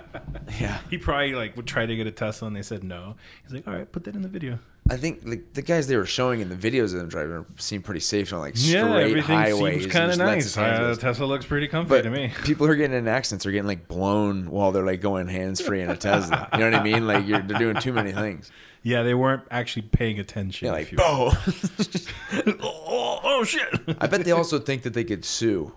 yeah. 0.60 0.78
He 0.90 0.98
probably 0.98 1.34
like 1.34 1.56
would 1.56 1.66
try 1.66 1.86
to 1.86 1.96
get 1.96 2.06
a 2.06 2.10
Tesla 2.10 2.48
and 2.48 2.56
they 2.56 2.62
said 2.62 2.84
no. 2.84 3.16
He's 3.42 3.54
like, 3.54 3.66
all 3.66 3.74
right, 3.74 3.90
put 3.90 4.04
that 4.04 4.14
in 4.14 4.22
the 4.22 4.28
video. 4.28 4.58
I 4.90 4.96
think 4.96 5.20
like 5.24 5.52
the 5.54 5.62
guys 5.62 5.86
they 5.86 5.96
were 5.96 6.06
showing 6.06 6.40
in 6.40 6.48
the 6.48 6.56
videos 6.56 6.92
of 6.94 7.00
them 7.00 7.08
driving 7.08 7.44
seem 7.56 7.82
pretty 7.82 8.00
safe 8.00 8.32
on 8.32 8.40
like 8.40 8.56
straight 8.56 8.72
yeah, 8.80 8.96
everything 8.98 9.36
highways. 9.36 9.82
seems 9.82 9.92
kind 9.92 10.10
of 10.12 10.20
and 10.20 10.40
just 10.40 10.56
lets 10.56 10.56
nice. 10.56 10.96
Uh. 10.98 11.00
Tesla 11.00 11.24
looks 11.24 11.46
pretty 11.46 11.68
comfy 11.68 11.88
But 11.90 12.02
to 12.02 12.10
me. 12.10 12.32
people 12.44 12.66
who 12.66 12.72
are 12.72 12.76
getting 12.76 12.96
in 12.96 13.08
accidents 13.08 13.44
are 13.46 13.50
getting 13.50 13.66
like 13.66 13.88
blown 13.88 14.50
while 14.50 14.72
they're 14.72 14.86
like 14.86 15.00
going 15.00 15.28
hands 15.28 15.60
free 15.60 15.80
in 15.82 15.90
a 15.90 15.96
Tesla. 15.96 16.48
You 16.52 16.58
know 16.60 16.70
what 16.70 16.80
I 16.80 16.82
mean? 16.82 17.06
Like 17.06 17.26
you're 17.26 17.40
they're 17.40 17.58
doing 17.58 17.76
too 17.76 17.92
many 17.92 18.12
things. 18.12 18.50
Yeah, 18.82 19.02
they 19.02 19.14
weren't 19.14 19.42
actually 19.50 19.82
paying 19.82 20.18
attention. 20.18 20.66
Yeah, 20.66 20.74
if 20.76 20.92
like 20.92 20.92
you- 20.92 20.98
oh. 21.00 21.44
oh, 22.62 23.20
oh 23.22 23.44
shit. 23.44 23.68
I 24.00 24.06
bet 24.06 24.24
they 24.24 24.32
also 24.32 24.58
think 24.58 24.82
that 24.82 24.94
they 24.94 25.04
could 25.04 25.24
sue. 25.24 25.72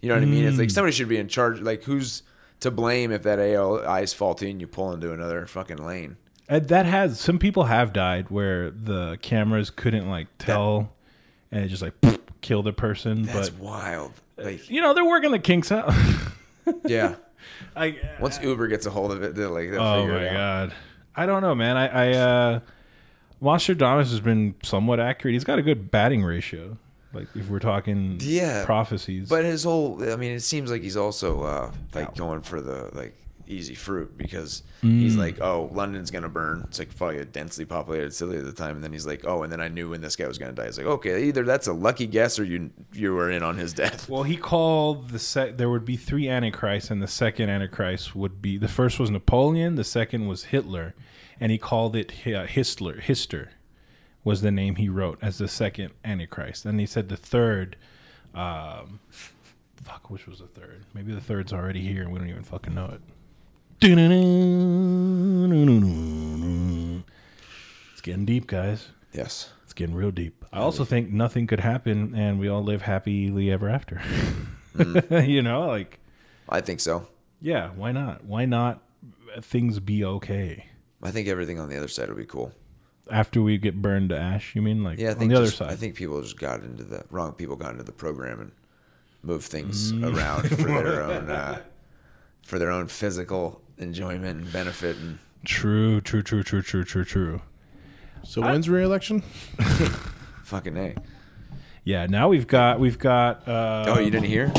You 0.00 0.08
know 0.10 0.14
what 0.14 0.22
I 0.22 0.26
mean? 0.26 0.44
It's 0.44 0.58
like 0.58 0.68
Mm. 0.68 0.72
somebody 0.72 0.92
should 0.92 1.08
be 1.08 1.16
in 1.18 1.28
charge. 1.28 1.60
Like 1.60 1.82
who's 1.84 2.22
to 2.60 2.70
blame 2.70 3.10
if 3.12 3.22
that 3.24 3.38
AI 3.38 4.00
is 4.00 4.12
faulty 4.12 4.50
and 4.50 4.60
you 4.60 4.66
pull 4.66 4.92
into 4.92 5.12
another 5.12 5.46
fucking 5.46 5.78
lane? 5.78 6.16
And 6.48 6.68
that 6.68 6.86
has 6.86 7.20
some 7.20 7.38
people 7.38 7.64
have 7.64 7.92
died 7.92 8.30
where 8.30 8.70
the 8.70 9.18
cameras 9.20 9.70
couldn't 9.70 10.08
like 10.08 10.28
tell, 10.38 10.92
and 11.52 11.64
it 11.64 11.68
just 11.68 11.82
like 11.82 11.94
killed 12.40 12.64
the 12.66 12.72
person. 12.72 13.22
That's 13.24 13.50
but 13.50 13.58
wild. 13.60 14.12
Like 14.36 14.70
you 14.70 14.80
know 14.80 14.94
they're 14.94 15.04
working 15.04 15.32
the 15.32 15.38
kinks 15.40 15.72
out. 15.72 15.92
yeah. 16.86 17.16
I 17.76 17.98
Once 18.20 18.40
Uber 18.42 18.68
gets 18.68 18.86
a 18.86 18.90
hold 18.90 19.10
of 19.12 19.22
it, 19.22 19.34
they're 19.34 19.48
like, 19.48 19.70
they'll 19.70 19.80
oh 19.82 20.00
figure 20.02 20.14
my 20.14 20.24
it 20.24 20.28
out. 20.28 20.68
god, 20.68 20.74
I 21.18 21.26
don't 21.26 21.42
know, 21.42 21.54
man. 21.54 21.76
I, 21.76 21.86
I 21.88 22.12
uh, 22.12 22.60
Nostradamus 23.40 24.10
has 24.10 24.20
been 24.20 24.54
somewhat 24.62 25.00
accurate. 25.00 25.32
He's 25.34 25.42
got 25.42 25.58
a 25.58 25.62
good 25.62 25.90
batting 25.90 26.22
ratio. 26.22 26.78
Like 27.12 27.26
if 27.34 27.48
we're 27.48 27.58
talking 27.58 28.18
Yeah, 28.20 28.64
prophecies, 28.64 29.28
But 29.28 29.44
his 29.44 29.64
whole, 29.64 30.00
I 30.12 30.14
mean, 30.16 30.32
it 30.32 30.40
seems 30.40 30.70
like 30.70 30.82
he's 30.82 30.96
also 30.96 31.42
uh, 31.42 31.72
like 31.92 32.14
going 32.14 32.42
for 32.42 32.60
the 32.60 32.90
like 32.92 33.16
easy 33.48 33.74
fruit 33.74 34.16
because 34.16 34.62
he's 34.82 35.16
Mm. 35.16 35.18
like, 35.18 35.40
oh, 35.40 35.68
London's 35.72 36.10
gonna 36.10 36.28
burn. 36.28 36.62
It's 36.68 36.78
like 36.78 36.94
probably 36.96 37.18
a 37.18 37.24
densely 37.24 37.64
populated 37.64 38.12
city 38.14 38.36
at 38.38 38.44
the 38.44 38.52
time, 38.52 38.76
and 38.76 38.84
then 38.84 38.92
he's 38.92 39.06
like, 39.06 39.24
oh, 39.26 39.42
and 39.42 39.52
then 39.52 39.60
I 39.60 39.68
knew 39.68 39.90
when 39.90 40.00
this 40.00 40.16
guy 40.16 40.26
was 40.28 40.38
gonna 40.38 40.52
die. 40.52 40.66
It's 40.66 40.78
like, 40.78 40.86
okay, 40.86 41.24
either 41.24 41.42
that's 41.44 41.66
a 41.66 41.72
lucky 41.72 42.06
guess 42.06 42.38
or 42.38 42.44
you 42.44 42.70
you 42.92 43.14
were 43.14 43.30
in 43.30 43.42
on 43.42 43.56
his 43.56 43.72
death. 43.72 44.08
Well, 44.08 44.22
he 44.22 44.36
called 44.36 45.10
the 45.10 45.18
sec. 45.18 45.56
There 45.56 45.70
would 45.70 45.84
be 45.84 45.96
three 45.96 46.28
antichrists, 46.28 46.90
and 46.90 47.02
the 47.02 47.08
second 47.08 47.48
antichrist 47.50 48.14
would 48.14 48.40
be 48.42 48.56
the 48.58 48.68
first 48.68 48.98
was 49.00 49.10
Napoleon, 49.10 49.74
the 49.76 49.84
second 49.84 50.26
was 50.28 50.44
Hitler, 50.44 50.94
and 51.40 51.50
he 51.50 51.58
called 51.58 51.96
it 51.96 52.12
uh, 52.26 52.46
Histler. 52.46 53.00
Hister 53.00 53.50
was 54.24 54.42
the 54.42 54.50
name 54.50 54.74
he 54.76 54.88
wrote 54.88 55.18
as 55.22 55.38
the 55.38 55.48
second 55.48 55.92
antichrist, 56.04 56.66
and 56.66 56.78
he 56.78 56.86
said 56.86 57.08
the 57.08 57.16
third. 57.16 57.76
Um, 58.34 59.00
fuck, 59.82 60.10
which 60.10 60.26
was 60.26 60.40
the 60.40 60.46
third? 60.46 60.84
Maybe 60.94 61.12
the 61.14 61.20
third's 61.20 61.52
already 61.52 61.80
here, 61.80 62.02
and 62.02 62.12
we 62.12 62.18
don't 62.18 62.28
even 62.28 62.42
fucking 62.44 62.74
know 62.74 62.86
it. 62.86 63.00
It's 67.92 68.00
getting 68.02 68.24
deep, 68.24 68.46
guys. 68.46 68.88
Yes. 69.12 69.52
It's 69.64 69.72
getting 69.72 69.94
real 69.94 70.10
deep. 70.10 70.44
I 70.52 70.58
also 70.60 70.84
think 70.84 71.10
nothing 71.10 71.46
could 71.46 71.60
happen 71.60 72.14
and 72.14 72.40
we 72.40 72.48
all 72.48 72.62
live 72.64 72.82
happily 72.82 73.50
ever 73.50 73.68
after. 73.68 74.00
you 75.24 75.42
know, 75.42 75.66
like 75.66 75.98
I 76.48 76.60
think 76.60 76.80
so. 76.80 77.06
yeah, 77.40 77.70
why 77.70 77.92
not? 77.92 78.24
Why 78.24 78.44
not 78.46 78.82
things 79.42 79.78
be 79.78 80.04
okay 80.04 80.64
I 81.02 81.10
think 81.10 81.28
everything 81.28 81.60
on 81.60 81.68
the 81.68 81.76
other 81.76 81.86
side 81.88 82.08
will 82.08 82.16
be 82.16 82.24
cool. 82.24 82.52
after 83.10 83.42
we 83.42 83.58
get 83.58 83.80
burned 83.82 84.08
to 84.10 84.18
ash? 84.18 84.54
You 84.56 84.62
mean 84.62 84.82
like 84.82 84.98
Yeah, 84.98 85.08
I 85.08 85.12
on 85.12 85.18
think 85.18 85.30
the 85.30 85.36
other 85.36 85.50
side? 85.50 85.70
I 85.70 85.76
think 85.76 85.94
people 85.94 86.20
just 86.22 86.38
got 86.38 86.62
into 86.62 86.82
the 86.82 87.04
wrong. 87.10 87.32
People 87.34 87.54
got 87.56 87.72
into 87.72 87.84
the 87.84 87.92
program 87.92 88.40
and 88.40 88.52
moved 89.22 89.44
things 89.46 89.92
around 89.92 90.48
for 90.48 90.56
their 90.82 91.02
own 91.02 91.30
uh, 91.30 91.60
for 92.42 92.58
their 92.58 92.70
own 92.70 92.86
physical 92.88 93.60
enjoyment 93.78 94.40
and 94.42 94.52
benefit. 94.52 94.96
And 94.96 95.18
True, 95.44 96.00
true, 96.00 96.22
true, 96.22 96.42
true, 96.42 96.62
true, 96.62 96.84
true, 96.84 97.04
true. 97.04 97.42
So 98.24 98.42
when's 98.42 98.68
re-election? 98.68 99.20
fucking 100.44 100.76
a. 100.76 100.94
Yeah, 101.84 102.06
now 102.06 102.28
we've 102.28 102.46
got 102.46 102.80
we've 102.80 102.98
got. 102.98 103.46
Uh, 103.48 103.84
oh, 103.88 103.98
you 104.00 104.10
didn't 104.10 104.26
hear? 104.26 104.52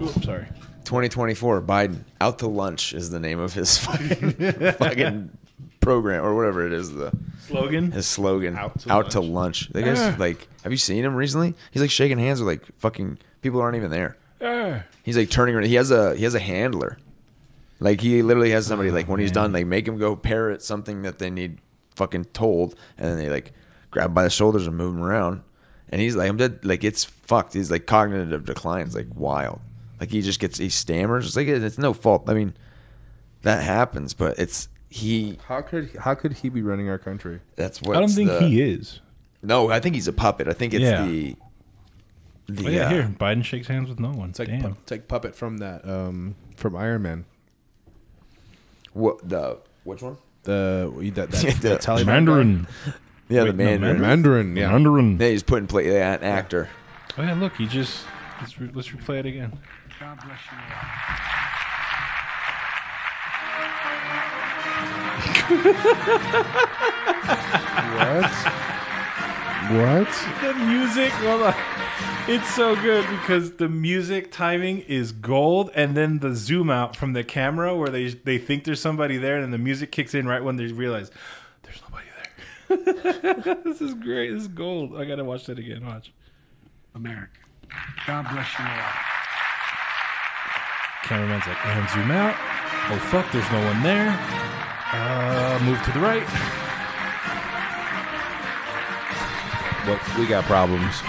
Oops, 0.00 0.24
sorry. 0.24 0.46
2024 0.84 1.62
Biden 1.62 2.04
out 2.20 2.38
to 2.40 2.46
lunch 2.46 2.92
is 2.94 3.10
the 3.10 3.18
name 3.18 3.40
of 3.40 3.52
his 3.54 3.76
fucking, 3.78 4.32
fucking 4.74 5.36
program 5.80 6.24
or 6.24 6.36
whatever 6.36 6.64
it 6.64 6.72
is 6.72 6.92
the 6.92 7.10
Slogan? 7.40 7.90
his 7.90 8.06
slogan 8.06 8.56
Out 8.56 8.86
out 8.88 9.06
to 9.06 9.10
to, 9.12 9.20
lunch. 9.20 9.68
The 9.70 9.82
guy's 9.82 9.98
Ah. 9.98 10.14
like 10.16 10.46
have 10.62 10.70
you 10.70 10.78
seen 10.78 11.04
him 11.04 11.16
recently 11.16 11.54
he's 11.72 11.82
like 11.82 11.90
shaking 11.90 12.18
hands 12.18 12.40
with 12.40 12.46
like 12.46 12.62
fucking 12.78 13.18
people 13.42 13.58
who 13.58 13.64
aren't 13.64 13.76
even 13.76 13.90
there 13.90 14.16
Ah. 14.40 14.84
he's 15.02 15.16
like 15.16 15.28
turning 15.28 15.56
around 15.56 15.66
he 15.66 15.74
has 15.74 15.90
a 15.90 16.14
he 16.14 16.22
has 16.22 16.36
a 16.36 16.40
handler 16.40 16.98
like 17.80 18.00
he 18.00 18.22
literally 18.22 18.50
has 18.50 18.66
somebody 18.66 18.90
like 18.90 19.08
when 19.08 19.20
he's 19.20 19.32
done 19.32 19.52
like 19.52 19.66
make 19.66 19.86
him 19.86 19.98
go 19.98 20.16
parrot 20.16 20.62
something 20.62 21.02
that 21.02 21.18
they 21.18 21.30
need 21.30 21.58
fucking 21.94 22.24
told 22.26 22.74
and 22.98 23.08
then 23.10 23.18
they 23.18 23.28
like 23.28 23.52
grab 23.90 24.06
him 24.10 24.14
by 24.14 24.22
the 24.24 24.30
shoulders 24.30 24.66
and 24.66 24.76
move 24.76 24.94
him 24.94 25.02
around 25.02 25.42
and 25.88 26.00
he's 26.00 26.16
like 26.16 26.28
I'm 26.28 26.36
dead 26.36 26.64
like 26.64 26.84
it's 26.84 27.04
fucked 27.04 27.52
he's 27.54 27.70
like 27.70 27.86
cognitive 27.86 28.44
decline 28.44 28.86
is 28.86 28.94
like 28.94 29.08
wild 29.14 29.60
like 30.00 30.10
he 30.10 30.20
just 30.22 30.40
gets 30.40 30.58
he 30.58 30.68
stammers 30.68 31.26
it's 31.26 31.36
like 31.36 31.48
it's 31.48 31.78
no 31.78 31.92
fault 31.92 32.24
I 32.28 32.34
mean 32.34 32.54
that 33.42 33.62
happens 33.62 34.14
but 34.14 34.38
it's 34.38 34.68
he 34.88 35.38
How 35.46 35.60
could 35.62 35.90
how 36.00 36.14
could 36.14 36.32
he 36.34 36.48
be 36.48 36.62
running 36.62 36.88
our 36.88 36.98
country? 36.98 37.40
that's 37.56 37.82
what 37.82 37.96
I 37.96 38.00
don't 38.00 38.08
think 38.10 38.30
he 38.42 38.60
is. 38.62 39.00
no 39.42 39.70
I 39.70 39.80
think 39.80 39.94
he's 39.94 40.08
a 40.08 40.12
puppet 40.12 40.48
I 40.48 40.52
think 40.52 40.72
it's 40.74 40.82
Yeah. 40.82 41.04
the 41.06 41.36
the 42.48 42.66
Oh, 42.66 42.70
yeah, 42.70 42.80
uh, 42.86 42.88
here 42.90 43.14
Biden 43.18 43.44
shakes 43.44 43.66
hands 43.66 43.88
with 43.88 43.98
no 43.98 44.10
one. 44.12 44.30
It's 44.30 44.38
like 44.38 44.48
Damn. 44.48 44.60
pu- 44.62 44.76
it's 44.82 44.90
like 44.90 45.08
puppet 45.08 45.34
from 45.34 45.58
that 45.58 45.86
um 45.88 46.36
from 46.56 46.76
Iron 46.76 47.02
Man. 47.02 47.24
What 48.96 49.28
the 49.28 49.58
which 49.84 50.02
one 50.02 50.16
The 50.44 50.90
that, 51.14 51.30
that, 51.30 51.54
The 51.60 51.68
that 51.68 51.80
Taliban 51.80 52.06
Mandarin. 52.06 52.66
guy? 52.84 52.92
yeah 53.28 53.42
Wait, 53.44 53.56
the 53.56 53.64
no, 53.64 53.64
Mandarin 53.78 54.00
Mandarin, 54.00 54.56
yeah. 54.56 54.70
Mandarin. 54.72 55.18
yeah 55.20 55.28
he's 55.28 55.42
putting 55.42 55.66
play 55.66 55.92
yeah, 55.92 56.14
an 56.14 56.22
actor 56.22 56.68
Oh 57.18 57.22
yeah, 57.22 57.34
look, 57.34 57.56
he 57.56 57.66
just 57.66 58.04
let's 58.40 58.60
re- 58.60 58.70
let's 58.74 58.88
replay 58.88 59.20
it 59.20 59.26
again. 59.26 59.58
God 59.98 60.18
bless 60.20 60.38
you. 60.52 60.58
What? 67.96 68.75
What? 69.68 70.08
The 70.42 70.54
music, 70.54 71.10
hold 71.10 71.42
on. 71.42 71.54
It's 72.28 72.54
so 72.54 72.76
good 72.76 73.08
because 73.10 73.52
the 73.52 73.68
music 73.68 74.30
timing 74.30 74.78
is 74.80 75.10
gold, 75.10 75.70
and 75.74 75.96
then 75.96 76.20
the 76.20 76.36
zoom 76.36 76.70
out 76.70 76.94
from 76.94 77.14
the 77.14 77.24
camera 77.24 77.74
where 77.74 77.88
they 77.88 78.08
they 78.10 78.38
think 78.38 78.62
there's 78.62 78.80
somebody 78.80 79.16
there, 79.16 79.34
and 79.34 79.42
then 79.42 79.50
the 79.50 79.58
music 79.58 79.90
kicks 79.90 80.14
in 80.14 80.28
right 80.28 80.42
when 80.44 80.54
they 80.54 80.66
realize 80.66 81.10
there's 81.64 81.82
nobody 81.82 82.06
there. 83.44 83.54
this 83.64 83.80
is 83.80 83.94
great. 83.94 84.30
This 84.32 84.42
is 84.42 84.48
gold. 84.48 84.96
I 84.96 85.04
gotta 85.04 85.24
watch 85.24 85.46
that 85.46 85.58
again. 85.58 85.84
Watch. 85.84 86.12
America. 86.94 87.40
God 88.06 88.22
bless 88.30 88.58
you 88.58 88.64
all. 88.64 88.92
Cameraman's 91.02 91.46
like, 91.46 91.66
and 91.66 91.90
zoom 91.90 92.10
out. 92.12 92.36
Oh 92.90 92.98
fuck, 93.10 93.30
there's 93.32 93.50
no 93.50 93.64
one 93.64 93.82
there. 93.82 94.16
Uh, 94.92 95.58
move 95.64 95.82
to 95.82 95.90
the 95.92 96.00
right. 96.00 96.62
Well, 99.86 100.00
we 100.18 100.26
got 100.26 100.44
problems. 100.44 101.00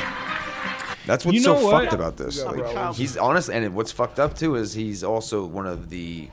That's 1.05 1.25
what's 1.25 1.35
You 1.37 1.41
so 1.41 1.63
what? 1.65 1.83
fucked 1.83 1.93
about 1.93 2.17
this. 2.17 2.43
Like, 2.43 2.57
bro. 2.57 2.93
he's 2.93 3.17
honest, 3.17 3.49
and 3.49 3.73
what's 3.73 3.91
fucked 3.91 4.19
up 4.19 4.35
too 4.37 4.55
is 4.55 4.73
he's 4.73 5.03
also 5.03 5.45
one 5.45 5.65
of 5.65 5.89
the 5.89 6.29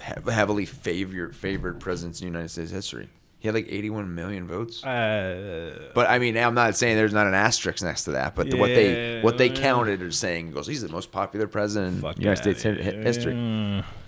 he- 0.00 0.30
heavily 0.30 0.66
favored 0.66 1.34
favored 1.34 1.80
presidents 1.80 2.20
in 2.20 2.26
United 2.28 2.50
States 2.50 2.70
history. 2.70 3.08
He 3.42 3.48
had 3.48 3.56
like 3.56 3.66
81 3.68 4.14
million 4.14 4.46
votes. 4.46 4.84
Uh, 4.84 5.88
But 5.94 6.08
I 6.08 6.20
mean, 6.20 6.36
I'm 6.38 6.54
not 6.54 6.76
saying 6.76 6.96
there's 6.96 7.12
not 7.12 7.26
an 7.26 7.34
asterisk 7.34 7.82
next 7.82 8.04
to 8.04 8.12
that. 8.12 8.36
But 8.36 8.50
the, 8.50 8.56
what 8.56 8.68
they 8.68 9.20
what 9.20 9.36
they 9.36 9.50
counted 9.50 10.00
is 10.00 10.16
saying 10.16 10.52
goes, 10.52 10.68
he's 10.68 10.80
the 10.80 10.88
most 10.88 11.10
popular 11.10 11.48
president 11.48 12.04
in 12.04 12.22
United 12.22 12.40
States 12.40 12.62
hi- 12.62 12.70
hi- 12.80 13.02
history. 13.02 13.34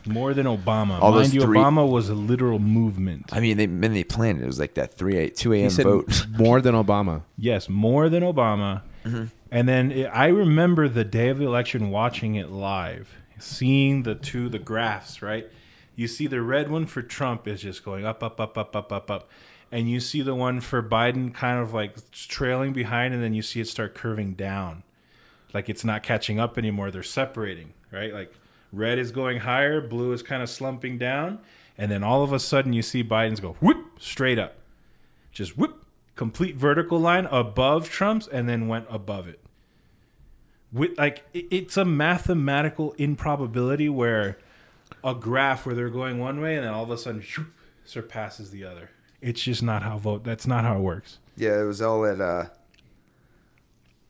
More 0.06 0.34
than 0.34 0.46
Obama. 0.46 1.00
All 1.00 1.10
those 1.10 1.28
Mind 1.28 1.34
you, 1.34 1.40
three- 1.42 1.58
Obama 1.58 1.90
was 1.90 2.08
a 2.10 2.14
literal 2.14 2.60
movement. 2.60 3.30
I 3.32 3.40
mean, 3.40 3.56
they 3.56 3.66
when 3.66 3.92
they 3.92 4.04
planned 4.04 4.38
it, 4.40 4.44
it 4.44 4.46
was 4.46 4.60
like 4.60 4.74
that 4.74 4.94
three 4.94 5.16
eight 5.16 5.34
two 5.34 5.52
a.m. 5.52 5.64
He 5.64 5.70
said 5.70 5.84
vote. 5.86 6.26
more 6.38 6.60
than 6.60 6.76
Obama. 6.76 7.22
Yes, 7.36 7.68
more 7.68 8.08
than 8.08 8.22
Obama. 8.22 8.82
Mm-hmm. 9.04 9.24
And 9.50 9.68
then 9.68 9.90
it, 9.90 10.04
I 10.06 10.28
remember 10.28 10.88
the 10.88 11.04
day 11.04 11.28
of 11.30 11.38
the 11.38 11.44
election 11.46 11.90
watching 11.90 12.36
it 12.36 12.50
live, 12.50 13.12
seeing 13.40 14.04
the 14.04 14.14
two 14.14 14.48
the 14.48 14.60
graphs, 14.60 15.22
right? 15.22 15.48
You 15.96 16.08
see 16.08 16.26
the 16.26 16.42
red 16.42 16.70
one 16.70 16.86
for 16.86 17.02
Trump 17.02 17.46
is 17.46 17.62
just 17.62 17.84
going 17.84 18.04
up 18.04 18.22
up 18.22 18.40
up 18.40 18.58
up 18.58 18.74
up 18.74 18.92
up 18.92 19.10
up. 19.10 19.28
and 19.74 19.90
you 19.90 19.98
see 19.98 20.22
the 20.22 20.36
one 20.36 20.60
for 20.60 20.82
Biden 20.82 21.34
kind 21.34 21.60
of 21.60 21.74
like 21.74 21.96
trailing 22.12 22.72
behind, 22.72 23.12
and 23.12 23.20
then 23.20 23.34
you 23.34 23.42
see 23.42 23.60
it 23.60 23.66
start 23.66 23.92
curving 23.92 24.34
down, 24.34 24.84
like 25.52 25.68
it's 25.68 25.84
not 25.84 26.04
catching 26.04 26.38
up 26.38 26.56
anymore. 26.56 26.92
They're 26.92 27.02
separating, 27.02 27.74
right? 27.90 28.14
Like 28.14 28.32
red 28.72 29.00
is 29.00 29.10
going 29.10 29.40
higher, 29.40 29.80
blue 29.80 30.12
is 30.12 30.22
kind 30.22 30.44
of 30.44 30.48
slumping 30.48 30.98
down, 30.98 31.40
and 31.76 31.90
then 31.90 32.04
all 32.04 32.22
of 32.22 32.32
a 32.32 32.38
sudden 32.38 32.72
you 32.72 32.82
see 32.82 33.02
Biden's 33.02 33.40
go 33.40 33.54
whoop 33.60 33.98
straight 33.98 34.38
up, 34.38 34.54
just 35.32 35.58
whoop 35.58 35.84
complete 36.14 36.54
vertical 36.54 37.00
line 37.00 37.26
above 37.26 37.90
Trump's, 37.90 38.28
and 38.28 38.48
then 38.48 38.68
went 38.68 38.86
above 38.88 39.26
it. 39.26 39.40
With 40.72 40.96
like 40.96 41.24
it's 41.32 41.76
a 41.76 41.84
mathematical 41.84 42.92
improbability 42.92 43.88
where 43.88 44.38
a 45.04 45.14
graph 45.14 45.66
where 45.66 45.74
they're 45.74 45.90
going 45.90 46.18
one 46.18 46.40
way 46.40 46.56
and 46.56 46.64
then 46.64 46.72
all 46.72 46.82
of 46.84 46.90
a 46.90 46.98
sudden 46.98 47.20
shoop, 47.20 47.48
surpasses 47.84 48.50
the 48.50 48.64
other. 48.64 48.90
It's 49.20 49.42
just 49.42 49.62
not 49.62 49.82
how 49.82 49.98
vote. 49.98 50.24
That's 50.24 50.46
not 50.46 50.64
how 50.64 50.76
it 50.76 50.80
works. 50.80 51.18
Yeah, 51.36 51.60
it 51.60 51.64
was 51.64 51.80
all 51.82 52.04
at 52.06 52.20
uh 52.20 52.46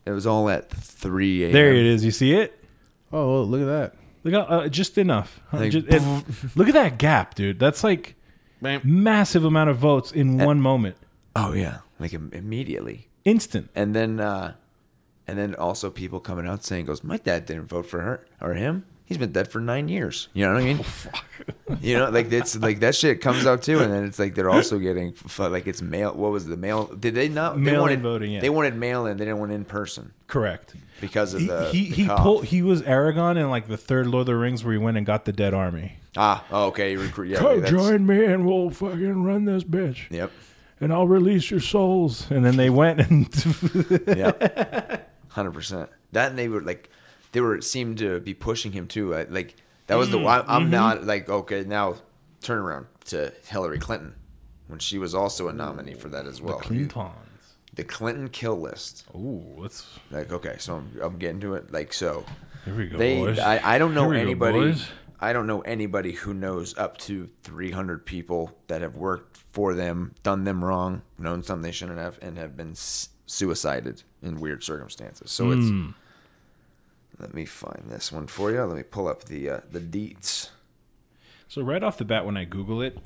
it 0.06 0.10
was 0.10 0.26
all 0.26 0.48
at 0.50 0.70
3 0.70 1.44
a.m. 1.44 1.52
There 1.52 1.72
it 1.74 1.86
is. 1.86 2.04
You 2.04 2.10
see 2.10 2.32
it? 2.34 2.62
Oh, 3.12 3.42
look 3.42 3.62
at 3.62 3.66
that. 3.66 3.94
Look, 4.22 4.34
at, 4.34 4.50
uh, 4.50 4.68
just 4.68 4.98
enough. 4.98 5.40
Like, 5.52 5.70
just- 5.72 5.86
it- 5.88 6.56
look 6.56 6.68
at 6.68 6.74
that 6.74 6.98
gap, 6.98 7.34
dude. 7.34 7.58
That's 7.58 7.82
like 7.84 8.14
massive 8.84 9.44
amount 9.44 9.70
of 9.70 9.76
votes 9.78 10.12
in 10.12 10.38
one 10.38 10.60
moment. 10.60 10.96
Oh 11.36 11.52
yeah, 11.52 11.78
like 11.98 12.12
im- 12.14 12.30
immediately. 12.32 13.08
Instant. 13.24 13.70
And 13.74 13.94
then 13.94 14.20
uh 14.20 14.54
and 15.26 15.38
then 15.38 15.54
also 15.54 15.90
people 15.90 16.20
coming 16.20 16.46
out 16.46 16.64
saying 16.64 16.84
goes, 16.86 17.02
"My 17.02 17.16
dad 17.16 17.46
didn't 17.46 17.66
vote 17.66 17.86
for 17.86 18.00
her 18.02 18.26
or 18.40 18.54
him. 18.54 18.84
He's 19.04 19.18
been 19.18 19.32
dead 19.32 19.48
for 19.48 19.60
9 19.60 19.88
years." 19.88 20.28
You 20.32 20.46
know 20.46 20.54
what 20.54 20.62
I 20.62 20.64
mean? 20.64 20.84
Oh, 21.68 21.76
you 21.82 21.98
know, 21.98 22.08
like 22.08 22.32
it's 22.32 22.56
like 22.56 22.80
that 22.80 22.94
shit 22.94 23.20
comes 23.20 23.44
out 23.44 23.62
too 23.62 23.80
and 23.80 23.92
then 23.92 24.04
it's 24.04 24.18
like 24.18 24.34
they're 24.34 24.48
also 24.48 24.78
getting 24.86 25.14
like 25.38 25.66
it's 25.66 25.82
mail 25.82 26.14
what 26.14 26.30
was 26.30 26.46
the 26.46 26.56
mail 26.56 26.86
did 26.86 27.14
they 27.14 27.28
not 27.28 27.56
they 27.56 27.60
Mail-in 27.62 27.80
wanted 27.80 28.02
voting, 28.02 28.32
yeah. 28.32 28.40
They 28.40 28.48
wanted 28.50 28.76
mail 28.76 29.04
in, 29.06 29.18
they 29.18 29.24
didn't 29.26 29.40
want 29.40 29.52
in 29.52 29.64
person 29.66 30.12
Correct. 30.26 30.74
because 31.00 31.34
of 31.34 31.40
He 31.40 31.46
the 31.46 31.68
he, 31.70 31.88
the 31.90 31.94
he 31.94 32.08
pulled. 32.08 32.44
He 32.46 32.62
was 32.62 32.82
Aragorn 32.82 33.36
in 33.36 33.50
like 33.50 33.68
the 33.68 33.76
third 33.76 34.06
Lord 34.06 34.22
of 34.22 34.26
the 34.26 34.36
Rings, 34.36 34.64
where 34.64 34.72
he 34.72 34.78
went 34.78 34.96
and 34.96 35.04
got 35.04 35.24
the 35.26 35.32
dead 35.32 35.52
army. 35.52 35.98
Ah, 36.16 36.44
oh, 36.50 36.66
okay, 36.66 36.96
recruit 36.96 37.28
yeah, 37.28 37.38
Come 37.38 37.64
join 37.66 38.06
me, 38.06 38.24
and 38.24 38.46
we'll 38.46 38.70
fucking 38.70 39.24
run 39.24 39.44
this 39.44 39.64
bitch. 39.64 40.10
Yep. 40.10 40.30
And 40.80 40.92
I'll 40.92 41.08
release 41.08 41.50
your 41.50 41.60
souls. 41.60 42.30
And 42.30 42.44
then 42.44 42.56
they 42.56 42.70
went 42.70 43.00
and 43.00 44.04
yeah, 44.06 45.00
hundred 45.28 45.52
percent. 45.52 45.90
That 46.12 46.30
and 46.30 46.38
they 46.38 46.48
were 46.48 46.62
like, 46.62 46.90
they 47.34 47.40
were 47.40 47.60
seemed 47.60 47.98
to 47.98 48.20
be 48.20 48.32
pushing 48.32 48.72
him 48.72 48.86
too. 48.86 49.14
I, 49.14 49.24
like 49.24 49.56
that 49.88 49.96
was 49.96 50.10
the. 50.10 50.18
Mm, 50.18 50.26
I, 50.26 50.56
I'm 50.56 50.68
mhm. 50.68 50.70
not 50.70 51.04
like 51.04 51.28
okay 51.28 51.64
now. 51.64 51.96
Turn 52.40 52.58
around 52.58 52.86
to 53.06 53.32
Hillary 53.46 53.78
Clinton 53.78 54.14
when 54.68 54.78
she 54.78 54.98
was 54.98 55.14
also 55.14 55.48
a 55.48 55.52
nominee 55.52 55.94
for 55.94 56.08
that 56.10 56.26
as 56.26 56.40
well. 56.40 56.58
The 56.58 56.64
Clintons. 56.64 57.54
The 57.74 57.84
Clinton 57.84 58.28
kill 58.28 58.60
list. 58.60 59.04
Ooh, 59.14 59.44
let's 59.56 59.86
like 60.10 60.32
okay. 60.32 60.56
So 60.58 60.76
I'm, 60.76 60.90
I'm 61.02 61.18
getting 61.18 61.40
to 61.40 61.54
it. 61.54 61.72
Like 61.72 61.92
so. 61.92 62.24
Here 62.64 62.74
we 62.74 62.86
go, 62.86 62.96
They, 62.96 63.16
boys. 63.16 63.38
I, 63.38 63.74
I 63.74 63.78
don't 63.78 63.94
know 63.94 64.08
we 64.08 64.16
go, 64.16 64.22
anybody. 64.22 64.76
I 65.20 65.32
don't 65.32 65.46
know 65.46 65.60
anybody 65.62 66.12
who 66.12 66.34
knows 66.34 66.76
up 66.78 66.98
to 66.98 67.28
300 67.42 68.04
people 68.06 68.56
that 68.68 68.82
have 68.82 68.96
worked 68.96 69.38
for 69.52 69.74
them, 69.74 70.14
done 70.22 70.44
them 70.44 70.64
wrong, 70.64 71.02
known 71.18 71.42
something 71.42 71.62
they 71.62 71.72
shouldn't 71.72 71.98
have, 71.98 72.18
and 72.22 72.36
have 72.38 72.56
been 72.56 72.72
s- 72.72 73.08
suicided 73.26 74.02
in 74.22 74.38
weird 74.40 74.62
circumstances. 74.62 75.30
So 75.30 75.50
it's. 75.50 75.94
Let 77.24 77.32
me 77.32 77.46
find 77.46 77.84
this 77.88 78.12
one 78.12 78.26
for 78.26 78.50
you. 78.52 78.62
Let 78.62 78.76
me 78.76 78.82
pull 78.82 79.08
up 79.08 79.24
the 79.24 79.48
uh, 79.48 79.60
the 79.72 79.80
deets. 79.80 80.50
So 81.48 81.62
right 81.62 81.82
off 81.82 81.96
the 81.96 82.04
bat, 82.04 82.26
when 82.26 82.36
I 82.36 82.44
Google 82.44 82.82
it, 82.82 82.98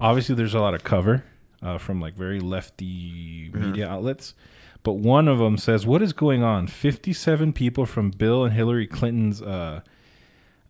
obviously 0.00 0.34
there's 0.34 0.54
a 0.54 0.58
lot 0.58 0.74
of 0.74 0.82
cover 0.82 1.22
uh, 1.62 1.78
from 1.78 2.00
like 2.00 2.14
very 2.16 2.40
lefty 2.40 3.48
Mhm. 3.50 3.54
media 3.54 3.88
outlets, 3.88 4.34
but 4.82 4.94
one 4.94 5.28
of 5.28 5.38
them 5.38 5.56
says, 5.56 5.86
"What 5.86 6.02
is 6.02 6.12
going 6.12 6.42
on? 6.42 6.66
Fifty-seven 6.66 7.52
people 7.52 7.86
from 7.86 8.10
Bill 8.10 8.44
and 8.44 8.52
Hillary 8.52 8.88
Clinton's. 8.88 9.40
Uh, 9.40 9.82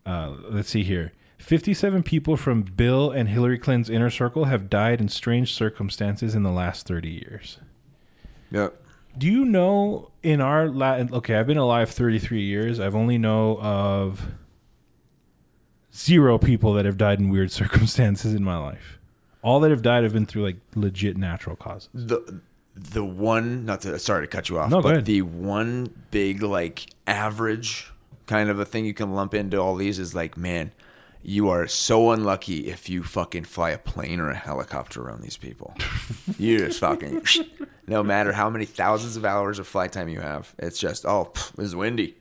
uh, 0.05 0.35
let's 0.49 0.69
see 0.69 0.83
here." 0.83 1.13
57 1.39 2.01
people 2.03 2.35
from 2.37 2.61
Bill 2.63 3.11
and 3.11 3.29
Hillary 3.29 3.59
Clinton's 3.59 3.89
inner 3.91 4.09
circle 4.09 4.45
have 4.45 4.69
died 4.71 4.99
in 5.01 5.07
strange 5.07 5.53
circumstances 5.53 6.33
in 6.35 6.41
the 6.43 6.51
last 6.51 6.87
30 6.87 7.09
years. 7.09 7.59
Yep. 8.51 8.81
Do 9.17 9.27
you 9.27 9.45
know 9.45 10.11
in 10.23 10.41
our 10.41 10.69
Latin? 10.69 11.13
okay, 11.13 11.35
I've 11.35 11.47
been 11.47 11.57
alive 11.57 11.89
33 11.89 12.41
years. 12.41 12.79
I've 12.79 12.95
only 12.95 13.17
know 13.17 13.57
of 13.59 14.21
zero 15.93 16.37
people 16.37 16.73
that 16.73 16.85
have 16.85 16.97
died 16.97 17.19
in 17.19 17.29
weird 17.29 17.51
circumstances 17.61 18.33
in 18.33 18.43
my 18.43 18.57
life. 18.57 18.99
All 19.41 19.59
that 19.61 19.71
have 19.71 19.81
died 19.81 20.03
have 20.03 20.13
been 20.13 20.25
through 20.25 20.43
like 20.43 20.57
legit 20.75 21.17
natural 21.17 21.55
causes. 21.55 21.89
The 21.93 22.41
the 22.75 23.03
one 23.03 23.65
not 23.65 23.81
to 23.81 23.97
sorry 23.97 24.23
to 24.23 24.27
cut 24.27 24.49
you 24.49 24.59
off, 24.59 24.69
No, 24.69 24.81
but 24.81 25.05
the 25.05 25.23
one 25.23 25.91
big 26.11 26.43
like 26.43 26.87
average 27.07 27.91
kind 28.27 28.49
of 28.49 28.59
a 28.59 28.65
thing 28.65 28.85
you 28.85 28.93
can 28.93 29.13
lump 29.13 29.33
into 29.33 29.57
all 29.57 29.75
these 29.75 29.97
is 29.99 30.13
like, 30.13 30.37
man, 30.37 30.71
you 31.23 31.49
are 31.49 31.65
so 31.65 32.11
unlucky 32.11 32.67
if 32.67 32.89
you 32.89 33.03
fucking 33.03 33.45
fly 33.45 33.71
a 33.71 33.77
plane 33.77 34.19
or 34.19 34.29
a 34.29 34.35
helicopter 34.35 35.01
around 35.01 35.21
these 35.21 35.37
people. 35.37 35.73
you 36.37 36.59
just 36.59 36.79
fucking 36.79 37.21
no 37.87 38.03
matter 38.03 38.31
how 38.33 38.49
many 38.49 38.65
thousands 38.65 39.15
of 39.15 39.25
hours 39.25 39.59
of 39.59 39.67
flight 39.67 39.91
time 39.91 40.09
you 40.09 40.19
have, 40.19 40.53
it's 40.59 40.79
just 40.79 41.05
oh, 41.05 41.31
pff, 41.33 41.51
it 41.51 41.57
was 41.57 41.75
windy. 41.75 42.15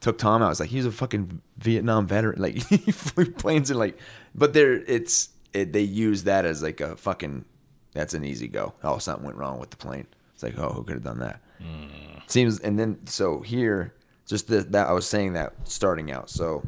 Took 0.00 0.18
Tom 0.18 0.42
out. 0.42 0.50
It's 0.50 0.60
like 0.60 0.68
he's 0.68 0.86
a 0.86 0.92
fucking 0.92 1.40
Vietnam 1.58 2.06
veteran. 2.06 2.40
Like 2.42 2.56
he 2.56 2.92
flew 2.92 3.30
planes 3.32 3.70
and 3.70 3.78
like, 3.78 3.98
but 4.34 4.52
there 4.52 4.74
it's 4.74 5.30
it, 5.52 5.72
they 5.72 5.82
use 5.82 6.24
that 6.24 6.44
as 6.44 6.62
like 6.62 6.80
a 6.80 6.96
fucking 6.96 7.44
that's 7.92 8.14
an 8.14 8.24
easy 8.24 8.46
go. 8.46 8.74
Oh, 8.84 8.98
something 8.98 9.24
went 9.24 9.38
wrong 9.38 9.58
with 9.58 9.70
the 9.70 9.76
plane. 9.76 10.06
It's 10.34 10.42
like 10.42 10.58
oh, 10.58 10.70
who 10.70 10.84
could 10.84 10.94
have 10.94 11.04
done 11.04 11.20
that? 11.20 11.40
Mm. 11.62 12.30
Seems 12.30 12.60
and 12.60 12.78
then 12.78 13.06
so 13.06 13.40
here 13.40 13.94
just 14.26 14.48
the, 14.48 14.62
that 14.62 14.88
I 14.88 14.92
was 14.92 15.06
saying 15.06 15.32
that 15.32 15.54
starting 15.64 16.10
out. 16.12 16.28
So 16.28 16.62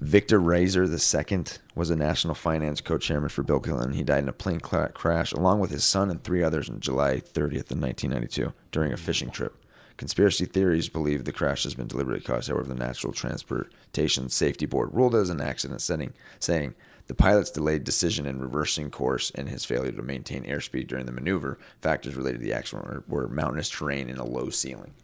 Victor 0.00 0.38
Raiser 0.38 0.84
II 0.84 1.44
was 1.74 1.90
a 1.90 1.96
national 1.96 2.34
finance 2.34 2.80
co-chairman 2.80 3.30
for 3.30 3.42
Bill 3.42 3.58
Clinton. 3.58 3.94
He 3.94 4.04
died 4.04 4.22
in 4.22 4.28
a 4.28 4.32
plane 4.32 4.60
crash 4.60 5.32
along 5.32 5.58
with 5.58 5.70
his 5.70 5.84
son 5.84 6.08
and 6.08 6.22
three 6.22 6.42
others 6.42 6.70
on 6.70 6.78
July 6.78 7.16
30th 7.16 7.72
of 7.72 7.80
1992 7.80 8.52
during 8.70 8.92
a 8.92 8.96
fishing 8.96 9.30
trip. 9.30 9.56
Conspiracy 9.96 10.44
theories 10.44 10.88
believe 10.88 11.24
the 11.24 11.32
crash 11.32 11.64
has 11.64 11.74
been 11.74 11.88
deliberately 11.88 12.24
caused. 12.24 12.48
However, 12.48 12.68
the 12.68 12.76
National 12.76 13.12
Transportation 13.12 14.28
Safety 14.28 14.66
Board 14.66 14.90
ruled 14.92 15.16
it 15.16 15.18
as 15.18 15.30
an 15.30 15.40
accident, 15.40 15.80
setting, 15.80 16.14
saying 16.38 16.76
the 17.08 17.14
pilot's 17.14 17.50
delayed 17.50 17.82
decision 17.82 18.24
in 18.24 18.38
reversing 18.38 18.92
course 18.92 19.32
and 19.34 19.48
his 19.48 19.64
failure 19.64 19.90
to 19.90 20.02
maintain 20.02 20.44
airspeed 20.44 20.86
during 20.86 21.06
the 21.06 21.12
maneuver 21.12 21.58
factors 21.80 22.14
related 22.14 22.38
to 22.38 22.44
the 22.44 22.52
accident 22.52 22.86
were, 22.86 23.04
were 23.08 23.28
mountainous 23.28 23.68
terrain 23.68 24.08
and 24.08 24.18
a 24.18 24.24
low 24.24 24.50
ceiling. 24.50 24.94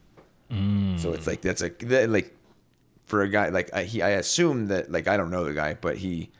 Mm. 0.53 1.01
So 1.01 1.13
it's 1.13 1.27
like 1.27 1.41
that's 1.41 1.63
a 1.63 1.71
that, 1.71 2.11
like 2.11 2.37
for 3.05 3.23
a 3.23 3.29
guy 3.29 3.49
like 3.49 3.71
I, 3.73 3.85
he 3.85 4.03
I 4.03 4.11
assume 4.11 4.67
that 4.67 4.91
like 4.91 5.09
I 5.09 5.17
don't 5.17 5.31
know 5.31 5.45
the 5.45 5.55
guy, 5.55 5.75
but 5.75 5.99
he 5.99 6.31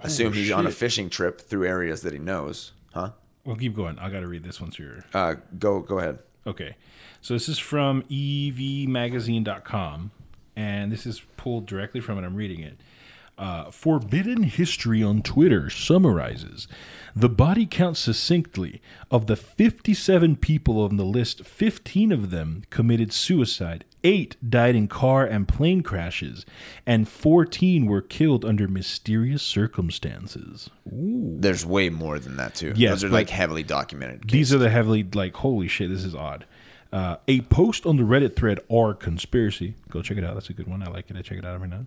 assume 0.00 0.32
he's 0.32 0.50
on 0.50 0.66
a 0.66 0.70
fishing 0.70 1.10
trip 1.10 1.40
through 1.40 1.66
areas 1.66 2.02
that 2.02 2.12
he 2.12 2.18
knows, 2.18 2.72
huh? 2.92 3.10
Well, 3.44 3.56
keep 3.56 3.76
going. 3.76 3.98
I 3.98 4.10
got 4.10 4.20
to 4.20 4.26
read 4.26 4.42
this 4.42 4.60
one 4.60 4.70
to 4.72 4.82
your. 4.82 5.04
Uh, 5.14 5.36
go 5.58 5.80
go 5.80 5.98
ahead. 5.98 6.18
Okay. 6.46 6.76
So 7.20 7.34
this 7.34 7.48
is 7.48 7.58
from 7.58 8.02
evmagazine.com, 8.04 10.10
and 10.54 10.92
this 10.92 11.06
is 11.06 11.22
pulled 11.36 11.66
directly 11.66 12.00
from 12.00 12.18
it. 12.18 12.24
I'm 12.24 12.36
reading 12.36 12.60
it. 12.60 12.78
Uh, 13.38 13.70
Forbidden 13.70 14.44
History 14.44 15.02
on 15.02 15.20
Twitter 15.20 15.68
summarizes 15.68 16.66
the 17.14 17.28
body 17.28 17.66
count 17.66 17.96
succinctly. 17.96 18.80
Of 19.10 19.26
the 19.26 19.36
57 19.36 20.36
people 20.36 20.82
on 20.82 20.96
the 20.96 21.04
list, 21.04 21.44
15 21.44 22.12
of 22.12 22.30
them 22.30 22.62
committed 22.70 23.12
suicide, 23.12 23.84
8 24.06 24.36
died 24.48 24.76
in 24.76 24.86
car 24.86 25.24
and 25.24 25.48
plane 25.48 25.82
crashes, 25.82 26.46
and 26.86 27.08
14 27.08 27.86
were 27.86 28.00
killed 28.00 28.44
under 28.44 28.68
mysterious 28.68 29.42
circumstances. 29.42 30.70
Ooh. 30.86 31.36
There's 31.40 31.66
way 31.66 31.90
more 31.90 32.20
than 32.20 32.36
that 32.36 32.54
too. 32.54 32.72
Yes, 32.76 33.02
Those 33.02 33.04
are 33.04 33.08
like 33.08 33.30
heavily 33.30 33.64
documented. 33.64 34.30
These 34.30 34.54
are 34.54 34.58
the 34.58 34.70
heavily 34.70 35.02
like 35.02 35.34
holy 35.34 35.66
shit. 35.66 35.90
This 35.90 36.04
is 36.04 36.14
odd. 36.14 36.46
Uh, 36.92 37.16
a 37.26 37.40
post 37.42 37.84
on 37.84 37.96
the 37.96 38.04
Reddit 38.04 38.36
thread 38.36 38.60
R 38.70 38.94
conspiracy. 38.94 39.74
Go 39.90 40.02
check 40.02 40.16
it 40.18 40.24
out. 40.24 40.34
That's 40.34 40.50
a 40.50 40.52
good 40.52 40.68
one. 40.68 40.82
I 40.84 40.86
like 40.86 41.10
it. 41.10 41.16
I 41.16 41.22
check 41.22 41.38
it 41.38 41.44
out 41.44 41.54
every 41.54 41.68
night. 41.68 41.86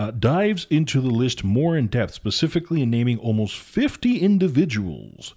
Uh, 0.00 0.10
dives 0.12 0.66
into 0.70 0.98
the 0.98 1.10
list 1.10 1.44
more 1.44 1.76
in 1.76 1.86
depth, 1.86 2.14
specifically 2.14 2.80
in 2.80 2.88
naming 2.88 3.18
almost 3.18 3.58
50 3.58 4.16
individuals, 4.16 5.34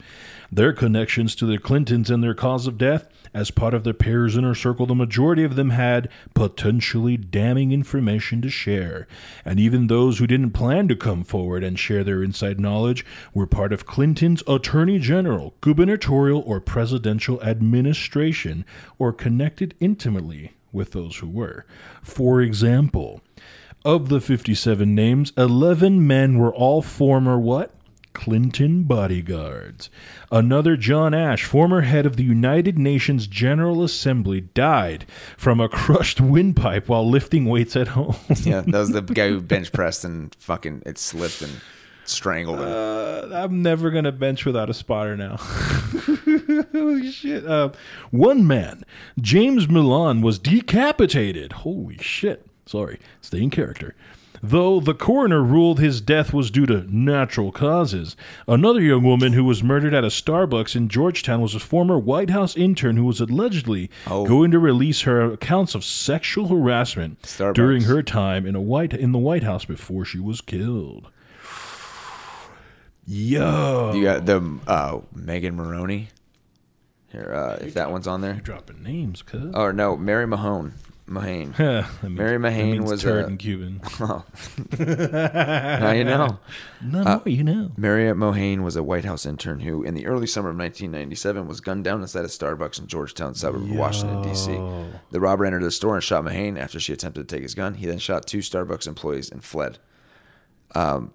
their 0.49 0.71
connections 0.71 1.35
to 1.35 1.45
the 1.45 1.57
Clintons 1.57 2.09
and 2.09 2.23
their 2.23 2.33
cause 2.33 2.65
of 2.65 2.77
death. 2.77 3.09
As 3.33 3.51
part 3.51 3.73
of 3.73 3.83
their 3.83 3.93
pair's 3.93 4.37
inner 4.37 4.55
circle, 4.55 4.85
the 4.85 4.95
majority 4.95 5.43
of 5.43 5.57
them 5.57 5.71
had 5.71 6.07
potentially 6.33 7.17
damning 7.17 7.73
information 7.73 8.41
to 8.41 8.49
share. 8.49 9.05
And 9.43 9.59
even 9.59 9.87
those 9.87 10.19
who 10.19 10.27
didn't 10.27 10.51
plan 10.51 10.87
to 10.87 10.95
come 10.95 11.25
forward 11.25 11.61
and 11.61 11.77
share 11.77 12.05
their 12.05 12.23
inside 12.23 12.57
knowledge 12.57 13.05
were 13.33 13.45
part 13.45 13.73
of 13.73 13.85
Clinton's 13.85 14.43
attorney 14.47 14.97
general, 14.97 15.55
gubernatorial, 15.59 16.41
or 16.41 16.61
presidential 16.61 17.43
administration, 17.43 18.63
or 18.97 19.11
connected 19.11 19.75
intimately 19.81 20.53
with 20.71 20.93
those 20.93 21.17
who 21.17 21.27
were. 21.27 21.65
For 22.01 22.41
example, 22.41 23.19
of 23.85 24.09
the 24.09 24.21
57 24.21 24.93
names, 24.95 25.33
11 25.37 26.05
men 26.05 26.37
were 26.37 26.53
all 26.53 26.81
former 26.81 27.39
what? 27.39 27.71
Clinton 28.13 28.83
bodyguards. 28.83 29.89
Another 30.31 30.77
John 30.77 31.13
Ashe, 31.13 31.45
former 31.45 31.81
head 31.81 32.05
of 32.05 32.15
the 32.15 32.23
United 32.23 32.77
Nations 32.77 33.27
General 33.27 33.83
Assembly, 33.83 34.41
died 34.41 35.05
from 35.35 35.59
a 35.59 35.67
crushed 35.69 36.21
windpipe 36.21 36.87
while 36.87 37.09
lifting 37.09 37.45
weights 37.45 37.75
at 37.75 37.89
home. 37.89 38.15
Yeah, 38.43 38.61
that 38.61 38.77
was 38.77 38.91
the 38.91 39.01
guy 39.01 39.29
who 39.29 39.41
bench 39.41 39.71
pressed 39.71 40.03
and 40.03 40.35
fucking 40.39 40.83
it 40.85 40.97
slipped 40.97 41.41
and 41.41 41.59
strangled 42.05 42.59
him. 42.59 42.67
Uh, 42.67 43.29
I'm 43.33 43.61
never 43.61 43.89
gonna 43.89 44.11
bench 44.11 44.45
without 44.45 44.69
a 44.69 44.73
spotter 44.73 45.15
now. 45.15 45.37
Holy 45.37 47.11
shit! 47.11 47.45
Uh, 47.45 47.71
one 48.11 48.45
man, 48.45 48.83
James 49.19 49.67
Milan, 49.69 50.21
was 50.21 50.39
decapitated. 50.39 51.53
Holy 51.53 51.97
shit! 51.97 52.45
Sorry, 52.65 52.99
stay 53.21 53.41
in 53.43 53.49
character. 53.49 53.95
Though 54.45 54.81
the 54.81 54.93
coroner 54.93 55.41
ruled 55.41 55.79
his 55.79 56.01
death 56.01 56.33
was 56.33 56.51
due 56.51 56.65
to 56.65 56.85
natural 56.93 57.51
causes, 57.53 58.17
another 58.45 58.81
young 58.81 59.03
woman 59.03 59.31
who 59.31 59.45
was 59.45 59.63
murdered 59.63 59.93
at 59.93 60.03
a 60.03 60.07
Starbucks 60.07 60.75
in 60.75 60.89
Georgetown 60.89 61.39
was 61.39 61.55
a 61.55 61.59
former 61.61 61.97
White 61.97 62.29
House 62.29 62.57
intern 62.57 62.97
who 62.97 63.05
was 63.05 63.21
allegedly 63.21 63.89
going 64.05 64.51
to 64.51 64.59
release 64.59 65.01
her 65.03 65.21
accounts 65.31 65.75
of 65.75 65.85
sexual 65.85 66.49
harassment 66.49 67.21
Starbucks. 67.21 67.53
during 67.53 67.83
her 67.83 68.03
time 68.03 68.45
in 68.45 68.53
a 68.55 68.61
white 68.61 68.93
in 68.93 69.13
the 69.13 69.17
White 69.19 69.43
House 69.43 69.63
before 69.63 70.03
she 70.03 70.19
was 70.19 70.41
killed. 70.41 71.09
Yo, 73.05 73.93
You 73.93 74.03
got 74.03 74.25
the 74.25 74.59
uh, 74.67 74.99
Megan 75.13 75.55
Maroney. 75.55 76.09
Here, 77.11 77.33
uh, 77.33 77.63
if 77.63 77.73
that 77.75 77.91
one's 77.91 78.07
on 78.07 78.21
there. 78.21 78.35
dropping 78.35 78.81
names, 78.81 79.21
cuz. 79.21 79.53
Or 79.53 79.71
no, 79.71 79.95
Mary 79.95 80.25
Mahone. 80.25 80.73
Mahane. 81.07 81.53
Mary 82.09 82.37
Mahane 82.37 82.81
was 82.89 83.01
turd 83.01 83.25
a, 83.25 83.27
in 83.27 83.37
Cuban. 83.37 83.81
Oh. 83.99 84.23
now 84.79 85.91
you 85.91 86.03
know. 86.03 86.39
No, 86.81 86.99
Uh, 87.01 87.03
no, 87.03 87.21
you 87.25 87.43
know. 87.43 87.71
Marriott 87.77 88.17
Mohane 88.17 88.61
was 88.61 88.75
a 88.75 88.83
White 88.83 89.05
House 89.05 89.25
intern 89.25 89.61
who, 89.61 89.83
in 89.83 89.93
the 89.95 90.05
early 90.05 90.27
summer 90.27 90.49
of 90.49 90.57
1997, 90.57 91.47
was 91.47 91.61
gunned 91.61 91.83
down 91.85 92.01
inside 92.01 92.25
a 92.25 92.27
Starbucks 92.27 92.79
in 92.79 92.87
Georgetown 92.87 93.35
suburb 93.35 93.63
of 93.63 93.71
Washington, 93.71 94.21
D.C. 94.21 94.51
The 95.11 95.19
robber 95.21 95.45
entered 95.45 95.63
the 95.63 95.71
store 95.71 95.95
and 95.95 96.03
shot 96.03 96.25
Mahane 96.25 96.57
after 96.59 96.79
she 96.79 96.91
attempted 96.91 97.27
to 97.27 97.35
take 97.35 97.43
his 97.43 97.55
gun. 97.55 97.75
He 97.75 97.85
then 97.85 97.99
shot 97.99 98.25
two 98.25 98.39
Starbucks 98.39 98.85
employees 98.87 99.31
and 99.31 99.41
fled. 99.43 99.79
Um, 100.75 101.13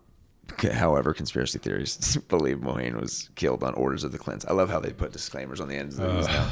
c- 0.59 0.69
however, 0.71 1.13
conspiracy 1.13 1.59
theories 1.59 2.17
believe 2.29 2.59
Mohane 2.59 2.99
was 2.99 3.29
killed 3.35 3.63
on 3.63 3.75
orders 3.75 4.05
of 4.05 4.13
the 4.13 4.19
Clintons. 4.19 4.47
I 4.47 4.55
love 4.55 4.71
how 4.71 4.81
they 4.81 4.93
put 4.93 5.13
disclaimers 5.13 5.61
on 5.61 5.69
the 5.69 5.77
ends 5.77 5.99
of 5.99 6.15
these 6.17 6.27
now. 6.29 6.51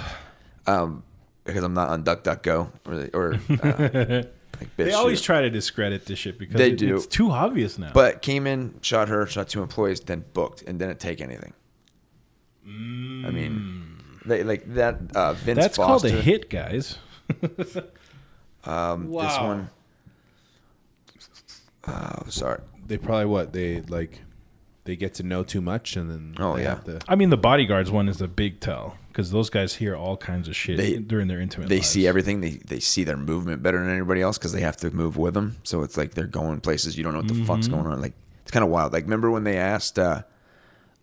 Um, 0.66 1.04
because 1.46 1.62
I'm 1.64 1.74
not 1.74 1.88
on 1.88 2.02
DuckDuckGo 2.04 2.70
or, 2.86 2.96
they- 2.96 3.10
or 3.10 3.34
uh, 3.34 4.22
like 4.60 4.76
They 4.76 4.92
always 4.92 5.18
shit. 5.18 5.26
try 5.26 5.40
to 5.42 5.50
discredit 5.50 6.06
this 6.06 6.18
shit 6.18 6.38
because 6.38 6.56
They 6.56 6.70
it- 6.70 6.78
do. 6.78 6.96
it's 6.96 7.06
too 7.06 7.30
obvious 7.30 7.78
now. 7.78 7.90
But 7.92 8.22
came 8.22 8.46
in, 8.46 8.74
shot 8.82 9.08
her, 9.08 9.26
shot 9.26 9.48
two 9.48 9.62
employees, 9.62 10.00
then 10.00 10.24
booked 10.32 10.62
and 10.62 10.78
didn't 10.78 10.98
take 11.00 11.20
anything. 11.20 11.52
I 12.66 13.30
mean, 13.30 13.98
they 14.24 14.42
like 14.42 14.74
that. 14.74 14.98
Uh, 15.14 15.34
Vince 15.34 15.58
That's 15.60 15.76
called 15.76 16.04
a 16.04 16.10
hit, 16.10 16.50
guys. 16.50 16.98
Um, 18.64 19.04
This 19.06 19.14
Wow. 19.14 19.46
one. 19.46 19.70
Oh, 21.86 22.22
sorry. 22.28 22.60
They 22.86 22.98
probably 22.98 23.26
what 23.26 23.52
they 23.52 23.80
like. 23.82 24.22
They 24.84 24.96
get 24.96 25.14
to 25.14 25.22
know 25.22 25.42
too 25.44 25.60
much, 25.60 25.96
and 25.96 26.10
then 26.10 26.34
Oh, 26.38 26.56
yeah. 26.56 26.70
have 26.70 26.84
to. 26.84 27.00
I 27.08 27.14
mean, 27.16 27.30
the 27.30 27.36
bodyguards 27.36 27.90
one 27.90 28.08
is 28.08 28.20
a 28.20 28.28
big 28.28 28.60
tell 28.60 28.96
because 29.16 29.30
those 29.30 29.48
guys 29.48 29.74
hear 29.74 29.96
all 29.96 30.14
kinds 30.18 30.46
of 30.46 30.54
shit 30.54 30.76
They- 30.76 30.98
during 30.98 31.26
their 31.26 31.40
intimate. 31.40 31.70
They 31.70 31.76
lives. 31.76 31.88
see 31.88 32.06
everything. 32.06 32.42
They 32.42 32.60
they 32.66 32.80
see 32.80 33.02
their 33.02 33.16
movement 33.16 33.62
better 33.62 33.78
than 33.78 33.88
anybody 33.88 34.20
else 34.20 34.36
because 34.36 34.52
they 34.52 34.60
have 34.60 34.76
to 34.78 34.90
move 34.90 35.16
with 35.16 35.32
them. 35.32 35.56
So 35.62 35.82
it's 35.82 35.96
like 35.96 36.12
they're 36.12 36.26
going 36.26 36.60
places 36.60 36.98
you 36.98 37.02
don't 37.04 37.14
know 37.14 37.20
what 37.20 37.28
the 37.28 37.44
fuck's 37.46 37.66
Mhm. 37.68 37.70
going 37.70 37.86
on. 37.86 38.00
Like 38.02 38.12
it's 38.42 38.50
kind 38.50 38.62
of 38.62 38.68
wild. 38.68 38.92
Like 38.92 39.04
remember 39.04 39.30
when 39.30 39.44
they 39.44 39.56
asked, 39.56 39.98
uh, 39.98 40.22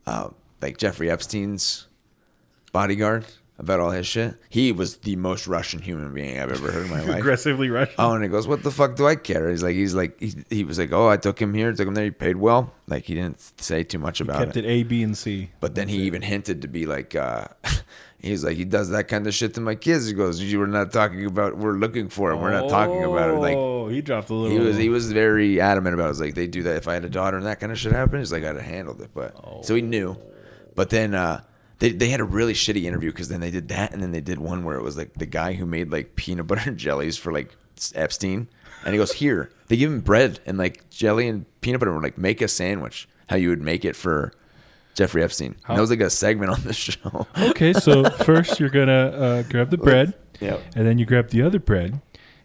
uh, 0.05 0.29
like 0.61 0.77
Jeffrey 0.77 1.09
Epstein's 1.09 1.87
bodyguard 2.71 3.25
about 3.59 3.79
all 3.79 3.91
his 3.91 4.07
shit? 4.07 4.35
He 4.49 4.71
was 4.71 4.97
the 4.97 5.15
most 5.15 5.47
Russian 5.47 5.81
human 5.81 6.13
being 6.13 6.39
I've 6.39 6.51
ever 6.51 6.71
heard 6.71 6.85
in 6.85 6.91
my 6.91 7.01
life. 7.05 7.19
aggressively 7.19 7.69
Russian. 7.69 7.95
Oh, 7.99 8.13
and 8.13 8.23
he 8.23 8.29
goes, 8.29 8.47
"What 8.47 8.63
the 8.63 8.71
fuck 8.71 8.95
do 8.95 9.07
I 9.07 9.15
care?" 9.15 9.49
He's 9.49 9.63
like, 9.63 9.75
he's 9.75 9.93
like, 9.93 10.19
he, 10.19 10.33
he 10.49 10.63
was 10.63 10.79
like, 10.79 10.91
"Oh, 10.91 11.07
I 11.07 11.17
took 11.17 11.39
him 11.41 11.53
here, 11.53 11.71
took 11.73 11.87
him 11.87 11.93
there. 11.93 12.05
He 12.05 12.11
paid 12.11 12.37
well." 12.37 12.73
Like 12.87 13.05
he 13.05 13.15
didn't 13.15 13.39
say 13.61 13.83
too 13.83 13.99
much 13.99 14.21
about 14.21 14.41
it." 14.41 14.45
kept 14.45 14.57
it 14.57 14.65
A, 14.65 14.83
B, 14.83 15.03
and 15.03 15.17
C. 15.17 15.51
But 15.59 15.75
then 15.75 15.87
he 15.87 15.97
even 16.03 16.21
hinted 16.21 16.61
to 16.63 16.67
be 16.67 16.85
like, 16.85 17.15
uh, 17.15 17.45
he's 18.19 18.43
like, 18.43 18.57
he 18.57 18.65
does 18.65 18.89
that 18.89 19.07
kind 19.07 19.25
of 19.27 19.33
shit 19.33 19.53
to 19.53 19.61
my 19.61 19.75
kids. 19.75 20.07
He 20.07 20.13
goes, 20.13 20.41
"You 20.41 20.59
were 20.59 20.67
not 20.67 20.91
talking 20.91 21.25
about. 21.25 21.57
We're 21.57 21.73
looking 21.73 22.09
for 22.09 22.31
it. 22.31 22.37
We're 22.37 22.51
not 22.51 22.69
talking 22.69 23.03
about 23.03 23.29
it." 23.29 23.39
Like 23.39 23.55
Oh, 23.57 23.87
he 23.87 24.01
dropped 24.01 24.29
a 24.29 24.33
little. 24.33 24.57
he 24.57 24.63
was, 24.65 24.77
he 24.77 24.89
was 24.89 25.11
very 25.11 25.61
adamant 25.61 25.93
about. 25.93 26.05
it. 26.05 26.07
It 26.07 26.09
was 26.09 26.21
like 26.21 26.35
they 26.35 26.47
do 26.47 26.63
that. 26.63 26.75
If 26.77 26.87
I 26.87 26.93
had 26.95 27.05
a 27.05 27.09
daughter 27.09 27.37
and 27.37 27.45
that 27.45 27.59
kind 27.59 27.71
of 27.71 27.77
shit 27.79 27.91
happened, 27.91 28.19
he's 28.19 28.31
like, 28.31 28.43
I'd 28.43 28.55
have 28.55 28.65
handled 28.65 29.01
it. 29.01 29.11
But 29.13 29.63
so 29.65 29.75
he 29.75 29.81
knew. 29.81 30.17
But 30.75 30.89
then 30.89 31.13
uh, 31.13 31.41
they 31.79 31.91
they 31.91 32.09
had 32.09 32.19
a 32.19 32.23
really 32.25 32.53
shitty 32.53 32.83
interview 32.83 33.11
because 33.11 33.29
then 33.29 33.39
they 33.41 33.51
did 33.51 33.67
that 33.69 33.93
and 33.93 34.01
then 34.01 34.11
they 34.11 34.21
did 34.21 34.39
one 34.39 34.63
where 34.63 34.77
it 34.77 34.83
was 34.83 34.97
like 34.97 35.13
the 35.15 35.25
guy 35.25 35.53
who 35.53 35.65
made 35.65 35.91
like 35.91 36.15
peanut 36.15 36.47
butter 36.47 36.69
and 36.69 36.77
jellies 36.77 37.17
for 37.17 37.31
like 37.31 37.55
Epstein, 37.95 38.47
and 38.85 38.93
he 38.93 38.97
goes 38.97 39.13
here. 39.13 39.51
They 39.67 39.77
give 39.77 39.91
him 39.91 40.01
bread 40.01 40.39
and 40.45 40.57
like 40.57 40.89
jelly 40.89 41.27
and 41.27 41.45
peanut 41.61 41.79
butter. 41.79 41.91
and 41.91 41.97
were 41.99 42.03
like, 42.05 42.17
make 42.17 42.41
a 42.41 42.47
sandwich. 42.47 43.07
How 43.27 43.37
you 43.37 43.49
would 43.49 43.61
make 43.61 43.83
it 43.85 43.95
for 43.95 44.31
Jeffrey 44.93 45.23
Epstein. 45.23 45.55
And 45.67 45.77
that 45.77 45.81
was 45.81 45.89
like 45.89 46.01
a 46.01 46.09
segment 46.09 46.51
on 46.51 46.61
the 46.61 46.73
show. 46.73 47.25
okay, 47.37 47.73
so 47.73 48.03
first 48.09 48.59
you're 48.59 48.69
gonna 48.69 49.07
uh, 49.07 49.41
grab 49.43 49.69
the 49.71 49.77
bread, 49.77 50.13
Yep. 50.39 50.61
and 50.75 50.85
then 50.85 50.97
you 50.99 51.05
grab 51.05 51.29
the 51.29 51.41
other 51.41 51.59
bread. 51.59 51.99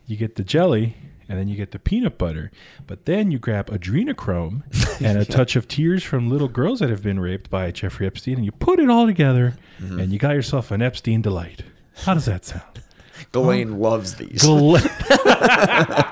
You 0.06 0.16
get 0.16 0.36
the 0.36 0.44
jelly, 0.44 0.96
and 1.28 1.38
then 1.38 1.48
you 1.48 1.56
get 1.56 1.70
the 1.72 1.78
peanut 1.78 2.16
butter. 2.18 2.50
But 2.86 3.04
then 3.04 3.30
you 3.30 3.38
grab 3.38 3.66
adrenochrome 3.70 4.62
and 5.04 5.18
a 5.18 5.24
touch 5.24 5.56
of 5.56 5.68
tears 5.68 6.02
from 6.02 6.30
little 6.30 6.48
girls 6.48 6.80
that 6.80 6.90
have 6.90 7.02
been 7.02 7.20
raped 7.20 7.50
by 7.50 7.70
Jeffrey 7.70 8.06
Epstein, 8.06 8.36
and 8.36 8.44
you 8.44 8.52
put 8.52 8.78
it 8.80 8.88
all 8.90 9.06
together, 9.06 9.54
Mm-hmm. 9.80 10.00
and 10.00 10.12
you 10.12 10.18
got 10.18 10.34
yourself 10.34 10.70
an 10.72 10.82
Epstein 10.82 11.22
delight. 11.22 11.62
How 12.02 12.14
does 12.14 12.24
that 12.26 12.44
sound? 12.44 12.82
Ghislaine 13.32 13.78
loves 13.78 14.14
these. 14.16 14.42
Ghislaine, 14.44 16.04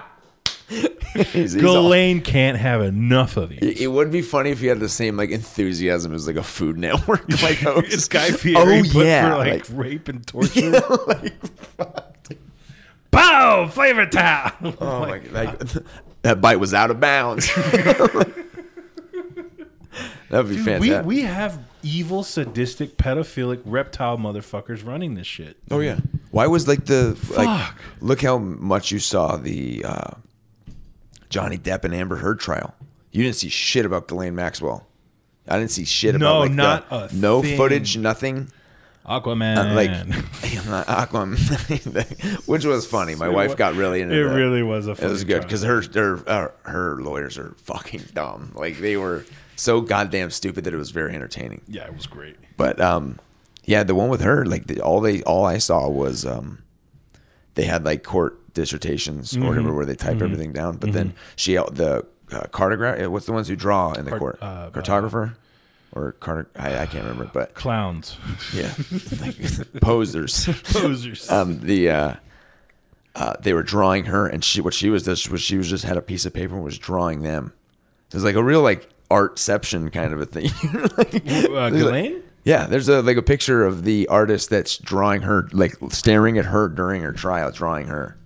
He's- 1.15 1.53
he's 1.55 1.65
all- 1.65 2.21
can't 2.21 2.59
have 2.59 2.83
enough 2.83 3.37
of 3.37 3.49
these. 3.51 3.81
It 3.81 3.87
would 3.89 4.11
be 4.13 4.21
funny 4.23 4.51
if 4.51 4.61
he 4.61 4.67
had 4.67 4.81
the 4.81 4.89
same 4.89 5.17
like 5.17 5.31
enthusiasm 5.31 6.13
as 6.15 6.27
like 6.27 6.37
a 6.37 6.43
Food 6.43 6.77
Network 6.77 7.25
like 7.43 7.59
host. 7.59 8.11
Guy 8.11 8.31
Fieri, 8.33 8.81
Oh 8.81 9.01
yeah, 9.03 9.31
for 9.31 9.39
like, 9.39 9.65
rape 9.71 10.09
and 10.09 10.27
torture. 10.27 10.81
Bow 13.17 13.69
flavor 13.69 14.07
towel. 14.07 14.53
oh 14.81 15.01
my 15.01 15.19
god, 15.19 15.33
like, 15.33 15.59
that 16.23 16.41
bite 16.41 16.61
was 16.61 16.73
out 16.75 16.91
of 16.91 17.01
bounds. 17.01 17.51
That'd 20.29 20.49
be 20.51 20.57
Dude, 20.57 20.65
fantastic. 20.65 21.07
we 21.07 21.23
have 21.23 21.59
evil, 21.85 22.23
sadistic, 22.25 22.97
pedophilic, 22.97 23.63
reptile 23.65 24.19
motherfuckers 24.19 24.85
running 24.85 25.15
this 25.15 25.27
shit. 25.27 25.57
oh 25.71 25.79
yeah. 25.81 25.99
Why 26.33 26.49
was 26.49 26.67
like 26.67 26.85
the 26.87 27.17
like? 27.37 27.47
Fuck. 27.47 27.79
Look 28.01 28.23
how 28.23 28.37
much 28.39 28.91
you 28.91 28.99
saw 28.99 29.37
the 29.37 29.85
uh, 29.85 30.11
Johnny 31.31 31.57
Depp 31.57 31.85
and 31.85 31.95
Amber 31.95 32.17
Heard 32.17 32.41
trial. 32.41 32.75
You 33.13 33.23
didn't 33.23 33.37
see 33.37 33.49
shit 33.49 33.87
about 33.87 34.09
Ghislaine 34.09 34.35
Maxwell. 34.35 34.87
I 35.49 35.59
didn't 35.59 35.71
see 35.71 35.85
shit 35.85 36.17
No, 36.17 36.39
about 36.39 36.41
like, 36.41 36.51
not 36.51 36.91
the, 36.91 37.17
no 37.17 37.41
thing. 37.41 37.57
footage, 37.57 37.97
nothing. 37.97 38.51
Aquaman. 39.07 39.57
Uh, 39.71 39.75
like 39.75 39.91
Aquaman, 40.87 41.37
which 42.47 42.65
was 42.65 42.87
funny. 42.87 43.15
My 43.15 43.29
wife 43.29 43.57
got 43.57 43.75
really 43.75 44.01
into 44.01 44.15
it 44.21 44.29
that. 44.29 44.35
really 44.35 44.63
was 44.63 44.89
a 44.89 44.93
It 44.93 45.03
was 45.03 45.25
good 45.25 45.43
because 45.43 45.63
her 45.63 45.83
her 45.95 46.23
uh, 46.29 46.49
her 46.71 46.97
lawyers 47.01 47.39
are 47.39 47.55
fucking 47.59 48.03
dumb. 48.15 48.53
Like 48.55 48.79
they 48.79 48.97
were 48.97 49.25
so 49.57 49.81
goddamn 49.81 50.31
stupid 50.31 50.65
that 50.65 50.75
it 50.75 50.77
was 50.77 50.91
very 50.91 51.15
entertaining. 51.15 51.63
Yeah, 51.69 51.85
it 51.87 51.95
was 51.97 52.07
great. 52.07 52.37
But 52.57 52.81
um, 52.81 53.19
yeah, 53.65 53.83
the 53.85 53.95
one 53.95 54.09
with 54.09 54.21
her, 54.23 54.45
like 54.45 54.67
the, 54.67 54.81
all 54.81 55.01
they 55.01 55.23
all 55.23 55.45
I 55.45 55.59
saw 55.59 55.89
was 55.89 56.27
um, 56.27 56.63
they 57.55 57.65
had 57.65 57.85
like 57.85 58.03
court 58.03 58.53
dissertations 58.55 59.37
or 59.37 59.49
whatever 59.49 59.73
where 59.75 59.85
they 59.87 59.95
type 59.95 60.17
Mhm. 60.19 60.23
everything 60.23 60.53
down. 60.53 60.77
But 60.79 60.93
then 60.93 61.15
she 61.37 61.55
the 61.55 62.05
uh, 62.33 62.41
cartograph. 62.51 63.07
What's 63.09 63.27
the 63.27 63.33
ones 63.33 63.49
who 63.49 63.57
draw 63.57 63.93
in 63.93 64.05
the 64.05 64.11
Cart- 64.11 64.21
court? 64.21 64.39
uh, 64.41 64.71
Cartographer. 64.71 65.37
Or 65.97 66.13
Carter, 66.13 66.47
I, 66.57 66.81
I 66.81 66.87
can't 66.87 67.05
remember, 67.05 67.31
but 67.33 67.55
Clowns. 67.55 68.19
yeah, 68.53 68.71
like 69.21 69.37
posers, 69.81 70.45
Posers. 70.65 71.31
Um, 71.33 71.59
the 71.61 71.89
uh, 71.91 72.15
uh, 73.15 73.35
they 73.41 73.55
were 73.55 73.63
drawing 73.63 74.05
her, 74.05 74.27
and 74.27 74.45
she 74.45 74.61
what 74.61 74.75
she 74.75 74.91
was 74.91 75.05
this 75.07 75.27
was 75.31 75.41
she 75.41 75.57
was 75.57 75.71
just 75.71 75.85
had 75.85 75.97
a 75.97 76.03
piece 76.03 76.27
of 76.27 76.35
paper 76.35 76.55
and 76.55 76.63
was 76.63 76.79
drawing 76.79 77.23
them. 77.23 77.55
So 78.11 78.19
it's 78.19 78.25
like 78.27 78.35
a 78.37 78.43
real 78.43 78.61
like 78.61 78.91
artception 79.11 79.91
kind 79.91 80.13
of 80.13 80.21
a 80.21 80.27
thing. 80.27 80.51
Like- 80.99 81.15
Uh, 81.51 81.71
Ghislaine? 81.71 82.23
yeah, 82.45 82.67
there's 82.67 82.91
a 82.91 83.01
like 83.01 83.17
a 83.17 83.23
picture 83.23 83.65
of 83.65 83.85
the 83.85 84.07
artist 84.09 84.51
that's 84.51 84.77
drawing 84.77 85.23
her, 85.23 85.49
like 85.53 85.77
staring 85.89 86.37
at 86.37 86.45
her 86.45 86.69
during 86.69 87.01
her 87.01 87.13
trial, 87.13 87.51
drawing 87.53 87.87
her. 87.87 88.19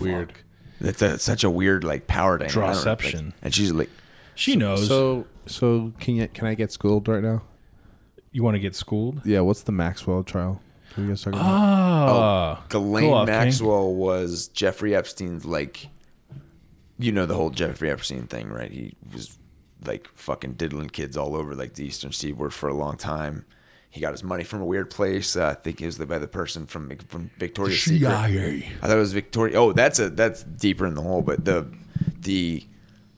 Weird. 0.00 0.32
That's 0.80 1.02
a, 1.02 1.18
such 1.18 1.44
a 1.44 1.50
weird 1.50 1.84
like 1.84 2.06
power 2.06 2.38
dynamic. 2.38 2.56
I 2.56 2.72
don't 2.72 2.84
know, 2.84 2.90
like- 3.28 3.34
and 3.42 3.54
she's 3.54 3.72
like, 3.72 3.90
She 4.36 4.56
knows. 4.56 4.88
So, 4.88 5.26
so 5.48 5.92
can 5.98 6.14
you 6.16 6.28
can 6.28 6.46
I 6.46 6.54
get 6.54 6.72
schooled 6.72 7.08
right 7.08 7.22
now? 7.22 7.42
you 8.32 8.42
want 8.42 8.54
to 8.54 8.60
get 8.60 8.74
schooled? 8.74 9.24
Yeah. 9.24 9.40
What's 9.40 9.62
the 9.62 9.72
Maxwell 9.72 10.22
trial? 10.22 10.60
What 10.94 10.98
are 10.98 11.02
you 11.02 11.08
guys 11.08 11.22
talking 11.22 11.38
about? 11.38 11.50
Ah. 11.50 12.64
Ghislaine 12.68 13.04
Go 13.04 13.14
off, 13.14 13.26
King. 13.26 13.36
Maxwell 13.36 13.94
was 13.94 14.48
Jeffrey 14.48 14.94
Epstein's 14.94 15.44
like, 15.44 15.88
you 16.98 17.12
know, 17.12 17.26
the 17.26 17.34
whole 17.34 17.50
Jeffrey 17.50 17.90
Epstein 17.90 18.26
thing, 18.26 18.48
right? 18.48 18.70
He 18.70 18.94
was 19.12 19.38
like 19.84 20.08
fucking 20.14 20.54
diddling 20.54 20.90
kids 20.90 21.16
all 21.16 21.36
over 21.36 21.54
like 21.54 21.74
the 21.74 21.84
Eastern 21.84 22.12
Seaboard 22.12 22.52
for 22.52 22.68
a 22.68 22.74
long 22.74 22.96
time. 22.96 23.44
He 23.90 24.00
got 24.00 24.12
his 24.12 24.22
money 24.22 24.44
from 24.44 24.60
a 24.60 24.66
weird 24.66 24.90
place. 24.90 25.34
Uh, 25.34 25.46
I 25.46 25.54
think 25.54 25.80
it 25.80 25.86
was 25.86 25.98
the 25.98 26.06
by 26.06 26.18
the 26.18 26.28
person 26.28 26.66
from 26.66 26.94
from 27.08 27.30
Victoria's 27.38 27.82
Secret. 27.82 28.08
CIA. 28.10 28.70
I 28.82 28.86
thought 28.86 28.96
it 28.96 29.00
was 29.00 29.12
Victoria. 29.14 29.58
Oh, 29.60 29.72
that's 29.72 29.98
a 29.98 30.10
that's 30.10 30.42
deeper 30.42 30.86
in 30.86 30.94
the 30.94 31.02
hole. 31.02 31.22
But 31.22 31.44
the 31.44 31.66
the 32.20 32.64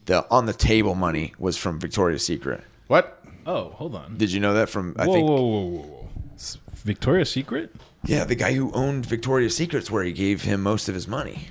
the 0.07 0.29
on 0.31 0.47
the 0.47 0.53
table 0.53 0.95
money 0.95 1.35
was 1.39 1.57
from 1.57 1.79
Victoria's 1.79 2.25
Secret. 2.25 2.63
What? 2.89 3.23
Oh, 3.47 3.71
hold 3.71 3.95
on. 3.95 4.17
Did 4.17 4.33
you 4.33 4.41
know 4.41 4.55
that 4.55 4.69
from? 4.69 4.95
I 4.99 5.07
whoa, 5.07 5.13
think 5.13 5.29
whoa, 5.29 5.37
whoa, 5.37 5.65
whoa, 5.67 5.83
whoa. 5.83 6.09
S- 6.35 6.59
Victoria's 6.75 7.31
Secret? 7.31 7.75
yeah, 8.05 8.25
the 8.25 8.35
guy 8.35 8.53
who 8.55 8.71
owned 8.73 9.05
Victoria's 9.07 9.55
Secret's 9.57 9.91
where 9.91 10.03
he 10.03 10.13
gave 10.13 10.43
him 10.43 10.63
most 10.63 10.89
of 10.89 10.95
his 10.95 11.07
money. 11.07 11.49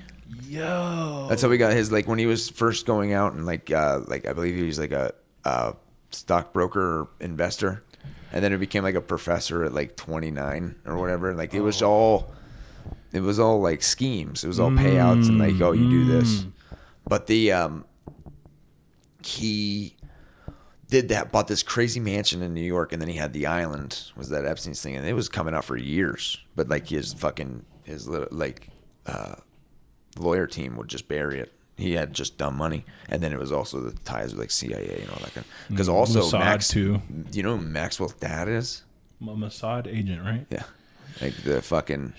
Yo. 0.48 1.26
That's 1.28 1.42
how 1.42 1.48
we 1.48 1.58
got 1.58 1.72
his 1.74 1.92
like 1.92 2.08
when 2.08 2.18
he 2.18 2.26
was 2.26 2.48
first 2.48 2.84
going 2.84 3.12
out 3.12 3.34
and 3.34 3.46
like 3.46 3.70
uh 3.70 4.00
like 4.08 4.26
I 4.26 4.32
believe 4.32 4.56
he 4.56 4.64
was 4.64 4.78
like 4.80 4.90
a 4.90 5.14
uh 5.44 5.72
stockbroker 6.10 7.02
or 7.02 7.08
investor. 7.20 7.84
And 8.32 8.44
then 8.44 8.52
it 8.52 8.58
became 8.58 8.82
like 8.82 8.94
a 8.96 9.00
professor 9.00 9.64
at 9.64 9.72
like 9.74 9.96
29 9.96 10.76
or 10.86 10.96
whatever. 10.98 11.34
Like 11.34 11.54
it 11.54 11.60
was 11.60 11.82
all 11.82 12.32
it 13.12 13.20
was 13.20 13.38
all 13.38 13.60
like 13.60 13.82
schemes. 13.82 14.42
It 14.44 14.48
was 14.48 14.58
all 14.58 14.70
payouts 14.70 15.28
and 15.28 15.38
like 15.38 15.60
oh 15.60 15.72
you 15.72 15.88
do 15.88 16.04
this. 16.04 16.44
But 17.06 17.26
the 17.28 17.52
um 17.52 17.84
he 19.26 19.96
did 20.88 21.08
that 21.10 21.30
bought 21.30 21.46
this 21.46 21.62
crazy 21.62 22.00
mansion 22.00 22.42
in 22.42 22.52
New 22.52 22.60
York 22.64 22.92
and 22.92 23.00
then 23.00 23.08
he 23.08 23.16
had 23.16 23.32
the 23.32 23.46
island 23.46 24.10
was 24.16 24.28
that 24.30 24.44
Epstein's 24.44 24.82
thing 24.82 24.96
and 24.96 25.06
it 25.06 25.12
was 25.14 25.28
coming 25.28 25.54
out 25.54 25.64
for 25.64 25.76
years. 25.76 26.38
But 26.56 26.68
like 26.68 26.88
his 26.88 27.12
fucking 27.14 27.64
his 27.84 28.08
little 28.08 28.28
like 28.30 28.68
uh 29.06 29.36
lawyer 30.18 30.46
team 30.46 30.76
would 30.76 30.88
just 30.88 31.06
bury 31.08 31.38
it. 31.38 31.52
He 31.76 31.92
had 31.94 32.12
just 32.12 32.36
dumb 32.36 32.56
money, 32.58 32.84
and 33.08 33.22
then 33.22 33.32
it 33.32 33.38
was 33.38 33.50
also 33.52 33.80
the 33.80 33.98
ties 34.00 34.32
with 34.32 34.40
like 34.40 34.50
CIA 34.50 35.00
and 35.00 35.10
all 35.10 35.18
that 35.20 35.32
kind. 35.32 35.46
Because 35.70 35.88
Mm, 35.88 35.94
also 35.94 36.20
Mossad, 36.22 36.38
Max, 36.40 36.68
too. 36.68 37.00
you 37.32 37.42
know 37.42 37.56
who 37.56 37.64
Maxwell's 37.64 38.12
dad 38.12 38.48
is? 38.48 38.82
A 39.18 39.24
Mossad 39.24 39.86
agent, 39.86 40.22
right? 40.22 40.46
Yeah, 40.50 40.64
like 41.22 41.34
the 41.42 41.62
fucking 41.62 42.12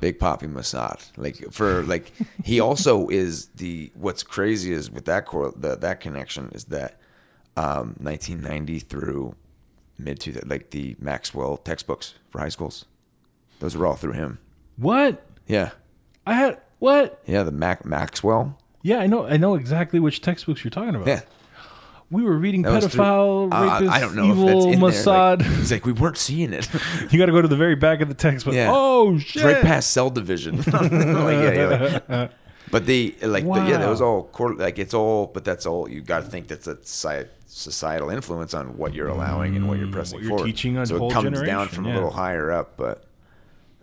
Big 0.00 0.18
Poppy 0.18 0.46
Mossad. 0.46 1.10
Like 1.16 1.52
for 1.52 1.82
like 1.82 2.12
he 2.44 2.60
also 2.60 3.08
is 3.10 3.46
the 3.48 3.90
what's 3.94 4.22
crazy 4.22 4.72
is 4.72 4.90
with 4.90 5.04
that 5.06 5.26
core 5.26 5.52
the, 5.56 5.76
that 5.76 6.00
connection 6.00 6.50
is 6.52 6.64
that 6.64 6.98
um, 7.56 7.96
1990 8.00 8.78
through 8.80 9.34
mid 9.98 10.20
to 10.20 10.40
like 10.46 10.70
the 10.70 10.96
Maxwell 10.98 11.56
textbooks 11.56 12.14
for 12.30 12.40
high 12.40 12.48
schools. 12.48 12.84
Those 13.60 13.76
were 13.76 13.86
all 13.86 13.96
through 13.96 14.12
him. 14.12 14.38
What? 14.76 15.24
Yeah, 15.46 15.70
I 16.26 16.34
had 16.34 16.60
what? 16.78 17.20
yeah. 17.26 17.42
The 17.42 17.52
Mac 17.52 17.84
Maxwell. 17.84 18.58
Yeah, 18.82 18.98
I 18.98 19.06
know. 19.06 19.26
I 19.26 19.36
know 19.36 19.54
exactly 19.54 19.98
which 19.98 20.20
textbooks 20.20 20.62
you're 20.62 20.70
talking 20.70 20.94
about. 20.94 21.08
Yeah. 21.08 21.22
We 22.10 22.22
were 22.22 22.36
reading 22.38 22.62
That 22.62 22.72
was 22.72 22.86
through- 22.86 23.04
pedophile, 23.04 23.52
Uh, 23.52 23.90
I 23.90 24.00
don't 24.00 24.14
know 24.14 24.30
evil 24.30 24.48
if 24.72 24.80
that's 24.80 25.04
Mossad. 25.06 25.38
Like, 25.40 25.46
he's 25.58 25.72
like, 25.72 25.84
we 25.84 25.92
weren't 25.92 26.16
seeing 26.16 26.54
it. 26.54 26.66
you 27.10 27.18
got 27.18 27.26
to 27.26 27.32
go 27.32 27.42
to 27.42 27.48
the 27.48 27.56
very 27.56 27.74
back 27.74 28.00
of 28.00 28.08
the 28.08 28.14
textbook. 28.14 28.54
Yeah. 28.54 28.70
Oh 28.72 29.18
shit! 29.18 29.44
right 29.44 29.60
past 29.62 29.90
cell 29.90 30.08
division. 30.08 30.56
like, 30.72 30.90
yeah, 30.90 31.52
yeah, 31.52 32.00
like- 32.08 32.30
but 32.70 32.86
the 32.86 33.14
like, 33.22 33.44
the, 33.44 33.50
yeah, 33.68 33.76
that 33.78 33.88
was 33.90 34.00
all 34.00 34.30
like 34.56 34.78
it's 34.78 34.94
all, 34.94 35.26
but 35.26 35.44
that's 35.44 35.66
all. 35.66 35.88
You 35.88 36.00
got 36.00 36.24
to 36.24 36.30
think 36.30 36.48
that's 36.48 36.66
a 36.66 36.78
societal 37.46 38.10
influence 38.10 38.54
on 38.54 38.76
what 38.78 38.94
you're 38.94 39.08
allowing 39.08 39.56
and 39.56 39.68
what 39.68 39.78
you're 39.78 39.88
pressing 39.90 40.18
Mm, 40.18 40.22
what 40.22 40.28
you're 40.28 40.38
forward. 40.38 40.46
teaching 40.46 40.76
a 40.78 40.86
so 40.86 41.06
it 41.08 41.12
comes 41.12 41.42
down 41.42 41.68
from 41.68 41.84
yeah. 41.86 41.92
a 41.92 41.94
little 41.94 42.10
higher 42.10 42.50
up, 42.52 42.76
but 42.76 43.04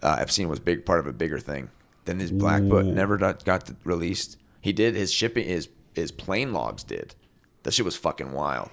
uh, 0.01 0.17
Epstein 0.19 0.49
was 0.49 0.59
big 0.59 0.85
part 0.85 0.99
of 0.99 1.07
a 1.07 1.13
bigger 1.13 1.39
thing. 1.39 1.69
Then 2.05 2.19
his 2.19 2.31
black 2.31 2.61
book 2.63 2.85
never 2.85 3.17
got, 3.17 3.43
got 3.45 3.69
released. 3.83 4.37
He 4.61 4.71
did 4.73 4.95
his 4.95 5.11
shipping, 5.11 5.47
his 5.47 5.69
his 5.93 6.11
plane 6.11 6.53
logs 6.53 6.83
did. 6.83 7.15
That 7.65 7.73
shit 7.73 7.83
was 7.83 7.95
fucking 7.97 8.31
wild. 8.31 8.69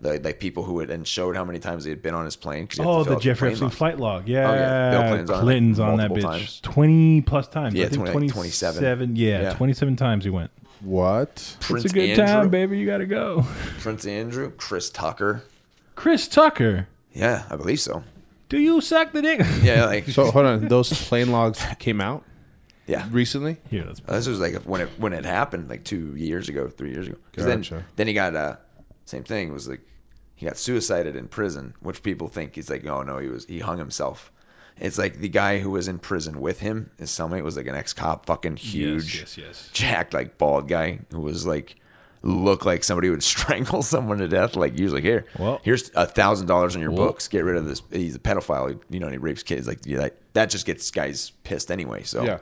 The, 0.00 0.18
like 0.18 0.40
people 0.40 0.62
who 0.64 0.78
had 0.80 0.88
and 0.90 1.06
showed 1.06 1.36
how 1.36 1.44
many 1.44 1.58
times 1.58 1.84
they 1.84 1.90
had 1.90 2.02
been 2.02 2.14
on 2.14 2.24
his 2.24 2.34
plane. 2.34 2.66
'cause 2.66 2.78
you 2.78 2.84
have 2.84 2.90
oh, 2.90 3.04
to 3.04 3.10
Oh, 3.10 3.12
the 3.12 3.16
out 3.16 3.22
Jeffrey 3.22 3.50
Epstein 3.50 3.66
logs. 3.66 3.76
flight 3.76 3.98
log. 4.00 4.22
Oh, 4.26 4.30
Yeah, 4.30 4.90
Bill 4.90 5.02
Clinton's 5.02 5.30
on 5.30 5.40
Clinton's 5.42 5.78
on 5.80 5.96
that 5.98 6.10
bitch. 6.10 6.22
times. 6.22 6.60
Twenty 6.62 7.20
plus 7.20 7.48
times. 7.48 7.74
Yeah, 7.74 7.84
I 7.84 7.88
think 7.90 8.08
20 8.10 8.28
27. 8.30 8.80
27. 8.82 9.16
Yeah, 9.16 9.42
Yeah. 9.42 9.52
twenty-seven 9.52 9.96
times 9.96 10.24
he 10.24 10.30
went. 10.30 10.50
What? 10.80 11.56
Prince 11.60 11.84
it's 11.84 11.92
a 11.92 11.94
good 11.94 12.10
Andrew. 12.10 12.24
time, 12.26 12.48
baby. 12.48 12.78
You 12.78 12.86
got 12.86 12.98
to 12.98 13.06
go. 13.06 13.44
Prince 13.80 14.06
Andrew, 14.06 14.50
Chris 14.56 14.88
Tucker. 14.88 15.42
Chris 15.94 16.26
Tucker. 16.26 16.88
Yeah, 17.12 17.42
I 17.50 17.56
believe 17.56 17.80
so. 17.80 18.02
Do 18.48 18.58
you 18.58 18.80
suck 18.80 19.12
the 19.12 19.20
dick? 19.20 19.42
Yeah, 19.62 19.84
like 19.84 20.08
So 20.08 20.30
hold 20.30 20.46
on, 20.46 20.68
those 20.68 20.90
plane 21.08 21.30
logs 21.30 21.62
came 21.78 22.00
out 22.00 22.24
yeah. 22.90 23.06
recently. 23.10 23.56
Here, 23.70 23.84
let's. 23.86 24.00
Uh, 24.06 24.12
This 24.16 24.26
was 24.26 24.40
like 24.40 24.54
when 24.64 24.80
it 24.82 24.88
when 24.98 25.12
it 25.12 25.24
happened, 25.24 25.68
like 25.70 25.84
two 25.84 26.14
years 26.16 26.48
ago, 26.48 26.68
three 26.68 26.90
years 26.92 27.06
ago. 27.08 27.16
'Cause 27.32 27.44
then 27.46 27.60
Gotcha. 27.60 27.84
then 27.96 28.06
he 28.08 28.12
got 28.12 28.34
uh 28.36 28.56
same 29.06 29.24
thing. 29.24 29.48
It 29.48 29.52
was 29.52 29.68
like 29.68 29.80
he 30.34 30.46
got 30.46 30.56
suicided 30.56 31.16
in 31.16 31.28
prison, 31.28 31.74
which 31.80 32.02
people 32.02 32.28
think 32.28 32.54
he's 32.54 32.70
like, 32.70 32.84
oh 32.86 33.02
no, 33.02 33.18
he 33.18 33.28
was 33.28 33.44
he 33.46 33.60
hung 33.60 33.78
himself. 33.78 34.30
It's 34.78 34.96
like 34.96 35.18
the 35.18 35.28
guy 35.28 35.58
who 35.58 35.70
was 35.70 35.88
in 35.88 35.98
prison 35.98 36.40
with 36.40 36.60
him, 36.60 36.90
his 36.98 37.10
cellmate 37.10 37.42
was 37.44 37.56
like 37.56 37.66
an 37.66 37.74
ex 37.74 37.92
cop, 37.92 38.24
fucking 38.26 38.56
huge, 38.56 39.18
yes, 39.20 39.36
yes. 39.36 39.68
jacked, 39.72 40.14
like 40.14 40.38
bald 40.38 40.68
guy 40.68 41.00
who 41.12 41.20
was 41.20 41.46
like 41.46 41.76
looked 42.22 42.64
like 42.66 42.84
somebody 42.84 43.08
who 43.08 43.12
would 43.12 43.22
strangle 43.34 43.82
someone 43.82 44.18
to 44.18 44.28
death. 44.28 44.56
Like 44.56 44.78
usually 44.78 45.02
here, 45.02 45.26
Well- 45.38 45.60
here's 45.62 45.90
a 45.94 46.06
thousand 46.06 46.46
dollars 46.46 46.76
on 46.76 46.80
your 46.82 46.92
Well- 46.92 47.08
books. 47.08 47.28
Get 47.28 47.44
rid 47.44 47.56
of 47.56 47.66
this. 47.66 47.82
He's 47.90 48.14
a 48.14 48.18
pedophile. 48.18 48.80
You 48.88 49.00
know, 49.00 49.06
and 49.06 49.12
he 49.14 49.18
rapes 49.18 49.42
kids. 49.42 49.66
Like 49.66 49.80
yeah, 49.84 49.98
that, 49.98 50.16
that 50.32 50.50
just 50.50 50.64
gets 50.64 50.90
guys 50.90 51.32
pissed 51.44 51.70
anyway. 51.70 52.02
So 52.04 52.22
Yeah. 52.24 52.38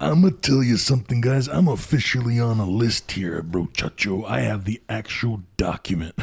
I'm 0.00 0.22
gonna 0.22 0.32
tell 0.32 0.62
you 0.62 0.76
something, 0.76 1.20
guys. 1.20 1.48
I'm 1.48 1.66
officially 1.66 2.38
on 2.38 2.60
a 2.60 2.66
list 2.66 3.12
here, 3.12 3.42
brochacho. 3.42 4.24
I 4.28 4.40
have 4.40 4.64
the 4.64 4.80
actual 4.88 5.42
document. 5.56 6.14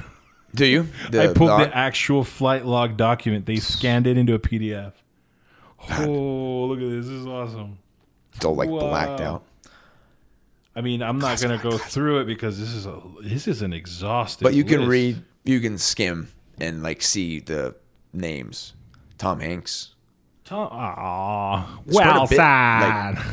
Do 0.53 0.65
you? 0.65 0.87
I 1.11 1.27
pulled 1.27 1.49
log? 1.49 1.67
the 1.67 1.75
actual 1.75 2.23
flight 2.23 2.65
log 2.65 2.95
document. 2.95 3.45
They 3.45 3.57
scanned 3.57 4.07
it 4.07 4.17
into 4.17 4.33
a 4.33 4.39
PDF. 4.39 4.93
Oh, 5.99 6.65
look 6.67 6.79
at 6.79 6.89
this! 6.89 7.05
This 7.05 7.15
is 7.15 7.27
awesome. 7.27 7.77
It's 8.33 8.45
all 8.45 8.55
like 8.55 8.69
blacked 8.69 9.19
out. 9.19 9.43
I 10.75 10.81
mean, 10.81 11.01
I'm 11.03 11.19
not 11.19 11.41
gonna 11.41 11.57
go 11.57 11.77
through 11.77 12.19
it 12.19 12.25
because 12.25 12.59
this 12.59 12.73
is 12.73 12.85
a 12.85 13.01
this 13.21 13.47
is 13.47 13.61
an 13.61 13.73
exhaustive. 13.73 14.43
But 14.43 14.53
you 14.53 14.63
can 14.63 14.81
list. 14.81 14.89
read, 14.89 15.23
you 15.43 15.59
can 15.59 15.77
skim 15.77 16.29
and 16.59 16.81
like 16.81 17.01
see 17.01 17.39
the 17.39 17.75
names. 18.13 18.73
Tom 19.17 19.41
Hanks. 19.41 19.93
Tom, 20.45 20.69
aw, 20.71 21.81
It's 21.85 21.95
well 21.95 22.27
bit, 22.27 22.35
sad. 22.35 23.15
Like, 23.15 23.25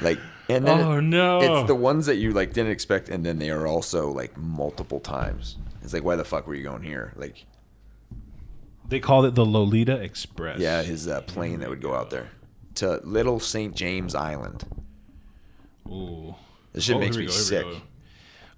like 0.00 0.18
and 0.48 0.66
then 0.66 0.80
Oh, 0.80 0.98
it- 0.98 1.02
no. 1.02 1.40
it's 1.60 1.66
the 1.68 1.74
ones 1.74 2.06
that 2.06 2.16
you 2.16 2.32
like 2.32 2.52
didn't 2.52 2.72
expect, 2.72 3.08
and 3.08 3.24
then 3.24 3.38
they 3.38 3.50
are 3.50 3.66
also 3.66 4.10
like 4.10 4.36
multiple 4.36 5.00
times. 5.00 5.56
It's 5.82 5.92
like, 5.92 6.04
why 6.04 6.16
the 6.16 6.24
fuck 6.24 6.46
were 6.46 6.54
you 6.54 6.62
going 6.64 6.82
here? 6.82 7.12
Like, 7.16 7.46
They 8.88 9.00
called 9.00 9.24
it 9.26 9.34
the 9.34 9.46
Lolita 9.46 9.96
Express. 10.00 10.58
yeah, 10.58 10.82
his 10.82 11.06
uh, 11.08 11.20
plane 11.22 11.60
that 11.60 11.68
would 11.70 11.80
go 11.80 11.94
out 11.94 12.10
there 12.10 12.28
to 12.76 13.00
Little 13.04 13.40
St. 13.40 13.74
James 13.74 14.14
Island. 14.14 14.64
Ooh. 15.88 16.34
This 16.72 16.84
shit 16.84 16.96
Oh, 16.96 17.00
makes 17.00 17.16
me 17.16 17.26
go, 17.26 17.32
sick. 17.32 17.66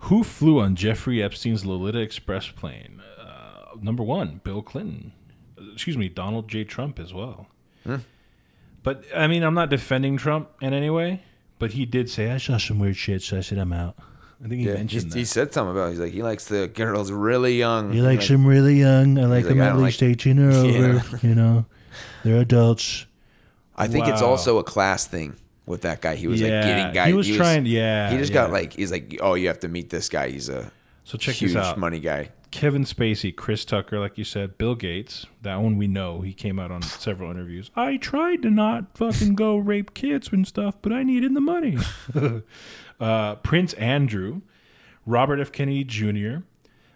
Who 0.00 0.24
flew 0.24 0.58
on 0.60 0.74
Jeffrey 0.74 1.22
Epstein's 1.22 1.64
Lolita 1.64 2.00
Express 2.00 2.48
plane? 2.48 3.00
Uh, 3.20 3.76
number 3.80 4.02
one, 4.02 4.40
Bill 4.42 4.62
Clinton. 4.62 5.12
Excuse 5.72 5.96
me, 5.96 6.08
Donald 6.08 6.48
J. 6.48 6.64
Trump 6.64 6.98
as 6.98 7.14
well. 7.14 7.46
Hmm. 7.84 7.96
But 8.82 9.04
I 9.14 9.26
mean, 9.26 9.42
I'm 9.42 9.54
not 9.54 9.70
defending 9.70 10.16
Trump 10.16 10.48
in 10.60 10.72
any 10.74 10.90
way. 10.90 11.22
But 11.58 11.72
he 11.72 11.86
did 11.86 12.10
say 12.10 12.32
I 12.32 12.38
saw 12.38 12.56
some 12.58 12.80
weird 12.80 12.96
shit, 12.96 13.22
so 13.22 13.38
I 13.38 13.40
said 13.40 13.58
I'm 13.58 13.72
out. 13.72 13.94
I 14.44 14.48
think 14.48 14.62
he 14.62 14.66
Yeah, 14.66 14.74
mentioned 14.74 14.90
he's- 15.02 15.12
that. 15.12 15.18
he 15.20 15.24
said 15.24 15.54
something 15.54 15.70
about. 15.76 15.90
He's 15.90 16.00
like 16.00 16.12
he 16.12 16.22
likes 16.22 16.46
the 16.46 16.66
girls 16.66 17.12
really 17.12 17.56
young. 17.56 17.92
You 17.92 18.02
like 18.02 18.26
them 18.26 18.44
really 18.44 18.80
young. 18.80 19.16
I 19.18 19.26
like 19.26 19.44
them 19.44 19.58
like, 19.58 19.68
at 19.70 19.76
least 19.78 20.02
like- 20.02 20.10
18 20.10 20.38
or 20.40 20.50
over. 20.52 20.66
Yeah. 20.94 21.02
You 21.22 21.34
know, 21.36 21.64
they're 22.24 22.40
adults. 22.40 23.06
I 23.76 23.86
think 23.86 24.08
it's 24.08 24.22
also 24.22 24.58
a 24.58 24.64
class 24.64 25.06
thing 25.06 25.36
with 25.66 25.82
that 25.82 26.00
guy. 26.00 26.16
He 26.16 26.26
was 26.26 26.40
Yeah, 26.40 26.48
like 26.58 26.64
getting 26.66 26.92
guys. 26.92 27.06
he 27.06 27.12
was 27.14 27.28
trying- 27.36 27.66
yeah, 27.66 28.10
He 28.10 28.18
just 28.18 28.32
yeah. 28.32 28.42
got 28.42 28.50
like 28.50 28.72
he's 28.72 28.90
like, 28.90 29.16
oh, 29.20 29.34
you 29.34 29.46
have 29.46 29.60
to 29.60 29.68
meet 29.68 29.90
this 29.90 30.08
guy. 30.08 30.30
He's 30.30 30.48
a 30.48 30.72
So 31.04 31.16
check 31.16 31.36
huge 31.36 31.54
money 31.76 32.00
guy. 32.00 32.30
Kevin 32.52 32.84
Spacey, 32.84 33.34
Chris 33.34 33.64
Tucker, 33.64 33.98
like 33.98 34.16
you 34.18 34.24
said, 34.24 34.58
Bill 34.58 34.74
Gates. 34.74 35.26
That 35.40 35.56
one 35.56 35.78
we 35.78 35.88
know. 35.88 36.20
He 36.20 36.34
came 36.34 36.58
out 36.58 36.70
on 36.70 36.82
several 36.82 37.30
interviews. 37.30 37.70
I 37.74 37.96
tried 37.96 38.42
to 38.42 38.50
not 38.50 38.96
fucking 38.96 39.34
go 39.34 39.56
rape 39.58 39.94
kids 39.94 40.30
and 40.30 40.46
stuff, 40.46 40.76
but 40.82 40.92
I 40.92 41.02
needed 41.02 41.34
the 41.34 41.40
money. 41.40 41.78
uh, 43.00 43.34
Prince 43.36 43.72
Andrew, 43.74 44.42
Robert 45.06 45.40
F. 45.40 45.50
Kennedy 45.50 45.82
Jr., 45.82 46.44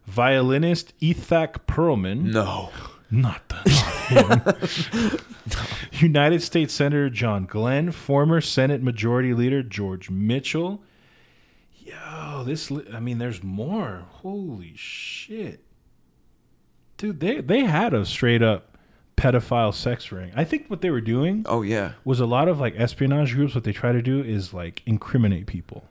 violinist 0.06 0.92
Itzhak 1.00 1.64
Perlman. 1.66 2.32
No. 2.32 2.70
Not, 3.10 3.48
the, 3.48 3.56
not 4.14 4.56
him. 4.58 5.18
United 5.92 6.42
States 6.42 6.74
Senator 6.74 7.08
John 7.08 7.46
Glenn, 7.46 7.92
former 7.92 8.40
Senate 8.40 8.82
Majority 8.82 9.32
Leader 9.32 9.62
George 9.62 10.10
Mitchell. 10.10 10.82
Yo, 11.86 12.42
this, 12.44 12.70
li- 12.70 12.86
I 12.92 13.00
mean, 13.00 13.18
there's 13.18 13.42
more. 13.42 14.04
Holy 14.10 14.72
shit. 14.76 15.62
Dude, 16.96 17.20
they, 17.20 17.40
they 17.40 17.60
had 17.60 17.94
a 17.94 18.04
straight 18.04 18.42
up 18.42 18.76
pedophile 19.16 19.72
sex 19.72 20.10
ring. 20.10 20.32
I 20.34 20.44
think 20.44 20.68
what 20.68 20.80
they 20.80 20.90
were 20.90 21.00
doing 21.00 21.44
Oh 21.48 21.62
yeah. 21.62 21.92
was 22.04 22.20
a 22.20 22.26
lot 22.26 22.48
of 22.48 22.58
like 22.60 22.74
espionage 22.76 23.34
groups. 23.34 23.54
What 23.54 23.64
they 23.64 23.72
try 23.72 23.92
to 23.92 24.02
do 24.02 24.20
is 24.22 24.52
like 24.52 24.82
incriminate 24.86 25.46
people. 25.46 25.84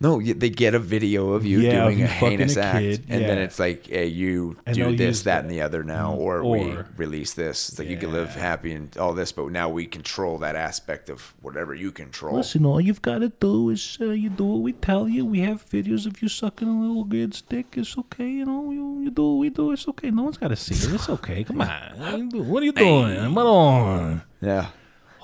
No, 0.00 0.20
they 0.20 0.48
get 0.50 0.74
a 0.74 0.78
video 0.78 1.32
of 1.32 1.44
you 1.44 1.58
Yeah, 1.58 1.70
of 1.82 1.88
doing 1.88 1.98
you 1.98 2.04
a 2.04 2.08
heinous 2.08 2.56
a 2.56 2.62
act, 2.62 2.78
kid, 2.78 3.04
and 3.08 3.22
then 3.24 3.38
it's 3.38 3.58
like, 3.58 3.88
hey, 3.88 4.06
you 4.06 4.56
And 4.64 4.76
do 4.76 4.96
this, 4.96 5.22
that, 5.22 5.40
and 5.42 5.50
the 5.50 5.60
other 5.60 5.82
now, 5.82 6.12
Mm, 6.14 6.18
or, 6.18 6.44
we 6.44 6.76
release 6.96 7.34
this. 7.34 7.68
It's 7.68 7.78
like 7.80 7.88
you 7.88 7.96
can 7.96 8.12
live 8.12 8.30
happy 8.34 8.72
and 8.72 8.96
all 8.96 9.12
this, 9.12 9.32
but 9.32 9.50
now 9.50 9.68
we 9.68 9.86
control 9.86 10.38
that 10.38 10.54
aspect 10.54 11.10
of 11.10 11.34
whatever 11.42 11.74
you 11.74 11.90
control. 11.90 12.36
Listen, 12.36 12.64
all 12.64 12.80
you've 12.80 13.02
got 13.02 13.18
to 13.18 13.30
do 13.40 13.70
is 13.70 13.98
uh, 14.00 14.10
you 14.10 14.30
do 14.30 14.44
what 14.44 14.60
we 14.60 14.72
tell 14.72 15.08
you. 15.08 15.26
We 15.26 15.40
have 15.40 15.68
videos 15.68 16.06
of 16.06 16.22
you 16.22 16.28
sucking 16.28 16.68
a 16.68 16.80
little 16.80 17.04
kid's 17.04 17.42
dick. 17.42 17.66
It's 17.76 17.98
okay, 17.98 18.28
you 18.28 18.44
know. 18.44 18.70
You, 18.70 19.00
you 19.02 19.10
do 19.10 19.30
what 19.32 19.38
we 19.40 19.50
do. 19.50 19.72
It's 19.72 19.88
okay. 19.88 20.10
No 20.12 20.22
one's 20.22 20.36
got 20.38 20.48
to 20.48 20.56
see 20.56 20.74
it. 20.76 20.94
It's 20.94 21.08
okay. 21.08 21.42
Come 21.42 21.60
on. 21.60 21.68
What 21.98 22.14
are 22.14 22.18
you, 22.18 22.30
do- 22.30 22.42
what 22.44 22.62
are 22.62 22.66
you 22.66 22.72
doing? 22.72 23.34
What 23.34 23.46
on? 23.46 24.22
Yeah. 24.40 24.68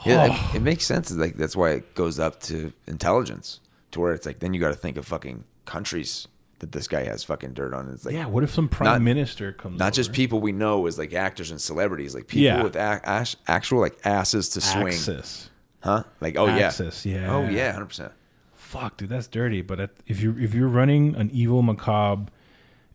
Yeah, 0.05 0.51
it, 0.51 0.57
it 0.57 0.63
makes 0.63 0.85
sense. 0.85 1.11
It's 1.13 1.19
Like 1.19 1.37
that's 1.37 1.55
why 1.57 1.71
it 1.71 1.95
goes 1.95 2.19
up 2.19 2.41
to 2.43 2.73
intelligence, 2.87 3.61
to 3.95 4.01
where 4.01 4.13
it's 4.13 4.27
like 4.27 4.39
then 4.41 4.53
you 4.55 4.61
got 4.61 4.69
to 4.69 4.75
think 4.77 4.97
of 4.97 5.07
fucking 5.07 5.45
countries 5.65 6.29
that 6.61 6.71
this 6.73 6.87
guy 6.87 7.03
has 7.05 7.25
fucking 7.25 7.53
dirt 7.55 7.75
on. 7.75 7.89
It's 7.91 8.05
like 8.05 8.15
Yeah, 8.15 8.27
what 8.27 8.45
if 8.45 8.53
some 8.55 8.69
prime 8.69 9.03
minister 9.03 9.53
comes 9.53 9.79
Not 9.79 9.93
just 9.93 10.13
people 10.13 10.41
we 10.41 10.53
know 10.53 10.87
as 10.87 10.99
like 10.99 11.13
actors 11.13 11.51
and 11.51 11.61
celebrities, 11.61 12.15
like 12.15 12.27
people 12.29 12.45
Yeah. 12.45 12.63
with 12.63 12.77
a- 12.77 13.27
actual 13.49 13.81
like 13.81 13.99
asses 14.05 14.51
to 14.51 14.61
swing. 14.61 14.89
Access. 14.95 15.51
huh? 15.81 16.05
Like 16.21 16.37
oh 16.37 16.47
Access, 16.47 17.05
yeah, 17.05 17.23
yeah. 17.23 17.35
oh 17.35 17.49
yeah, 17.49 17.73
hundred 17.73 17.87
percent. 17.87 18.13
Fuck, 18.55 18.97
dude, 18.97 19.09
that's 19.09 19.27
dirty. 19.29 19.63
But 19.63 19.91
if 20.07 20.21
you 20.21 20.37
if 20.39 20.55
you're 20.55 20.69
running 20.69 21.15
an 21.17 21.31
evil 21.33 21.63
macabre 21.63 22.31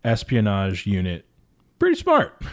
espionage 0.03 0.85
unit, 0.88 1.26
pretty 1.80 1.95
smart. 1.95 2.41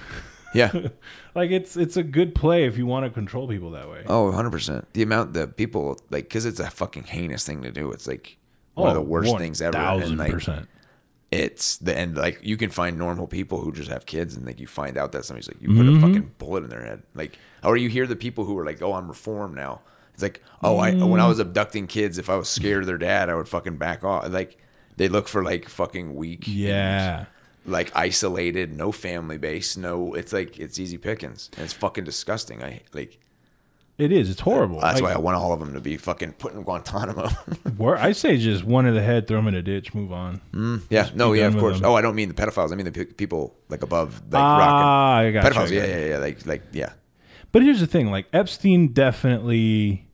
Yeah. 0.56 0.88
like 1.34 1.50
it's 1.50 1.76
it's 1.76 1.96
a 1.96 2.02
good 2.02 2.34
play 2.34 2.64
if 2.64 2.76
you 2.78 2.86
want 2.86 3.04
to 3.06 3.10
control 3.10 3.46
people 3.48 3.70
that 3.72 3.88
way. 3.90 4.02
Oh, 4.06 4.30
100%. 4.32 4.84
The 4.94 5.02
amount 5.02 5.34
that 5.34 5.56
people, 5.56 5.98
like, 6.10 6.24
because 6.24 6.46
it's 6.46 6.60
a 6.60 6.70
fucking 6.70 7.04
heinous 7.04 7.44
thing 7.46 7.62
to 7.62 7.70
do. 7.70 7.92
It's 7.92 8.06
like 8.06 8.38
one 8.74 8.88
of 8.90 8.96
Oh, 8.96 9.00
the 9.00 9.06
worst 9.06 9.36
things 9.38 9.60
ever. 9.62 9.76
And, 9.78 10.18
like, 10.18 10.32
1000%. 10.32 10.66
it's 11.30 11.76
the 11.78 11.96
end. 11.96 12.16
Like, 12.16 12.38
you 12.42 12.56
can 12.56 12.70
find 12.70 12.98
normal 12.98 13.26
people 13.26 13.60
who 13.60 13.72
just 13.72 13.90
have 13.90 14.06
kids, 14.06 14.36
and 14.36 14.46
like, 14.46 14.60
you 14.60 14.66
find 14.66 14.96
out 14.96 15.12
that 15.12 15.24
somebody's 15.24 15.48
like, 15.48 15.60
you 15.60 15.68
put 15.68 15.86
Mhm. 15.86 15.98
a 15.98 16.00
fucking 16.00 16.30
bullet 16.38 16.64
in 16.64 16.70
their 16.70 16.84
head. 16.84 17.02
Like, 17.14 17.38
or 17.64 17.76
you 17.76 17.88
hear 17.88 18.06
the 18.06 18.16
people 18.16 18.44
who 18.44 18.56
are 18.58 18.64
like, 18.64 18.80
oh, 18.82 18.94
I'm 18.94 19.08
reformed 19.08 19.54
now. 19.56 19.80
It's 20.14 20.22
like, 20.22 20.42
oh, 20.62 20.78
I 20.78 20.94
when 20.94 21.20
I 21.20 21.26
was 21.28 21.38
abducting 21.38 21.86
kids, 21.88 22.16
if 22.16 22.30
I 22.30 22.36
was 22.36 22.48
scared 22.48 22.82
of 22.84 22.86
their 22.86 22.96
dad, 22.96 23.28
I 23.28 23.34
would 23.34 23.48
fucking 23.48 23.76
back 23.76 24.02
off. 24.02 24.28
Like, 24.30 24.56
they 24.96 25.08
look 25.08 25.28
for 25.28 25.42
like 25.44 25.68
fucking 25.68 26.14
weak. 26.14 26.44
Yeah. 26.46 27.26
Like 27.66 27.90
isolated, 27.96 28.76
no 28.76 28.92
family 28.92 29.38
base, 29.38 29.76
no. 29.76 30.14
It's 30.14 30.32
like 30.32 30.58
it's 30.58 30.78
easy 30.78 30.98
pickings. 30.98 31.50
And 31.56 31.64
it's 31.64 31.72
fucking 31.72 32.04
disgusting. 32.04 32.62
I 32.62 32.82
like. 32.92 33.18
It 33.98 34.12
is. 34.12 34.28
It's 34.28 34.40
horrible. 34.42 34.80
That's 34.80 35.00
Like- 35.00 35.10
why 35.10 35.14
I 35.14 35.18
want 35.18 35.38
all 35.38 35.54
of 35.54 35.60
them 35.60 35.72
to 35.72 35.80
be 35.80 35.96
fucking 35.96 36.32
put 36.32 36.52
in 36.52 36.62
Guantanamo. 36.64 37.28
Where 37.78 37.96
I 37.96 38.12
say 38.12 38.36
just 38.36 38.62
one 38.62 38.84
in 38.84 38.94
the 38.94 39.00
head, 39.02 39.26
throw 39.26 39.38
them 39.38 39.48
in 39.48 39.54
a 39.54 39.62
ditch, 39.62 39.94
move 39.94 40.12
on. 40.12 40.42
Mm, 40.52 40.82
yeah, 40.90 41.04
Just 41.04 41.14
no, 41.16 41.32
yeah, 41.32 41.46
of 41.46 41.56
course. 41.56 41.76
them. 41.80 41.86
Oh, 41.90 41.94
I 41.94 42.02
don't 42.02 42.14
mean 42.14 42.28
the 42.28 42.34
pedophiles. 42.34 42.72
I 42.72 42.74
mean 42.74 42.84
the 42.84 42.92
pe- 42.92 43.06
people 43.14 43.56
like 43.70 43.82
above, 43.82 44.20
like 44.30 44.34
Ah, 44.42 45.16
I 45.16 45.30
rocking. 45.30 45.50
pedophiles. 45.50 45.70
I 45.70 45.74
Yeah, 45.74 45.86
yeah, 45.86 46.06
yeah. 46.08 46.18
Like, 46.18 46.44
like, 46.44 46.62
yeah. 46.72 46.92
But 47.52 47.62
here's 47.62 47.80
the 47.80 47.86
thing: 47.86 48.10
like 48.10 48.26
Epstein 48.34 48.88
definitely 48.92 50.05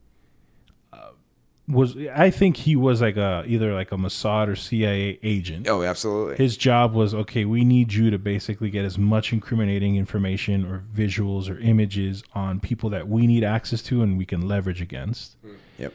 was. 1.68 1.96
I 2.14 2.30
think 2.30 2.56
he 2.56 2.74
was 2.76 3.00
like 3.00 3.16
a 3.16 3.44
either 3.46 3.72
like 3.74 3.92
a 3.92 3.96
Mossad 3.96 4.48
or 4.48 4.56
CIA 4.56 5.18
agent. 5.22 5.68
Oh, 5.68 5.82
absolutely. 5.82 6.36
His 6.36 6.56
job 6.56 6.92
was 6.94 7.14
okay. 7.14 7.44
We 7.44 7.64
need 7.64 7.92
you 7.92 8.10
to 8.10 8.18
basically 8.18 8.70
get 8.70 8.84
as 8.84 8.98
much 8.98 9.32
incriminating 9.32 9.96
information 9.96 10.64
or 10.64 10.82
visuals 10.94 11.48
or 11.48 11.58
images 11.60 12.22
on 12.34 12.60
people 12.60 12.90
that 12.90 13.08
we 13.08 13.26
need 13.26 13.44
access 13.44 13.82
to 13.82 14.02
and 14.02 14.18
we 14.18 14.24
can 14.26 14.46
leverage 14.48 14.80
against. 14.82 15.36
Yep. 15.78 15.92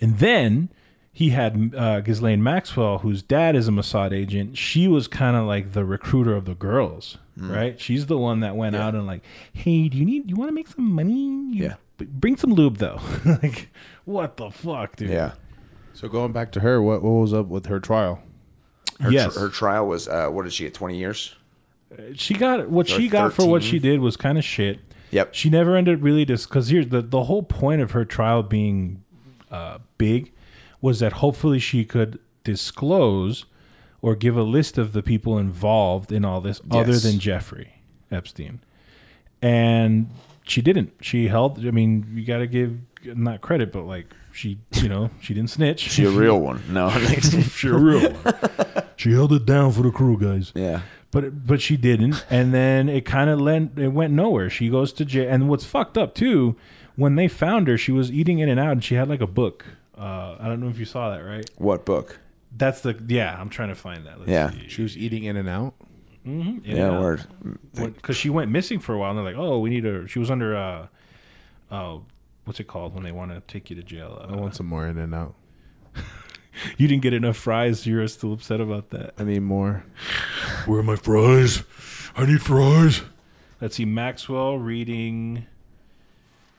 And 0.00 0.18
then 0.18 0.68
he 1.12 1.30
had 1.30 1.74
uh, 1.76 2.00
Ghislaine 2.00 2.42
Maxwell, 2.44 2.98
whose 2.98 3.22
dad 3.22 3.56
is 3.56 3.66
a 3.66 3.72
Mossad 3.72 4.12
agent. 4.12 4.56
She 4.56 4.86
was 4.86 5.08
kind 5.08 5.36
of 5.36 5.46
like 5.46 5.72
the 5.72 5.84
recruiter 5.84 6.34
of 6.36 6.44
the 6.44 6.54
girls, 6.54 7.18
Mm. 7.36 7.54
right? 7.54 7.80
She's 7.80 8.06
the 8.06 8.18
one 8.18 8.40
that 8.40 8.56
went 8.56 8.74
out 8.74 8.94
and 8.96 9.06
like, 9.06 9.22
hey, 9.52 9.88
do 9.88 9.96
you 9.96 10.04
need? 10.04 10.28
You 10.28 10.34
want 10.34 10.48
to 10.48 10.52
make 10.54 10.66
some 10.66 10.90
money? 10.92 11.14
You- 11.52 11.64
Yeah. 11.66 11.74
b- 11.96 12.06
Bring 12.08 12.36
some 12.36 12.52
lube 12.52 12.78
though. 12.78 13.00
like, 13.42 13.68
what 14.08 14.36
the 14.36 14.50
fuck, 14.50 14.96
dude? 14.96 15.10
Yeah. 15.10 15.32
So 15.92 16.08
going 16.08 16.32
back 16.32 16.52
to 16.52 16.60
her, 16.60 16.80
what 16.82 17.02
what 17.02 17.10
was 17.10 17.32
up 17.34 17.46
with 17.46 17.66
her 17.66 17.78
trial? 17.80 18.20
Her, 19.00 19.10
Yes. 19.12 19.34
tr- 19.34 19.40
her 19.40 19.48
trial 19.48 19.86
was 19.86 20.08
uh, 20.08 20.28
what 20.28 20.44
did 20.44 20.52
she 20.52 20.64
get? 20.64 20.74
Twenty 20.74 20.96
years. 20.98 21.34
She 22.14 22.34
got 22.34 22.68
what 22.68 22.86
Or 22.86 22.90
she 22.90 23.08
got 23.08 23.32
for 23.32 23.46
what 23.48 23.62
she 23.62 23.78
did 23.78 24.00
was 24.00 24.16
kind 24.16 24.38
of 24.38 24.44
shit. 24.44 24.80
Yep. 25.10 25.34
She 25.34 25.48
never 25.50 25.74
ended 25.76 26.02
really 26.02 26.24
just 26.24 26.48
because 26.48 26.68
here's 26.68 26.88
the 26.88 27.00
the 27.02 27.24
whole 27.24 27.42
point 27.42 27.80
of 27.80 27.92
her 27.92 28.04
trial 28.04 28.42
being 28.42 29.02
uh, 29.50 29.78
big 29.96 30.32
was 30.80 31.00
that 31.00 31.14
hopefully 31.14 31.58
she 31.58 31.84
could 31.84 32.18
disclose 32.44 33.46
or 34.02 34.14
give 34.14 34.36
a 34.36 34.42
list 34.42 34.78
of 34.78 34.92
the 34.92 35.02
people 35.02 35.38
involved 35.38 36.12
in 36.12 36.24
all 36.24 36.40
this 36.40 36.60
other 36.70 36.96
than 36.98 37.18
Jeffrey 37.18 37.82
Epstein, 38.10 38.60
and 39.42 40.08
she 40.44 40.62
didn't. 40.62 40.92
She 41.00 41.28
held. 41.28 41.58
I 41.66 41.70
mean, 41.70 42.06
you 42.14 42.24
got 42.24 42.38
to 42.38 42.46
give 42.46 42.87
not 43.04 43.40
credit, 43.40 43.72
but 43.72 43.84
like 43.84 44.06
she, 44.32 44.58
you 44.74 44.88
know, 44.88 45.10
she 45.20 45.34
didn't 45.34 45.50
snitch. 45.50 45.80
She 45.80 46.04
a 46.04 46.10
real 46.10 46.40
one. 46.40 46.62
No, 46.70 46.90
she 47.52 47.68
a 47.68 47.74
real 47.74 48.10
one. 48.12 48.34
She 48.96 49.12
held 49.12 49.32
it 49.32 49.46
down 49.46 49.70
for 49.70 49.82
the 49.82 49.92
crew, 49.92 50.18
guys. 50.18 50.50
Yeah. 50.56 50.80
But 51.12 51.46
but 51.46 51.60
she 51.62 51.76
didn't, 51.76 52.26
and 52.28 52.52
then 52.52 52.88
it 52.88 53.04
kind 53.04 53.30
of 53.30 53.40
lent 53.40 53.78
it 53.78 53.88
went 53.92 54.12
nowhere. 54.12 54.50
She 54.50 54.68
goes 54.68 54.92
to 54.94 55.04
jail, 55.04 55.28
and 55.30 55.48
what's 55.48 55.64
fucked 55.64 55.96
up 55.96 56.16
too, 56.16 56.56
when 56.96 57.14
they 57.14 57.28
found 57.28 57.68
her, 57.68 57.78
she 57.78 57.92
was 57.92 58.10
eating 58.10 58.40
in 58.40 58.48
and 58.48 58.58
out, 58.58 58.72
and 58.72 58.82
she 58.82 58.96
had 58.96 59.08
like 59.08 59.20
a 59.20 59.26
book. 59.28 59.64
Uh, 59.96 60.36
I 60.40 60.48
don't 60.48 60.58
know 60.60 60.68
if 60.68 60.78
you 60.80 60.84
saw 60.84 61.10
that, 61.10 61.20
right? 61.22 61.48
What 61.58 61.84
book? 61.86 62.18
That's 62.56 62.80
the 62.80 63.00
yeah. 63.06 63.36
I'm 63.40 63.48
trying 63.50 63.68
to 63.68 63.76
find 63.76 64.04
that. 64.06 64.18
Let's 64.18 64.30
Yeah. 64.32 64.50
see. 64.50 64.68
She 64.68 64.82
was 64.82 64.98
eating 64.98 65.22
in 65.22 65.36
and 65.36 65.48
out. 65.48 65.74
Mhm, 66.26 66.64
in 66.66 66.76
Yeah, 66.76 66.98
word. 67.00 67.24
Because 67.76 68.16
she 68.16 68.28
went 68.30 68.50
missing 68.50 68.80
for 68.80 68.94
a 68.94 68.98
while, 68.98 69.10
and 69.10 69.18
they're 69.18 69.24
like, 69.24 69.36
"Oh, 69.40 69.60
we 69.60 69.70
need 69.70 69.84
her." 69.84 70.08
She 70.08 70.18
was 70.18 70.28
under 70.30 70.56
uh, 70.56 70.86
oh, 71.70 72.02
what's 72.48 72.58
it 72.60 72.66
called 72.66 72.94
when 72.94 73.04
they 73.04 73.12
want 73.12 73.30
to 73.30 73.40
take 73.42 73.68
you 73.70 73.76
to 73.76 73.82
jail? 73.82 74.18
Uh, 74.20 74.32
I 74.32 74.36
want 74.36 74.54
some 74.56 74.66
more 74.66 74.86
in 74.88 74.96
and 74.98 75.14
out. 75.14 75.34
you 76.78 76.88
didn't 76.88 77.02
get 77.02 77.12
enough 77.12 77.36
fries. 77.36 77.86
You're 77.86 78.08
still 78.08 78.32
upset 78.32 78.60
about 78.60 78.88
that. 78.90 79.12
I 79.18 79.24
need 79.24 79.40
more. 79.40 79.84
Where 80.66 80.80
are 80.80 80.82
my 80.82 80.96
fries? 80.96 81.62
I 82.16 82.24
need 82.26 82.40
fries. 82.42 83.02
Let's 83.60 83.76
see, 83.76 83.84
Maxwell 83.84 84.56
reading. 84.58 85.46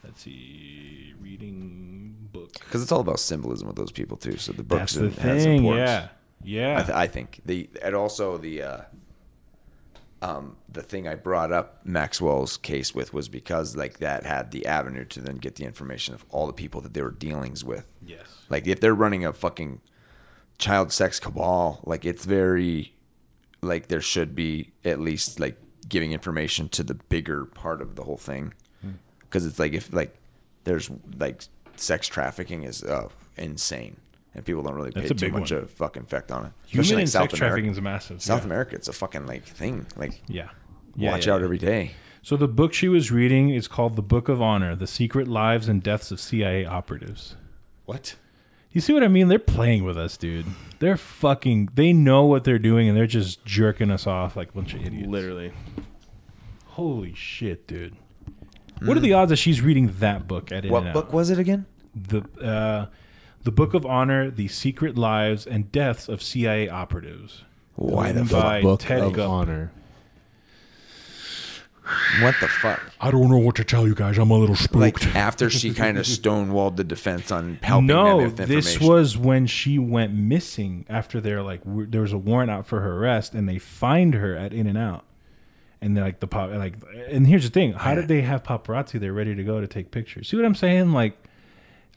Let's 0.03 0.21
see, 0.21 1.13
reading 1.19 2.15
book. 2.31 2.53
Because 2.53 2.83
it's 2.83 2.91
all 2.91 3.01
about 3.01 3.19
symbolism 3.19 3.67
with 3.67 3.75
those 3.77 3.91
people 3.91 4.15
too. 4.15 4.37
So 4.37 4.51
the 4.53 4.63
books 4.63 4.93
That's 4.93 4.95
the 4.95 5.05
and- 5.05 5.15
has 5.15 5.43
thing, 5.43 5.57
importance. 5.57 5.89
yeah. 5.89 6.07
Yeah. 6.41 6.79
I, 6.79 6.83
th- 6.83 6.95
I 6.97 7.07
think 7.07 7.41
the 7.45 7.69
and 7.83 7.95
also 7.95 8.37
the 8.37 8.61
uh, 8.61 8.81
um, 10.21 10.57
the 10.67 10.81
thing 10.81 11.07
I 11.07 11.15
brought 11.15 11.51
up 11.51 11.85
Maxwell's 11.85 12.57
case 12.57 12.93
with 12.93 13.13
was 13.13 13.29
because 13.29 13.75
like 13.75 13.99
that 13.99 14.25
had 14.25 14.51
the 14.51 14.65
avenue 14.65 15.05
to 15.05 15.21
then 15.21 15.37
get 15.37 15.55
the 15.55 15.65
information 15.65 16.13
of 16.13 16.25
all 16.29 16.45
the 16.47 16.53
people 16.53 16.81
that 16.81 16.93
they 16.93 17.01
were 17.01 17.11
dealings 17.11 17.63
with. 17.63 17.85
Yes. 18.05 18.25
Like 18.49 18.67
if 18.67 18.79
they're 18.79 18.95
running 18.95 19.25
a 19.25 19.31
fucking 19.31 19.79
child 20.57 20.91
sex 20.91 21.19
cabal, 21.19 21.79
like 21.85 22.03
it's 22.03 22.25
very 22.25 22.93
like 23.61 23.87
there 23.87 24.01
should 24.01 24.35
be 24.35 24.71
at 24.83 24.99
least 24.99 25.39
like 25.39 25.57
giving 25.87 26.11
information 26.11 26.69
to 26.69 26.83
the 26.83 26.95
bigger 26.95 27.45
part 27.45 27.81
of 27.81 27.95
the 27.95 28.03
whole 28.03 28.17
thing. 28.17 28.53
Hmm. 28.81 28.91
Because 29.21 29.45
it's 29.45 29.59
like 29.59 29.73
if 29.73 29.93
like 29.93 30.17
there's 30.65 30.89
like 31.17 31.43
sex 31.77 32.07
trafficking 32.07 32.63
is 32.63 32.83
uh, 32.83 33.07
insane. 33.37 33.97
And 34.35 34.45
people 34.45 34.61
don't 34.63 34.75
really 34.75 34.91
pay 34.91 35.01
That's 35.01 35.11
a 35.11 35.15
too 35.15 35.25
big 35.27 35.33
much 35.33 35.51
one. 35.51 35.61
of 35.63 35.71
fucking 35.71 36.03
effect 36.03 36.31
on 36.31 36.45
it. 36.45 36.51
Human 36.67 36.81
Especially, 36.83 36.95
like, 36.97 37.01
and 37.03 37.09
South 37.09 37.21
sex 37.23 37.33
America. 37.33 37.37
trafficking 37.55 37.71
is 37.71 37.81
massive, 37.81 38.21
South 38.21 38.41
yeah. 38.41 38.45
America, 38.45 38.75
it's 38.75 38.87
a 38.87 38.93
fucking 38.93 39.25
like 39.25 39.43
thing. 39.43 39.85
Like 39.97 40.21
Yeah. 40.27 40.49
Yeah, 40.95 41.11
watch 41.11 41.27
yeah, 41.27 41.33
out 41.33 41.39
yeah. 41.39 41.45
every 41.45 41.57
day. 41.57 41.91
So 42.21 42.35
the 42.35 42.47
book 42.47 42.73
she 42.73 42.87
was 42.89 43.11
reading 43.11 43.49
is 43.49 43.67
called 43.67 43.95
The 43.95 44.01
Book 44.01 44.27
of 44.29 44.41
Honor: 44.41 44.75
The 44.75 44.87
Secret 44.87 45.27
Lives 45.27 45.67
and 45.69 45.81
Deaths 45.81 46.11
of 46.11 46.19
CIA 46.19 46.65
Operatives. 46.65 47.35
What? 47.85 48.15
You 48.71 48.81
see 48.81 48.93
what 48.93 49.03
I 49.03 49.07
mean? 49.07 49.29
They're 49.29 49.39
playing 49.39 49.83
with 49.83 49.97
us, 49.97 50.15
dude. 50.17 50.45
They're 50.79 50.97
fucking. 50.97 51.69
They 51.73 51.91
know 51.93 52.25
what 52.25 52.43
they're 52.43 52.59
doing, 52.59 52.87
and 52.89 52.95
they're 52.97 53.07
just 53.07 53.45
jerking 53.45 53.89
us 53.89 54.05
off 54.05 54.35
like 54.35 54.49
a 54.49 54.51
bunch 54.51 54.73
of 54.73 54.85
idiots. 54.85 55.07
Literally. 55.07 55.53
Holy 56.65 57.13
shit, 57.13 57.67
dude. 57.67 57.95
What 58.83 58.95
are 58.95 59.01
the 59.01 59.13
odds 59.13 59.29
that 59.29 59.37
she's 59.37 59.61
reading 59.61 59.93
that 59.99 60.27
book 60.27 60.51
at 60.51 60.63
In 60.65 60.69
Hmm. 60.69 60.73
What 60.73 60.79
and 60.79 60.87
Out? 60.89 60.93
book 60.93 61.13
was 61.13 61.29
it 61.29 61.39
again? 61.39 61.65
The 61.95 62.21
uh, 62.41 62.85
the 63.49 63.55
Book 63.55 63.73
of 63.73 63.83
Honor: 63.83 64.29
The 64.29 64.47
Secret 64.47 64.95
Lives 64.95 65.47
and 65.47 65.71
Deaths 65.71 66.07
of 66.07 66.21
CIA 66.21 66.69
Operatives. 66.69 67.45
Why 67.73 68.11
the 68.11 68.23
fuck? 68.23 68.61
Book 68.61 68.79
Ted 68.81 69.01
of 69.01 69.13
Gup. 69.13 69.27
honor. 69.27 69.71
What 72.21 72.35
the 72.39 72.47
fuck? 72.47 72.79
I 73.01 73.09
don't 73.09 73.27
know 73.27 73.39
what 73.39 73.55
to 73.55 73.63
tell 73.63 73.87
you 73.87 73.95
guys. 73.95 74.19
I'm 74.19 74.29
a 74.29 74.37
little 74.37 74.55
spooked. 74.55 75.03
Like 75.03 75.15
after 75.15 75.49
she 75.49 75.73
kind 75.73 75.97
of 75.97 76.05
stonewalled 76.05 76.75
the 76.75 76.83
defense 76.83 77.31
on 77.31 77.57
helping 77.63 77.87
them 77.87 77.97
no, 77.97 78.17
with 78.17 78.39
information. 78.39 78.55
this 78.55 78.79
was 78.79 79.17
when 79.17 79.47
she 79.47 79.79
went 79.79 80.13
missing. 80.13 80.85
After 80.87 81.19
they're 81.19 81.41
like, 81.41 81.63
w- 81.63 81.87
there 81.87 82.01
was 82.01 82.13
a 82.13 82.19
warrant 82.19 82.51
out 82.51 82.67
for 82.67 82.81
her 82.81 82.97
arrest, 82.97 83.33
and 83.33 83.49
they 83.49 83.57
find 83.57 84.13
her 84.13 84.35
at 84.35 84.53
In 84.53 84.67
and 84.67 84.77
Out, 84.77 85.05
and 85.81 85.97
they're 85.97 86.03
like 86.03 86.19
the 86.19 86.27
pop, 86.27 86.51
like, 86.51 86.75
and 87.07 87.25
here's 87.25 87.45
the 87.45 87.49
thing: 87.49 87.73
how 87.73 87.95
did 87.95 88.07
they 88.09 88.21
have 88.21 88.43
paparazzi 88.43 88.99
there 88.99 89.11
ready 89.11 89.33
to 89.33 89.43
go 89.43 89.59
to 89.59 89.65
take 89.65 89.89
pictures? 89.89 90.29
See 90.29 90.37
what 90.37 90.45
I'm 90.45 90.53
saying? 90.53 90.91
Like, 90.91 91.17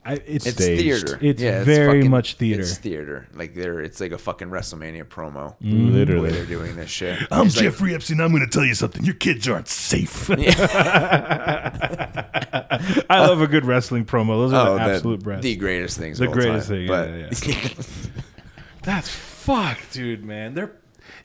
I, 0.05 0.15
it's, 0.27 0.47
It's 0.47 0.57
staged. 0.57 0.83
theater. 1.07 1.19
It's 1.23 1.41
Yeah, 1.41 1.63
very 1.63 1.99
fucking- 2.01 2.11
much 2.11 2.35
theater. 2.35 2.63
It's 2.63 2.77
theater. 2.77 3.29
Like 3.35 3.55
they're 3.55 3.81
it's 3.81 4.01
like 4.01 4.11
a 4.11 4.19
fucking 4.19 4.49
WrestleMania 4.49 5.05
promo. 5.05 5.55
Mm. 5.61 5.61
The 5.61 5.77
way 5.77 5.91
Literally. 5.93 6.31
they're 6.31 6.45
doing 6.45 6.75
this 6.75 6.91
shit. 6.91 7.21
I'm 7.31 7.47
It's 7.47 7.57
like- 7.57 7.67
Jeffrey 7.67 7.95
Epstein. 7.95 8.21
I'm 8.21 8.31
going 8.33 8.43
to 8.45 8.49
tell 8.51 8.65
you 8.65 8.75
something. 8.75 9.05
Your 9.05 9.15
kids 9.15 9.47
aren't 9.49 9.69
safe. 9.69 10.29
I 13.11 13.27
love 13.27 13.41
a 13.41 13.47
good 13.47 13.65
wrestling 13.65 14.05
promo. 14.05 14.29
Those 14.29 14.53
are 14.53 14.69
Oh, 14.69 14.73
the 14.79 14.85
the- 14.85 14.91
absolute 14.95 15.25
best. 15.25 15.43
the 15.43 15.57
greatest 15.57 15.99
things 15.99 16.19
The 16.19 16.25
of 16.25 16.29
all 16.31 16.35
greatest 16.35 16.69
time, 16.69 16.77
thing. 16.79 16.89
but- 16.89 17.09
yeah, 17.09 17.31
yeah. 17.47 17.69
That's 18.83 19.09
fuck, 19.09 19.79
dude. 19.93 20.25
Man, 20.25 20.55
they're 20.55 20.73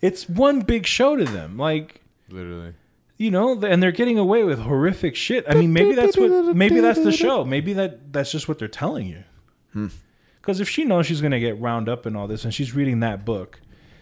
it's 0.02 0.30
one 0.30 0.62
big 0.62 0.86
show 0.86 1.16
to 1.16 1.26
them. 1.26 1.58
Like 1.58 2.02
literally. 2.30 2.74
You 3.20 3.32
know, 3.32 3.60
and 3.64 3.82
they're 3.82 3.92
getting 3.92 4.20
away 4.20 4.44
with 4.44 4.60
horrific 4.60 5.16
shit. 5.16 5.44
I 5.50 5.56
mean, 5.56 5.74
maybe 5.74 5.94
that's 5.96 6.16
what. 6.18 6.30
Maybe 6.56 6.80
that's 6.82 7.04
the 7.04 7.12
show. 7.12 7.44
Maybe 7.44 7.74
that 7.74 8.14
that's 8.14 8.32
just 8.32 8.48
what 8.48 8.60
they're 8.60 8.68
telling 8.68 9.08
you. 9.08 9.24
Hmm. 9.74 9.88
Because 10.42 10.60
if 10.60 10.70
she 10.70 10.86
knows 10.86 11.08
she's 11.08 11.20
gonna 11.22 11.40
get 11.40 11.58
wound 11.58 11.90
up 11.90 12.06
in 12.06 12.16
all 12.16 12.28
this, 12.28 12.44
and 12.46 12.54
she's 12.54 12.76
reading 12.76 13.00
that 13.02 13.26
book, 13.26 13.60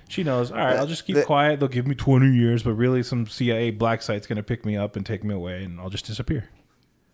she 0.10 0.24
knows. 0.24 0.52
All 0.52 0.58
right, 0.58 0.76
I'll 0.76 0.86
just 0.86 1.06
keep 1.06 1.24
quiet. 1.26 1.60
They'll 1.60 1.70
give 1.70 1.88
me 1.88 1.96
twenty 1.96 2.36
years, 2.36 2.62
but 2.62 2.74
really, 2.74 3.04
some 3.04 3.26
CIA 3.26 3.72
black 3.72 4.02
site's 4.02 4.28
gonna 4.28 4.44
pick 4.44 4.66
me 4.66 4.76
up 4.76 4.96
and 4.98 5.06
take 5.06 5.24
me 5.24 5.34
away, 5.34 5.64
and 5.64 5.80
I'll 5.80 5.90
just 5.90 6.06
disappear. 6.06 6.50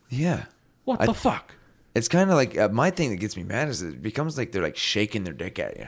Yeah. 0.09 0.45
What 0.85 1.01
I- 1.01 1.05
the 1.05 1.13
fuck? 1.13 1.55
It's 1.93 2.07
kind 2.07 2.29
of 2.29 2.35
like 2.37 2.57
uh, 2.57 2.69
my 2.69 2.89
thing 2.89 3.09
that 3.11 3.17
gets 3.17 3.35
me 3.37 3.43
mad 3.43 3.67
is 3.67 3.81
it 3.83 4.01
becomes 4.01 4.37
like 4.37 4.51
they're 4.53 4.61
like 4.63 4.77
shaking 4.77 5.23
their 5.25 5.33
dick 5.33 5.59
at 5.59 5.77
you. 5.77 5.87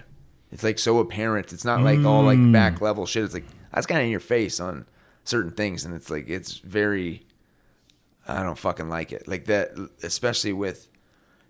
It's 0.52 0.64
like 0.64 0.77
so 0.77 0.99
apparent. 0.99 1.52
It's 1.53 1.64
not 1.65 1.81
like 1.81 2.03
all 2.06 2.23
like 2.23 2.38
Mm. 2.38 2.52
back 2.52 2.81
level 2.81 3.06
shit. 3.06 3.23
It's 3.23 3.34
like 3.34 3.45
that's 3.73 3.88
kind 3.88 3.99
of 4.02 4.06
in 4.06 4.11
your 4.11 4.19
face 4.19 4.60
on 4.60 4.85
certain 5.24 5.52
things, 5.52 5.86
and 5.86 5.94
it's 5.95 6.10
like 6.10 6.30
it's 6.30 6.58
very. 6.58 7.26
I 8.28 8.41
don't 8.41 8.58
fucking 8.58 8.88
like 8.88 9.12
it. 9.12 9.28
Like 9.28 9.45
that, 9.45 9.72
especially 10.02 10.54
with 10.54 10.88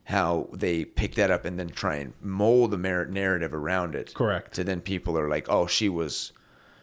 how 0.05 0.49
they 0.51 0.83
pick 0.83 1.15
that 1.15 1.29
up 1.31 1.45
and 1.45 1.57
then 1.59 1.69
try 1.69 1.95
and 1.97 2.13
mold 2.19 2.71
the 2.71 2.77
merit 2.77 3.09
narrative 3.09 3.53
around 3.53 3.95
it. 3.95 4.13
Correct. 4.13 4.55
So 4.55 4.63
then 4.63 4.81
people 4.81 5.17
are 5.17 5.29
like, 5.29 5.47
"Oh, 5.49 5.67
she 5.67 5.87
was, 5.87 6.31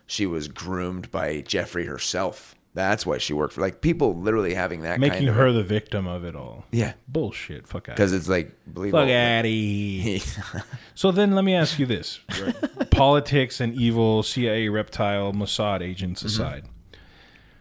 she 0.07 0.27
was 0.27 0.49
groomed 0.49 1.11
by 1.11 1.41
Jeffrey 1.41 1.87
herself. 1.87 2.55
That's 2.73 3.05
why 3.05 3.19
she 3.19 3.33
worked 3.33 3.55
for." 3.55 3.63
Like 3.63 3.81
people 3.81 4.15
literally 4.17 4.55
having 4.55 4.83
that 4.83 5.01
Making 5.01 5.19
kind 5.19 5.29
of 5.31 5.35
her 5.35 5.51
the 5.53 5.65
victim 5.65 6.07
of 6.07 6.25
it 6.25 6.37
all. 6.37 6.65
Yeah. 6.71 6.93
bullshit. 7.09 7.67
Fuck 7.67 7.89
out. 7.89 7.97
because 7.97 8.13
it's 8.13 8.29
like 8.29 8.53
believe 8.73 8.93
Fuck 8.93 9.09
here. 9.09 10.21
So 10.95 11.11
then 11.11 11.35
let 11.35 11.45
me 11.45 11.55
ask 11.55 11.79
you 11.81 11.87
this. 11.87 12.21
Politics 12.93 13.61
and 13.61 13.75
evil 13.75 14.23
CIA 14.23 14.69
reptile 14.69 15.33
Mossad 15.33 15.81
agents 15.81 16.23
Mm-hmm. 16.23 16.29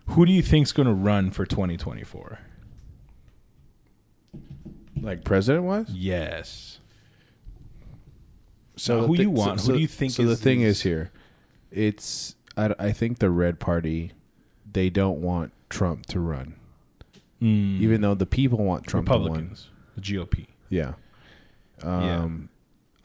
Who 0.10 0.26
do 0.26 0.32
you 0.32 0.42
think's 0.42 0.72
going 0.72 0.88
to 0.88 0.94
run 0.94 1.32
for 1.32 1.46
2024? 1.46 2.40
Like 5.02 5.24
president 5.24 5.64
wise? 5.66 5.90
Yes. 5.90 6.80
So 8.76 8.96
Now, 8.96 9.02
the 9.02 9.08
who 9.08 9.16
thi- 9.18 9.22
you 9.24 9.30
want? 9.30 9.62
Who 9.62 9.74
do 9.74 9.80
you 9.80 9.88
think 9.88 10.12
So 10.14 10.24
is 10.24 10.30
the 10.30 10.36
thing 10.36 10.62
is 10.62 10.82
here, 10.82 11.12
it's 11.72 12.36
I, 12.58 12.74
I 12.80 12.92
think 12.92 13.20
the 13.20 13.30
red 13.30 13.60
party, 13.60 14.12
they 14.70 14.90
don't 14.90 15.22
want 15.22 15.54
Trump 15.70 16.06
to 16.08 16.20
run, 16.20 16.56
Mm. 17.42 17.80
even 17.80 18.02
though 18.02 18.16
the 18.16 18.26
people 18.26 18.60
want 18.64 18.86
Trump 18.86 19.08
to 19.08 19.14
run. 19.14 19.22
Republicans, 19.24 19.70
the 19.96 20.02
GOP. 20.02 20.48
Yeah. 20.70 20.94
Yeah. 21.82 22.20
Um, 22.24 22.50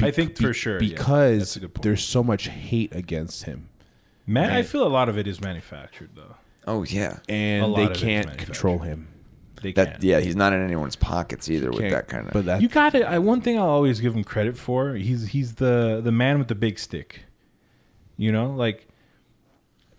I 0.01 0.11
think 0.11 0.37
for 0.37 0.53
sure, 0.53 0.83
yeah. 0.83 0.97
because 0.97 1.39
That's 1.39 1.57
a 1.57 1.61
good 1.61 1.75
point. 1.75 1.83
there's 1.85 2.03
so 2.03 2.25
much 2.25 2.49
hate 2.49 2.95
against 2.95 3.45
him. 3.45 3.69
Man, 4.27 4.51
I 4.51 4.63
feel 4.63 4.85
a 4.85 4.89
lot 4.89 5.09
of 5.09 5.17
it 5.19 5.29
is 5.29 5.41
manufactured 5.41 6.11
though. 6.17 6.35
Oh 6.67 6.83
yeah, 6.85 7.19
and 7.29 7.75
they 7.77 7.85
of 7.85 7.91
it 7.91 7.97
is 7.97 8.03
can't 8.03 8.39
control 8.39 8.79
him. 8.79 9.09
They 9.63 9.73
that 9.73 9.91
can't. 9.93 10.03
yeah, 10.05 10.21
he's 10.21 10.37
not 10.37 10.53
in 10.53 10.63
anyone's 10.63 10.97
pockets 10.97 11.49
either 11.51 11.71
with 11.71 11.91
that 11.91 12.09
kind 12.09 12.27
of. 12.27 12.33
but 12.33 12.45
that 12.47 12.61
you 12.63 12.69
got 12.69 12.95
it. 12.95 13.23
One 13.23 13.41
thing 13.41 13.59
I'll 13.59 13.65
always 13.69 14.01
give 14.01 14.15
him 14.15 14.25
credit 14.25 14.57
for. 14.59 14.95
He's 14.95 15.29
he's 15.29 15.55
the 15.55 16.01
the 16.03 16.13
man 16.13 16.39
with 16.39 16.49
the 16.49 16.55
big 16.55 16.79
stick. 16.79 17.23
You 18.17 18.31
know, 18.33 18.51
like 18.51 18.87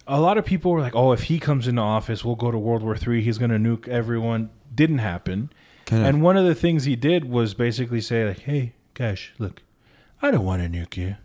a 0.08 0.20
lot 0.22 0.38
of 0.38 0.46
people 0.46 0.72
were 0.72 0.82
like, 0.82 0.96
"Oh, 0.96 1.12
if 1.14 1.24
he 1.24 1.40
comes 1.40 1.68
into 1.68 1.82
office, 1.82 2.24
we'll 2.24 2.36
go 2.36 2.52
to 2.52 2.58
World 2.58 2.84
War 2.84 2.96
Three. 2.96 3.22
He's 3.22 3.38
going 3.38 3.52
to 3.52 3.58
nuke 3.58 3.88
everyone." 3.88 4.50
Didn't 4.74 4.98
happen. 5.00 5.52
Kinda- 5.86 6.06
And 6.08 6.22
one 6.22 6.36
of 6.38 6.46
the 6.46 6.56
things 6.56 6.84
he 6.86 6.96
did 6.96 7.26
was 7.30 7.54
basically 7.54 8.02
say, 8.02 8.26
like, 8.28 8.40
"Hey, 8.40 8.74
gosh, 8.94 9.34
look, 9.40 9.62
I 10.22 10.32
don't 10.32 10.44
want 10.46 10.62
to 10.62 10.70
nuke 10.70 10.98
you. 10.98 11.16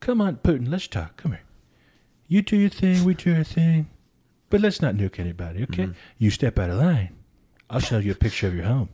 Come 0.00 0.20
on, 0.20 0.36
Putin, 0.36 0.68
let's 0.70 0.86
talk. 0.86 1.16
Come 1.16 1.32
here. 1.32 1.40
You 2.28 2.42
do 2.42 2.56
your 2.56 2.68
thing, 2.70 3.04
we 3.04 3.14
do 3.14 3.34
our 3.34 3.44
thing, 3.44 3.88
but 4.50 4.60
let's 4.60 4.80
not 4.82 4.94
nuke 4.94 5.18
anybody, 5.18 5.62
okay? 5.64 5.84
Mm-hmm. 5.84 5.92
You 6.18 6.30
step 6.30 6.58
out 6.58 6.70
of 6.70 6.78
line, 6.78 7.14
I'll 7.70 7.80
show 7.80 7.98
you 7.98 8.12
a 8.12 8.14
picture 8.16 8.46
of 8.48 8.54
your 8.54 8.64
home." 8.64 8.88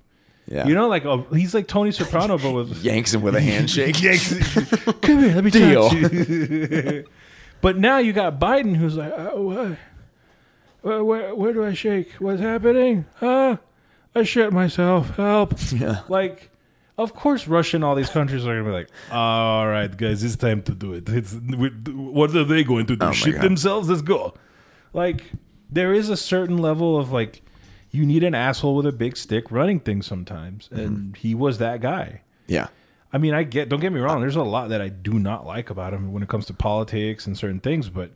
Yeah. 0.46 0.66
You 0.66 0.74
know, 0.74 0.88
like 0.88 1.04
oh, 1.04 1.26
he's 1.32 1.54
like 1.54 1.68
Tony 1.68 1.92
Soprano, 1.92 2.36
but 2.36 2.50
with 2.52 2.76
Yanks 2.82 3.14
him 3.14 3.22
with 3.22 3.36
a 3.36 3.40
handshake. 3.40 4.02
Yanks- 4.02 4.54
Come 5.00 5.20
here, 5.20 5.34
let 5.34 5.44
me 5.44 5.50
Deal. 5.50 5.88
talk 5.90 6.00
you. 6.00 7.04
but 7.60 7.78
now 7.78 7.98
you 7.98 8.12
got 8.12 8.40
Biden, 8.40 8.76
who's 8.76 8.96
like, 8.96 9.12
oh, 9.16 9.42
what? 9.42 9.78
Where, 10.82 11.04
where, 11.04 11.34
where 11.34 11.52
do 11.52 11.64
I 11.64 11.74
shake? 11.74 12.12
What's 12.14 12.40
happening? 12.40 13.04
Huh? 13.16 13.58
I 14.14 14.24
shit 14.24 14.52
myself. 14.52 15.10
Help! 15.16 15.54
Yeah. 15.72 16.00
Like, 16.08 16.50
of 16.98 17.14
course, 17.14 17.46
Russia 17.46 17.76
and 17.76 17.84
all 17.84 17.94
these 17.94 18.10
countries 18.10 18.44
are 18.44 18.56
gonna 18.56 18.64
be 18.64 18.70
like, 18.72 18.88
all 19.12 19.68
right, 19.68 19.94
guys, 19.94 20.24
it's 20.24 20.36
time 20.36 20.62
to 20.62 20.74
do 20.74 20.94
it. 20.94 21.08
It's 21.08 21.32
we, 21.34 21.68
what 21.68 22.34
are 22.34 22.44
they 22.44 22.64
going 22.64 22.86
to 22.86 22.96
do? 22.96 23.06
Oh 23.06 23.12
shit 23.12 23.34
God. 23.36 23.44
themselves? 23.44 23.88
Let's 23.88 24.02
go. 24.02 24.34
Like, 24.92 25.24
there 25.70 25.92
is 25.94 26.08
a 26.08 26.16
certain 26.16 26.58
level 26.58 26.98
of 26.98 27.12
like, 27.12 27.42
you 27.90 28.04
need 28.06 28.22
an 28.24 28.34
asshole 28.34 28.76
with 28.76 28.86
a 28.86 28.92
big 28.92 29.16
stick 29.16 29.50
running 29.50 29.80
things 29.80 30.06
sometimes, 30.06 30.68
and 30.72 31.16
he 31.16 31.34
was 31.34 31.58
that 31.58 31.80
guy. 31.80 32.22
Yeah. 32.46 32.68
I 33.12 33.18
mean, 33.18 33.34
I 33.34 33.42
get. 33.42 33.68
Don't 33.68 33.80
get 33.80 33.92
me 33.92 33.98
wrong. 34.00 34.20
There's 34.20 34.36
a 34.36 34.42
lot 34.44 34.68
that 34.68 34.80
I 34.80 34.88
do 34.88 35.14
not 35.18 35.44
like 35.44 35.70
about 35.70 35.92
him 35.92 36.12
when 36.12 36.22
it 36.22 36.28
comes 36.28 36.46
to 36.46 36.54
politics 36.54 37.26
and 37.26 37.36
certain 37.36 37.58
things, 37.58 37.88
but 37.88 38.12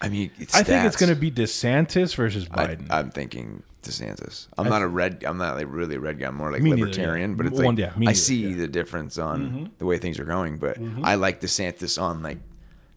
I 0.00 0.08
mean, 0.08 0.30
it's 0.38 0.54
I 0.54 0.62
think 0.62 0.86
it's 0.86 0.96
going 0.96 1.10
to 1.10 1.16
be 1.18 1.30
DeSantis 1.30 2.14
versus 2.16 2.46
Biden. 2.48 2.86
I, 2.90 3.00
I'm 3.00 3.10
thinking 3.10 3.62
DeSantis. 3.82 4.48
I'm 4.56 4.66
I 4.66 4.70
not 4.70 4.80
a 4.82 4.88
red. 4.88 5.24
I'm 5.26 5.36
not 5.36 5.56
like 5.56 5.66
really 5.68 5.96
a 5.96 6.00
red 6.00 6.18
guy. 6.18 6.28
I'm 6.28 6.36
more 6.36 6.50
like 6.50 6.62
Me 6.62 6.70
neither, 6.70 6.86
libertarian. 6.86 7.32
yeah. 7.32 7.36
But 7.36 7.46
it's 7.46 7.56
One- 7.56 7.76
like 7.76 7.78
yeah, 7.78 7.98
me 7.98 8.06
I 8.06 8.10
neither, 8.10 8.14
see 8.14 8.48
yeah. 8.48 8.56
the 8.56 8.68
difference 8.68 9.18
on 9.18 9.50
Mhm. 9.50 9.70
the 9.78 9.84
way 9.84 9.98
things 9.98 10.18
are 10.18 10.24
going. 10.24 10.56
But 10.56 10.80
Mhm. 10.80 11.00
I 11.04 11.16
like 11.16 11.42
DeSantis 11.42 12.00
on 12.00 12.22
like 12.22 12.38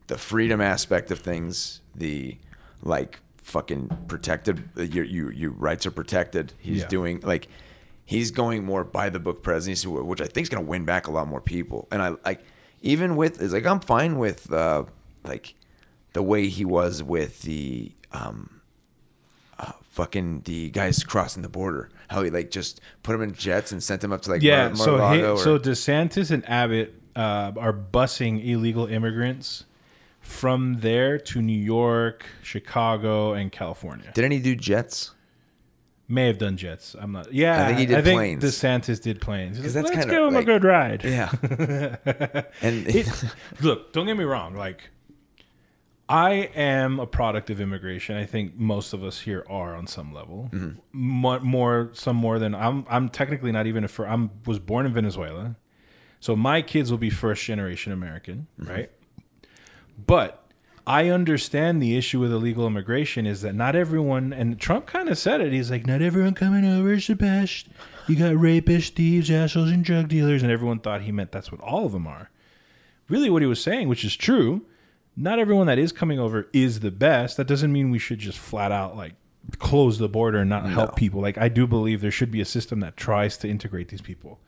the 0.07 0.17
freedom 0.17 0.61
aspect 0.61 1.11
of 1.11 1.19
things. 1.19 1.81
The 1.93 2.37
like 2.81 3.19
fucking 3.37 3.89
protected. 4.07 4.63
Your 4.75 5.03
your 5.05 5.31
your 5.31 5.51
rights 5.51 5.85
are 5.85 5.91
protected. 5.91 6.53
He's 6.59 6.81
Yeah. 6.81 6.87
doing 6.87 7.19
like. 7.21 7.47
He's 8.09 8.31
going 8.31 8.63
more 8.63 8.85
by 8.85 9.09
the 9.09 9.19
book 9.19 9.43
presidency, 9.43 9.85
which 9.85 10.21
I 10.21 10.27
think 10.27 10.43
is 10.43 10.49
going 10.49 10.63
to 10.63 10.69
win 10.69 10.85
back 10.85 11.07
a 11.07 11.11
lot 11.11 11.27
more 11.27 11.41
people. 11.41 11.89
And 11.91 12.01
I 12.01 12.13
like, 12.23 12.39
even 12.81 13.17
with, 13.17 13.41
is 13.41 13.51
like 13.51 13.65
I'm 13.65 13.81
fine 13.81 14.17
with, 14.17 14.49
uh, 14.53 14.85
like, 15.25 15.55
the 16.13 16.23
way 16.23 16.47
he 16.47 16.63
was 16.63 17.03
with 17.03 17.41
the 17.41 17.91
um, 18.13 18.61
uh, 19.59 19.73
fucking 19.89 20.43
the 20.45 20.69
guys 20.69 21.03
crossing 21.03 21.41
the 21.43 21.49
border. 21.49 21.89
How 22.07 22.23
he 22.23 22.29
like 22.29 22.49
just 22.49 22.79
put 23.03 23.11
them 23.11 23.21
in 23.23 23.33
jets 23.33 23.73
and 23.73 23.83
sent 23.83 23.99
them 23.99 24.13
up 24.13 24.21
to 24.21 24.31
like 24.31 24.41
yeah. 24.41 24.67
Mar- 24.69 24.75
so 24.77 25.09
he, 25.09 25.23
or- 25.25 25.37
so 25.37 25.59
DeSantis 25.59 26.31
and 26.31 26.47
Abbott 26.49 26.95
uh, 27.13 27.51
are 27.57 27.73
busing 27.73 28.41
illegal 28.47 28.85
immigrants 28.87 29.65
from 30.27 30.79
there 30.81 31.17
to 31.17 31.41
New 31.41 31.57
York, 31.57 32.25
Chicago, 32.43 33.33
and 33.33 33.51
California. 33.51 34.11
didn't 34.13 34.31
he 34.31 34.39
do 34.39 34.55
jets? 34.55 35.11
May 36.09 36.27
have 36.27 36.37
done 36.37 36.55
jets. 36.57 36.95
I'm 36.99 37.11
not. 37.11 37.33
Yeah, 37.33 37.61
I 37.63 37.67
think 37.67 37.79
he 37.79 37.85
did 37.85 37.97
I 37.97 38.01
think 38.01 38.17
planes. 38.17 38.43
DeSantis 38.43 39.01
did 39.01 39.19
planes. 39.19 39.57
Because 39.57 39.75
like, 39.75 39.85
that's 39.85 39.95
Let's 39.97 40.09
give 40.09 40.23
him 40.23 40.33
like- 40.33 40.43
a 40.43 40.45
good 40.45 40.63
ride. 40.63 41.03
Yeah. 41.03 41.31
And- 42.61 42.87
It- 42.87 43.23
look, 43.61 43.91
don't 43.93 44.05
get 44.05 44.15
me 44.17 44.23
wrong. 44.23 44.53
Like, 44.55 44.89
I 46.09 46.31
am 46.55 46.99
a 46.99 47.05
product 47.07 47.49
of 47.49 47.59
immigration. 47.59 48.15
I 48.15 48.25
think 48.25 48.55
most 48.57 48.93
of 48.93 49.03
us 49.03 49.19
here 49.21 49.45
are 49.49 49.75
on 49.75 49.87
some 49.87 50.13
level. 50.13 50.49
Mhm. 50.53 50.77
More, 50.93 51.39
more, 51.41 51.89
some 51.93 52.15
more 52.15 52.39
than 52.39 52.55
I'm. 52.55 52.85
I'm 52.89 53.09
technically 53.09 53.51
not 53.51 53.67
even 53.67 53.83
a. 53.83 53.89
Fir- 53.89 54.07
I'm 54.07 54.29
was 54.45 54.59
born 54.59 54.85
in 54.85 54.93
Venezuela, 54.93 55.57
so 56.21 56.35
my 56.37 56.61
kids 56.61 56.89
will 56.91 56.97
be 56.97 57.09
first 57.09 57.43
generation 57.43 57.91
American, 57.91 58.47
Mm-hmm. 58.61 58.71
right? 58.71 58.91
But 59.97 60.43
I 60.85 61.09
understand 61.09 61.81
the 61.81 61.97
issue 61.97 62.19
with 62.19 62.31
illegal 62.31 62.67
immigration 62.67 63.25
is 63.25 63.41
that 63.41 63.55
not 63.55 63.75
everyone, 63.75 64.31
and 64.31 64.59
Trump 64.59 64.85
kind 64.85 65.09
of 65.09 65.17
said 65.17 65.41
it. 65.41 65.51
He's 65.51 65.71
like, 65.71 65.85
not 65.85 66.01
everyone 66.01 66.33
coming 66.33 66.65
over 66.65 66.93
is 66.93 67.07
the 67.07 67.15
best. 67.15 67.67
You 68.07 68.15
got 68.15 68.33
rapists, 68.33 68.91
thieves, 68.91 69.29
assholes, 69.29 69.71
and 69.71 69.83
drug 69.83 70.07
dealers, 70.07 70.43
and 70.43 70.51
everyone 70.51 70.79
thought 70.79 71.01
he 71.01 71.11
meant 71.11 71.31
that's 71.31 71.51
what 71.51 71.61
all 71.61 71.85
of 71.85 71.91
them 71.91 72.07
are. 72.07 72.29
Really, 73.09 73.29
what 73.29 73.41
he 73.41 73.47
was 73.47 73.61
saying, 73.61 73.89
which 73.89 74.05
is 74.05 74.15
true, 74.15 74.65
not 75.15 75.39
everyone 75.39 75.67
that 75.67 75.79
is 75.79 75.91
coming 75.91 76.19
over 76.19 76.47
is 76.53 76.79
the 76.81 76.91
best. 76.91 77.37
That 77.37 77.47
doesn't 77.47 77.73
mean 77.73 77.89
we 77.89 77.99
should 77.99 78.19
just 78.19 78.37
flat 78.37 78.71
out 78.71 78.95
like 78.95 79.15
close 79.59 79.97
the 79.97 80.09
border 80.09 80.39
and 80.39 80.49
not 80.49 80.69
help 80.69 80.95
people. 80.95 81.21
Like 81.21 81.37
I 81.37 81.49
do 81.49 81.65
believe 81.65 82.01
there 82.01 82.11
should 82.11 82.31
be 82.31 82.41
a 82.41 82.45
system 82.45 82.81
that 82.81 82.97
tries 82.97 83.37
to 83.37 83.49
integrate 83.49 83.87
these 83.89 84.01
people. 84.01 84.39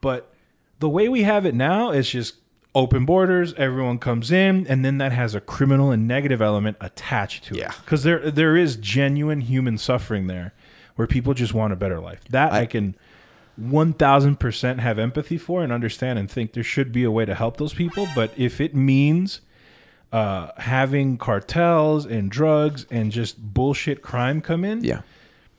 But 0.00 0.32
the 0.78 0.88
way 0.88 1.08
we 1.08 1.24
have 1.24 1.44
it 1.46 1.54
now 1.54 1.90
is 1.90 2.10
just 2.10 2.36
open 2.74 3.04
borders, 3.04 3.52
everyone 3.54 3.98
comes 3.98 4.30
in, 4.30 4.66
and 4.66 4.84
then 4.84 4.98
that 4.98 5.12
has 5.12 5.34
a 5.34 5.40
criminal 5.40 5.90
and 5.90 6.08
negative 6.08 6.40
element 6.40 6.76
attached 6.80 7.44
to 7.44 7.54
it. 7.54 7.68
Because 7.84 8.02
there 8.02 8.30
there 8.30 8.56
is 8.56 8.76
genuine 8.76 9.40
human 9.42 9.78
suffering 9.78 10.26
there 10.26 10.54
where 10.96 11.06
people 11.06 11.34
just 11.34 11.54
want 11.54 11.72
a 11.72 11.76
better 11.76 12.00
life. 12.00 12.20
That 12.30 12.52
I, 12.52 12.66
can 12.66 12.94
one 13.56 13.92
thousand 13.92 14.40
percent 14.40 14.80
have 14.80 14.98
empathy 14.98 15.38
for 15.38 15.62
and 15.62 15.72
understand 15.72 16.18
and 16.18 16.30
think 16.30 16.52
there 16.54 16.62
should 16.64 16.92
be 16.92 17.04
a 17.04 17.10
way 17.10 17.24
to 17.24 17.34
help 17.34 17.58
those 17.58 17.74
people. 17.74 18.08
But 18.14 18.30
if 18.36 18.60
it 18.60 18.74
means 18.74 19.40
uh, 20.12 20.52
having 20.58 21.18
cartels 21.18 22.06
and 22.06 22.30
drugs 22.30 22.86
and 22.90 23.12
just 23.12 23.38
bullshit 23.54 24.02
crime 24.02 24.40
come 24.40 24.64
in, 24.64 24.84
Yeah. 24.84 25.02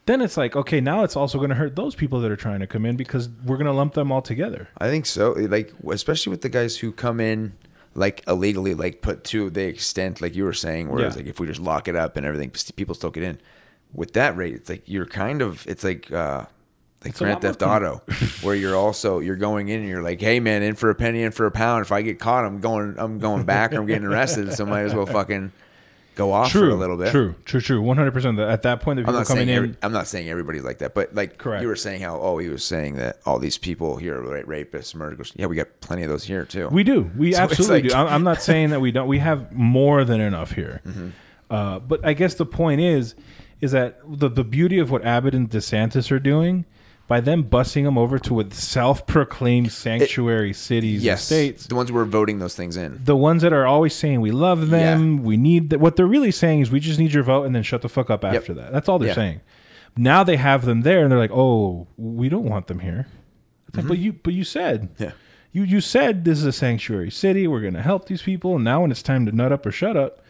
Then 0.05 0.21
it's 0.21 0.37
like 0.37 0.55
okay, 0.55 0.81
now 0.81 1.03
it's 1.03 1.15
also 1.15 1.37
going 1.37 1.49
to 1.49 1.55
hurt 1.55 1.75
those 1.75 1.95
people 1.95 2.19
that 2.21 2.31
are 2.31 2.35
trying 2.35 2.59
to 2.59 2.67
come 2.67 2.85
in 2.85 2.95
because 2.95 3.29
we're 3.45 3.57
going 3.57 3.67
to 3.67 3.73
lump 3.73 3.93
them 3.93 4.11
all 4.11 4.21
together. 4.21 4.67
I 4.77 4.89
think 4.89 5.05
so. 5.05 5.31
Like 5.33 5.73
especially 5.89 6.31
with 6.31 6.41
the 6.41 6.49
guys 6.49 6.77
who 6.77 6.91
come 6.91 7.19
in 7.19 7.53
like 7.95 8.23
illegally, 8.27 8.73
like 8.73 9.01
put 9.01 9.23
to 9.25 9.49
the 9.49 9.63
extent 9.65 10.19
like 10.21 10.35
you 10.35 10.43
were 10.45 10.53
saying, 10.53 10.89
where 10.89 11.05
it's 11.05 11.15
Yeah. 11.15 11.21
like 11.21 11.29
if 11.29 11.39
we 11.39 11.47
just 11.47 11.59
lock 11.61 11.87
it 11.87 11.95
up 11.95 12.17
and 12.17 12.25
everything, 12.25 12.51
people 12.75 12.95
still 12.95 13.11
get 13.11 13.23
in. 13.23 13.39
With 13.93 14.13
that 14.13 14.35
rate, 14.35 14.55
it's 14.55 14.69
like 14.69 14.81
you're 14.87 15.05
kind 15.05 15.41
of 15.43 15.65
it's 15.67 15.83
like 15.83 16.11
uh 16.11 16.45
like 17.03 17.09
It's 17.11 17.21
a 17.21 17.23
Grand 17.25 17.43
lot 17.43 17.57
Theft 17.59 17.61
Auto, 17.61 18.01
where 18.41 18.55
you're 18.55 18.75
also 18.75 19.19
you're 19.19 19.35
going 19.35 19.67
in 19.69 19.81
and 19.81 19.89
you're 19.89 20.01
like, 20.01 20.19
hey 20.19 20.39
man, 20.39 20.63
in 20.63 20.73
for 20.75 20.89
a 20.89 20.95
penny, 20.95 21.21
in 21.21 21.31
for 21.31 21.45
a 21.45 21.51
pound. 21.51 21.85
If 21.85 21.91
I 21.91 22.01
get 22.01 22.17
caught, 22.19 22.43
I'm 22.45 22.59
going 22.59 22.95
I'm 22.97 23.19
going 23.19 23.43
back 23.43 23.71
or 23.73 23.77
I'm 23.77 23.85
getting 23.85 24.05
arrested. 24.07 24.51
So 24.53 24.65
might 24.65 24.81
as 24.81 24.95
well 24.95 25.05
fucking 25.05 25.51
go 26.15 26.31
off 26.31 26.51
true, 26.51 26.69
for 26.69 26.69
a 26.69 26.75
little 26.75 26.97
bit. 26.97 27.11
True, 27.11 27.35
true, 27.45 27.59
true. 27.61 27.81
One 27.81 27.97
hundred 27.97 28.11
percent. 28.13 28.39
At 28.39 28.61
that 28.63 28.81
point, 28.81 28.97
the 28.97 29.01
I'm 29.01 29.05
people 29.05 29.19
not 29.19 29.27
coming 29.27 29.47
saying 29.47 29.63
in. 29.63 29.77
I'm 29.81 29.91
not 29.91 30.07
saying 30.07 30.29
everybody's 30.29 30.63
like 30.63 30.79
that, 30.79 30.93
but 30.93 31.13
like 31.15 31.37
Correct. 31.37 31.61
you 31.61 31.67
were 31.67 31.75
saying 31.75 32.01
how 32.01 32.19
oh 32.19 32.37
he 32.37 32.49
was 32.49 32.63
saying 32.63 32.95
that 32.95 33.19
all 33.25 33.39
these 33.39 33.57
people 33.57 33.97
here 33.97 34.17
are 34.17 34.21
ra- 34.21 34.41
rapists, 34.57 34.93
murderers. 34.95 35.33
Yeah, 35.35 35.47
we 35.47 35.55
got 35.55 35.67
plenty 35.81 36.03
of 36.03 36.09
those 36.09 36.23
here 36.23 36.45
too. 36.45 36.67
We 36.69 36.83
do. 36.83 37.09
We 37.17 37.33
So 37.33 37.39
absolutely 37.41 37.83
like- 37.83 37.91
do. 37.91 37.95
I'm 37.97 38.07
I'm 38.07 38.23
not 38.23 38.41
saying 38.49 38.69
that 38.71 38.81
we 38.81 38.91
don't. 38.91 39.07
We 39.07 39.19
have 39.19 39.51
more 39.51 40.03
than 40.05 40.21
enough 40.21 40.51
here. 40.51 40.81
Mm-hmm. 40.85 41.09
Uh, 41.49 41.79
but 41.79 42.05
I 42.05 42.13
guess 42.13 42.33
the 42.35 42.45
point 42.45 42.81
is, 42.81 43.15
is 43.61 43.71
that 43.71 43.99
the 44.05 44.29
the 44.29 44.43
beauty 44.43 44.79
of 44.79 44.91
what 44.91 45.03
Abbott 45.05 45.33
and 45.35 45.49
DeSantis 45.49 46.11
are 46.11 46.19
doing 46.19 46.65
by 47.07 47.19
them 47.19 47.43
busing 47.43 47.83
them 47.83 47.97
over 47.97 48.17
to 48.17 48.39
a 48.39 48.49
self-proclaimed 48.51 49.71
sanctuary 49.71 50.53
cities 50.53 51.03
yes, 51.03 51.19
and 51.19 51.37
states. 51.37 51.67
the 51.67 51.75
ones 51.75 51.89
who 51.89 51.97
are 51.97 52.05
voting 52.05 52.39
those 52.39 52.55
things 52.55 52.77
in. 52.77 52.99
The 53.03 53.15
ones 53.15 53.41
that 53.41 53.51
are 53.53 53.65
always 53.65 53.93
saying 53.93 54.21
we 54.21 54.31
love 54.31 54.69
them, 54.69 55.23
we 55.23 55.35
need 55.37 55.69
that. 55.71 55.79
What 55.79 55.95
they're 55.95 56.05
really 56.07 56.31
saying 56.31 56.61
is 56.61 56.71
we 56.71 56.79
just 56.79 56.99
need 56.99 57.13
your 57.13 57.23
vote, 57.23 57.43
and 57.43 57.53
then 57.53 57.63
shut 57.63 57.81
the 57.81 57.89
fuck 57.89 58.09
up 58.09 58.23
after 58.23 58.53
that. 58.53 58.71
That's 58.71 58.87
all 58.87 58.99
they're 58.99 59.09
Yeah. 59.09 59.15
saying. 59.15 59.41
Now 59.97 60.23
they 60.23 60.37
have 60.37 60.65
them 60.65 60.81
there, 60.81 61.03
and 61.03 61.11
they're 61.11 61.19
like, 61.19 61.31
"Oh, 61.31 61.87
we 61.97 62.29
don't 62.29 62.45
want 62.45 62.67
them 62.67 62.79
here." 62.79 63.05
It's 63.67 63.77
like, 63.77 63.83
mm-hmm. 63.83 63.89
but 63.89 63.97
you, 63.99 64.13
but 64.13 64.33
you 64.33 64.43
said, 64.43 64.89
Yeah. 64.97 65.11
you 65.51 65.63
you 65.63 65.81
said 65.81 66.25
this 66.25 66.39
is 66.39 66.45
a 66.45 66.51
sanctuary 66.51 67.11
city. 67.11 67.47
We're 67.47 67.61
going 67.61 67.75
to 67.75 67.81
help 67.81 68.07
these 68.07 68.21
people, 68.23 68.55
and 68.55 68.63
now 68.63 68.81
when 68.81 68.91
it's 68.91 69.03
time 69.03 69.25
to 69.27 69.31
nut 69.31 69.51
up 69.51 69.65
or 69.65 69.71
shut 69.71 69.95
up, 69.97 70.22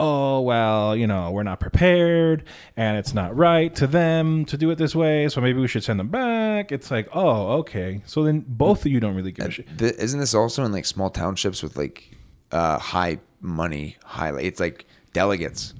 oh 0.00 0.40
well, 0.40 0.96
you 0.96 1.06
know, 1.06 1.30
we're 1.30 1.42
not 1.42 1.60
prepared, 1.60 2.44
and 2.76 2.96
it's 2.96 3.14
not 3.14 3.36
right 3.36 3.72
to 3.76 3.86
them 3.86 4.44
to 4.46 4.56
do 4.56 4.70
it 4.70 4.76
this 4.76 4.94
way. 4.94 5.28
So 5.28 5.40
maybe 5.40 5.60
we 5.60 5.68
should 5.68 5.84
send 5.84 6.00
them 6.00 6.08
back. 6.08 6.72
It's 6.72 6.90
like, 6.90 7.08
oh, 7.12 7.58
okay. 7.58 8.00
So 8.06 8.24
then 8.24 8.44
both 8.48 8.84
of 8.86 8.90
you 8.90 8.98
don't 8.98 9.14
really 9.14 9.32
give 9.32 9.46
a 9.46 9.50
shit. 9.50 9.80
Isn't 9.80 10.18
this 10.18 10.34
also 10.34 10.64
in 10.64 10.72
like 10.72 10.86
small 10.86 11.10
townships 11.10 11.62
with 11.62 11.76
like 11.76 12.10
uh, 12.50 12.78
high 12.78 13.20
money, 13.40 13.96
high? 14.04 14.36
It's 14.40 14.58
like 14.58 14.86
delegates. 15.12 15.74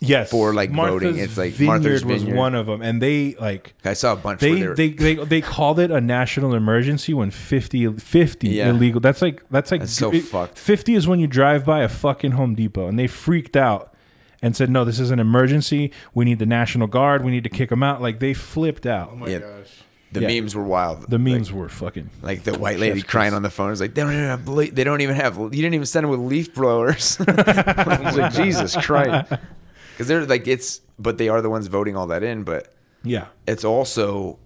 Yes, 0.00 0.30
for 0.30 0.52
like 0.52 0.70
voting. 0.72 1.16
It's 1.18 1.38
like 1.38 1.52
Vineyard 1.54 1.70
Martha's 1.80 2.04
was 2.04 2.22
Vineyard. 2.22 2.36
one 2.38 2.54
of 2.54 2.66
them, 2.66 2.82
and 2.82 3.00
they 3.00 3.34
like 3.40 3.74
I 3.84 3.94
saw 3.94 4.12
a 4.12 4.16
bunch. 4.16 4.42
where 4.42 4.50
they 4.54 4.60
they, 4.60 4.66
were, 4.68 4.74
they, 4.74 4.88
they 4.90 5.14
they 5.24 5.40
called 5.40 5.80
it 5.80 5.90
a 5.90 6.00
national 6.02 6.54
emergency 6.54 7.14
when 7.14 7.30
50, 7.30 7.94
50 7.94 8.48
Yeah. 8.48 8.68
illegal. 8.70 9.00
That's 9.00 9.22
like 9.22 9.42
that's 9.50 9.70
like 9.70 9.80
That's 9.80 9.92
so 9.92 10.12
it- 10.12 10.20
fucked. 10.24 10.58
Fifty 10.58 10.94
is 10.94 11.08
when 11.08 11.18
you 11.18 11.26
drive 11.26 11.64
by 11.64 11.80
a 11.82 11.88
fucking 11.88 12.32
Home 12.32 12.54
Depot, 12.54 12.88
and 12.88 12.98
they 12.98 13.06
freaked 13.06 13.56
out 13.56 13.94
and 14.42 14.54
said, 14.54 14.68
"No, 14.68 14.84
this 14.84 15.00
is 15.00 15.10
an 15.10 15.18
emergency. 15.18 15.92
We 16.12 16.26
need 16.26 16.38
the 16.40 16.46
National 16.46 16.86
Guard. 16.88 17.24
We 17.24 17.30
need 17.30 17.44
to 17.44 17.50
kick 17.50 17.70
them 17.70 17.82
out." 17.82 18.02
Like 18.02 18.18
they 18.20 18.34
flipped 18.34 18.84
out. 18.86 19.10
Oh 19.12 19.16
my 19.16 19.28
Yeah. 19.28 19.40
The 20.12 20.20
Yeah. 20.20 20.40
memes 20.40 20.54
were 20.54 20.62
wild. 20.62 21.10
The 21.10 21.18
memes 21.18 21.50
were 21.52 21.68
fucking 21.68 22.10
like 22.22 22.44
the 22.44 22.56
white 22.56 22.78
lady 22.78 23.00
chef's 23.00 23.10
crying 23.10 23.30
kiss. 23.30 23.36
on 23.36 23.42
the 23.42 23.50
phone 23.50 23.72
is 23.72 23.80
like 23.80 23.94
they 23.94 24.02
don't 24.02 24.12
even 24.12 24.24
have 24.24 24.74
they 24.74 24.84
don't 24.84 25.00
even 25.00 25.16
have 25.16 25.36
you 25.36 25.48
didn't 25.50 25.74
even 25.74 25.84
send 25.86 26.04
them 26.04 26.10
with 26.10 26.20
leaf 26.20 26.54
blowers. 26.54 27.18
I 27.26 28.00
was 28.04 28.16
like 28.16 28.32
Jesus 28.32 28.76
Christ, 28.76 29.32
because 29.96 30.08
they're 30.08 30.26
like 30.26 30.46
it's 30.46 30.80
but 30.98 31.16
they 31.18 31.28
are 31.28 31.40
the 31.42 31.50
ones 31.50 31.66
voting 31.68 31.96
all 31.96 32.06
that 32.08 32.22
in. 32.22 32.42
But 32.42 32.72
Yeah. 33.02 33.26
it's 33.46 33.64
also 33.64 34.38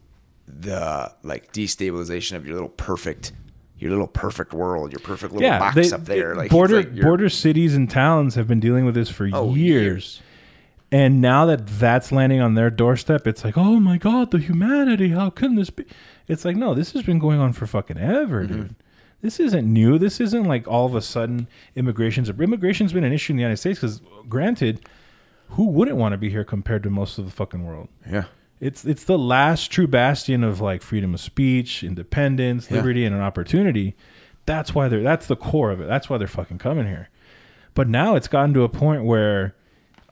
the 0.46 1.12
like 1.22 1.52
destabilization 1.52 2.36
of 2.36 2.44
your 2.46 2.54
little 2.54 2.68
perfect 2.70 3.32
your 3.78 3.90
little 3.90 4.06
perfect 4.08 4.52
world, 4.52 4.92
your 4.92 5.00
perfect 5.00 5.32
little 5.32 5.48
box 5.58 5.74
they- 5.74 5.90
up 5.90 6.04
there. 6.04 6.34
Like 6.34 6.50
border 6.50 6.82
like 6.82 7.00
border 7.00 7.28
cities 7.28 7.74
and 7.74 7.88
towns 7.90 8.34
have 8.34 8.46
been 8.46 8.60
dealing 8.60 8.84
with 8.84 8.94
this 8.94 9.08
for 9.08 9.28
Oh, 9.32 9.54
years. 9.54 10.20
And 10.92 11.20
now 11.20 11.46
that 11.46 11.66
that's 11.68 12.10
landing 12.10 12.40
on 12.40 12.54
their 12.56 12.68
doorstep, 12.68 13.24
it's 13.26 13.44
like, 13.44 13.56
oh 13.56 13.78
my 13.78 13.96
god, 13.96 14.32
the 14.32 14.38
humanity! 14.38 15.10
How 15.10 15.30
can 15.30 15.54
this 15.54 15.70
be? 15.70 15.84
It's 16.26 16.44
like, 16.44 16.56
no, 16.56 16.74
this 16.74 16.92
has 16.94 17.04
been 17.04 17.20
going 17.20 17.38
on 17.38 17.52
for 17.52 17.66
fucking 17.66 17.96
ever, 17.96 18.42
Mm-hmm. 18.44 18.54
dude. 18.62 18.74
This 19.22 19.38
isn't 19.38 19.70
new. 19.72 19.98
This 19.98 20.18
isn't 20.20 20.44
like 20.44 20.66
all 20.66 20.86
of 20.86 20.94
a 20.96 21.00
sudden 21.02 21.46
immigration's 21.76 22.28
immigration's 22.28 22.92
been 22.92 23.04
an 23.04 23.12
issue 23.12 23.32
in 23.34 23.36
the 23.36 23.42
United 23.42 23.58
States 23.58 23.78
because, 23.78 24.00
granted, 24.28 24.84
who 25.50 25.66
wouldn't 25.66 25.96
want 25.96 26.12
to 26.12 26.18
be 26.18 26.30
here 26.30 26.44
compared 26.44 26.82
to 26.84 26.90
most 26.90 27.18
of 27.18 27.24
the 27.24 27.30
fucking 27.30 27.64
world? 27.64 27.88
Yeah. 28.10 28.24
It's 28.60 28.84
it's 28.84 29.04
the 29.04 29.18
last 29.18 29.70
true 29.70 29.86
bastion 29.86 30.44
of 30.44 30.60
like 30.60 30.82
freedom 30.82 31.14
of 31.14 31.20
speech, 31.20 31.82
independence, 31.82 32.70
Yeah. 32.70 32.76
liberty, 32.78 33.04
and 33.06 33.14
an 33.14 33.20
opportunity. 33.22 33.94
That's 34.46 34.74
why 34.74 34.88
they're 34.88 35.02
that's 35.02 35.26
the 35.26 35.36
core 35.36 35.70
of 35.70 35.80
it. 35.80 35.86
That's 35.88 36.10
why 36.10 36.18
they're 36.18 36.28
fucking 36.28 36.58
coming 36.58 36.86
here. 36.86 37.08
But 37.74 37.88
now 37.88 38.16
it's 38.16 38.28
gotten 38.28 38.52
to 38.54 38.62
a 38.64 38.68
point 38.68 39.04
where 39.04 39.54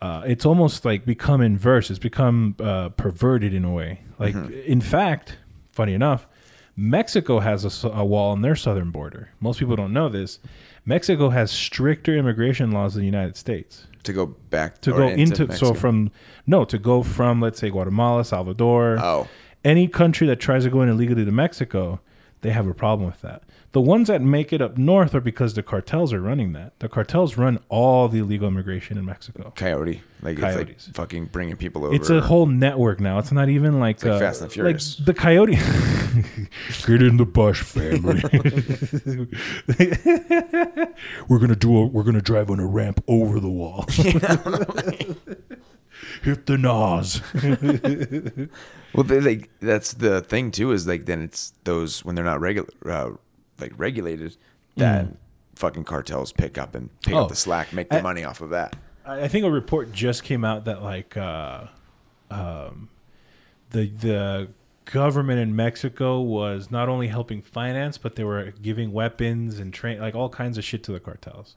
uh, 0.00 0.22
it's 0.26 0.46
almost 0.46 0.84
like 0.84 1.04
become 1.04 1.40
inverse. 1.40 1.90
It's 1.90 1.98
become 1.98 2.54
uh, 2.60 2.90
perverted 2.90 3.52
in 3.52 3.64
a 3.64 3.72
way. 3.72 4.00
Like 4.18 4.34
in 4.34 4.80
fact, 4.80 5.36
funny 5.72 5.92
enough, 5.92 6.26
Mexico 6.74 7.40
has 7.40 7.84
a 7.84 8.04
wall 8.04 8.30
on 8.30 8.40
their 8.40 8.54
southern 8.56 8.90
border. 8.92 9.30
Most 9.40 9.58
people 9.58 9.74
don't 9.76 9.92
know 9.92 10.08
this. 10.08 10.38
Mexico 10.86 11.28
has 11.30 11.50
stricter 11.50 12.16
immigration 12.16 12.70
laws 12.70 12.94
than 12.94 13.00
the 13.02 13.06
United 13.06 13.36
States 13.36 13.87
to 14.02 14.12
go 14.12 14.26
back 14.26 14.80
to 14.82 14.92
go 14.92 15.08
into 15.08 15.44
into, 15.44 15.56
so 15.56 15.74
from 15.74 16.10
no 16.46 16.64
to 16.64 16.78
go 16.78 17.02
from 17.02 17.40
let's 17.40 17.58
say 17.58 17.70
Guatemala, 17.70 18.24
Salvador, 18.24 18.98
oh, 19.00 19.28
any 19.64 19.88
country 19.88 20.26
that 20.26 20.36
tries 20.36 20.64
to 20.64 20.70
go 20.70 20.82
in 20.82 20.88
illegally 20.88 21.24
to 21.24 21.32
Mexico, 21.32 22.00
they 22.40 22.50
have 22.50 22.66
a 22.66 22.74
problem 22.74 23.06
with 23.08 23.20
that. 23.22 23.42
The 23.72 23.82
ones 23.82 24.08
that 24.08 24.22
make 24.22 24.50
it 24.54 24.62
up 24.62 24.78
north 24.78 25.14
are 25.14 25.20
because 25.20 25.52
the 25.52 25.62
cartels 25.62 26.14
are 26.14 26.22
running 26.22 26.52
that. 26.54 26.78
The 26.78 26.88
cartels 26.88 27.36
run 27.36 27.58
all 27.68 28.08
the 28.08 28.20
illegal 28.20 28.48
immigration 28.48 28.96
in 28.96 29.04
Mexico. 29.04 29.52
Coyote, 29.54 30.00
like 30.22 30.38
Coyotes. 30.38 30.74
it's 30.74 30.86
like 30.88 30.96
fucking 30.96 31.26
bringing 31.26 31.56
people 31.56 31.84
over. 31.84 31.94
It's 31.94 32.08
a 32.08 32.22
whole 32.22 32.46
network 32.46 32.98
now. 32.98 33.18
It's 33.18 33.30
not 33.30 33.50
even 33.50 33.78
like, 33.78 34.02
like 34.02 34.14
uh, 34.14 34.18
Fast 34.18 34.40
and 34.40 34.50
Furious. 34.50 34.98
Like 34.98 35.06
the 35.06 35.12
coyote. 35.12 35.56
Get 36.86 37.02
in 37.02 37.18
the 37.18 37.26
bush, 37.26 37.62
family. 37.62 38.22
we're 41.28 41.38
gonna 41.38 41.54
do. 41.54 41.76
A, 41.76 41.86
we're 41.86 42.04
gonna 42.04 42.22
drive 42.22 42.50
on 42.50 42.60
a 42.60 42.66
ramp 42.66 43.04
over 43.06 43.38
the 43.38 43.50
wall. 43.50 43.84
Hit 46.22 46.46
the 46.46 46.56
nose. 46.56 47.20
well, 48.94 49.04
they, 49.04 49.20
like 49.20 49.50
that's 49.60 49.92
the 49.92 50.22
thing 50.22 50.50
too. 50.52 50.72
Is 50.72 50.86
like 50.86 51.04
then 51.04 51.20
it's 51.20 51.52
those 51.64 52.02
when 52.04 52.14
they're 52.14 52.24
not 52.24 52.40
regular, 52.40 52.68
uh, 52.86 53.10
like 53.60 53.72
regulated, 53.76 54.36
that 54.76 55.06
Mm. 55.06 55.16
fucking 55.56 55.84
cartels 55.84 56.32
pick 56.32 56.56
up 56.58 56.74
and 56.74 56.88
pick 57.02 57.14
Oh. 57.14 57.22
up 57.24 57.28
the 57.28 57.36
slack, 57.36 57.72
make 57.72 57.88
the 57.90 57.98
I- 57.98 58.02
money 58.02 58.24
off 58.24 58.40
of 58.40 58.50
that. 58.50 58.76
I 59.06 59.26
think 59.28 59.44
a 59.46 59.50
report 59.50 59.92
just 59.92 60.22
came 60.22 60.44
out 60.44 60.66
that 60.66 60.82
like 60.82 61.16
uh, 61.16 61.64
um, 62.30 62.88
the 63.70 63.86
the 63.88 64.48
government 64.84 65.38
in 65.40 65.54
Mexico 65.56 66.20
was 66.20 66.70
not 66.70 66.88
only 66.88 67.08
helping 67.08 67.40
finance, 67.42 67.96
but 67.98 68.16
they 68.16 68.24
were 68.24 68.52
giving 68.62 68.92
weapons 68.92 69.58
and 69.58 69.72
train 69.72 69.98
like 70.00 70.14
all 70.14 70.28
kinds 70.28 70.56
of 70.58 70.64
shit 70.64 70.82
to 70.84 70.92
the 70.92 71.00
cartels. 71.00 71.56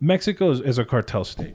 Mexico 0.00 0.50
is, 0.50 0.60
is 0.60 0.78
a 0.78 0.84
cartel 0.84 1.24
state. 1.24 1.54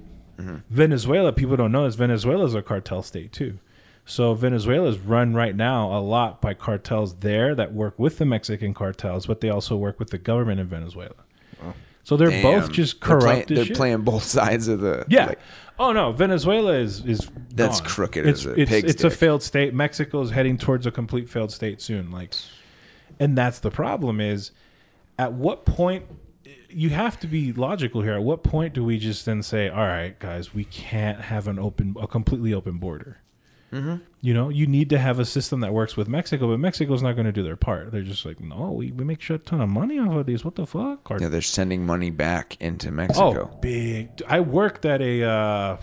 Venezuela, 0.72 1.32
people 1.32 1.56
don't 1.56 1.72
know, 1.72 1.86
is 1.86 1.94
Venezuela 1.96 2.46
is 2.46 2.56
a 2.56 2.64
cartel 2.64 3.04
state 3.04 3.32
too. 3.32 3.60
So 4.06 4.34
Venezuela 4.34 4.90
is 4.90 4.98
run 5.00 5.34
right 5.34 5.56
now 5.56 5.96
a 5.98 6.02
lot 6.02 6.42
by 6.42 6.54
cartels 6.54 7.16
there 7.18 7.56
that 7.56 7.74
work 7.74 7.98
with 7.98 8.18
the 8.18 8.26
Mexican 8.26 8.74
cartels, 8.74 9.26
but 9.26 9.42
they 9.42 9.50
also 9.50 9.78
work 9.78 10.00
with 10.00 10.10
the 10.10 10.18
government 10.18 10.60
in 10.60 10.68
Venezuela. 10.68 11.14
So 12.04 12.18
they're 12.18 12.32
Damn. 12.32 12.42
both 12.42 12.72
just 12.72 13.00
They're 13.00 13.20
corrupt. 13.20 13.50
They're 13.50 13.64
shit. 13.66 13.78
playing 13.78 14.02
both 14.02 14.24
sides 14.40 14.68
of 14.68 14.80
the 14.82 15.06
Yeah. 15.08 15.28
like, 15.28 15.40
oh 15.78 15.92
no, 15.94 16.12
Venezuela 16.12 16.74
is 16.74 17.06
is 17.06 17.30
That's 17.54 17.80
gone. 17.80 17.90
crooked 17.90 18.26
It's 18.26 18.40
as 18.42 18.46
a 18.48 18.60
it's, 18.62 18.72
pig's 18.72 18.90
it's 18.90 19.04
a 19.04 19.12
failed 19.12 19.44
state. 19.44 19.74
Mexico 19.76 20.22
is 20.22 20.32
heading 20.32 20.58
towards 20.58 20.88
a 20.88 20.92
complete 20.92 21.30
failed 21.30 21.52
state 21.52 21.80
soon. 21.80 22.10
Like, 22.12 22.34
and 23.20 23.38
that's 23.38 23.60
the 23.60 23.70
problem. 23.70 24.20
Is 24.20 24.52
at 25.20 25.34
what 25.34 25.64
point 25.66 26.06
you 26.70 26.90
have 26.90 27.20
to 27.20 27.28
be 27.28 27.54
logical 27.54 28.02
here. 28.02 28.14
At 28.14 28.24
what 28.24 28.44
point 28.44 28.74
do 28.74 28.84
we 28.84 28.98
just 28.98 29.26
then 29.26 29.44
say, 29.44 29.70
all 29.70 29.86
right, 29.88 30.18
guys, 30.18 30.54
we 30.56 30.64
can't 30.64 31.22
have 31.22 31.48
an 31.48 31.60
open, 31.60 31.96
a 32.02 32.08
completely 32.08 32.52
open 32.54 32.78
border? 32.78 33.20
Mhm. 33.72 34.02
You 34.22 34.34
know, 34.34 34.50
you 34.50 34.68
need 34.68 34.90
to 34.90 34.98
have 35.00 35.18
a 35.18 35.24
system 35.26 35.62
that 35.62 35.74
works 35.74 35.96
with 35.96 36.08
Mexico, 36.10 36.48
but 36.50 36.60
Mexico's 36.60 37.02
not 37.02 37.14
going 37.14 37.26
to 37.26 37.32
do 37.32 37.42
their 37.42 37.56
part. 37.56 37.92
They're 37.92 38.02
just 38.02 38.26
like, 38.26 38.40
no, 38.42 38.72
we, 38.72 38.92
we 38.92 39.06
make 39.06 39.22
shit 39.22 39.46
ton 39.46 39.62
of 39.62 39.70
money 39.70 39.98
off 39.98 40.14
of 40.14 40.26
these. 40.26 40.44
What 40.44 40.56
the 40.56 40.66
fuck? 40.68 41.10
Or- 41.10 41.18
yeah, 41.20 41.30
they're 41.30 41.42
sending 41.42 41.86
money 41.86 42.10
back 42.10 42.58
into 42.60 42.92
Mexico. 42.92 43.50
Oh, 43.54 43.58
big. 43.62 44.10
I 44.28 44.42
worked 44.42 44.86
at 44.86 45.02
a. 45.02 45.24
Uh, 45.24 45.78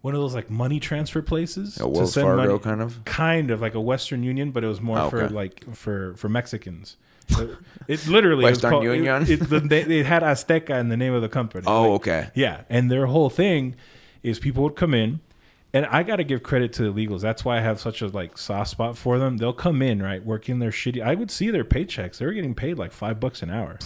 one 0.00 0.14
of 0.14 0.20
those 0.20 0.34
like 0.34 0.48
money 0.48 0.78
transfer 0.78 1.22
places. 1.22 1.76
A 1.76 1.80
to 1.80 1.88
Wells 1.88 2.12
send 2.14 2.26
Fargo 2.26 2.46
money- 2.46 2.58
kind 2.60 2.80
of? 2.82 3.04
kind 3.04 3.50
of 3.50 3.60
like 3.60 3.74
a 3.74 3.80
Western 3.80 4.22
Union, 4.22 4.52
but 4.52 4.62
it 4.62 4.68
was 4.68 4.80
more 4.80 4.98
Oh, 4.98 5.10
for 5.10 5.22
okay. 5.24 5.34
like 5.34 5.74
for 5.74 6.14
for 6.14 6.28
Mexicans. 6.28 6.96
It, 7.30 7.50
it 7.88 8.06
literally 8.06 8.44
was 8.48 8.60
called- 8.60 8.84
Union? 8.84 9.22
It, 9.22 9.30
it, 9.30 9.40
the, 9.50 9.60
they, 9.60 9.80
it 9.82 10.06
had 10.06 10.22
Azteca 10.22 10.78
in 10.78 10.88
the 10.88 10.96
name 10.96 11.12
of 11.12 11.20
the 11.22 11.28
company. 11.28 11.64
Oh, 11.66 11.82
Like, 11.82 11.90
okay. 12.00 12.30
Yeah, 12.34 12.62
and 12.70 12.90
their 12.90 13.06
whole 13.06 13.28
thing 13.28 13.74
is 14.22 14.38
people 14.38 14.62
would 14.62 14.76
come 14.76 14.94
in, 14.94 15.20
and 15.74 15.86
I 15.86 16.02
got 16.02 16.16
to 16.16 16.24
give 16.24 16.42
credit 16.42 16.72
to 16.74 16.90
the 16.90 16.92
illegals. 16.92 17.20
That's 17.20 17.44
why 17.44 17.58
I 17.58 17.60
have 17.60 17.78
such 17.80 18.00
a 18.02 18.06
like 18.08 18.38
soft 18.38 18.70
spot 18.70 18.96
for 18.96 19.18
them. 19.18 19.36
They'll 19.36 19.52
come 19.52 19.82
in 19.82 20.02
right, 20.02 20.24
working 20.24 20.58
their 20.58 20.70
shitty. 20.70 21.02
I 21.02 21.14
would 21.14 21.30
see 21.30 21.50
their 21.50 21.64
paychecks. 21.64 22.18
They 22.18 22.26
were 22.26 22.32
getting 22.32 22.54
paid 22.54 22.78
like 22.78 22.92
five 22.92 23.20
bucks 23.20 23.42
an 23.42 23.50
hour, 23.50 23.78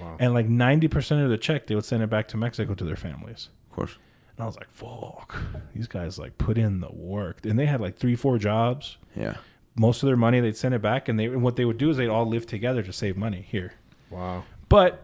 Wow. 0.00 0.16
and 0.18 0.34
like 0.34 0.48
ninety 0.48 0.88
percent 0.88 1.22
of 1.22 1.30
the 1.30 1.38
check 1.38 1.66
they 1.66 1.74
would 1.74 1.84
send 1.84 2.02
it 2.02 2.10
back 2.10 2.28
to 2.28 2.36
Mexico 2.36 2.74
to 2.74 2.84
their 2.84 2.96
families. 2.96 3.48
Of 3.70 3.76
course. 3.76 3.96
And 4.36 4.44
I 4.44 4.46
was 4.46 4.56
like, 4.56 4.70
fuck, 4.70 5.36
these 5.74 5.86
guys 5.86 6.18
like 6.18 6.38
put 6.38 6.56
in 6.56 6.80
the 6.80 6.90
work, 6.92 7.44
and 7.44 7.58
they 7.58 7.66
had 7.66 7.80
like 7.80 7.96
three, 7.96 8.16
four 8.16 8.38
jobs. 8.38 8.96
Yeah. 9.14 9.34
Most 9.76 10.02
of 10.02 10.06
their 10.08 10.16
money 10.16 10.40
they'd 10.40 10.56
send 10.56 10.74
it 10.74 10.82
back, 10.82 11.08
and 11.08 11.18
they 11.18 11.26
and 11.26 11.42
what 11.42 11.56
they 11.56 11.64
would 11.64 11.78
do 11.78 11.90
is 11.90 11.96
they'd 11.96 12.08
all 12.08 12.26
live 12.26 12.46
together 12.46 12.82
to 12.82 12.92
save 12.92 13.16
money 13.16 13.46
here. 13.48 13.74
Wow. 14.10 14.44
But 14.68 15.02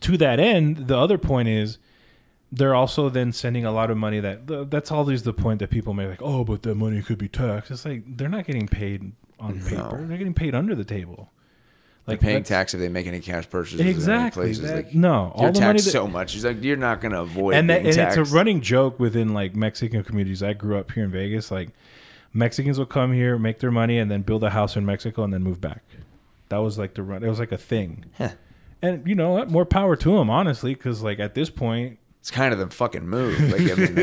to 0.00 0.16
that 0.18 0.38
end, 0.38 0.88
the 0.88 0.96
other 0.96 1.18
point 1.18 1.48
is 1.48 1.78
they're 2.52 2.74
also 2.74 3.08
then 3.08 3.32
sending 3.32 3.64
a 3.64 3.72
lot 3.72 3.90
of 3.90 3.96
money 3.96 4.20
that 4.20 4.70
that's 4.70 4.90
always 4.90 5.22
the 5.24 5.32
point 5.32 5.58
that 5.60 5.70
people 5.70 5.94
make 5.94 6.08
like, 6.08 6.22
oh, 6.22 6.44
but 6.44 6.62
that 6.62 6.74
money 6.74 7.02
could 7.02 7.18
be 7.18 7.28
taxed. 7.28 7.70
It's 7.70 7.84
like 7.84 8.16
they're 8.16 8.28
not 8.28 8.46
getting 8.46 8.68
paid 8.68 9.12
on 9.40 9.60
paper; 9.60 10.04
they're 10.06 10.18
getting 10.18 10.34
paid 10.34 10.54
under 10.54 10.74
the 10.74 10.84
table. 10.84 11.30
Like 12.06 12.20
paying 12.20 12.44
tax 12.44 12.72
if 12.72 12.78
they 12.78 12.88
make 12.88 13.08
any 13.08 13.18
cash 13.18 13.50
purchases. 13.50 13.80
Exactly, 13.80 14.44
places. 14.44 14.62
that- 14.62 14.76
like, 14.76 14.94
no, 14.94 15.32
all 15.34 15.42
you're 15.42 15.52
the 15.52 15.60
money 15.60 15.72
taxed 15.72 15.86
that- 15.86 15.90
so 15.90 16.06
much. 16.06 16.34
He's 16.34 16.44
like, 16.44 16.62
you're 16.62 16.76
not 16.76 17.00
gonna 17.00 17.22
avoid 17.22 17.56
and, 17.56 17.68
that, 17.68 17.84
and 17.84 17.92
taxed. 17.92 18.16
it's 18.16 18.30
a 18.30 18.34
running 18.34 18.60
joke 18.60 19.00
within 19.00 19.34
like 19.34 19.56
Mexican 19.56 20.04
communities. 20.04 20.40
I 20.40 20.52
grew 20.52 20.78
up 20.78 20.92
here 20.92 21.02
in 21.02 21.10
Vegas. 21.10 21.50
Like 21.50 21.70
Mexicans 22.32 22.78
will 22.78 22.86
come 22.86 23.12
here, 23.12 23.38
make 23.38 23.58
their 23.58 23.72
money, 23.72 23.98
and 23.98 24.08
then 24.08 24.22
build 24.22 24.44
a 24.44 24.50
house 24.50 24.76
in 24.76 24.86
Mexico, 24.86 25.24
and 25.24 25.34
then 25.34 25.42
move 25.42 25.60
back. 25.60 25.82
That 26.48 26.58
was 26.58 26.78
like 26.78 26.94
the 26.94 27.02
run. 27.02 27.24
It 27.24 27.28
was 27.28 27.40
like 27.40 27.50
a 27.50 27.58
thing. 27.58 28.04
And 28.82 29.04
you 29.08 29.14
know 29.16 29.30
what? 29.30 29.50
More 29.50 29.64
power 29.64 29.96
to 29.96 30.16
them, 30.16 30.30
honestly, 30.30 30.74
because 30.74 31.02
like 31.02 31.18
at 31.18 31.34
this 31.34 31.50
point, 31.50 31.98
It's 32.26 32.32
kind 32.32 32.52
of 32.52 32.58
the 32.58 32.66
fucking 32.74 33.06
move. 33.06 33.38
Like, 33.38 33.70
I 33.70 33.74
mean, 33.76 33.94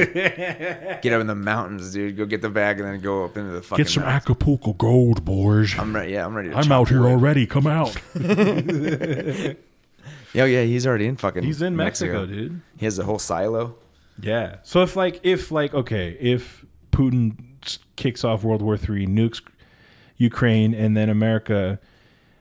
get 1.02 1.12
up 1.12 1.20
in 1.20 1.28
the 1.28 1.36
mountains, 1.36 1.92
dude. 1.92 2.16
Go 2.16 2.26
get 2.26 2.42
the 2.42 2.50
bag 2.50 2.80
and 2.80 2.88
then 2.88 3.02
go 3.02 3.26
up 3.26 3.36
into 3.36 3.52
the 3.52 3.62
fucking. 3.62 3.84
Get 3.84 3.92
some 3.92 4.04
mountains. 4.04 4.24
Acapulco 4.24 4.72
gold, 4.72 5.26
boys. 5.26 5.78
I'm 5.78 5.94
ready. 5.94 6.14
Yeah, 6.14 6.26
I'm 6.26 6.34
ready. 6.34 6.50
To 6.52 6.56
I'm 6.56 6.72
out 6.72 6.88
here 6.88 7.02
wood. 7.02 7.12
already. 7.12 7.46
Come 7.46 7.68
out. 7.68 7.98
Yeah, 10.34 10.46
yeah, 10.46 10.64
he's 10.64 10.88
already 10.88 11.06
in 11.06 11.18
fucking. 11.18 11.44
He's 11.44 11.62
in 11.62 11.76
Mexico, 11.76 12.26
dude. 12.26 12.62
He 12.78 12.86
has 12.86 12.98
a 12.98 13.04
whole 13.04 13.20
silo. 13.20 13.76
Yeah. 14.20 14.56
So 14.64 14.82
if 14.82 14.96
like 14.96 15.20
if 15.24 15.52
like 15.52 15.74
okay, 15.74 16.18
if 16.20 16.66
Putin 16.92 17.38
kicks 17.98 18.24
off 18.24 18.44
World 18.44 18.62
War 18.62 18.78
Three, 18.78 19.06
nukes 19.06 19.42
Ukraine, 20.18 20.74
and 20.74 20.98
then 20.98 21.10
America 21.10 21.80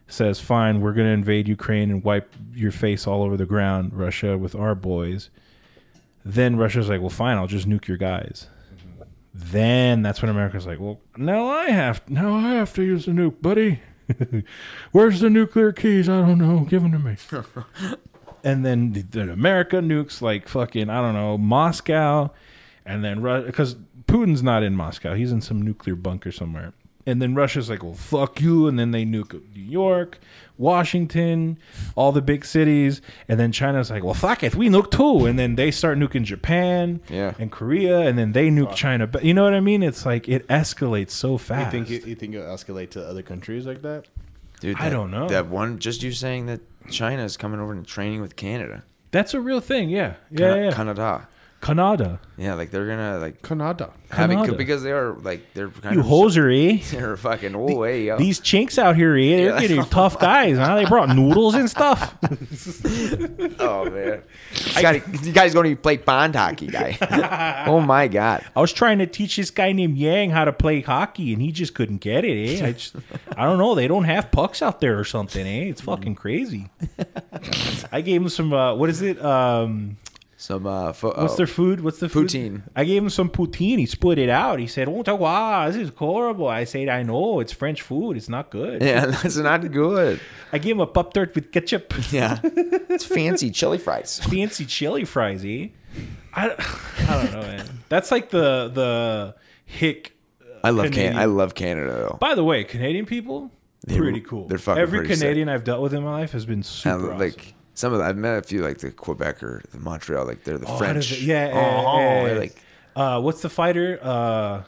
says, 0.06 0.40
"Fine, 0.40 0.80
we're 0.80 0.94
going 0.94 1.06
to 1.06 1.12
invade 1.12 1.48
Ukraine 1.48 1.90
and 1.90 2.02
wipe 2.02 2.32
your 2.54 2.72
face 2.72 3.06
all 3.06 3.22
over 3.22 3.36
the 3.36 3.46
ground, 3.46 3.92
Russia, 3.92 4.38
with 4.38 4.54
our 4.54 4.74
boys," 4.74 5.28
then 6.24 6.56
Russia's 6.56 6.88
like, 6.88 7.00
"Well, 7.00 7.10
fine, 7.10 7.36
I'll 7.36 7.46
just 7.46 7.68
nuke 7.68 7.88
your 7.88 7.96
guys." 7.96 8.48
Then 9.34 10.02
that's 10.02 10.20
when 10.20 10.30
America's 10.30 10.66
like, 10.66 10.78
"Well, 10.78 11.00
now 11.16 11.46
I 11.46 11.70
have 11.70 12.08
now 12.08 12.34
I 12.34 12.54
have 12.54 12.74
to 12.74 12.82
use 12.82 13.06
the 13.06 13.12
nuke, 13.12 13.40
buddy. 13.40 13.80
Where's 14.92 15.20
the 15.20 15.30
nuclear 15.30 15.72
keys? 15.72 16.08
I 16.08 16.20
don't 16.20 16.38
know. 16.38 16.60
Give 16.60 16.82
them 16.82 16.92
to 16.92 16.98
me." 16.98 17.16
and 18.44 18.64
then 18.64 18.92
the, 18.92 19.02
the 19.02 19.32
America 19.32 19.76
nukes 19.76 20.20
like 20.20 20.48
fucking 20.48 20.90
I 20.90 21.00
don't 21.00 21.14
know 21.14 21.38
Moscow, 21.38 22.30
and 22.84 23.04
then 23.04 23.22
because 23.46 23.76
Putin's 24.06 24.42
not 24.42 24.62
in 24.62 24.76
Moscow, 24.76 25.14
he's 25.14 25.32
in 25.32 25.40
some 25.40 25.62
nuclear 25.62 25.96
bunker 25.96 26.32
somewhere. 26.32 26.72
And 27.04 27.20
then 27.20 27.34
Russia's 27.34 27.68
like, 27.68 27.82
well, 27.82 27.94
fuck 27.94 28.40
you, 28.40 28.68
and 28.68 28.78
then 28.78 28.92
they 28.92 29.04
nuke 29.04 29.32
New 29.56 29.62
York, 29.62 30.20
Washington, 30.56 31.58
all 31.96 32.12
the 32.12 32.22
big 32.22 32.44
cities, 32.44 33.02
and 33.28 33.38
then 33.38 33.50
China's 33.50 33.90
like, 33.90 34.04
well, 34.04 34.14
fuck 34.14 34.42
it, 34.44 34.54
we 34.54 34.68
nuke 34.68 34.90
too, 34.90 35.26
and 35.26 35.36
then 35.38 35.56
they 35.56 35.70
start 35.72 35.98
nuking 35.98 36.22
Japan, 36.22 37.00
Yeah. 37.10 37.34
and 37.40 37.50
Korea, 37.50 38.00
and 38.00 38.16
then 38.16 38.30
they 38.32 38.48
nuke 38.50 38.74
China. 38.74 39.06
But 39.08 39.24
you 39.24 39.34
know 39.34 39.42
what 39.44 39.52
I 39.54 39.60
mean? 39.60 39.82
It's 39.82 40.06
like 40.06 40.28
it 40.28 40.46
escalates 40.48 41.10
so 41.10 41.32
You 41.32 41.38
fast. 41.38 41.70
think 41.72 41.90
it, 41.90 42.06
you 42.06 42.14
think 42.14 42.34
it'll 42.34 42.46
escalate 42.54 42.90
to 42.90 43.04
other 43.06 43.22
countries 43.22 43.66
like 43.66 43.82
that? 43.82 44.06
Dude, 44.60 44.78
I 44.78 44.88
don't 44.88 45.10
know. 45.10 45.28
That 45.28 45.48
one, 45.48 45.78
just 45.80 46.02
you 46.04 46.12
saying 46.12 46.46
that 46.46 46.60
China 46.90 47.24
is 47.24 47.36
coming 47.36 47.58
over 47.60 47.72
and 47.72 47.84
training 47.86 48.20
with 48.20 48.36
Canada. 48.36 48.84
That's 49.10 49.34
a 49.34 49.40
real 49.40 49.60
thing, 49.60 49.90
yeah, 49.90 50.14
yeah, 50.30 50.38
Cana- 50.54 50.62
yeah. 50.66 50.72
Canada. 50.72 51.28
Canada. 51.62 52.18
Yeah, 52.36 52.54
like 52.54 52.70
they're 52.72 52.88
gonna 52.88 53.18
like 53.18 53.40
Canada. 53.40 53.90
having 54.10 54.38
Canada. 54.38 54.56
because 54.58 54.82
they 54.82 54.90
are 54.90 55.14
like 55.14 55.54
they're 55.54 55.68
kind 55.68 55.94
You 55.94 56.00
of 56.00 56.06
hosery. 56.06 56.84
They're 56.90 57.16
fucking 57.16 57.54
oh 57.54 57.76
way 57.76 58.02
yo. 58.06 58.18
These 58.18 58.40
chinks 58.40 58.78
out 58.78 58.96
here, 58.96 59.14
eh, 59.14 59.36
they're 59.36 59.54
Yeah. 59.54 59.60
getting 59.60 59.84
tough 59.84 60.18
guys, 60.18 60.58
huh? 60.58 60.74
They 60.74 60.84
brought 60.86 61.08
noodles 61.10 61.54
and 61.54 61.70
stuff. 61.70 62.16
oh 63.60 63.88
man, 63.90 64.22
you, 64.76 64.82
gotta, 64.82 65.02
you 65.22 65.32
guys 65.32 65.54
gonna 65.54 65.76
play 65.76 65.98
pond 65.98 66.34
hockey, 66.34 66.66
guy? 66.66 66.98
oh 67.68 67.80
my 67.80 68.08
god. 68.08 68.44
I 68.56 68.60
was 68.60 68.72
trying 68.72 68.98
to 68.98 69.06
teach 69.06 69.36
this 69.36 69.50
guy 69.50 69.70
named 69.72 69.96
Yang 69.96 70.30
how 70.30 70.44
to 70.44 70.52
play 70.52 70.80
hockey, 70.80 71.32
and 71.32 71.40
he 71.40 71.52
just 71.52 71.74
couldn't 71.74 71.98
get 71.98 72.24
it. 72.24 72.60
Eh? 72.60 72.66
I 72.66 72.72
just, 72.72 72.96
I 73.36 73.44
don't 73.44 73.58
know. 73.58 73.74
They 73.76 73.86
don't 73.86 74.04
have 74.04 74.32
pucks 74.32 74.62
out 74.62 74.80
there 74.80 74.98
or 74.98 75.04
something. 75.04 75.46
Eh? 75.46 75.70
It's 75.70 75.80
fucking 75.80 76.16
crazy. 76.16 76.70
I 77.92 78.00
gave 78.00 78.22
him 78.22 78.28
some. 78.28 78.52
Uh, 78.52 78.74
what 78.74 78.90
is 78.90 79.00
it? 79.02 79.22
Um, 79.24 79.96
Some 80.42 80.66
uh, 80.66 80.92
fo- 80.92 81.14
what's 81.14 81.34
oh, 81.34 81.36
their 81.36 81.46
food? 81.46 81.82
What's 81.82 82.00
the 82.00 82.08
food? 82.08 82.26
Poutine. 82.26 82.62
I 82.74 82.82
gave 82.82 83.00
him 83.00 83.10
some 83.10 83.30
poutine. 83.30 83.78
He 83.78 83.86
split 83.86 84.18
it 84.18 84.28
out. 84.28 84.58
He 84.58 84.66
said, 84.66 84.88
"Oh, 84.88 85.14
wow, 85.14 85.68
this 85.68 85.76
is 85.76 85.90
horrible." 85.94 86.48
I 86.48 86.64
said, 86.64 86.88
"I 86.88 87.04
know. 87.04 87.38
It's 87.38 87.52
French 87.52 87.80
food. 87.80 88.16
It's 88.16 88.28
not 88.28 88.50
good." 88.50 88.82
Yeah, 88.82 89.06
that's 89.22 89.36
not 89.36 89.70
good. 89.70 90.18
I 90.52 90.58
gave 90.58 90.74
him 90.74 90.80
a 90.80 90.88
pop 90.88 91.14
tart 91.14 91.32
with 91.36 91.52
ketchup. 91.52 91.94
Yeah, 92.10 92.40
it's 92.42 93.04
fancy 93.04 93.52
chili 93.52 93.78
fries. 93.78 94.18
fancy 94.30 94.64
chili 94.66 95.04
fries, 95.04 95.44
eh? 95.44 95.68
I, 96.34 96.50
I 97.08 97.22
don't 97.22 97.32
know, 97.34 97.42
man. 97.42 97.66
That's 97.88 98.10
like 98.10 98.30
the 98.30 98.68
the 98.74 99.36
hick. 99.64 100.16
I 100.64 100.70
love 100.70 100.90
Can- 100.90 101.16
I 101.16 101.26
love 101.26 101.54
Canada 101.54 101.92
though. 101.92 102.18
By 102.20 102.34
the 102.34 102.42
way, 102.42 102.64
Canadian 102.64 103.06
people, 103.06 103.52
They're- 103.86 103.96
pretty 103.98 104.22
cool. 104.22 104.48
they're 104.48 104.58
fucking 104.58 104.82
Every 104.82 104.98
pretty 104.98 105.14
sick. 105.14 105.22
Canadian 105.22 105.48
I've 105.48 105.62
dealt 105.62 105.82
with 105.82 105.94
in 105.94 106.02
my 106.02 106.18
life 106.18 106.32
has 106.32 106.44
been 106.46 106.64
super. 106.64 107.12
Awesome. 107.12 107.18
like 107.18 107.54
some 107.74 107.92
of 107.92 107.98
the, 107.98 108.04
I've 108.04 108.16
met 108.16 108.38
a 108.38 108.42
few 108.42 108.62
like 108.62 108.78
the 108.78 108.90
Quebec 108.90 109.42
or 109.42 109.62
the 109.72 109.78
Montreal, 109.78 110.26
like 110.26 110.44
they're 110.44 110.58
the 110.58 110.66
Oh, 110.66 110.76
French. 110.78 111.12
it- 111.12 111.20
yeah, 111.22 111.50
oh, 111.52 111.98
yeah, 111.98 112.22
yeah, 112.22 112.32
yeah. 112.32 112.38
like 112.38 112.62
uh, 112.96 113.20
what's 113.20 113.40
the 113.42 113.48
fighter? 113.48 113.98
Uh, 114.02 114.62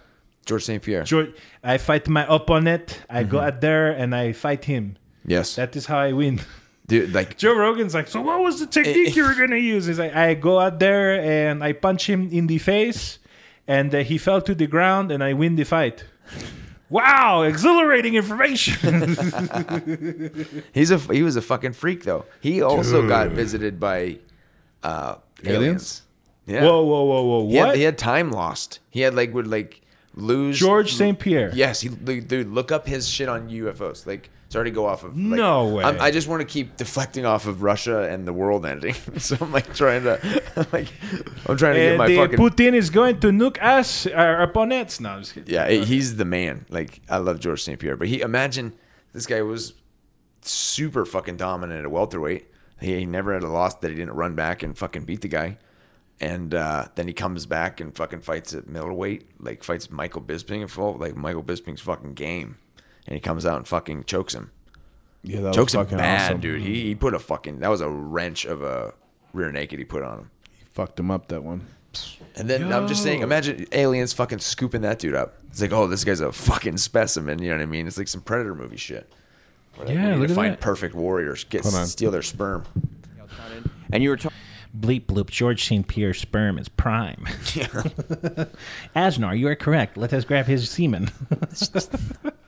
George 0.47 0.65
St. 0.65 0.83
Pierre. 0.83 1.05
George, 1.05 1.31
I 1.63 1.79
fight 1.79 2.09
my 2.09 2.27
opponent. 2.29 3.03
I 3.09 3.23
go 3.25 3.39
Mhm. 3.39 3.47
out 3.47 3.61
there 3.61 3.91
and 3.93 4.15
I 4.15 4.33
fight 4.33 4.65
him. 4.67 4.97
Yes. 5.27 5.57
That 5.57 5.75
is 5.77 5.87
how 5.87 5.99
I 5.99 6.13
win. 6.13 6.41
Dude, 6.87 7.15
like 7.15 7.37
Joe 7.43 7.57
Rogan's 7.57 7.95
like, 7.95 8.09
so 8.09 8.21
what 8.21 8.41
was 8.41 8.61
the 8.61 8.67
technique 8.67 9.17
you 9.17 9.25
were 9.25 9.35
gonna 9.41 9.57
use? 9.57 9.87
He's 9.87 9.99
like, 9.99 10.15
I 10.15 10.35
go 10.35 10.59
out 10.61 10.79
there 10.81 11.19
and 11.21 11.65
I 11.65 11.73
punch 11.73 12.09
him 12.11 12.29
in 12.31 12.47
the 12.47 12.59
face, 12.59 13.19
and 13.67 13.95
uh, 13.95 13.99
he 14.01 14.19
fell 14.19 14.43
to 14.43 14.55
the 14.55 14.67
ground, 14.67 15.11
and 15.11 15.25
I 15.25 15.33
win 15.33 15.57
the 15.57 15.65
fight. 15.65 16.05
Wow, 16.95 17.43
exhilarating 17.43 18.15
information. 18.15 19.17
He's 20.73 20.93
a 20.93 20.99
he 20.99 21.25
was 21.25 21.35
a 21.35 21.43
fucking 21.43 21.73
freak 21.73 22.05
though. 22.05 22.25
He 22.41 22.63
also 22.63 23.09
got 23.09 23.31
visited 23.31 23.81
by 23.81 24.21
uh, 24.85 25.17
aliens. 25.43 25.57
Aliens? 25.57 26.03
Yeah. 26.47 26.63
Whoa, 26.63 26.85
whoa, 26.85 27.03
whoa, 27.03 27.23
whoa! 27.25 27.49
He 27.49 27.57
had, 27.57 27.75
he 27.75 27.83
had 27.83 27.99
time 27.99 28.31
lost. 28.31 28.79
He 28.91 29.01
had 29.01 29.13
like 29.13 29.35
would 29.35 29.49
like 29.49 29.81
lose 30.15 30.57
George 30.57 30.95
St. 30.95 31.19
Pierre. 31.19 31.51
Yes, 31.53 31.81
he 31.81 31.89
dude. 31.89 32.51
Look 32.51 32.71
up 32.71 32.87
his 32.87 33.09
shit 33.09 33.29
on 33.29 33.49
UFOs. 33.49 34.07
Like 34.07 34.31
sorry 34.55 34.71
to 34.71 34.71
go 34.71 34.87
off 34.87 35.03
of. 35.03 35.19
Like, 35.19 35.37
No 35.37 35.69
way. 35.69 35.83
I'm, 35.85 36.01
I 36.01 36.13
just 36.13 36.29
want 36.29 36.41
to 36.41 36.45
keep 36.47 36.77
deflecting 36.77 37.27
off 37.27 37.47
of 37.47 37.65
Russia 37.65 38.09
and 38.09 38.25
the 38.25 38.33
world 38.33 38.65
ending. 38.65 38.95
so 39.19 39.37
I'm 39.41 39.51
like 39.51 39.75
trying 39.75 40.05
to 40.05 40.15
I'm 40.57 40.67
like 40.73 40.93
I'm 41.47 41.57
trying 41.57 41.75
to 41.75 41.81
get 41.81 41.99
my 41.99 42.15
fucking. 42.15 42.39
Putin 42.39 42.75
is 42.75 42.89
going 42.89 43.19
to 43.21 43.29
nuke 43.29 43.61
us, 43.61 44.07
our 44.07 44.43
opponents. 44.43 45.01
No, 45.01 45.11
I'm 45.11 45.21
just 45.23 45.35
kidding. 45.35 45.53
Yeah, 45.53 45.69
he's 45.69 46.17
the 46.17 46.25
man. 46.25 46.67
Like 46.71 47.03
I 47.11 47.17
love 47.17 47.41
George 47.41 47.63
St. 47.65 47.79
Pierre, 47.81 47.97
but 47.97 48.07
he 48.07 48.21
imagine 48.21 48.73
this 49.13 49.27
guy 49.27 49.43
was 49.43 49.75
super 50.43 51.05
fucking 51.05 51.37
dominant 51.37 51.85
at 51.85 51.91
welterweight. 51.91 52.47
He, 52.81 53.01
he 53.01 53.07
never 53.07 53.35
had 53.35 53.43
a 53.43 53.49
loss 53.49 53.75
that 53.77 53.91
he 53.91 53.97
didn't 53.97 54.15
run 54.15 54.37
back 54.37 54.63
and 54.63 54.79
fucking 54.79 55.05
beat 55.05 55.23
the 55.23 55.29
guy. 55.29 55.59
And 56.21 56.55
uh, 56.55 56.87
then 56.95 57.09
he 57.09 57.13
comes 57.13 57.45
back 57.45 57.81
and 57.81 57.95
fucking 57.95 58.21
fights 58.21 58.55
at 58.55 58.69
middleweight, 58.69 59.29
like 59.41 59.65
fights 59.65 59.91
Michael 59.91 60.23
Bisping 60.23 60.61
and 60.61 60.71
full 60.71 60.97
like 60.97 61.17
Michael 61.17 61.43
Bisping's 61.43 61.81
fucking 61.81 62.15
game, 62.15 62.57
and 63.07 63.15
he 63.15 63.21
comes 63.21 63.45
out 63.47 63.57
and 63.59 63.69
fucking 63.69 64.05
chokes 64.05 64.35
him. 64.35 64.51
Yeah, 65.23 65.41
that 65.41 65.49
was 65.49 65.57
chokes 65.57 65.75
him 65.75 65.81
fucking 65.85 65.99
bad, 65.99 66.31
awesome. 66.33 66.41
dude. 66.41 66.61
He 66.63 66.83
he 66.85 66.95
put 66.95 67.15
a 67.15 67.19
fucking 67.19 67.61
that 67.61 67.69
was 67.71 67.81
a 67.81 67.89
wrench 67.89 68.45
of 68.45 68.63
a 68.63 68.93
rear 69.33 69.51
naked 69.51 69.79
he 69.79 69.85
put 69.85 70.03
on 70.03 70.19
him. 70.21 70.31
He 70.59 70.65
fucked 70.73 70.99
him 71.01 71.11
up 71.11 71.29
that 71.29 71.43
one. 71.43 71.63
And 72.37 72.51
then 72.51 72.73
I'm 72.73 72.89
just 72.89 73.03
saying, 73.05 73.23
imagine 73.23 73.67
aliens 73.71 74.13
fucking 74.13 74.41
scooping 74.41 74.81
that 74.83 74.99
dude 74.99 75.15
up. 75.15 75.35
It's 75.51 75.61
like, 75.63 75.73
oh, 75.73 75.87
this 75.87 76.03
guy's 76.03 76.19
a 76.21 76.33
fucking 76.33 76.77
specimen. 76.79 77.41
You 77.41 77.51
know 77.51 77.57
what 77.57 77.63
I 77.63 77.67
mean? 77.67 77.87
It's 77.87 77.97
like 77.97 78.09
some 78.09 78.21
Predator 78.21 78.55
movie 78.57 78.77
shit. 78.77 79.13
Where, 79.77 79.93
Yeah, 79.93 80.17
look 80.17 80.27
to 80.27 80.33
at 80.33 80.37
find 80.37 80.53
that. 80.55 80.61
perfect 80.61 80.97
warriors, 80.97 81.45
get 81.45 81.63
Hold 81.63 81.77
on. 81.77 81.87
steal 81.87 82.11
their 82.11 82.23
sperm. 82.23 82.65
And 83.93 84.03
you 84.03 84.09
were 84.11 84.17
talking. 84.17 84.37
Bleep 84.77 85.07
bloop. 85.07 85.31
George 85.31 85.65
St. 85.65 85.87
Pierre's 85.87 86.21
sperm 86.21 86.59
is 86.59 86.69
prime. 86.69 87.25
Yeah. 87.55 87.67
Asnar, 88.97 89.39
you 89.39 89.47
are 89.47 89.55
correct. 89.55 89.97
Let 89.97 90.13
us 90.13 90.25
grab 90.25 90.47
his 90.47 90.69
semen. 90.69 91.11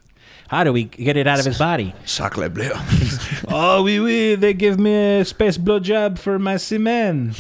How 0.49 0.63
do 0.63 0.73
we 0.73 0.85
get 0.85 1.17
it 1.17 1.27
out 1.27 1.41
of 1.41 1.45
his 1.45 1.59
body? 1.59 1.95
Chocolate 2.05 2.55
bleu. 2.55 2.71
oh, 3.49 3.83
oui, 3.83 3.99
oui. 3.99 4.35
They 4.37 4.55
give 4.55 4.79
me 4.79 5.21
a 5.21 5.25
space 5.25 5.59
blowjob 5.59 6.19
for 6.19 6.39
my 6.39 6.57
semen. 6.57 7.35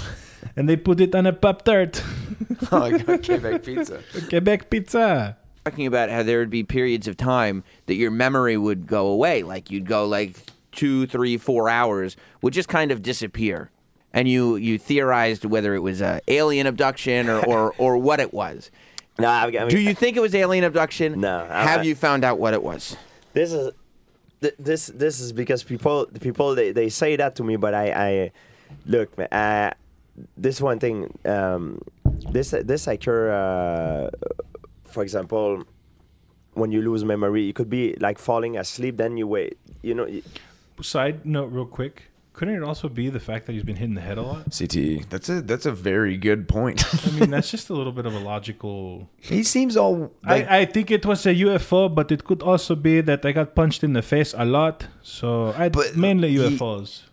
And 0.56 0.68
they 0.68 0.76
put 0.76 1.00
it 1.00 1.14
on 1.14 1.26
a 1.26 1.32
Pop 1.32 1.62
Tart. 1.62 2.02
oh, 2.72 2.82
I 2.82 2.98
got 2.98 3.24
Quebec 3.24 3.62
pizza. 3.62 4.02
Quebec 4.28 4.70
pizza. 4.70 5.36
Talking 5.64 5.86
about 5.86 6.10
how 6.10 6.22
there 6.22 6.40
would 6.40 6.50
be 6.50 6.64
periods 6.64 7.06
of 7.06 7.16
time 7.16 7.62
that 7.86 7.94
your 7.94 8.10
memory 8.10 8.56
would 8.56 8.86
go 8.86 9.06
away. 9.06 9.42
Like 9.42 9.70
you'd 9.70 9.86
go 9.86 10.06
like 10.06 10.36
two, 10.72 11.06
three, 11.06 11.36
four 11.36 11.68
hours, 11.68 12.16
would 12.42 12.54
just 12.54 12.68
kind 12.68 12.90
of 12.90 13.02
disappear. 13.02 13.70
And 14.12 14.26
you, 14.26 14.56
you 14.56 14.78
theorized 14.78 15.44
whether 15.44 15.74
it 15.74 15.80
was 15.80 16.00
a 16.00 16.20
alien 16.26 16.66
abduction 16.66 17.28
or, 17.28 17.44
or, 17.44 17.74
or 17.78 17.98
what 17.98 18.18
it 18.18 18.32
was. 18.32 18.70
No, 19.18 19.28
I 19.28 19.50
mean, 19.50 19.68
Do 19.68 19.78
you 19.78 19.94
think 19.94 20.16
it 20.16 20.20
was 20.20 20.34
alien 20.34 20.64
abduction? 20.64 21.20
No. 21.20 21.46
I- 21.50 21.64
Have 21.64 21.80
I- 21.80 21.84
you 21.84 21.94
found 21.94 22.24
out 22.24 22.38
what 22.38 22.54
it 22.54 22.62
was? 22.62 22.96
This 23.32 23.52
is 23.52 23.70
th- 24.40 24.54
this 24.58 24.86
this 24.86 25.20
is 25.20 25.32
because 25.32 25.62
people 25.62 26.06
people 26.20 26.54
they, 26.54 26.72
they 26.72 26.88
say 26.88 27.16
that 27.16 27.34
to 27.36 27.44
me, 27.44 27.56
but 27.56 27.74
I 27.74 27.86
I 28.08 28.32
look 28.86 29.16
man, 29.18 29.28
uh, 29.32 29.70
this 30.36 30.60
one 30.60 30.78
thing 30.78 31.18
um, 31.24 31.80
this 32.32 32.50
this 32.50 32.86
occur 32.86 33.30
uh, 33.30 34.10
for 34.84 35.02
example 35.02 35.62
when 36.54 36.72
you 36.72 36.80
lose 36.80 37.04
memory 37.04 37.48
it 37.50 37.54
could 37.54 37.68
be 37.68 37.94
like 38.00 38.18
falling 38.18 38.56
asleep 38.56 38.96
then 38.96 39.18
you 39.18 39.26
wait 39.26 39.58
you 39.82 39.94
know 39.94 40.08
Side 40.82 41.24
note, 41.24 41.52
real 41.52 41.64
quick. 41.66 42.10
Couldn't 42.36 42.56
it 42.56 42.62
also 42.62 42.90
be 42.90 43.08
the 43.08 43.18
fact 43.18 43.46
that 43.46 43.54
he's 43.54 43.62
been 43.62 43.76
hitting 43.76 43.94
the 43.94 44.02
head 44.02 44.18
a 44.18 44.22
lot? 44.22 44.50
CTE. 44.50 45.08
That's 45.08 45.30
a 45.30 45.40
that's 45.40 45.64
a 45.64 45.72
very 45.72 46.18
good 46.18 46.46
point. 46.46 46.84
I 47.06 47.10
mean, 47.12 47.30
that's 47.30 47.50
just 47.50 47.70
a 47.70 47.72
little 47.72 47.92
bit 47.92 48.04
of 48.04 48.12
a 48.12 48.18
logical. 48.18 49.08
he 49.16 49.42
seems 49.42 49.74
all. 49.74 50.12
Like, 50.22 50.46
I, 50.46 50.58
I 50.58 50.64
think 50.66 50.90
it 50.90 51.06
was 51.06 51.24
a 51.24 51.34
UFO, 51.34 51.88
but 51.92 52.12
it 52.12 52.24
could 52.24 52.42
also 52.42 52.74
be 52.74 53.00
that 53.00 53.24
I 53.24 53.32
got 53.32 53.54
punched 53.54 53.82
in 53.82 53.94
the 53.94 54.02
face 54.02 54.34
a 54.36 54.44
lot. 54.44 54.86
So 55.00 55.54
I 55.56 55.70
mainly 55.96 56.32
he- 56.32 56.36
UFOs. 56.36 57.04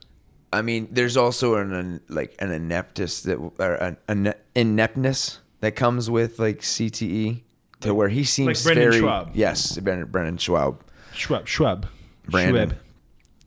I 0.51 0.61
mean, 0.61 0.89
there's 0.91 1.15
also 1.15 1.55
an, 1.55 1.71
an 1.71 2.01
like 2.09 2.35
an 2.39 2.51
ineptness 2.51 3.21
that 3.21 3.37
or 3.37 3.75
an, 3.75 3.95
an 4.09 4.33
ineptness 4.55 5.39
that 5.61 5.77
comes 5.77 6.09
with 6.09 6.37
like 6.37 6.59
CTE 6.59 7.43
to 7.79 7.95
where 7.95 8.09
he 8.09 8.25
seems 8.25 8.61
Brendan 8.61 8.91
very 8.91 9.01
Schaub. 9.01 9.31
yes, 9.33 9.77
Brendan, 9.77 10.11
Brendan 10.11 10.35
Schaub. 10.35 10.81
Schaub. 11.13 11.45
Schaub. 11.45 11.85
Brandon. 12.27 12.71
Schaub. 12.71 12.77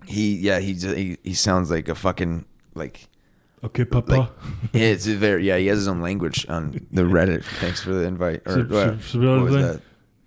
He 0.07 0.37
yeah 0.37 0.59
he, 0.61 0.75
just, 0.75 0.97
he 0.97 1.19
he 1.23 1.35
sounds 1.35 1.71
like 1.71 1.89
a 1.89 1.95
fucking 1.95 2.45
like 2.75 3.09
Okay, 3.65 3.85
Papa. 3.85 4.13
like 4.13 4.29
it's 4.73 5.07
very 5.07 5.47
yeah 5.47 5.57
he 5.57 5.67
has 5.67 5.79
his 5.79 5.89
own 5.89 6.01
language 6.01 6.47
on 6.49 6.87
the 6.93 7.03
Reddit. 7.03 7.43
Thanks 7.61 7.83
for 7.83 7.93
the 7.93 8.03
invite. 8.05 8.43
Or 8.47 8.53
Sub- 8.53 8.71
what, 8.71 9.03
sub- 9.03 9.23
what 9.23 9.41
was 9.43 9.55
that? 9.55 9.81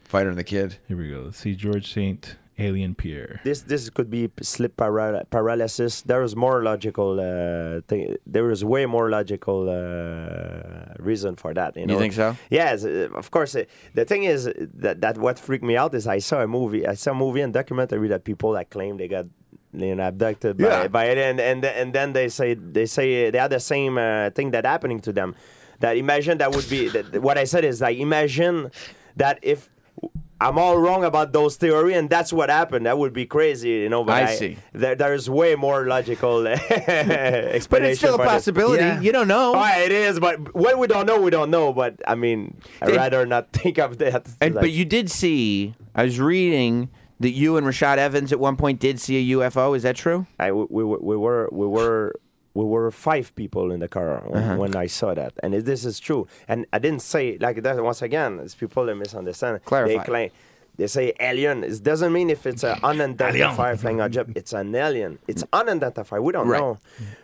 Fighter 0.03 0.29
and 0.29 0.37
the 0.37 0.43
Kid. 0.43 0.77
Here 0.87 0.97
we 0.97 1.09
go. 1.09 1.21
Let's 1.25 1.37
see 1.37 1.55
George 1.55 1.93
Saint 1.93 2.35
Alien 2.57 2.93
Pierre. 2.93 3.39
this 3.45 3.61
this 3.61 3.89
could 3.89 4.09
be 4.09 4.29
sleep 4.41 4.75
paral- 4.75 5.23
paralysis 5.29 6.01
there 6.01 6.21
is 6.23 6.35
more 6.35 6.61
logical 6.61 7.17
uh, 7.21 7.79
thing 7.87 8.17
there 8.27 8.51
is 8.51 8.65
way 8.65 8.85
more 8.85 9.09
logical 9.09 9.69
uh, 9.69 10.93
reason 10.99 11.35
for 11.35 11.53
that 11.53 11.75
you 11.77 11.85
You 11.87 11.97
think 11.97 12.13
so? 12.13 12.35
Yes, 12.49 12.83
uh, 12.83 13.07
of 13.15 13.31
course. 13.31 13.55
uh, 13.55 13.63
The 13.93 14.03
thing 14.05 14.23
is 14.23 14.49
that 14.83 14.99
that 15.01 15.17
what 15.17 15.39
freaked 15.39 15.63
me 15.63 15.77
out 15.77 15.93
is 15.95 16.05
I 16.07 16.19
saw 16.19 16.41
a 16.41 16.47
movie, 16.47 16.85
I 16.85 16.95
saw 16.95 17.11
a 17.11 17.15
movie 17.15 17.41
and 17.41 17.53
documentary 17.53 18.07
that 18.09 18.23
people 18.25 18.51
that 18.53 18.69
claim 18.69 18.97
they 18.97 19.07
got 19.07 19.25
you 19.73 19.95
know 19.95 20.07
abducted 20.07 20.57
by, 20.57 20.63
Yeah. 20.63 20.87
by 20.87 21.05
it, 21.05 21.17
and 21.17 21.39
and 21.39 21.63
and 21.65 21.93
then 21.93 22.13
they 22.13 22.29
say 22.29 22.53
they 22.55 22.85
say 22.85 23.29
they 23.29 23.37
had 23.37 23.51
the 23.51 23.59
same 23.59 23.97
uh, 23.97 24.29
thing 24.31 24.51
that 24.51 24.65
happening 24.65 24.99
to 25.01 25.11
them. 25.13 25.35
That 25.79 25.95
imagine 25.97 26.39
that 26.39 26.51
would 26.53 26.69
be 26.69 26.89
that, 26.89 27.21
what 27.21 27.37
I 27.37 27.45
said 27.45 27.63
is 27.63 27.81
like 27.81 27.97
imagine 27.97 28.71
that 29.15 29.39
if. 29.41 29.69
I'm 30.41 30.57
all 30.57 30.77
wrong 30.77 31.03
about 31.03 31.33
those 31.33 31.57
theory, 31.57 31.93
and 31.95 32.09
that's 32.09 32.31
what 32.31 32.49
happened. 32.49 32.85
That 32.85 32.97
would 32.97 33.11
be 33.11 33.25
crazy, 33.25 33.71
you 33.83 33.89
know. 33.89 34.05
But 34.05 34.23
I 34.23 34.27
I, 34.31 34.35
see. 34.35 34.57
There, 34.71 34.95
there's 34.95 35.29
way 35.29 35.55
more 35.55 35.85
logical 35.85 36.47
explanation. 36.47 37.67
But 37.69 37.83
it's 37.83 37.99
still 37.99 38.15
a 38.15 38.17
for 38.17 38.23
this. 38.23 38.31
possibility. 38.31 39.05
You 39.05 39.11
don't 39.11 39.27
know. 39.27 39.53
Oh, 39.55 39.79
it 39.83 39.91
is, 39.91 40.17
but 40.19 40.55
what 40.55 40.77
we 40.79 40.87
don't 40.87 41.05
know, 41.05 41.19
we 41.19 41.29
don't 41.29 41.51
know. 41.51 41.73
But 41.73 41.99
I 42.07 42.15
mean, 42.15 42.55
I'd 42.81 42.87
Did- 42.87 42.95
rather 42.95 43.25
not 43.25 43.51
think 43.53 43.77
of 43.79 43.97
that. 43.97 44.27
And, 44.39 44.55
Like- 44.55 44.61
but 44.63 44.71
you 44.71 44.85
did 44.85 45.11
see, 45.11 45.73
I 45.93 46.03
was 46.03 46.21
reading 46.21 46.89
that 47.19 47.31
you 47.31 47.57
and 47.57 47.65
Rashad 47.67 47.97
Evans 47.97 48.31
at 48.31 48.39
one 48.39 48.55
point 48.55 48.79
did 48.79 48.99
see 48.99 49.31
a 49.33 49.37
UFO. 49.37 49.75
Is 49.75 49.83
that 49.83 49.95
true? 49.95 50.25
I 50.39 50.51
we, 50.51 50.65
we, 50.69 50.83
we 50.83 51.17
were 51.17 51.49
we 51.51 51.67
were 51.67 52.15
we 52.53 52.65
were 52.65 52.89
five 52.91 53.33
people 53.35 53.71
in 53.71 53.79
the 53.79 53.87
car 53.87 54.23
when, 54.25 54.43
Uh-huh. 54.43 54.55
when 54.57 54.75
I 54.75 54.87
saw 54.87 55.13
that, 55.13 55.33
and 55.43 55.53
it, 55.53 55.65
this 55.65 55.85
is 55.85 55.99
true. 55.99 56.27
And 56.47 56.65
I 56.73 56.79
didn't 56.79 57.01
say 57.01 57.37
like 57.39 57.61
that. 57.63 57.81
Once 57.83 58.01
again, 58.01 58.39
it's 58.39 58.55
people 58.55 58.85
that 58.85 58.95
misunderstand. 58.95 59.63
Clarify. 59.65 59.97
They 59.97 60.03
claim 60.03 60.29
they 60.77 60.87
say 60.87 61.13
alien. 61.19 61.63
It 61.65 61.83
doesn't 61.83 62.13
mean 62.13 62.29
if 62.29 62.45
it's 62.47 62.63
an 62.63 62.79
unidentified 62.83 63.79
flying 63.81 63.99
object. 63.99 64.31
It's 64.35 64.53
an 64.53 64.73
alien. 64.73 65.19
It's 65.27 65.43
unidentified. 65.51 66.21
We 66.21 66.31
don't 66.31 66.47
Right. 66.47 66.59
know. 66.61 66.77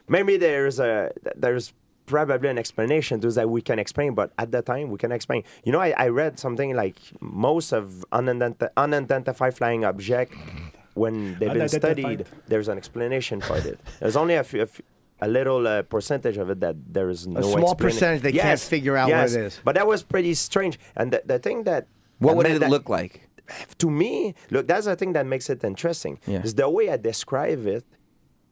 Maybe 0.09 0.35
there's 0.37 0.77
a 0.79 1.11
there's 1.37 1.73
probably 2.05 2.49
an 2.49 2.57
explanation 2.57 3.19
to 3.21 3.31
that 3.31 3.49
we 3.49 3.61
can 3.61 3.79
explain, 3.79 4.13
but 4.13 4.31
at 4.37 4.51
that 4.51 4.65
time 4.65 4.89
we 4.89 4.97
can 4.97 5.11
explain. 5.11 5.43
You 5.63 5.71
know, 5.71 5.79
I, 5.79 5.93
I 5.97 6.07
read 6.09 6.39
something 6.39 6.75
like 6.75 6.97
most 7.21 7.71
of 7.71 8.05
unidenti- 8.11 8.69
unidentified 8.77 9.55
flying 9.55 9.83
object 9.85 10.33
when 10.93 11.37
they've 11.39 11.51
been 11.53 11.67
studied, 11.69 12.25
there's 12.47 12.67
an 12.67 12.77
explanation 12.77 13.41
for 13.41 13.57
it. 13.57 13.79
There's 13.99 14.15
only 14.15 14.35
a, 14.35 14.43
few, 14.43 14.61
a, 14.61 14.65
few- 14.65 14.85
a 15.21 15.27
little 15.27 15.67
uh, 15.67 15.81
percentage 15.83 16.37
of 16.37 16.49
it 16.49 16.59
that 16.61 16.75
there 16.93 17.09
is 17.09 17.27
no 17.27 17.39
a 17.39 17.43
small 17.43 17.73
explana- 17.75 17.77
percentage 17.77 18.21
they 18.21 18.31
can't 18.31 18.59
figure 18.59 18.95
out 18.95 19.09
what 19.09 19.25
it 19.31 19.35
is. 19.35 19.59
But 19.63 19.75
that 19.75 19.87
was 19.87 20.03
pretty 20.03 20.33
strange. 20.35 20.79
And 20.95 21.11
the, 21.11 21.21
the 21.25 21.39
thing 21.39 21.63
that 21.63 21.87
What 22.19 22.31
that 22.31 22.37
would 22.37 22.45
it 22.47 22.59
that- 22.59 22.69
look 22.69 22.87
like? 22.89 23.27
to 23.77 23.91
me, 23.91 24.33
look, 24.49 24.65
that's 24.67 24.85
the 24.87 24.95
thing 24.95 25.13
that 25.13 25.25
makes 25.27 25.49
it 25.51 25.63
interesting. 25.63 26.19
Yeah. 26.25 26.41
Is 26.41 26.55
the 26.55 26.67
way 26.67 26.89
I 26.89 26.97
describe 26.97 27.67
it 27.67 27.83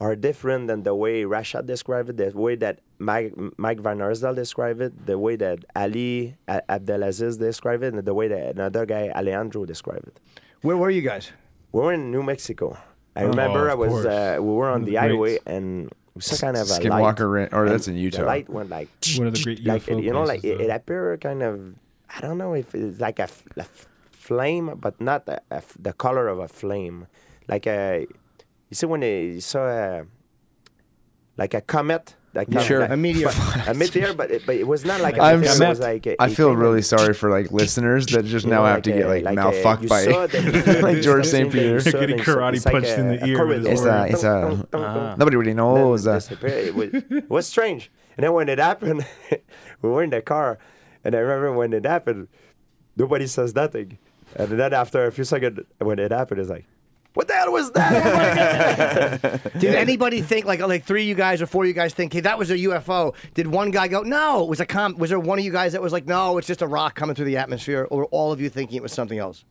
are 0.01 0.15
different 0.15 0.67
than 0.67 0.83
the 0.83 0.93
way 0.95 1.23
Rashad 1.23 1.65
described 1.65 2.09
it, 2.09 2.17
the 2.17 2.31
way 2.37 2.55
that 2.55 2.79
Mike, 2.99 3.33
Mike 3.57 3.79
Van 3.79 4.01
Arsdale 4.01 4.33
described 4.33 4.81
it, 4.81 5.05
the 5.05 5.17
way 5.17 5.35
that 5.37 5.59
Ali 5.75 6.35
A- 6.47 6.61
Abdelaziz 6.69 7.37
described 7.37 7.83
it, 7.83 7.93
and 7.93 8.03
the 8.03 8.13
way 8.13 8.27
that 8.27 8.55
another 8.55 8.85
guy, 8.85 9.09
Alejandro, 9.15 9.65
described 9.65 10.07
it. 10.07 10.19
Where 10.61 10.77
were 10.77 10.89
you 10.89 11.01
guys? 11.01 11.31
We 11.71 11.81
were 11.81 11.93
in 11.93 12.11
New 12.11 12.23
Mexico. 12.23 12.77
I 13.15 13.23
Oh, 13.23 13.27
remember 13.29 13.67
of 13.69 13.71
I 13.71 13.75
was 13.75 14.05
uh, 14.05 14.37
we 14.39 14.49
were 14.51 14.67
on 14.69 14.81
One 14.81 14.85
the 14.85 14.91
the 14.91 14.97
highway 14.97 15.39
and 15.45 15.91
we 16.15 16.21
saw 16.21 16.35
kind 16.47 16.57
of 16.57 16.63
a 16.69 16.73
Skinwalker 16.73 17.19
light. 17.19 17.19
Ran- 17.19 17.49
or 17.53 17.69
that's 17.69 17.87
in 17.87 17.95
Utah. 17.95 18.19
The 18.21 18.25
light 18.25 18.49
went 18.49 18.69
like 18.69 18.89
One 19.17 19.27
of 19.27 19.33
the 19.35 19.43
great 19.43 19.63
like 19.65 19.83
UFO 19.83 19.99
it, 19.99 20.03
you 20.03 20.11
know 20.13 20.23
like 20.23 20.43
it, 20.43 20.61
it 20.61 20.69
appeared 20.69 21.21
kind 21.21 21.43
of 21.43 21.75
I 22.15 22.21
don't 22.21 22.37
know 22.37 22.53
if 22.53 22.73
it's 22.75 22.99
like 22.99 23.19
a, 23.19 23.23
f- 23.23 23.43
a 23.57 23.61
f- 23.61 23.87
flame, 24.11 24.77
but 24.79 24.99
not 25.01 25.27
a, 25.27 25.41
a 25.51 25.55
f- 25.57 25.75
the 25.79 25.93
color 25.93 26.27
of 26.27 26.37
a 26.39 26.47
flame, 26.47 27.07
like 27.47 27.65
a 27.67 28.07
you 28.69 28.75
see 28.75 28.85
when 28.85 29.01
you 29.01 29.39
saw 29.41 29.67
a 29.67 30.05
like 31.37 31.53
a 31.53 31.61
comet. 31.61 32.15
Like 32.35 32.47
Yeah. 32.49 32.61
Sure. 32.61 32.79
like- 32.79 32.89
A 32.89 32.97
meteor. 32.97 33.29
a 33.67 33.75
meteor, 33.75 34.13
but 34.15 34.31
it, 34.31 34.43
but 34.47 34.55
it 34.55 34.67
was 34.67 34.83
not 34.85 35.01
like 35.01 35.17
a 35.17 35.21
I'm 35.21 35.41
meteor. 35.41 35.53
so- 35.53 35.65
it 35.65 35.69
was 35.69 35.79
like 35.79 36.05
a, 36.07 36.19
I 36.19 36.29
feel 36.33 36.49
came 36.49 36.57
really 36.57 36.75
like- 36.77 36.83
sorry 36.85 37.13
for 37.13 37.29
like 37.29 37.51
listeners 37.51 38.07
that 38.07 38.25
just 38.25 38.47
now 38.47 38.61
know, 38.63 38.65
have 38.65 38.81
to 38.83 38.89
like 38.89 38.99
get 38.99 39.07
like, 39.07 39.23
like 39.23 39.35
mouth 39.35 39.55
fucked 39.61 39.87
by 39.87 40.03
like 40.81 41.01
George 41.03 41.27
St. 41.27 41.43
something 41.45 41.51
Pierre. 41.51 41.79
Getting 41.79 42.17
karate 42.17 42.55
it's 42.55 42.65
like 42.65 42.73
punched 42.73 42.89
in 42.97 43.11
a- 43.13 43.17
the 43.19 43.25
ear 43.27 43.45
with 43.45 43.63
corridor. 43.65 43.69
his 43.69 43.81
It's 43.81 44.23
a, 44.23 44.57
it's 44.63 44.73
a, 44.73 45.15
nobody 45.19 45.37
really 45.37 45.53
knows. 45.53 46.05
Then 46.05 46.15
Uh. 46.15 46.47
It 46.47 46.73
was, 46.73 46.89
it 46.93 47.29
was 47.29 47.45
strange. 47.45 47.91
And 48.17 48.23
then 48.23 48.33
when 48.33 48.49
it 48.49 48.57
happened, 48.57 49.05
we 49.83 49.89
were 49.89 50.01
in 50.01 50.09
the 50.09 50.21
car, 50.23 50.57
and 51.03 51.13
I 51.15 51.19
remember 51.19 51.53
when 51.53 51.71
it 51.73 51.85
happened, 51.85 52.29
nobody 52.97 53.27
says 53.27 53.53
nothing. 53.53 53.99
And 54.35 54.59
then 54.59 54.73
after 54.73 55.05
a 55.05 55.11
few 55.11 55.23
seconds, 55.23 55.59
when 55.77 55.99
it 55.99 56.11
happened, 56.11 56.39
it's 56.41 56.49
like, 56.49 56.65
what 57.13 57.27
the 57.27 57.33
hell 57.33 57.51
was 57.51 57.71
that? 57.71 59.53
Did 59.59 59.75
anybody 59.75 60.21
think 60.21 60.45
like 60.45 60.59
like 60.59 60.83
three 60.83 61.03
of 61.03 61.07
you 61.07 61.15
guys 61.15 61.41
or 61.41 61.45
four 61.45 61.63
of 61.63 61.67
you 61.67 61.73
guys 61.73 61.93
think, 61.93 62.13
hey, 62.13 62.21
that 62.21 62.37
was 62.37 62.51
a 62.51 62.57
UFO? 62.57 63.13
Did 63.33 63.47
one 63.47 63.71
guy 63.71 63.87
go, 63.87 64.01
no, 64.01 64.43
it 64.43 64.49
was 64.49 64.59
a 64.59 64.65
com? 64.65 64.97
Was 64.97 65.09
there 65.09 65.19
one 65.19 65.39
of 65.39 65.45
you 65.45 65.51
guys 65.51 65.73
that 65.73 65.81
was 65.81 65.93
like, 65.93 66.05
no, 66.05 66.37
it's 66.37 66.47
just 66.47 66.61
a 66.61 66.67
rock 66.67 66.95
coming 66.95 67.15
through 67.15 67.25
the 67.25 67.37
atmosphere, 67.37 67.87
or 67.89 68.05
all 68.05 68.31
of 68.31 68.41
you 68.41 68.49
thinking 68.49 68.77
it 68.77 68.83
was 68.83 68.93
something 68.93 69.19
else? 69.19 69.45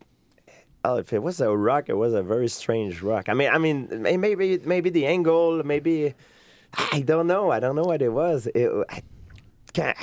oh, 0.85 0.97
if 0.97 1.13
it 1.13 1.23
was 1.23 1.41
a 1.41 1.57
rock, 1.57 1.89
it 1.89 1.95
was 1.95 2.13
a 2.13 2.23
very 2.23 2.49
strange 2.49 3.03
rock. 3.03 3.29
I 3.29 3.35
mean, 3.35 3.51
I 3.51 3.59
mean, 3.59 3.89
maybe 4.03 4.59
maybe 4.65 4.91
the 4.91 5.07
angle, 5.07 5.63
maybe 5.65 6.15
I 6.93 7.03
don't 7.03 7.27
know. 7.27 7.51
I 7.51 7.61
don't 7.61 7.77
know 7.77 7.83
what 7.83 8.03
it 8.03 8.11
was. 8.11 8.47
It, 8.55 8.71
I 8.89 9.03
can't. 9.73 9.97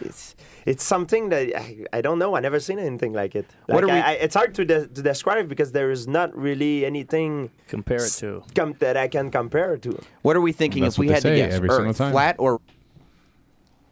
It's 0.00 0.34
it's 0.66 0.82
something 0.82 1.28
that 1.28 1.54
I, 1.56 1.84
I 1.92 2.00
don't 2.00 2.18
know. 2.18 2.34
I 2.36 2.40
never 2.40 2.58
seen 2.58 2.78
anything 2.78 3.12
like 3.12 3.34
it. 3.34 3.46
Like 3.68 3.74
What 3.74 3.84
are 3.84 3.90
I, 3.90 3.94
we- 3.94 4.00
I, 4.00 4.12
it's 4.14 4.34
hard 4.34 4.54
to, 4.56 4.64
de- 4.64 4.86
to 4.88 5.02
describe 5.02 5.48
because 5.48 5.72
there 5.72 5.90
is 5.90 6.08
not 6.08 6.36
really 6.36 6.84
anything 6.86 7.50
compare 7.68 8.02
it 8.04 8.10
to 8.18 8.42
com- 8.54 8.74
that 8.78 8.96
I 8.96 9.08
can 9.08 9.30
compare 9.30 9.74
it 9.74 9.82
to. 9.82 9.98
What 10.22 10.36
are 10.36 10.40
we 10.40 10.52
thinking 10.52 10.82
That's 10.82 10.94
if 10.96 10.98
we 10.98 11.08
had 11.08 11.22
they 11.22 11.30
to 11.30 11.36
say 11.36 11.46
guess? 11.46 11.54
every 11.54 11.68
Earth, 11.68 11.98
time. 11.98 12.12
flat 12.12 12.36
or 12.38 12.60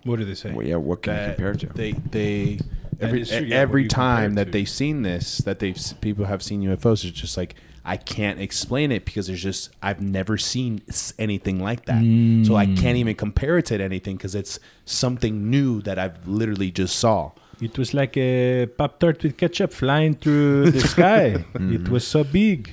What 0.05 0.19
do 0.19 0.25
they 0.25 0.35
say? 0.35 0.53
well, 0.53 0.67
yeah, 0.67 0.77
what 0.77 1.03
can 1.03 1.15
you 1.21 1.27
compare 1.35 1.51
it 1.53 1.61
to? 1.61 1.67
They 1.67 1.93
they 1.93 2.59
That 2.99 3.07
every 3.09 3.23
yeah, 3.23 3.57
every 3.57 3.83
do 3.83 3.85
you 3.85 3.89
compare 3.89 3.89
time 3.89 4.35
that 4.35 4.51
they've 4.53 4.69
seen 4.69 5.03
this 5.03 5.39
that 5.39 5.59
they've 5.61 5.79
people 6.01 6.25
have 6.25 6.43
seen 6.43 6.63
UFOs. 6.63 7.05
It's 7.05 7.19
just 7.21 7.37
like 7.37 7.55
I 7.85 7.97
can't 7.97 8.41
explain 8.41 8.93
it 8.93 9.05
because 9.05 9.27
there's 9.27 9.43
just 9.43 9.71
I've 9.83 10.01
never 10.01 10.39
seen 10.39 10.83
anything 11.19 11.61
like 11.61 11.87
that. 11.87 12.01
So 12.47 12.55
I 12.55 12.67
can't 12.67 12.97
mm. 12.97 13.03
even 13.03 13.15
compare 13.17 13.59
it 13.59 13.67
to 13.67 13.83
anything 13.83 14.17
because 14.17 14.35
it's 14.35 14.61
something 14.85 15.51
new 15.51 15.83
that 15.83 15.99
I've 15.99 16.27
literally 16.29 16.71
just 16.71 16.97
saw. 16.97 17.33
It 17.61 17.77
was 17.79 17.93
like 17.95 18.17
a 18.17 18.67
pop 18.67 19.01
tart 19.01 19.23
with 19.23 19.37
ketchup 19.37 19.73
flying 19.73 20.15
through 20.15 20.71
the 20.71 20.81
sky. 20.95 21.45
Mm-hmm. 21.55 21.75
It 21.75 21.89
was 21.89 22.07
so 22.07 22.25
big. 22.25 22.71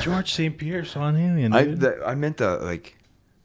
George 0.00 0.32
St. 0.32 0.56
Pierre 0.56 0.84
saw 0.84 1.08
an 1.08 1.16
alien. 1.16 1.52
I 1.52 1.64
dude. 1.64 1.80
that, 1.80 1.98
I 2.06 2.14
meant 2.14 2.38
the 2.38 2.58
like, 2.58 2.96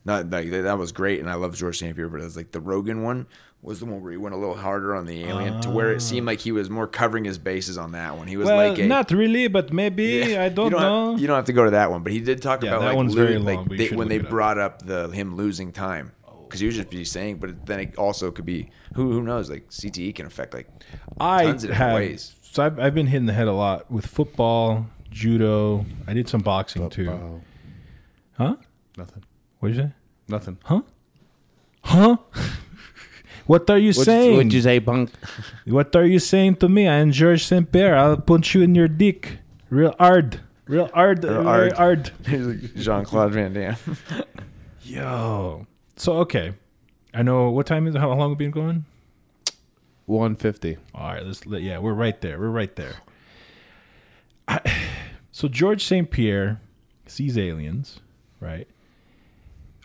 not 0.06 0.30
like 0.30 0.50
that, 0.52 0.62
that 0.64 0.78
was 0.78 0.92
great, 0.92 1.20
and 1.20 1.30
I 1.30 1.36
love 1.36 1.56
George 1.56 1.80
St. 1.80 1.96
Pierre, 1.96 2.08
but 2.08 2.22
it 2.22 2.24
was 2.24 2.38
like 2.38 2.52
the 2.52 2.62
Rogan 2.62 3.04
one 3.04 3.28
was 3.62 3.80
the 3.80 3.86
one 3.86 4.02
where 4.02 4.12
he 4.12 4.18
went 4.18 4.36
a 4.36 4.38
little 4.38 4.56
harder 4.56 4.96
on 4.96 5.06
the 5.06 5.26
alien 5.26 5.60
to 5.62 5.70
where 5.70 5.92
it 5.92 6.02
seemed 6.02 6.28
ah. 6.28 6.32
like 6.32 6.40
he 6.40 6.52
was 6.52 6.70
more 6.70 6.88
covering 6.88 7.26
his 7.26 7.38
bases 7.38 7.78
on 7.78 7.92
that 7.92 8.16
one. 8.18 8.28
He 8.28 8.38
was 8.38 8.46
well, 8.46 8.70
like 8.70 8.80
a, 8.80 8.86
not 8.86 9.12
really, 9.12 9.48
but 9.48 9.74
maybe 9.74 10.04
Yeah. 10.04 10.44
I 10.44 10.50
don't, 10.50 10.72
you 10.72 10.78
know. 10.78 11.12
Have, 11.12 11.22
you 11.22 11.28
don't 11.28 11.36
have 11.36 11.46
to 11.46 11.54
go 11.54 11.66
to 11.66 11.72
that 11.72 11.92
one, 11.92 12.04
but 12.04 12.12
he 12.12 12.20
did 12.20 12.42
talk 12.42 12.64
Yeah, 12.64 12.70
about 12.70 12.82
that 12.82 12.88
like, 12.88 12.96
one's 12.96 13.16
lo- 13.16 13.24
very 13.24 13.38
like 13.38 13.58
long, 13.58 13.68
but 13.68 13.78
they, 13.78 13.90
when 13.90 14.08
they 14.08 14.18
it 14.18 14.26
up. 14.26 14.30
brought 14.30 14.58
up 14.58 14.86
the 14.86 15.10
him 15.10 15.36
losing 15.36 15.72
time 15.72 16.12
because 16.48 16.60
he 16.60 16.66
was 16.66 16.76
just 16.76 16.90
be 16.90 17.04
saying, 17.04 17.38
but 17.38 17.66
then 17.66 17.80
it 17.80 17.98
also 17.98 18.32
could 18.32 18.46
be 18.46 18.70
who 18.94 19.12
who 19.12 19.24
knows 19.24 19.50
like 19.50 19.70
CTE 19.70 20.16
can 20.16 20.26
affect 20.26 20.54
like 20.54 20.70
I 21.20 21.46
tons 21.46 21.64
of 21.64 21.70
different 21.72 21.92
have 21.92 21.96
ways. 21.96 22.36
so 22.42 22.64
I've, 22.64 22.80
I've 22.80 22.96
been 22.96 23.08
hitting 23.08 23.26
the 23.26 23.34
head 23.34 23.48
a 23.48 23.54
lot 23.54 23.92
with 23.92 24.06
football, 24.06 24.88
judo. 25.12 25.86
I 26.06 26.14
did 26.14 26.30
some 26.30 26.42
boxing 26.42 26.90
too. 26.90 27.42
Huh? 28.38 28.56
Nothing. 28.98 29.24
What 29.60 29.70
did 29.70 29.78
you 29.78 29.84
say? 29.84 29.92
Nothing. 30.28 30.58
Huh? 30.64 30.82
Huh? 31.82 32.18
what 33.48 33.69
are 33.69 33.78
you 33.78 33.90
What'd 33.90 34.06
saying? 34.06 34.36
what'd 34.36 34.53
you 34.53 34.61
say, 34.61 34.80
punk? 34.80 35.11
What 35.65 35.95
are 35.95 36.06
you 36.06 36.19
saying 36.19 36.57
to 36.57 36.69
me? 36.69 36.88
I 36.88 36.95
am 36.95 37.11
George 37.11 37.44
St. 37.45 37.69
Pierre. 37.72 37.98
I'll 37.98 38.18
punch 38.18 38.53
you 38.53 38.61
in 38.61 38.76
your 38.76 38.88
dick. 38.88 39.40
Real 39.69 39.95
hard. 39.99 40.41
Real 40.68 40.90
hard. 40.94 41.24
Real 41.24 41.44
Very 41.44 41.72
hard. 41.72 42.11
hard. 42.26 42.76
Jean 42.76 43.06
Claude 43.06 43.34
Van 43.34 43.53
Damme. 43.53 43.76
Yo. 44.84 45.65
So, 45.95 46.18
okay. 46.19 46.53
I 47.14 47.24
know. 47.24 47.49
What 47.49 47.65
time 47.65 47.88
is 47.88 47.95
it? 47.95 47.99
How 47.99 48.10
long 48.10 48.19
have 48.19 48.30
we 48.30 48.36
been 48.36 48.52
going? 48.52 48.86
150. 50.07 50.78
All 50.95 51.14
right, 51.14 51.26
let's 51.26 51.45
let, 51.45 51.61
yeah, 51.61 51.80
we're 51.80 51.94
right 51.94 52.19
there. 52.22 52.40
We're 52.40 52.49
right 52.49 52.74
there. 52.76 52.95
I, 54.48 54.60
so 55.32 55.48
George 55.48 55.84
St. 55.86 56.10
Pierre 56.10 56.61
sees 57.06 57.38
aliens, 57.38 57.99
right? 58.40 58.68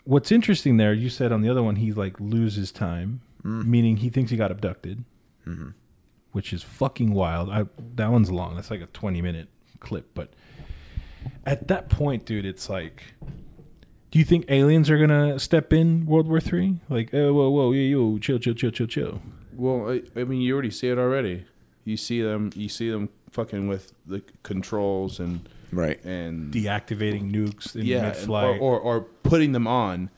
What's 0.05 0.31
interesting 0.31 0.77
there, 0.77 0.93
you 0.93 1.09
said 1.09 1.31
on 1.31 1.41
the 1.41 1.49
other 1.49 1.63
one, 1.63 1.77
he 1.77 1.91
like 1.91 2.19
loses 2.19 2.71
time, 2.71 3.21
Mm. 3.45 3.65
meaning 3.65 3.97
he 3.97 4.09
thinks 4.09 4.31
he 4.31 4.37
got 4.37 4.51
abducted, 4.51 5.03
Mhm. 5.45 5.73
which 6.31 6.53
is 6.53 6.63
fucking 6.63 7.13
wild. 7.13 7.49
I, 7.49 7.65
that 7.95 8.09
one's 8.11 8.31
long. 8.31 8.55
That's 8.55 8.71
like 8.71 8.79
a 8.81 8.85
twenty 8.87 9.21
minute 9.21 9.49
clip, 9.81 10.11
but 10.13 10.31
at 11.45 11.67
that 11.67 11.89
point, 11.89 12.25
dude, 12.25 12.45
it's 12.45 12.69
like, 12.69 13.03
do 14.11 14.19
you 14.19 14.23
think 14.25 14.45
aliens 14.49 14.89
are 14.89 14.97
gonna 14.97 15.37
step 15.39 15.73
in 15.73 16.05
World 16.05 16.27
War 16.27 16.39
Three? 16.39 16.79
Like, 16.89 17.13
oh, 17.13 17.33
whoa, 17.33 17.49
whoa, 17.49 17.71
yo, 17.73 17.81
yo, 18.11 18.17
chill, 18.17 18.39
chill, 18.39 18.53
chill, 18.53 18.71
chill, 18.71 18.87
chill. 18.87 19.21
Well, 19.55 19.89
I, 19.91 20.01
I 20.19 20.23
mean, 20.23 20.41
you 20.41 20.53
already 20.53 20.71
see 20.71 20.87
it 20.87 20.97
already. 20.97 21.45
You 21.85 21.97
see 21.97 22.21
them. 22.21 22.49
You 22.55 22.69
see 22.69 22.89
them 22.89 23.09
fucking 23.31 23.67
with 23.67 23.93
the 24.05 24.21
controls 24.43 25.19
and 25.19 25.49
right 25.71 26.01
and 26.05 26.53
Deactivating 26.53 27.31
nukes 27.31 27.75
in 27.75 27.85
yeah, 27.85 28.03
mid-flight. 28.03 28.59
or, 28.61 28.77
or 28.77 28.79
or 28.79 29.01
putting 29.01 29.51
them 29.51 29.67
on, 29.67 30.09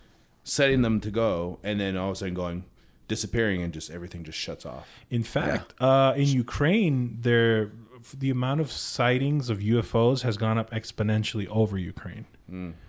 setting 0.43 0.83
them 0.83 0.99
to 0.99 1.09
go, 1.09 1.57
and 1.63 1.79
then 1.79 1.97
all 1.97 2.09
of 2.09 2.13
a 2.13 2.15
sudden 2.17 2.33
going 2.35 2.65
disappearing, 3.07 3.61
and 3.61 3.73
just 3.73 3.89
everything 3.91 4.23
just 4.23 4.37
shuts 4.37 4.65
off. 4.65 4.87
In 5.09 5.23
fact, 5.23 5.73
uh, 5.79 6.13
in 6.15 6.27
Ukraine, 6.27 7.17
there 7.21 7.71
the 8.19 8.29
amount 8.29 8.61
of 8.61 8.71
sightings 8.71 9.49
of 9.49 9.59
UFOs 9.59 10.21
has 10.21 10.37
gone 10.37 10.57
up 10.59 10.69
exponentially 10.71 11.47
over 11.49 11.75
Ukraine 11.77 12.25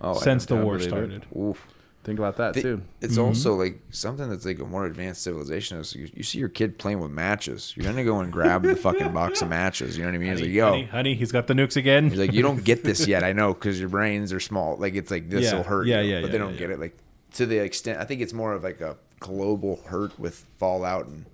Oh, 0.03 0.15
since 0.19 0.45
the 0.47 0.57
war 0.57 0.79
started. 0.79 1.25
Oof. 1.35 1.67
Think 2.05 2.19
about 2.21 2.37
that 2.37 2.55
The- 2.55 2.63
too. 2.63 2.83
It's 3.01 3.17
Mhm. 3.17 3.25
also 3.25 3.55
like 3.57 3.81
something 3.91 4.29
that's 4.29 4.45
like 4.45 4.59
a 4.61 4.65
more 4.65 4.85
advanced 4.87 5.23
civilization. 5.23 5.79
Is 5.79 5.95
you, 5.95 6.09
you 6.15 6.23
see 6.23 6.39
your 6.39 6.49
kid 6.51 6.79
playing 6.79 7.01
with 7.01 7.11
matches, 7.11 7.73
you're 7.75 7.85
gonna 7.91 8.05
go 8.05 8.21
and 8.21 8.31
grab 8.31 8.63
the 8.63 8.77
fucking 8.77 9.13
box 9.13 9.41
of 9.43 9.49
matches. 9.49 9.97
You 9.97 10.05
know 10.05 10.11
what 10.11 10.15
I 10.17 10.19
mean? 10.19 10.29
It's 10.33 10.41
Honey, 10.41 10.51
like, 10.53 10.57
yo, 10.57 10.71
honey, 10.71 10.85
honey, 10.85 11.15
he's 11.15 11.33
got 11.33 11.47
the 11.49 11.55
nukes 11.55 11.77
again. 11.77 12.11
He's 12.11 12.19
like, 12.19 12.33
you 12.35 12.43
don't 12.43 12.63
get 12.63 12.85
this 12.85 13.07
yet. 13.13 13.25
I 13.25 13.33
know 13.33 13.55
because 13.55 13.81
your 13.81 13.89
brains 13.89 14.33
are 14.35 14.39
small. 14.41 14.77
Like 14.77 14.95
it's 14.95 15.11
like 15.11 15.31
this 15.31 15.47
Yeah, 15.47 15.57
will 15.57 15.63
hurt. 15.65 15.87
yeah, 15.89 16.01
you, 16.03 16.11
yeah, 16.13 16.21
But 16.21 16.27
yeah, 16.27 16.33
they 16.33 16.39
don't 16.39 16.53
yeah, 16.53 16.59
get 16.59 16.71
it. 16.71 16.79
Like 16.79 16.97
to 17.33 17.47
the 17.47 17.59
extent. 17.59 17.99
I 17.99 18.05
think 18.05 18.21
it's 18.21 18.33
more 18.35 18.53
of 18.53 18.63
like 18.63 18.81
a 18.83 18.97
global 19.21 19.77
hurt 19.87 20.19
with 20.19 20.47
Fallout 20.59 21.07
and 21.07 21.27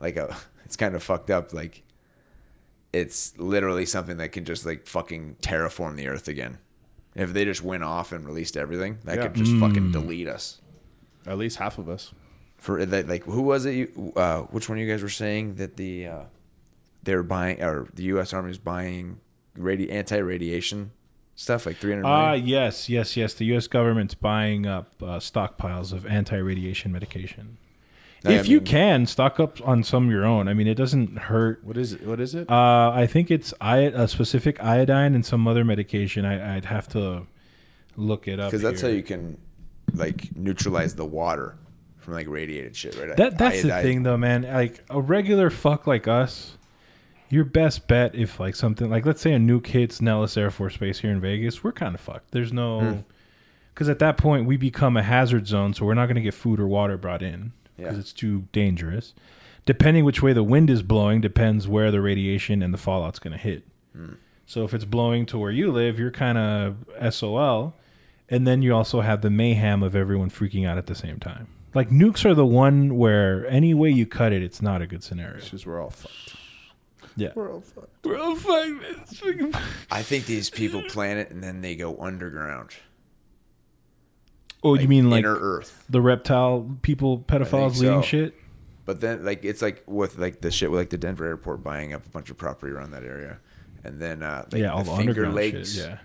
like 0.00 0.16
a. 0.16 0.36
It's 0.64 0.76
kind 0.76 0.94
of 0.96 1.02
fucked 1.02 1.30
up. 1.30 1.52
Like 1.52 1.82
it's 2.92 3.36
literally 3.38 3.86
something 3.86 4.16
that 4.16 4.30
can 4.32 4.44
just 4.44 4.64
like 4.64 4.86
fucking 4.86 5.36
terraform 5.42 5.96
the 5.96 6.08
Earth 6.08 6.26
again. 6.28 6.58
If 7.14 7.32
they 7.32 7.44
just 7.44 7.62
went 7.62 7.84
off 7.84 8.12
and 8.12 8.24
released 8.26 8.56
everything, 8.56 8.98
that 9.04 9.16
Yeah. 9.18 9.22
could 9.24 9.34
just 9.34 9.52
fucking 9.56 9.90
Mm. 9.90 9.92
delete 9.92 10.26
us. 10.28 10.60
At 11.26 11.38
least 11.38 11.58
half 11.58 11.78
of 11.78 11.88
us. 11.88 12.12
For 12.56 12.84
that, 12.86 13.06
like, 13.08 13.24
who 13.24 13.42
was 13.42 13.66
it? 13.66 13.72
You, 13.74 14.12
uh, 14.16 14.42
which 14.44 14.68
one 14.70 14.78
of 14.78 14.84
you 14.84 14.90
guys 14.90 15.02
were 15.02 15.08
saying 15.10 15.56
that 15.56 15.76
the 15.76 16.06
uh, 16.06 16.22
they 17.02 17.14
were 17.14 17.22
buying, 17.22 17.62
or 17.62 17.88
the 17.94 18.04
U.S. 18.04 18.32
Army 18.32 18.48
was 18.48 18.58
buying 18.58 19.20
radi- 19.58 19.92
anti-radiation 19.92 20.92
stuff, 21.36 21.66
like 21.66 21.76
three 21.76 21.92
hundred 21.92 22.06
Ah, 22.06 22.30
million. 22.32 22.46
yes, 22.46 22.88
yes, 22.88 23.16
yes. 23.16 23.34
The 23.34 23.44
U.S. 23.46 23.66
government's 23.66 24.14
buying 24.14 24.66
up 24.66 24.88
uh, 25.02 25.18
stockpiles 25.18 25.92
of 25.92 26.06
anti-radiation 26.06 26.92
medication. 26.92 27.58
I 28.26 28.32
if 28.32 28.48
you 28.48 28.62
can 28.62 29.04
stock 29.04 29.38
up 29.38 29.58
on 29.68 29.84
some 29.84 30.06
of 30.06 30.10
your 30.10 30.24
own, 30.24 30.48
I 30.48 30.54
mean, 30.54 30.66
it 30.66 30.76
doesn't 30.76 31.18
hurt. 31.18 31.62
What 31.62 31.76
is 31.76 31.92
it? 31.92 32.06
What 32.06 32.20
is 32.20 32.34
it? 32.34 32.48
Uh, 32.50 32.90
I 32.94 33.06
think 33.06 33.30
it's 33.30 33.52
I- 33.60 33.78
a 33.80 34.08
specific 34.08 34.62
iodine 34.64 35.14
and 35.14 35.26
some 35.26 35.46
other 35.46 35.62
medication. 35.64 36.24
I, 36.24 36.56
I'd 36.56 36.64
have 36.64 36.88
to 36.90 37.26
look 37.96 38.26
it 38.26 38.40
up 38.40 38.50
because 38.50 38.62
that's 38.62 38.80
how 38.80 38.88
you 38.88 39.02
can 39.02 39.36
like 39.92 40.34
neutralize 40.36 40.94
the 40.94 41.04
water 41.04 41.56
from 41.98 42.14
like 42.14 42.26
radiated 42.28 42.74
shit, 42.74 42.96
right? 42.98 43.14
That 43.14 43.36
that's 43.36 43.60
the 43.62 43.68
thing 43.82 44.04
though, 44.04 44.16
man. 44.16 44.42
Like 44.44 44.82
a 44.88 45.00
regular 45.02 45.50
fuck 45.50 45.86
like 45.86 46.08
us, 46.08 46.56
your 47.34 47.44
best 47.44 47.88
bet 47.88 48.14
if 48.14 48.38
like 48.40 48.54
something 48.54 48.88
like 48.88 49.04
let's 49.04 49.20
say 49.20 49.32
a 49.34 49.38
nuke 49.38 49.66
hits 49.66 50.00
Nellis 50.00 50.36
Air 50.36 50.50
Force 50.50 50.76
Base 50.76 51.00
here 51.00 51.10
in 51.10 51.20
Vegas, 51.20 51.62
we're 51.64 51.72
kind 51.72 51.94
of 51.94 52.00
fucked. 52.00 52.30
There's 52.30 52.50
Hmm. 52.50 52.56
no 52.56 53.04
because 53.74 53.88
at 53.88 53.98
that 53.98 54.16
point 54.16 54.46
we 54.46 54.56
become 54.56 54.96
a 54.96 55.02
hazard 55.02 55.46
zone, 55.48 55.74
so 55.74 55.84
we're 55.84 55.94
not 55.94 56.06
going 56.06 56.14
to 56.14 56.22
get 56.22 56.32
food 56.34 56.60
or 56.60 56.68
water 56.68 56.96
brought 56.96 57.22
in 57.22 57.52
because 57.76 57.94
Yeah. 57.94 58.00
it's 58.00 58.12
too 58.12 58.44
dangerous. 58.52 59.14
Depending 59.66 60.04
which 60.04 60.22
way 60.22 60.32
the 60.32 60.44
wind 60.44 60.70
is 60.70 60.82
blowing, 60.82 61.20
depends 61.20 61.66
where 61.66 61.90
the 61.90 62.00
radiation 62.00 62.62
and 62.62 62.72
the 62.72 62.78
fallout's 62.78 63.18
going 63.18 63.32
to 63.32 63.38
hit. 63.38 63.64
Hmm. 63.96 64.12
So 64.46 64.62
if 64.62 64.74
it's 64.74 64.84
blowing 64.84 65.26
to 65.26 65.38
where 65.38 65.50
you 65.50 65.72
live, 65.72 65.98
you're 65.98 66.10
kind 66.12 66.38
of 66.38 66.76
SOL. 67.14 67.74
And 68.28 68.46
then 68.46 68.62
you 68.62 68.74
also 68.74 69.00
have 69.00 69.22
the 69.22 69.30
mayhem 69.30 69.82
of 69.82 69.96
everyone 69.96 70.30
freaking 70.30 70.66
out 70.68 70.78
at 70.78 70.86
the 70.86 70.94
same 70.94 71.18
time. 71.18 71.48
Like 71.74 71.90
nukes 71.90 72.24
are 72.24 72.34
the 72.34 72.46
one 72.46 72.96
where 72.96 73.46
any 73.48 73.74
way 73.74 73.90
you 73.90 74.06
cut 74.06 74.32
it, 74.32 74.42
it's 74.42 74.62
not 74.62 74.80
a 74.82 74.86
good 74.86 75.02
scenario. 75.02 75.38
It's 75.38 75.50
just 75.50 75.66
we're 75.66 75.82
all 75.82 75.90
fucked. 75.90 76.36
Yeah. 77.16 77.30
We're 77.34 77.52
all 77.52 77.60
fucked. 77.60 78.04
We're 78.04 78.18
all 78.18 78.34
fucked. 78.36 79.56
I 79.90 80.02
think 80.02 80.26
these 80.26 80.50
people 80.50 80.82
plan 80.88 81.18
it 81.18 81.30
and 81.30 81.42
then 81.42 81.60
they 81.60 81.76
go 81.76 81.96
underground. 81.98 82.70
Oh, 84.62 84.74
you 84.74 84.88
mean 84.88 85.10
like 85.10 85.20
inner 85.20 85.36
Earth? 85.36 85.84
the 85.90 86.00
reptile 86.00 86.76
people, 86.82 87.18
pedophiles 87.18 87.78
leading 87.78 88.00
so. 88.00 88.02
shit? 88.02 88.34
But 88.86 89.00
then, 89.00 89.24
like, 89.24 89.44
it's 89.44 89.60
like 89.62 89.82
with 89.86 90.18
like 90.18 90.40
the 90.40 90.50
shit 90.50 90.70
with 90.70 90.80
like 90.80 90.90
the 90.90 90.98
Denver 90.98 91.26
airport 91.26 91.62
buying 91.62 91.92
up 91.92 92.04
a 92.06 92.08
bunch 92.08 92.30
of 92.30 92.36
property 92.38 92.72
around 92.72 92.90
that 92.92 93.04
area, 93.04 93.38
and 93.82 94.00
then 94.00 94.22
uh, 94.22 94.46
like 94.52 94.60
Yeah, 94.62 94.72
all 94.72 94.82
the 94.84 94.90
the 94.90 94.96
Finger 94.96 95.10
underground 95.26 95.36
shit, 95.44 95.54
Lakes, 95.54 95.76
yeah. 95.76 95.98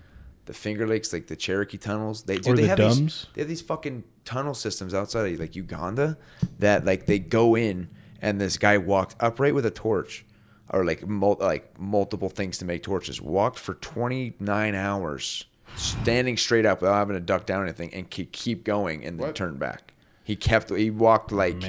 the 0.45 0.53
Finger 0.53 0.87
Lakes, 0.87 1.13
like 1.13 1.27
the 1.27 1.35
Cherokee 1.37 1.77
tunnels. 1.77 2.23
They 2.23 2.37
do 2.37 2.51
Or 2.51 2.55
they 2.55 2.63
the 2.63 2.67
have 2.69 2.77
Dumbs. 2.77 2.97
these 2.97 3.27
they 3.33 3.41
have 3.41 3.49
these 3.49 3.61
fucking 3.61 4.03
tunnel 4.25 4.53
systems 4.53 4.93
outside 4.93 5.31
of 5.33 5.39
like 5.39 5.55
Uganda 5.55 6.17
that 6.59 6.83
like 6.85 7.05
they 7.05 7.19
go 7.19 7.55
in 7.55 7.89
and 8.21 8.39
this 8.41 8.57
guy 8.57 8.77
walked 8.77 9.15
upright 9.21 9.55
with 9.55 9.65
a 9.65 9.71
torch 9.71 10.25
or 10.71 10.85
like 10.85 11.05
mul- 11.07 11.37
like 11.39 11.79
multiple 11.79 12.29
things 12.29 12.57
to 12.59 12.65
make 12.65 12.83
torches. 12.83 13.21
Walked 13.21 13.59
for 13.59 13.73
29 13.75 14.75
hours, 14.75 15.45
standing 15.75 16.37
straight 16.37 16.65
up 16.65 16.81
without 16.81 16.95
having 16.95 17.15
to 17.15 17.19
duck 17.19 17.45
down 17.45 17.63
anything, 17.63 17.93
and 17.93 18.09
keep 18.09 18.31
keep 18.31 18.63
going, 18.63 19.03
and 19.05 19.19
then 19.19 19.27
What? 19.27 19.35
turn 19.35 19.57
back. 19.57 19.93
He 20.23 20.35
kept. 20.35 20.69
He 20.69 20.89
walked 20.91 21.31
like 21.31 21.63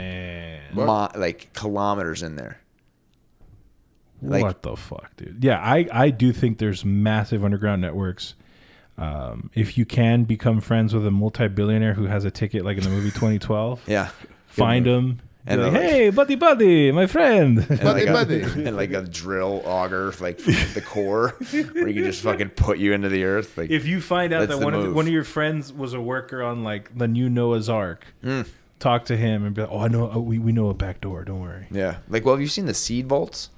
like 0.74 1.52
kilometers 1.55 2.22
in 2.22 2.36
there. 2.36 2.60
Like- 4.22 4.43
what 4.43 4.62
the 4.62 4.77
fuck, 4.77 5.16
dude? 5.16 5.43
Yeah, 5.43 5.59
I, 5.60 5.89
I 5.90 6.10
do 6.10 6.32
think 6.32 6.59
there's 6.59 6.85
massive 6.85 7.43
underground 7.44 7.81
networks. 7.81 8.35
Um, 8.98 9.51
if 9.55 9.78
you 9.78 9.86
can 9.86 10.24
become 10.24 10.60
friends 10.60 10.93
with 10.93 11.06
a 11.06 11.10
multi-billionaire 11.10 11.94
who 11.94 12.05
has 12.05 12.27
a 12.27 12.31
ticket, 12.31 12.62
like 12.62 12.77
in 12.77 12.85
the 12.85 12.90
movie 12.90 13.09
2012, 13.10 13.81
Yeah. 13.86 14.10
find 14.47 14.86
him. 14.86 15.22
And 15.46 15.60
And 15.60 15.72
like, 15.72 15.72
they're 15.72 15.82
like- 15.82 15.90
hey, 15.92 16.10
buddy, 16.10 16.34
buddy, 16.36 16.92
my 16.92 17.06
friend. 17.06 17.58
And 17.70 17.82
like, 17.84 18.06
a, 18.06 18.44
and 18.66 18.76
like 18.76 18.92
a 18.92 19.02
drill 19.02 19.62
auger, 19.64 20.12
like 20.20 20.38
from 20.38 20.52
the 20.74 20.80
core, 20.86 21.30
where 21.50 21.88
you 21.88 21.94
can 21.94 22.04
just 22.04 22.22
fucking 22.22 22.50
put 22.50 22.78
you 22.78 22.92
into 22.92 23.08
the 23.08 23.24
earth. 23.24 23.56
Like 23.56 23.70
if 23.70 23.86
you 23.86 24.00
find 24.00 24.32
out 24.32 24.40
that 24.48 24.58
the 24.58 24.58
one 24.64 24.74
of, 24.74 24.82
the, 24.84 24.90
one 24.92 25.06
of 25.06 25.12
your 25.12 25.24
friends 25.24 25.72
was 25.72 25.94
a 25.94 26.00
worker 26.00 26.42
on 26.42 26.62
like 26.62 26.96
the 26.96 27.08
new 27.08 27.28
Noah's 27.30 27.68
Ark, 27.70 28.04
Mm. 28.22 28.46
talk 28.78 29.06
to 29.06 29.16
him 29.16 29.44
and 29.44 29.54
be 29.54 29.62
like, 29.62 29.70
"Oh, 29.72 29.78
I 29.80 29.88
know, 29.88 30.10
oh, 30.12 30.20
we 30.20 30.38
we 30.38 30.52
know 30.52 30.68
a 30.68 30.74
back 30.74 31.00
door. 31.00 31.24
Don't 31.24 31.40
worry." 31.40 31.66
yeah, 31.70 31.96
like 32.08 32.24
well, 32.26 32.34
have 32.34 32.42
you 32.42 32.48
seen 32.48 32.66
the 32.66 32.74
seed 32.74 33.06
vaults? 33.08 33.48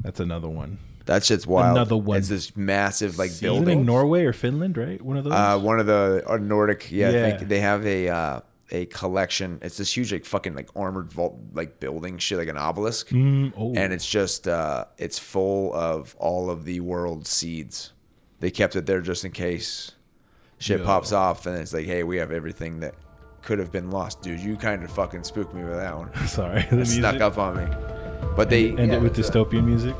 That's 0.00 0.18
another 0.18 0.48
one. 0.48 0.78
That 1.06 1.24
shit's 1.24 1.46
wild. 1.46 1.76
Another 1.76 1.96
one. 1.96 2.18
It's 2.18 2.28
this 2.28 2.56
massive 2.56 3.18
like 3.18 3.30
Isn't 3.30 3.44
it 3.46 3.48
building. 3.50 3.86
Norway 3.86 4.24
or 4.24 4.32
Finland, 4.32 4.76
right? 4.76 5.00
One 5.00 5.16
of 5.16 5.24
those. 5.24 5.32
Uh, 5.32 5.58
one 5.58 5.78
of 5.80 5.86
the 5.86 6.22
uh, 6.26 6.36
Nordic, 6.38 6.90
yeah, 6.90 7.10
Yeah. 7.10 7.36
think 7.36 7.48
they 7.48 7.60
have 7.60 7.84
a 7.86 8.08
uh, 8.08 8.40
a 8.70 8.86
collection. 8.86 9.58
It's 9.62 9.76
this 9.76 9.96
huge, 9.96 10.12
like 10.12 10.24
fucking 10.24 10.54
like 10.54 10.68
armored 10.76 11.12
vault, 11.12 11.38
like 11.52 11.80
building 11.80 12.18
shit, 12.18 12.38
like 12.38 12.48
an 12.48 12.56
obelisk, 12.56 13.08
Mm, 13.08 13.52
oh. 13.56 13.74
and 13.74 13.92
it's 13.92 14.06
just 14.08 14.46
uh, 14.48 14.84
it's 14.98 15.18
full 15.18 15.74
of 15.74 16.14
all 16.18 16.50
of 16.50 16.64
the 16.64 16.80
world's 16.80 17.30
seeds. 17.30 17.92
They 18.40 18.50
kept 18.50 18.76
it 18.76 18.86
there 18.86 19.00
just 19.00 19.24
in 19.24 19.32
case 19.32 19.92
shit 20.58 20.80
Yo. 20.80 20.86
pops 20.86 21.12
off, 21.12 21.46
and 21.46 21.56
it's 21.58 21.72
like, 21.74 21.86
hey, 21.86 22.02
we 22.04 22.16
have 22.18 22.32
everything 22.32 22.80
that 22.80 22.94
could 23.42 23.58
have 23.58 23.72
been 23.72 23.90
lost, 23.90 24.22
dude. 24.22 24.40
You 24.40 24.56
kind 24.56 24.82
of 24.84 24.90
fucking 24.90 25.24
spooked 25.24 25.54
me 25.54 25.62
with 25.64 25.76
that 25.76 25.96
one. 25.96 26.14
Sorry, 26.26 26.66
It 26.70 26.86
snuck 26.86 27.20
up 27.20 27.38
on 27.38 27.56
me. 27.56 27.76
But 28.36 28.50
they 28.50 28.68
end 28.68 28.92
yeah, 28.92 28.94
it 28.98 29.02
with 29.02 29.16
dystopian 29.16 29.64
music. 29.64 29.94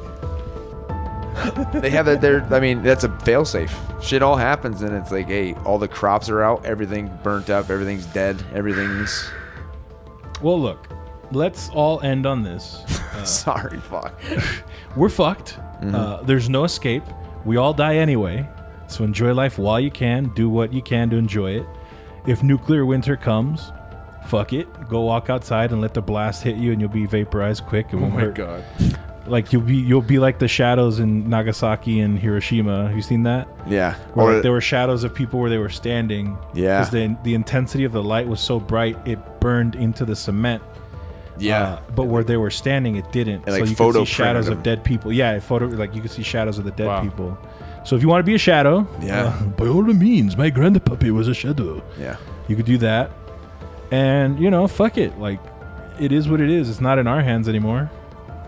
They 1.73 1.91
have 1.91 2.07
that 2.07 2.21
there 2.21 2.43
i 2.53 2.59
mean 2.61 2.83
that's 2.83 3.05
a 3.05 3.09
failsafe 3.09 3.71
shit 4.03 4.23
all 4.23 4.37
happens 4.37 4.83
and 4.83 4.95
it's 4.95 5.11
like 5.13 5.27
hey 5.29 5.55
all 5.65 5.79
the 5.79 5.87
crops 5.89 6.29
are 6.29 6.43
out 6.43 6.65
everything 6.65 7.11
burnt 7.23 7.49
up 7.51 7.71
everything's 7.71 8.07
dead 8.07 8.43
everything's 8.55 9.31
Well, 10.43 10.59
look, 10.59 10.89
let's 11.33 11.69
all 11.69 12.01
end 12.01 12.25
on 12.27 12.43
this. 12.43 12.83
Uh, 13.13 13.25
sorry 13.25 13.79
fuck 13.81 14.15
we're 14.97 15.09
fucked. 15.09 15.59
Mhm. 15.83 15.95
Uh, 15.95 16.23
there's 16.23 16.49
no 16.49 16.63
escape. 16.63 17.03
We 17.45 17.57
all 17.57 17.75
die 17.75 17.97
anyway. 17.97 18.49
So 18.87 19.03
enjoy 19.03 19.35
life 19.35 19.59
while 19.59 19.81
you 19.81 19.91
can. 19.91 20.29
Do 20.37 20.49
what 20.49 20.73
you 20.73 20.81
can 20.81 21.11
to 21.11 21.17
enjoy 21.17 21.57
it. 21.59 21.67
If 22.27 22.45
nuclear 22.45 22.87
winter 22.87 23.17
comes, 23.17 23.73
fuck 24.29 24.53
it. 24.53 24.69
Go 24.89 25.01
walk 25.01 25.29
outside 25.29 25.73
and 25.73 25.81
let 25.81 25.93
the 25.93 26.01
blast 26.01 26.45
hit 26.45 26.55
you, 26.57 26.71
and 26.71 26.81
you'll 26.81 26.89
be 26.91 27.05
vaporized 27.05 27.65
quick. 27.67 27.87
It 27.93 27.97
Oh 27.97 27.99
won't 27.99 28.15
my 28.15 28.21
hurt. 28.21 28.35
God. 28.37 28.65
Like 29.31 29.53
you'll 29.53 29.63
be 29.63 29.77
you'll 29.77 30.03
be 30.03 30.19
like 30.19 30.39
the 30.39 30.49
shadows 30.49 30.99
in 30.99 31.29
Nagasaki 31.31 32.01
and 32.01 32.19
Hiroshima. 32.19 32.89
Have 32.89 32.97
you 32.97 33.03
seen 33.03 33.23
that? 33.23 33.49
Yeah. 33.69 33.95
Where 34.15 34.27
Or- 34.27 34.33
like, 34.35 34.43
there 34.43 34.53
were 34.53 34.61
shadows 34.61 35.05
of 35.05 35.15
people 35.15 35.41
where 35.41 35.49
they 35.51 35.59
were 35.59 35.69
standing. 35.71 36.37
Yeah. 36.55 36.81
Because 36.81 36.91
the 36.91 37.17
the 37.23 37.35
intensity 37.35 37.85
of 37.85 37.93
the 37.93 38.03
light 38.03 38.27
was 38.29 38.41
so 38.41 38.59
bright, 38.61 38.97
it 39.07 39.19
burned 39.41 39.75
into 39.77 40.05
the 40.05 40.17
cement. 40.17 40.63
Yeah. 41.39 41.63
Uh, 41.63 41.81
but 41.97 42.05
where 42.05 42.23
they 42.25 42.37
were 42.37 42.51
standing, 42.51 42.97
it 42.97 43.11
didn't. 43.13 43.47
It, 43.49 43.53
so 43.53 43.57
you 43.65 43.75
could 43.77 43.95
see 43.95 44.05
shadows 44.05 44.47
printed 44.47 44.59
of 44.59 44.63
dead 44.63 44.85
people. 44.85 45.13
Yeah, 45.13 45.33
it 45.33 45.43
photo 45.43 45.67
like 45.69 45.95
you 45.95 46.03
could 46.03 46.11
see 46.11 46.23
shadows 46.23 46.59
of 46.59 46.65
the 46.65 46.73
dead 46.73 47.03
people. 47.03 47.39
So 47.85 47.97
if 47.97 48.03
you 48.03 48.09
want 48.09 48.21
to 48.21 48.27
be 48.27 48.35
a 48.35 48.39
shadow, 48.39 48.87
Yeah. 49.01 49.23
uh, 49.29 49.45
by 49.57 49.67
all 49.67 49.83
means, 49.83 50.37
my 50.37 50.51
grandpappy 50.51 51.11
was 51.13 51.29
a 51.29 51.35
shadow. 51.35 51.83
Yeah. 51.99 52.17
You 52.47 52.57
could 52.57 52.67
do 52.67 52.77
that, 52.79 53.11
and 53.91 54.39
you 54.39 54.51
know, 54.51 54.67
fuck 54.67 54.99
it. 54.99 55.19
Like, 55.19 55.41
it 55.99 56.13
is 56.13 56.29
what 56.29 56.41
it 56.43 56.51
is. 56.51 56.69
It's 56.69 56.81
not 56.81 56.99
in 56.99 57.07
our 57.07 57.23
hands 57.23 57.49
anymore. 57.49 57.91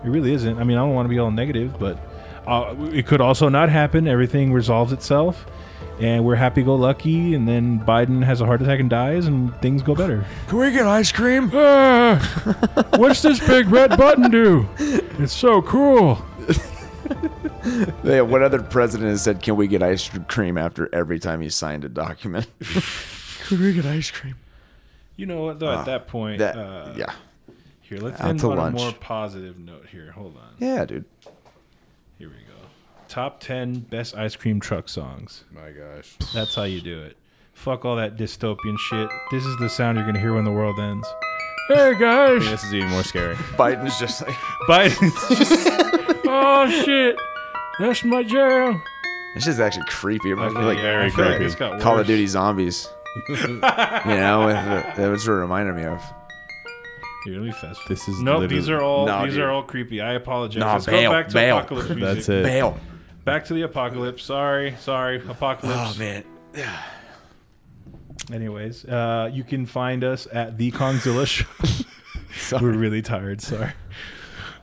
It 0.05 0.09
really 0.09 0.33
isn't. 0.33 0.59
I 0.59 0.65
mean, 0.65 0.77
I 0.77 0.81
don't 0.81 0.95
want 0.95 1.07
to 1.07 1.11
be 1.11 1.19
all 1.19 1.31
negative, 1.31 1.79
but 1.79 1.99
uh, 2.47 2.75
it 2.93 3.07
could 3.07 3.21
also 3.21 3.49
not 3.49 3.69
happen. 3.69 4.09
Everything 4.09 4.53
resolves 4.53 4.93
itself, 4.93 5.47
and 6.01 6.25
we're 6.25 6.35
happy-go-lucky. 6.37 7.35
And 7.35 7.47
then 7.47 7.79
Biden 7.81 8.25
has 8.25 8.41
a 8.41 8.47
heart 8.47 8.61
attack 8.63 8.81
and 8.81 8.91
dies, 8.91 9.27
and 9.27 9.55
things 9.61 9.83
go 9.83 9.95
better. 9.95 10.25
Can 10.49 10.59
we 10.59 10.71
get 10.73 10.87
ice 10.87 11.13
cream? 11.13 11.51
Ah, 11.55 12.19
what's 12.97 13.23
this 13.23 13.39
big 13.47 13.69
red 13.69 13.97
button 13.97 14.31
do? 14.31 14.69
It's 14.79 15.33
so 15.33 15.63
cool. 15.63 16.19
yeah, 18.05 18.21
what 18.23 18.43
other 18.43 18.61
president 18.63 19.11
has 19.11 19.23
said 19.23 19.41
can 19.43 19.55
we 19.57 19.67
get 19.69 19.83
ice 19.83 20.11
cream 20.29 20.59
after 20.59 20.93
every 20.95 21.19
time 21.19 21.41
he 21.41 21.49
signed 21.49 21.85
a 21.85 21.89
document 21.89 22.47
can 23.47 23.61
we 23.61 23.73
get 23.73 23.85
ice 23.87 24.11
cream 24.11 24.35
You 25.17 25.27
know 25.27 25.45
what? 25.45 25.59
Though 25.61 25.69
Uh, 25.69 25.79
at 25.81 25.87
that 25.87 26.09
point, 26.09 26.39
that- 26.39 26.57
uh, 26.57 26.93
yeah. 26.97 27.13
Here, 27.93 28.01
let's 28.01 28.23
Out 28.23 28.31
end 28.31 28.41
to 28.41 28.51
on 28.53 28.57
lunch. 28.57 28.81
a 28.81 28.85
more 28.85 28.93
positive 28.93 29.59
note. 29.59 29.85
Here, 29.93 30.13
hold 30.13 30.35
on. 30.39 30.55
yeah 30.59 30.87
dude 30.87 31.05
Here 32.19 32.29
we 32.29 32.35
go. 32.35 32.59
Top 33.07 33.39
ten 33.39 33.81
best 33.81 34.17
ice 34.17 34.35
cream 34.35 34.61
truck 34.61 34.89
songs. 34.89 35.45
My 35.53 35.73
gosh. 35.73 36.17
That's 36.33 36.55
how 36.55 36.63
you 36.63 36.81
do 36.81 37.03
it. 37.03 37.19
Fuck 37.53 37.85
all 37.85 37.97
that 37.97 38.17
dystopian 38.17 38.79
shit. 38.79 39.11
This 39.31 39.45
is 39.45 39.55
the 39.59 39.69
sound 39.69 39.99
you're 39.99 40.07
gonna 40.07 40.21
hear 40.21 40.33
when 40.33 40.45
the 40.45 40.51
world 40.51 40.81
ends. 40.81 41.07
Hey 41.69 41.95
guys. 41.99 42.43
this 42.47 42.65
is 42.65 42.73
even 42.73 42.89
more 42.89 43.03
scary. 43.03 43.35
biden's 43.59 43.99
just 43.99 44.27
like 44.27 44.35
Biden's 44.69 45.39
just. 45.39 45.69
oh 46.27 46.71
shit. 46.71 47.19
That's 47.79 48.03
my 48.05 48.23
jam. 48.23 48.83
this 49.35 49.47
is 49.47 49.61
actually 49.61 49.85
creepy 49.89 50.31
it 50.31 50.33
reminds 50.33 50.55
me 50.55 50.63
like, 50.63 50.79
yeah, 50.79 51.03
I 51.03 51.11
feel 51.11 51.27
like 51.27 51.83
call 51.83 51.99
of 51.99 52.07
duty 52.07 52.27
zombies 52.27 52.89
you 53.29 53.37
know 53.37 54.47
with 54.47 54.57
the, 54.65 54.93
that's 54.97 55.27
what 55.27 55.35
it 55.35 55.37
reminded 55.37 55.75
me 55.75 55.85
of 55.85 56.03
Here, 57.25 57.35
let 57.39 57.43
me 57.47 57.53
fast. 57.53 57.81
This 57.89 58.09
is 58.09 58.21
nope. 58.21 58.41
literally- 58.41 58.57
These 58.61 58.71
are 58.71 58.81
all 58.83 59.07
No, 59.07 59.25
these 59.25 59.35
dude. 59.35 59.43
are 59.45 59.51
all 59.51 59.63
creepy. 59.63 60.01
I 60.01 60.15
apologize. 60.15 60.59
Nah, 60.61 60.73
Let's 60.75 60.87
bail, 60.87 61.11
go 61.11 61.17
back 61.19 61.29
to 61.29 61.35
bail. 61.35 61.59
apocalypse 61.59 61.89
music. 61.91 62.03
That's 62.17 62.29
it. 62.29 62.43
bail 62.45 62.81
Back 63.25 63.45
to 63.47 63.55
the 63.55 63.63
apocalypse. 63.63 64.25
Sorry, 64.25 64.75
sorry, 64.81 65.17
apocalypse. 65.29 65.95
oh 65.97 65.99
man 65.99 66.25
Anyways, 68.33 68.85
uh, 68.85 69.31
you 69.33 69.45
can 69.45 69.67
find 69.67 70.05
us 70.05 70.27
at 70.33 70.57
the 70.59 70.71
Kongzilla 70.73 71.27
Show. 71.27 72.59
We're 72.61 72.73
really 72.73 73.03
tired. 73.03 73.41
Sorry. 73.41 73.73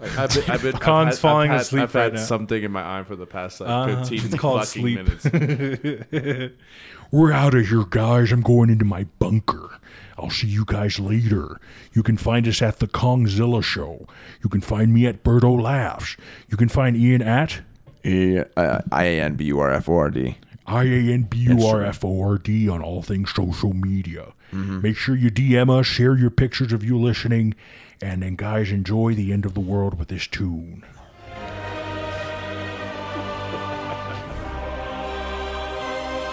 I've 0.02 0.34
been, 0.34 0.44
I've 0.50 0.62
been, 0.62 0.76
I've 0.82 1.08
had- 1.08 1.16
falling 1.16 1.50
I've 1.52 1.58
had, 1.58 1.62
asleep 1.62 1.84
I've 1.84 1.96
right 1.96 2.04
had 2.04 2.14
now. 2.14 2.20
something 2.24 2.64
in 2.64 2.72
my 2.72 3.00
eye 3.00 3.04
for 3.04 3.16
the 3.18 3.26
past 3.26 3.60
like 3.60 3.70
Uh-huh. 3.70 4.04
15 4.06 4.20
It's 4.26 4.36
fucking 4.36 4.64
sleep. 4.64 4.98
minutes. 4.98 6.54
We're 7.12 7.32
out 7.34 7.54
of 7.56 7.68
here, 7.68 7.84
guys. 7.90 8.32
I'm 8.32 8.42
going 8.42 8.70
into 8.70 8.86
my 8.86 9.04
bunker. 9.20 9.79
I'll 10.20 10.30
see 10.30 10.48
you 10.48 10.66
guys 10.66 11.00
later. 11.00 11.60
You 11.94 12.04
can 12.04 12.18
find 12.18 12.48
us 12.48 12.62
at 12.62 12.80
the 12.80 12.88
Kongzilla 12.88 13.64
Show. 13.64 14.08
You 14.44 14.50
can 14.50 14.62
find 14.62 14.94
me 14.94 15.06
at 15.08 15.24
Birdo 15.24 15.60
Laughs. 15.62 16.18
You 16.50 16.58
can 16.58 16.70
find 16.70 16.96
Ian 16.96 17.22
at 17.22 17.62
uh, 18.06 18.82
i-a-n-b-u-r-f-o-r-d 18.92 20.38
I 20.68 20.84
A 20.84 21.12
N 21.14 21.24
B 21.24 21.38
U 21.40 21.66
R 21.66 21.84
F 21.84 22.06
O 22.06 22.22
R 22.22 22.38
D 22.38 22.70
on 22.70 22.84
all 22.84 23.02
things 23.02 23.34
social 23.34 23.74
media. 23.74 24.34
Mhm. 24.54 24.84
Make 24.84 24.98
sure 24.98 25.16
you 25.16 25.32
DM 25.32 25.70
us, 25.70 25.88
share 25.88 26.16
your 26.16 26.30
pictures 26.30 26.72
of 26.72 26.84
you 26.84 26.98
listening, 27.00 27.56
and 28.02 28.22
then, 28.22 28.36
guys, 28.36 28.72
enjoy 28.72 29.16
the 29.16 29.34
end 29.34 29.46
of 29.46 29.56
the 29.56 29.60
world 29.60 29.98
with 29.98 30.10
this 30.10 30.28
tune. 30.28 30.84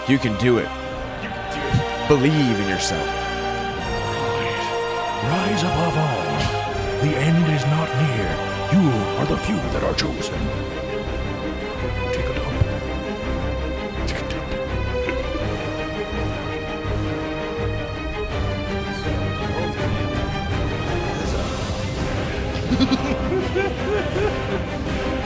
you 0.07 0.17
can 0.17 0.37
do 0.39 0.57
it 0.57 0.69
believe 2.07 2.33
in 2.61 2.69
yourself 2.69 3.26
Rise 5.23 5.63
above 5.63 5.97
all. 5.97 6.37
The 7.01 7.15
end 7.17 7.47
is 7.53 7.65
not 7.65 7.89
near. 8.03 8.29
You 8.71 8.89
are 9.17 9.25
the 9.25 9.37
few 9.37 9.55
that 9.55 9.83
are 9.83 9.93
chosen. 9.95 10.39
Take 12.13 12.27
a 12.27 12.33
dump. 12.35 12.53
Take 14.07 14.21
a 14.21 14.27
dump. 14.29 14.47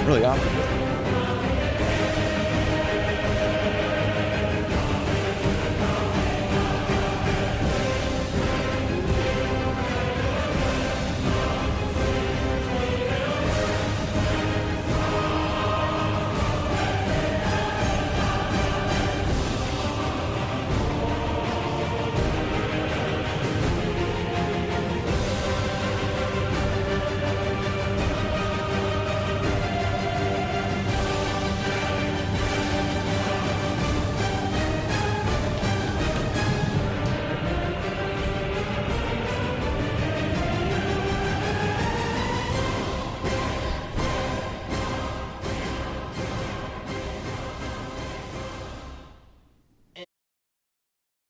really 0.07 0.23
awesome 0.25 0.70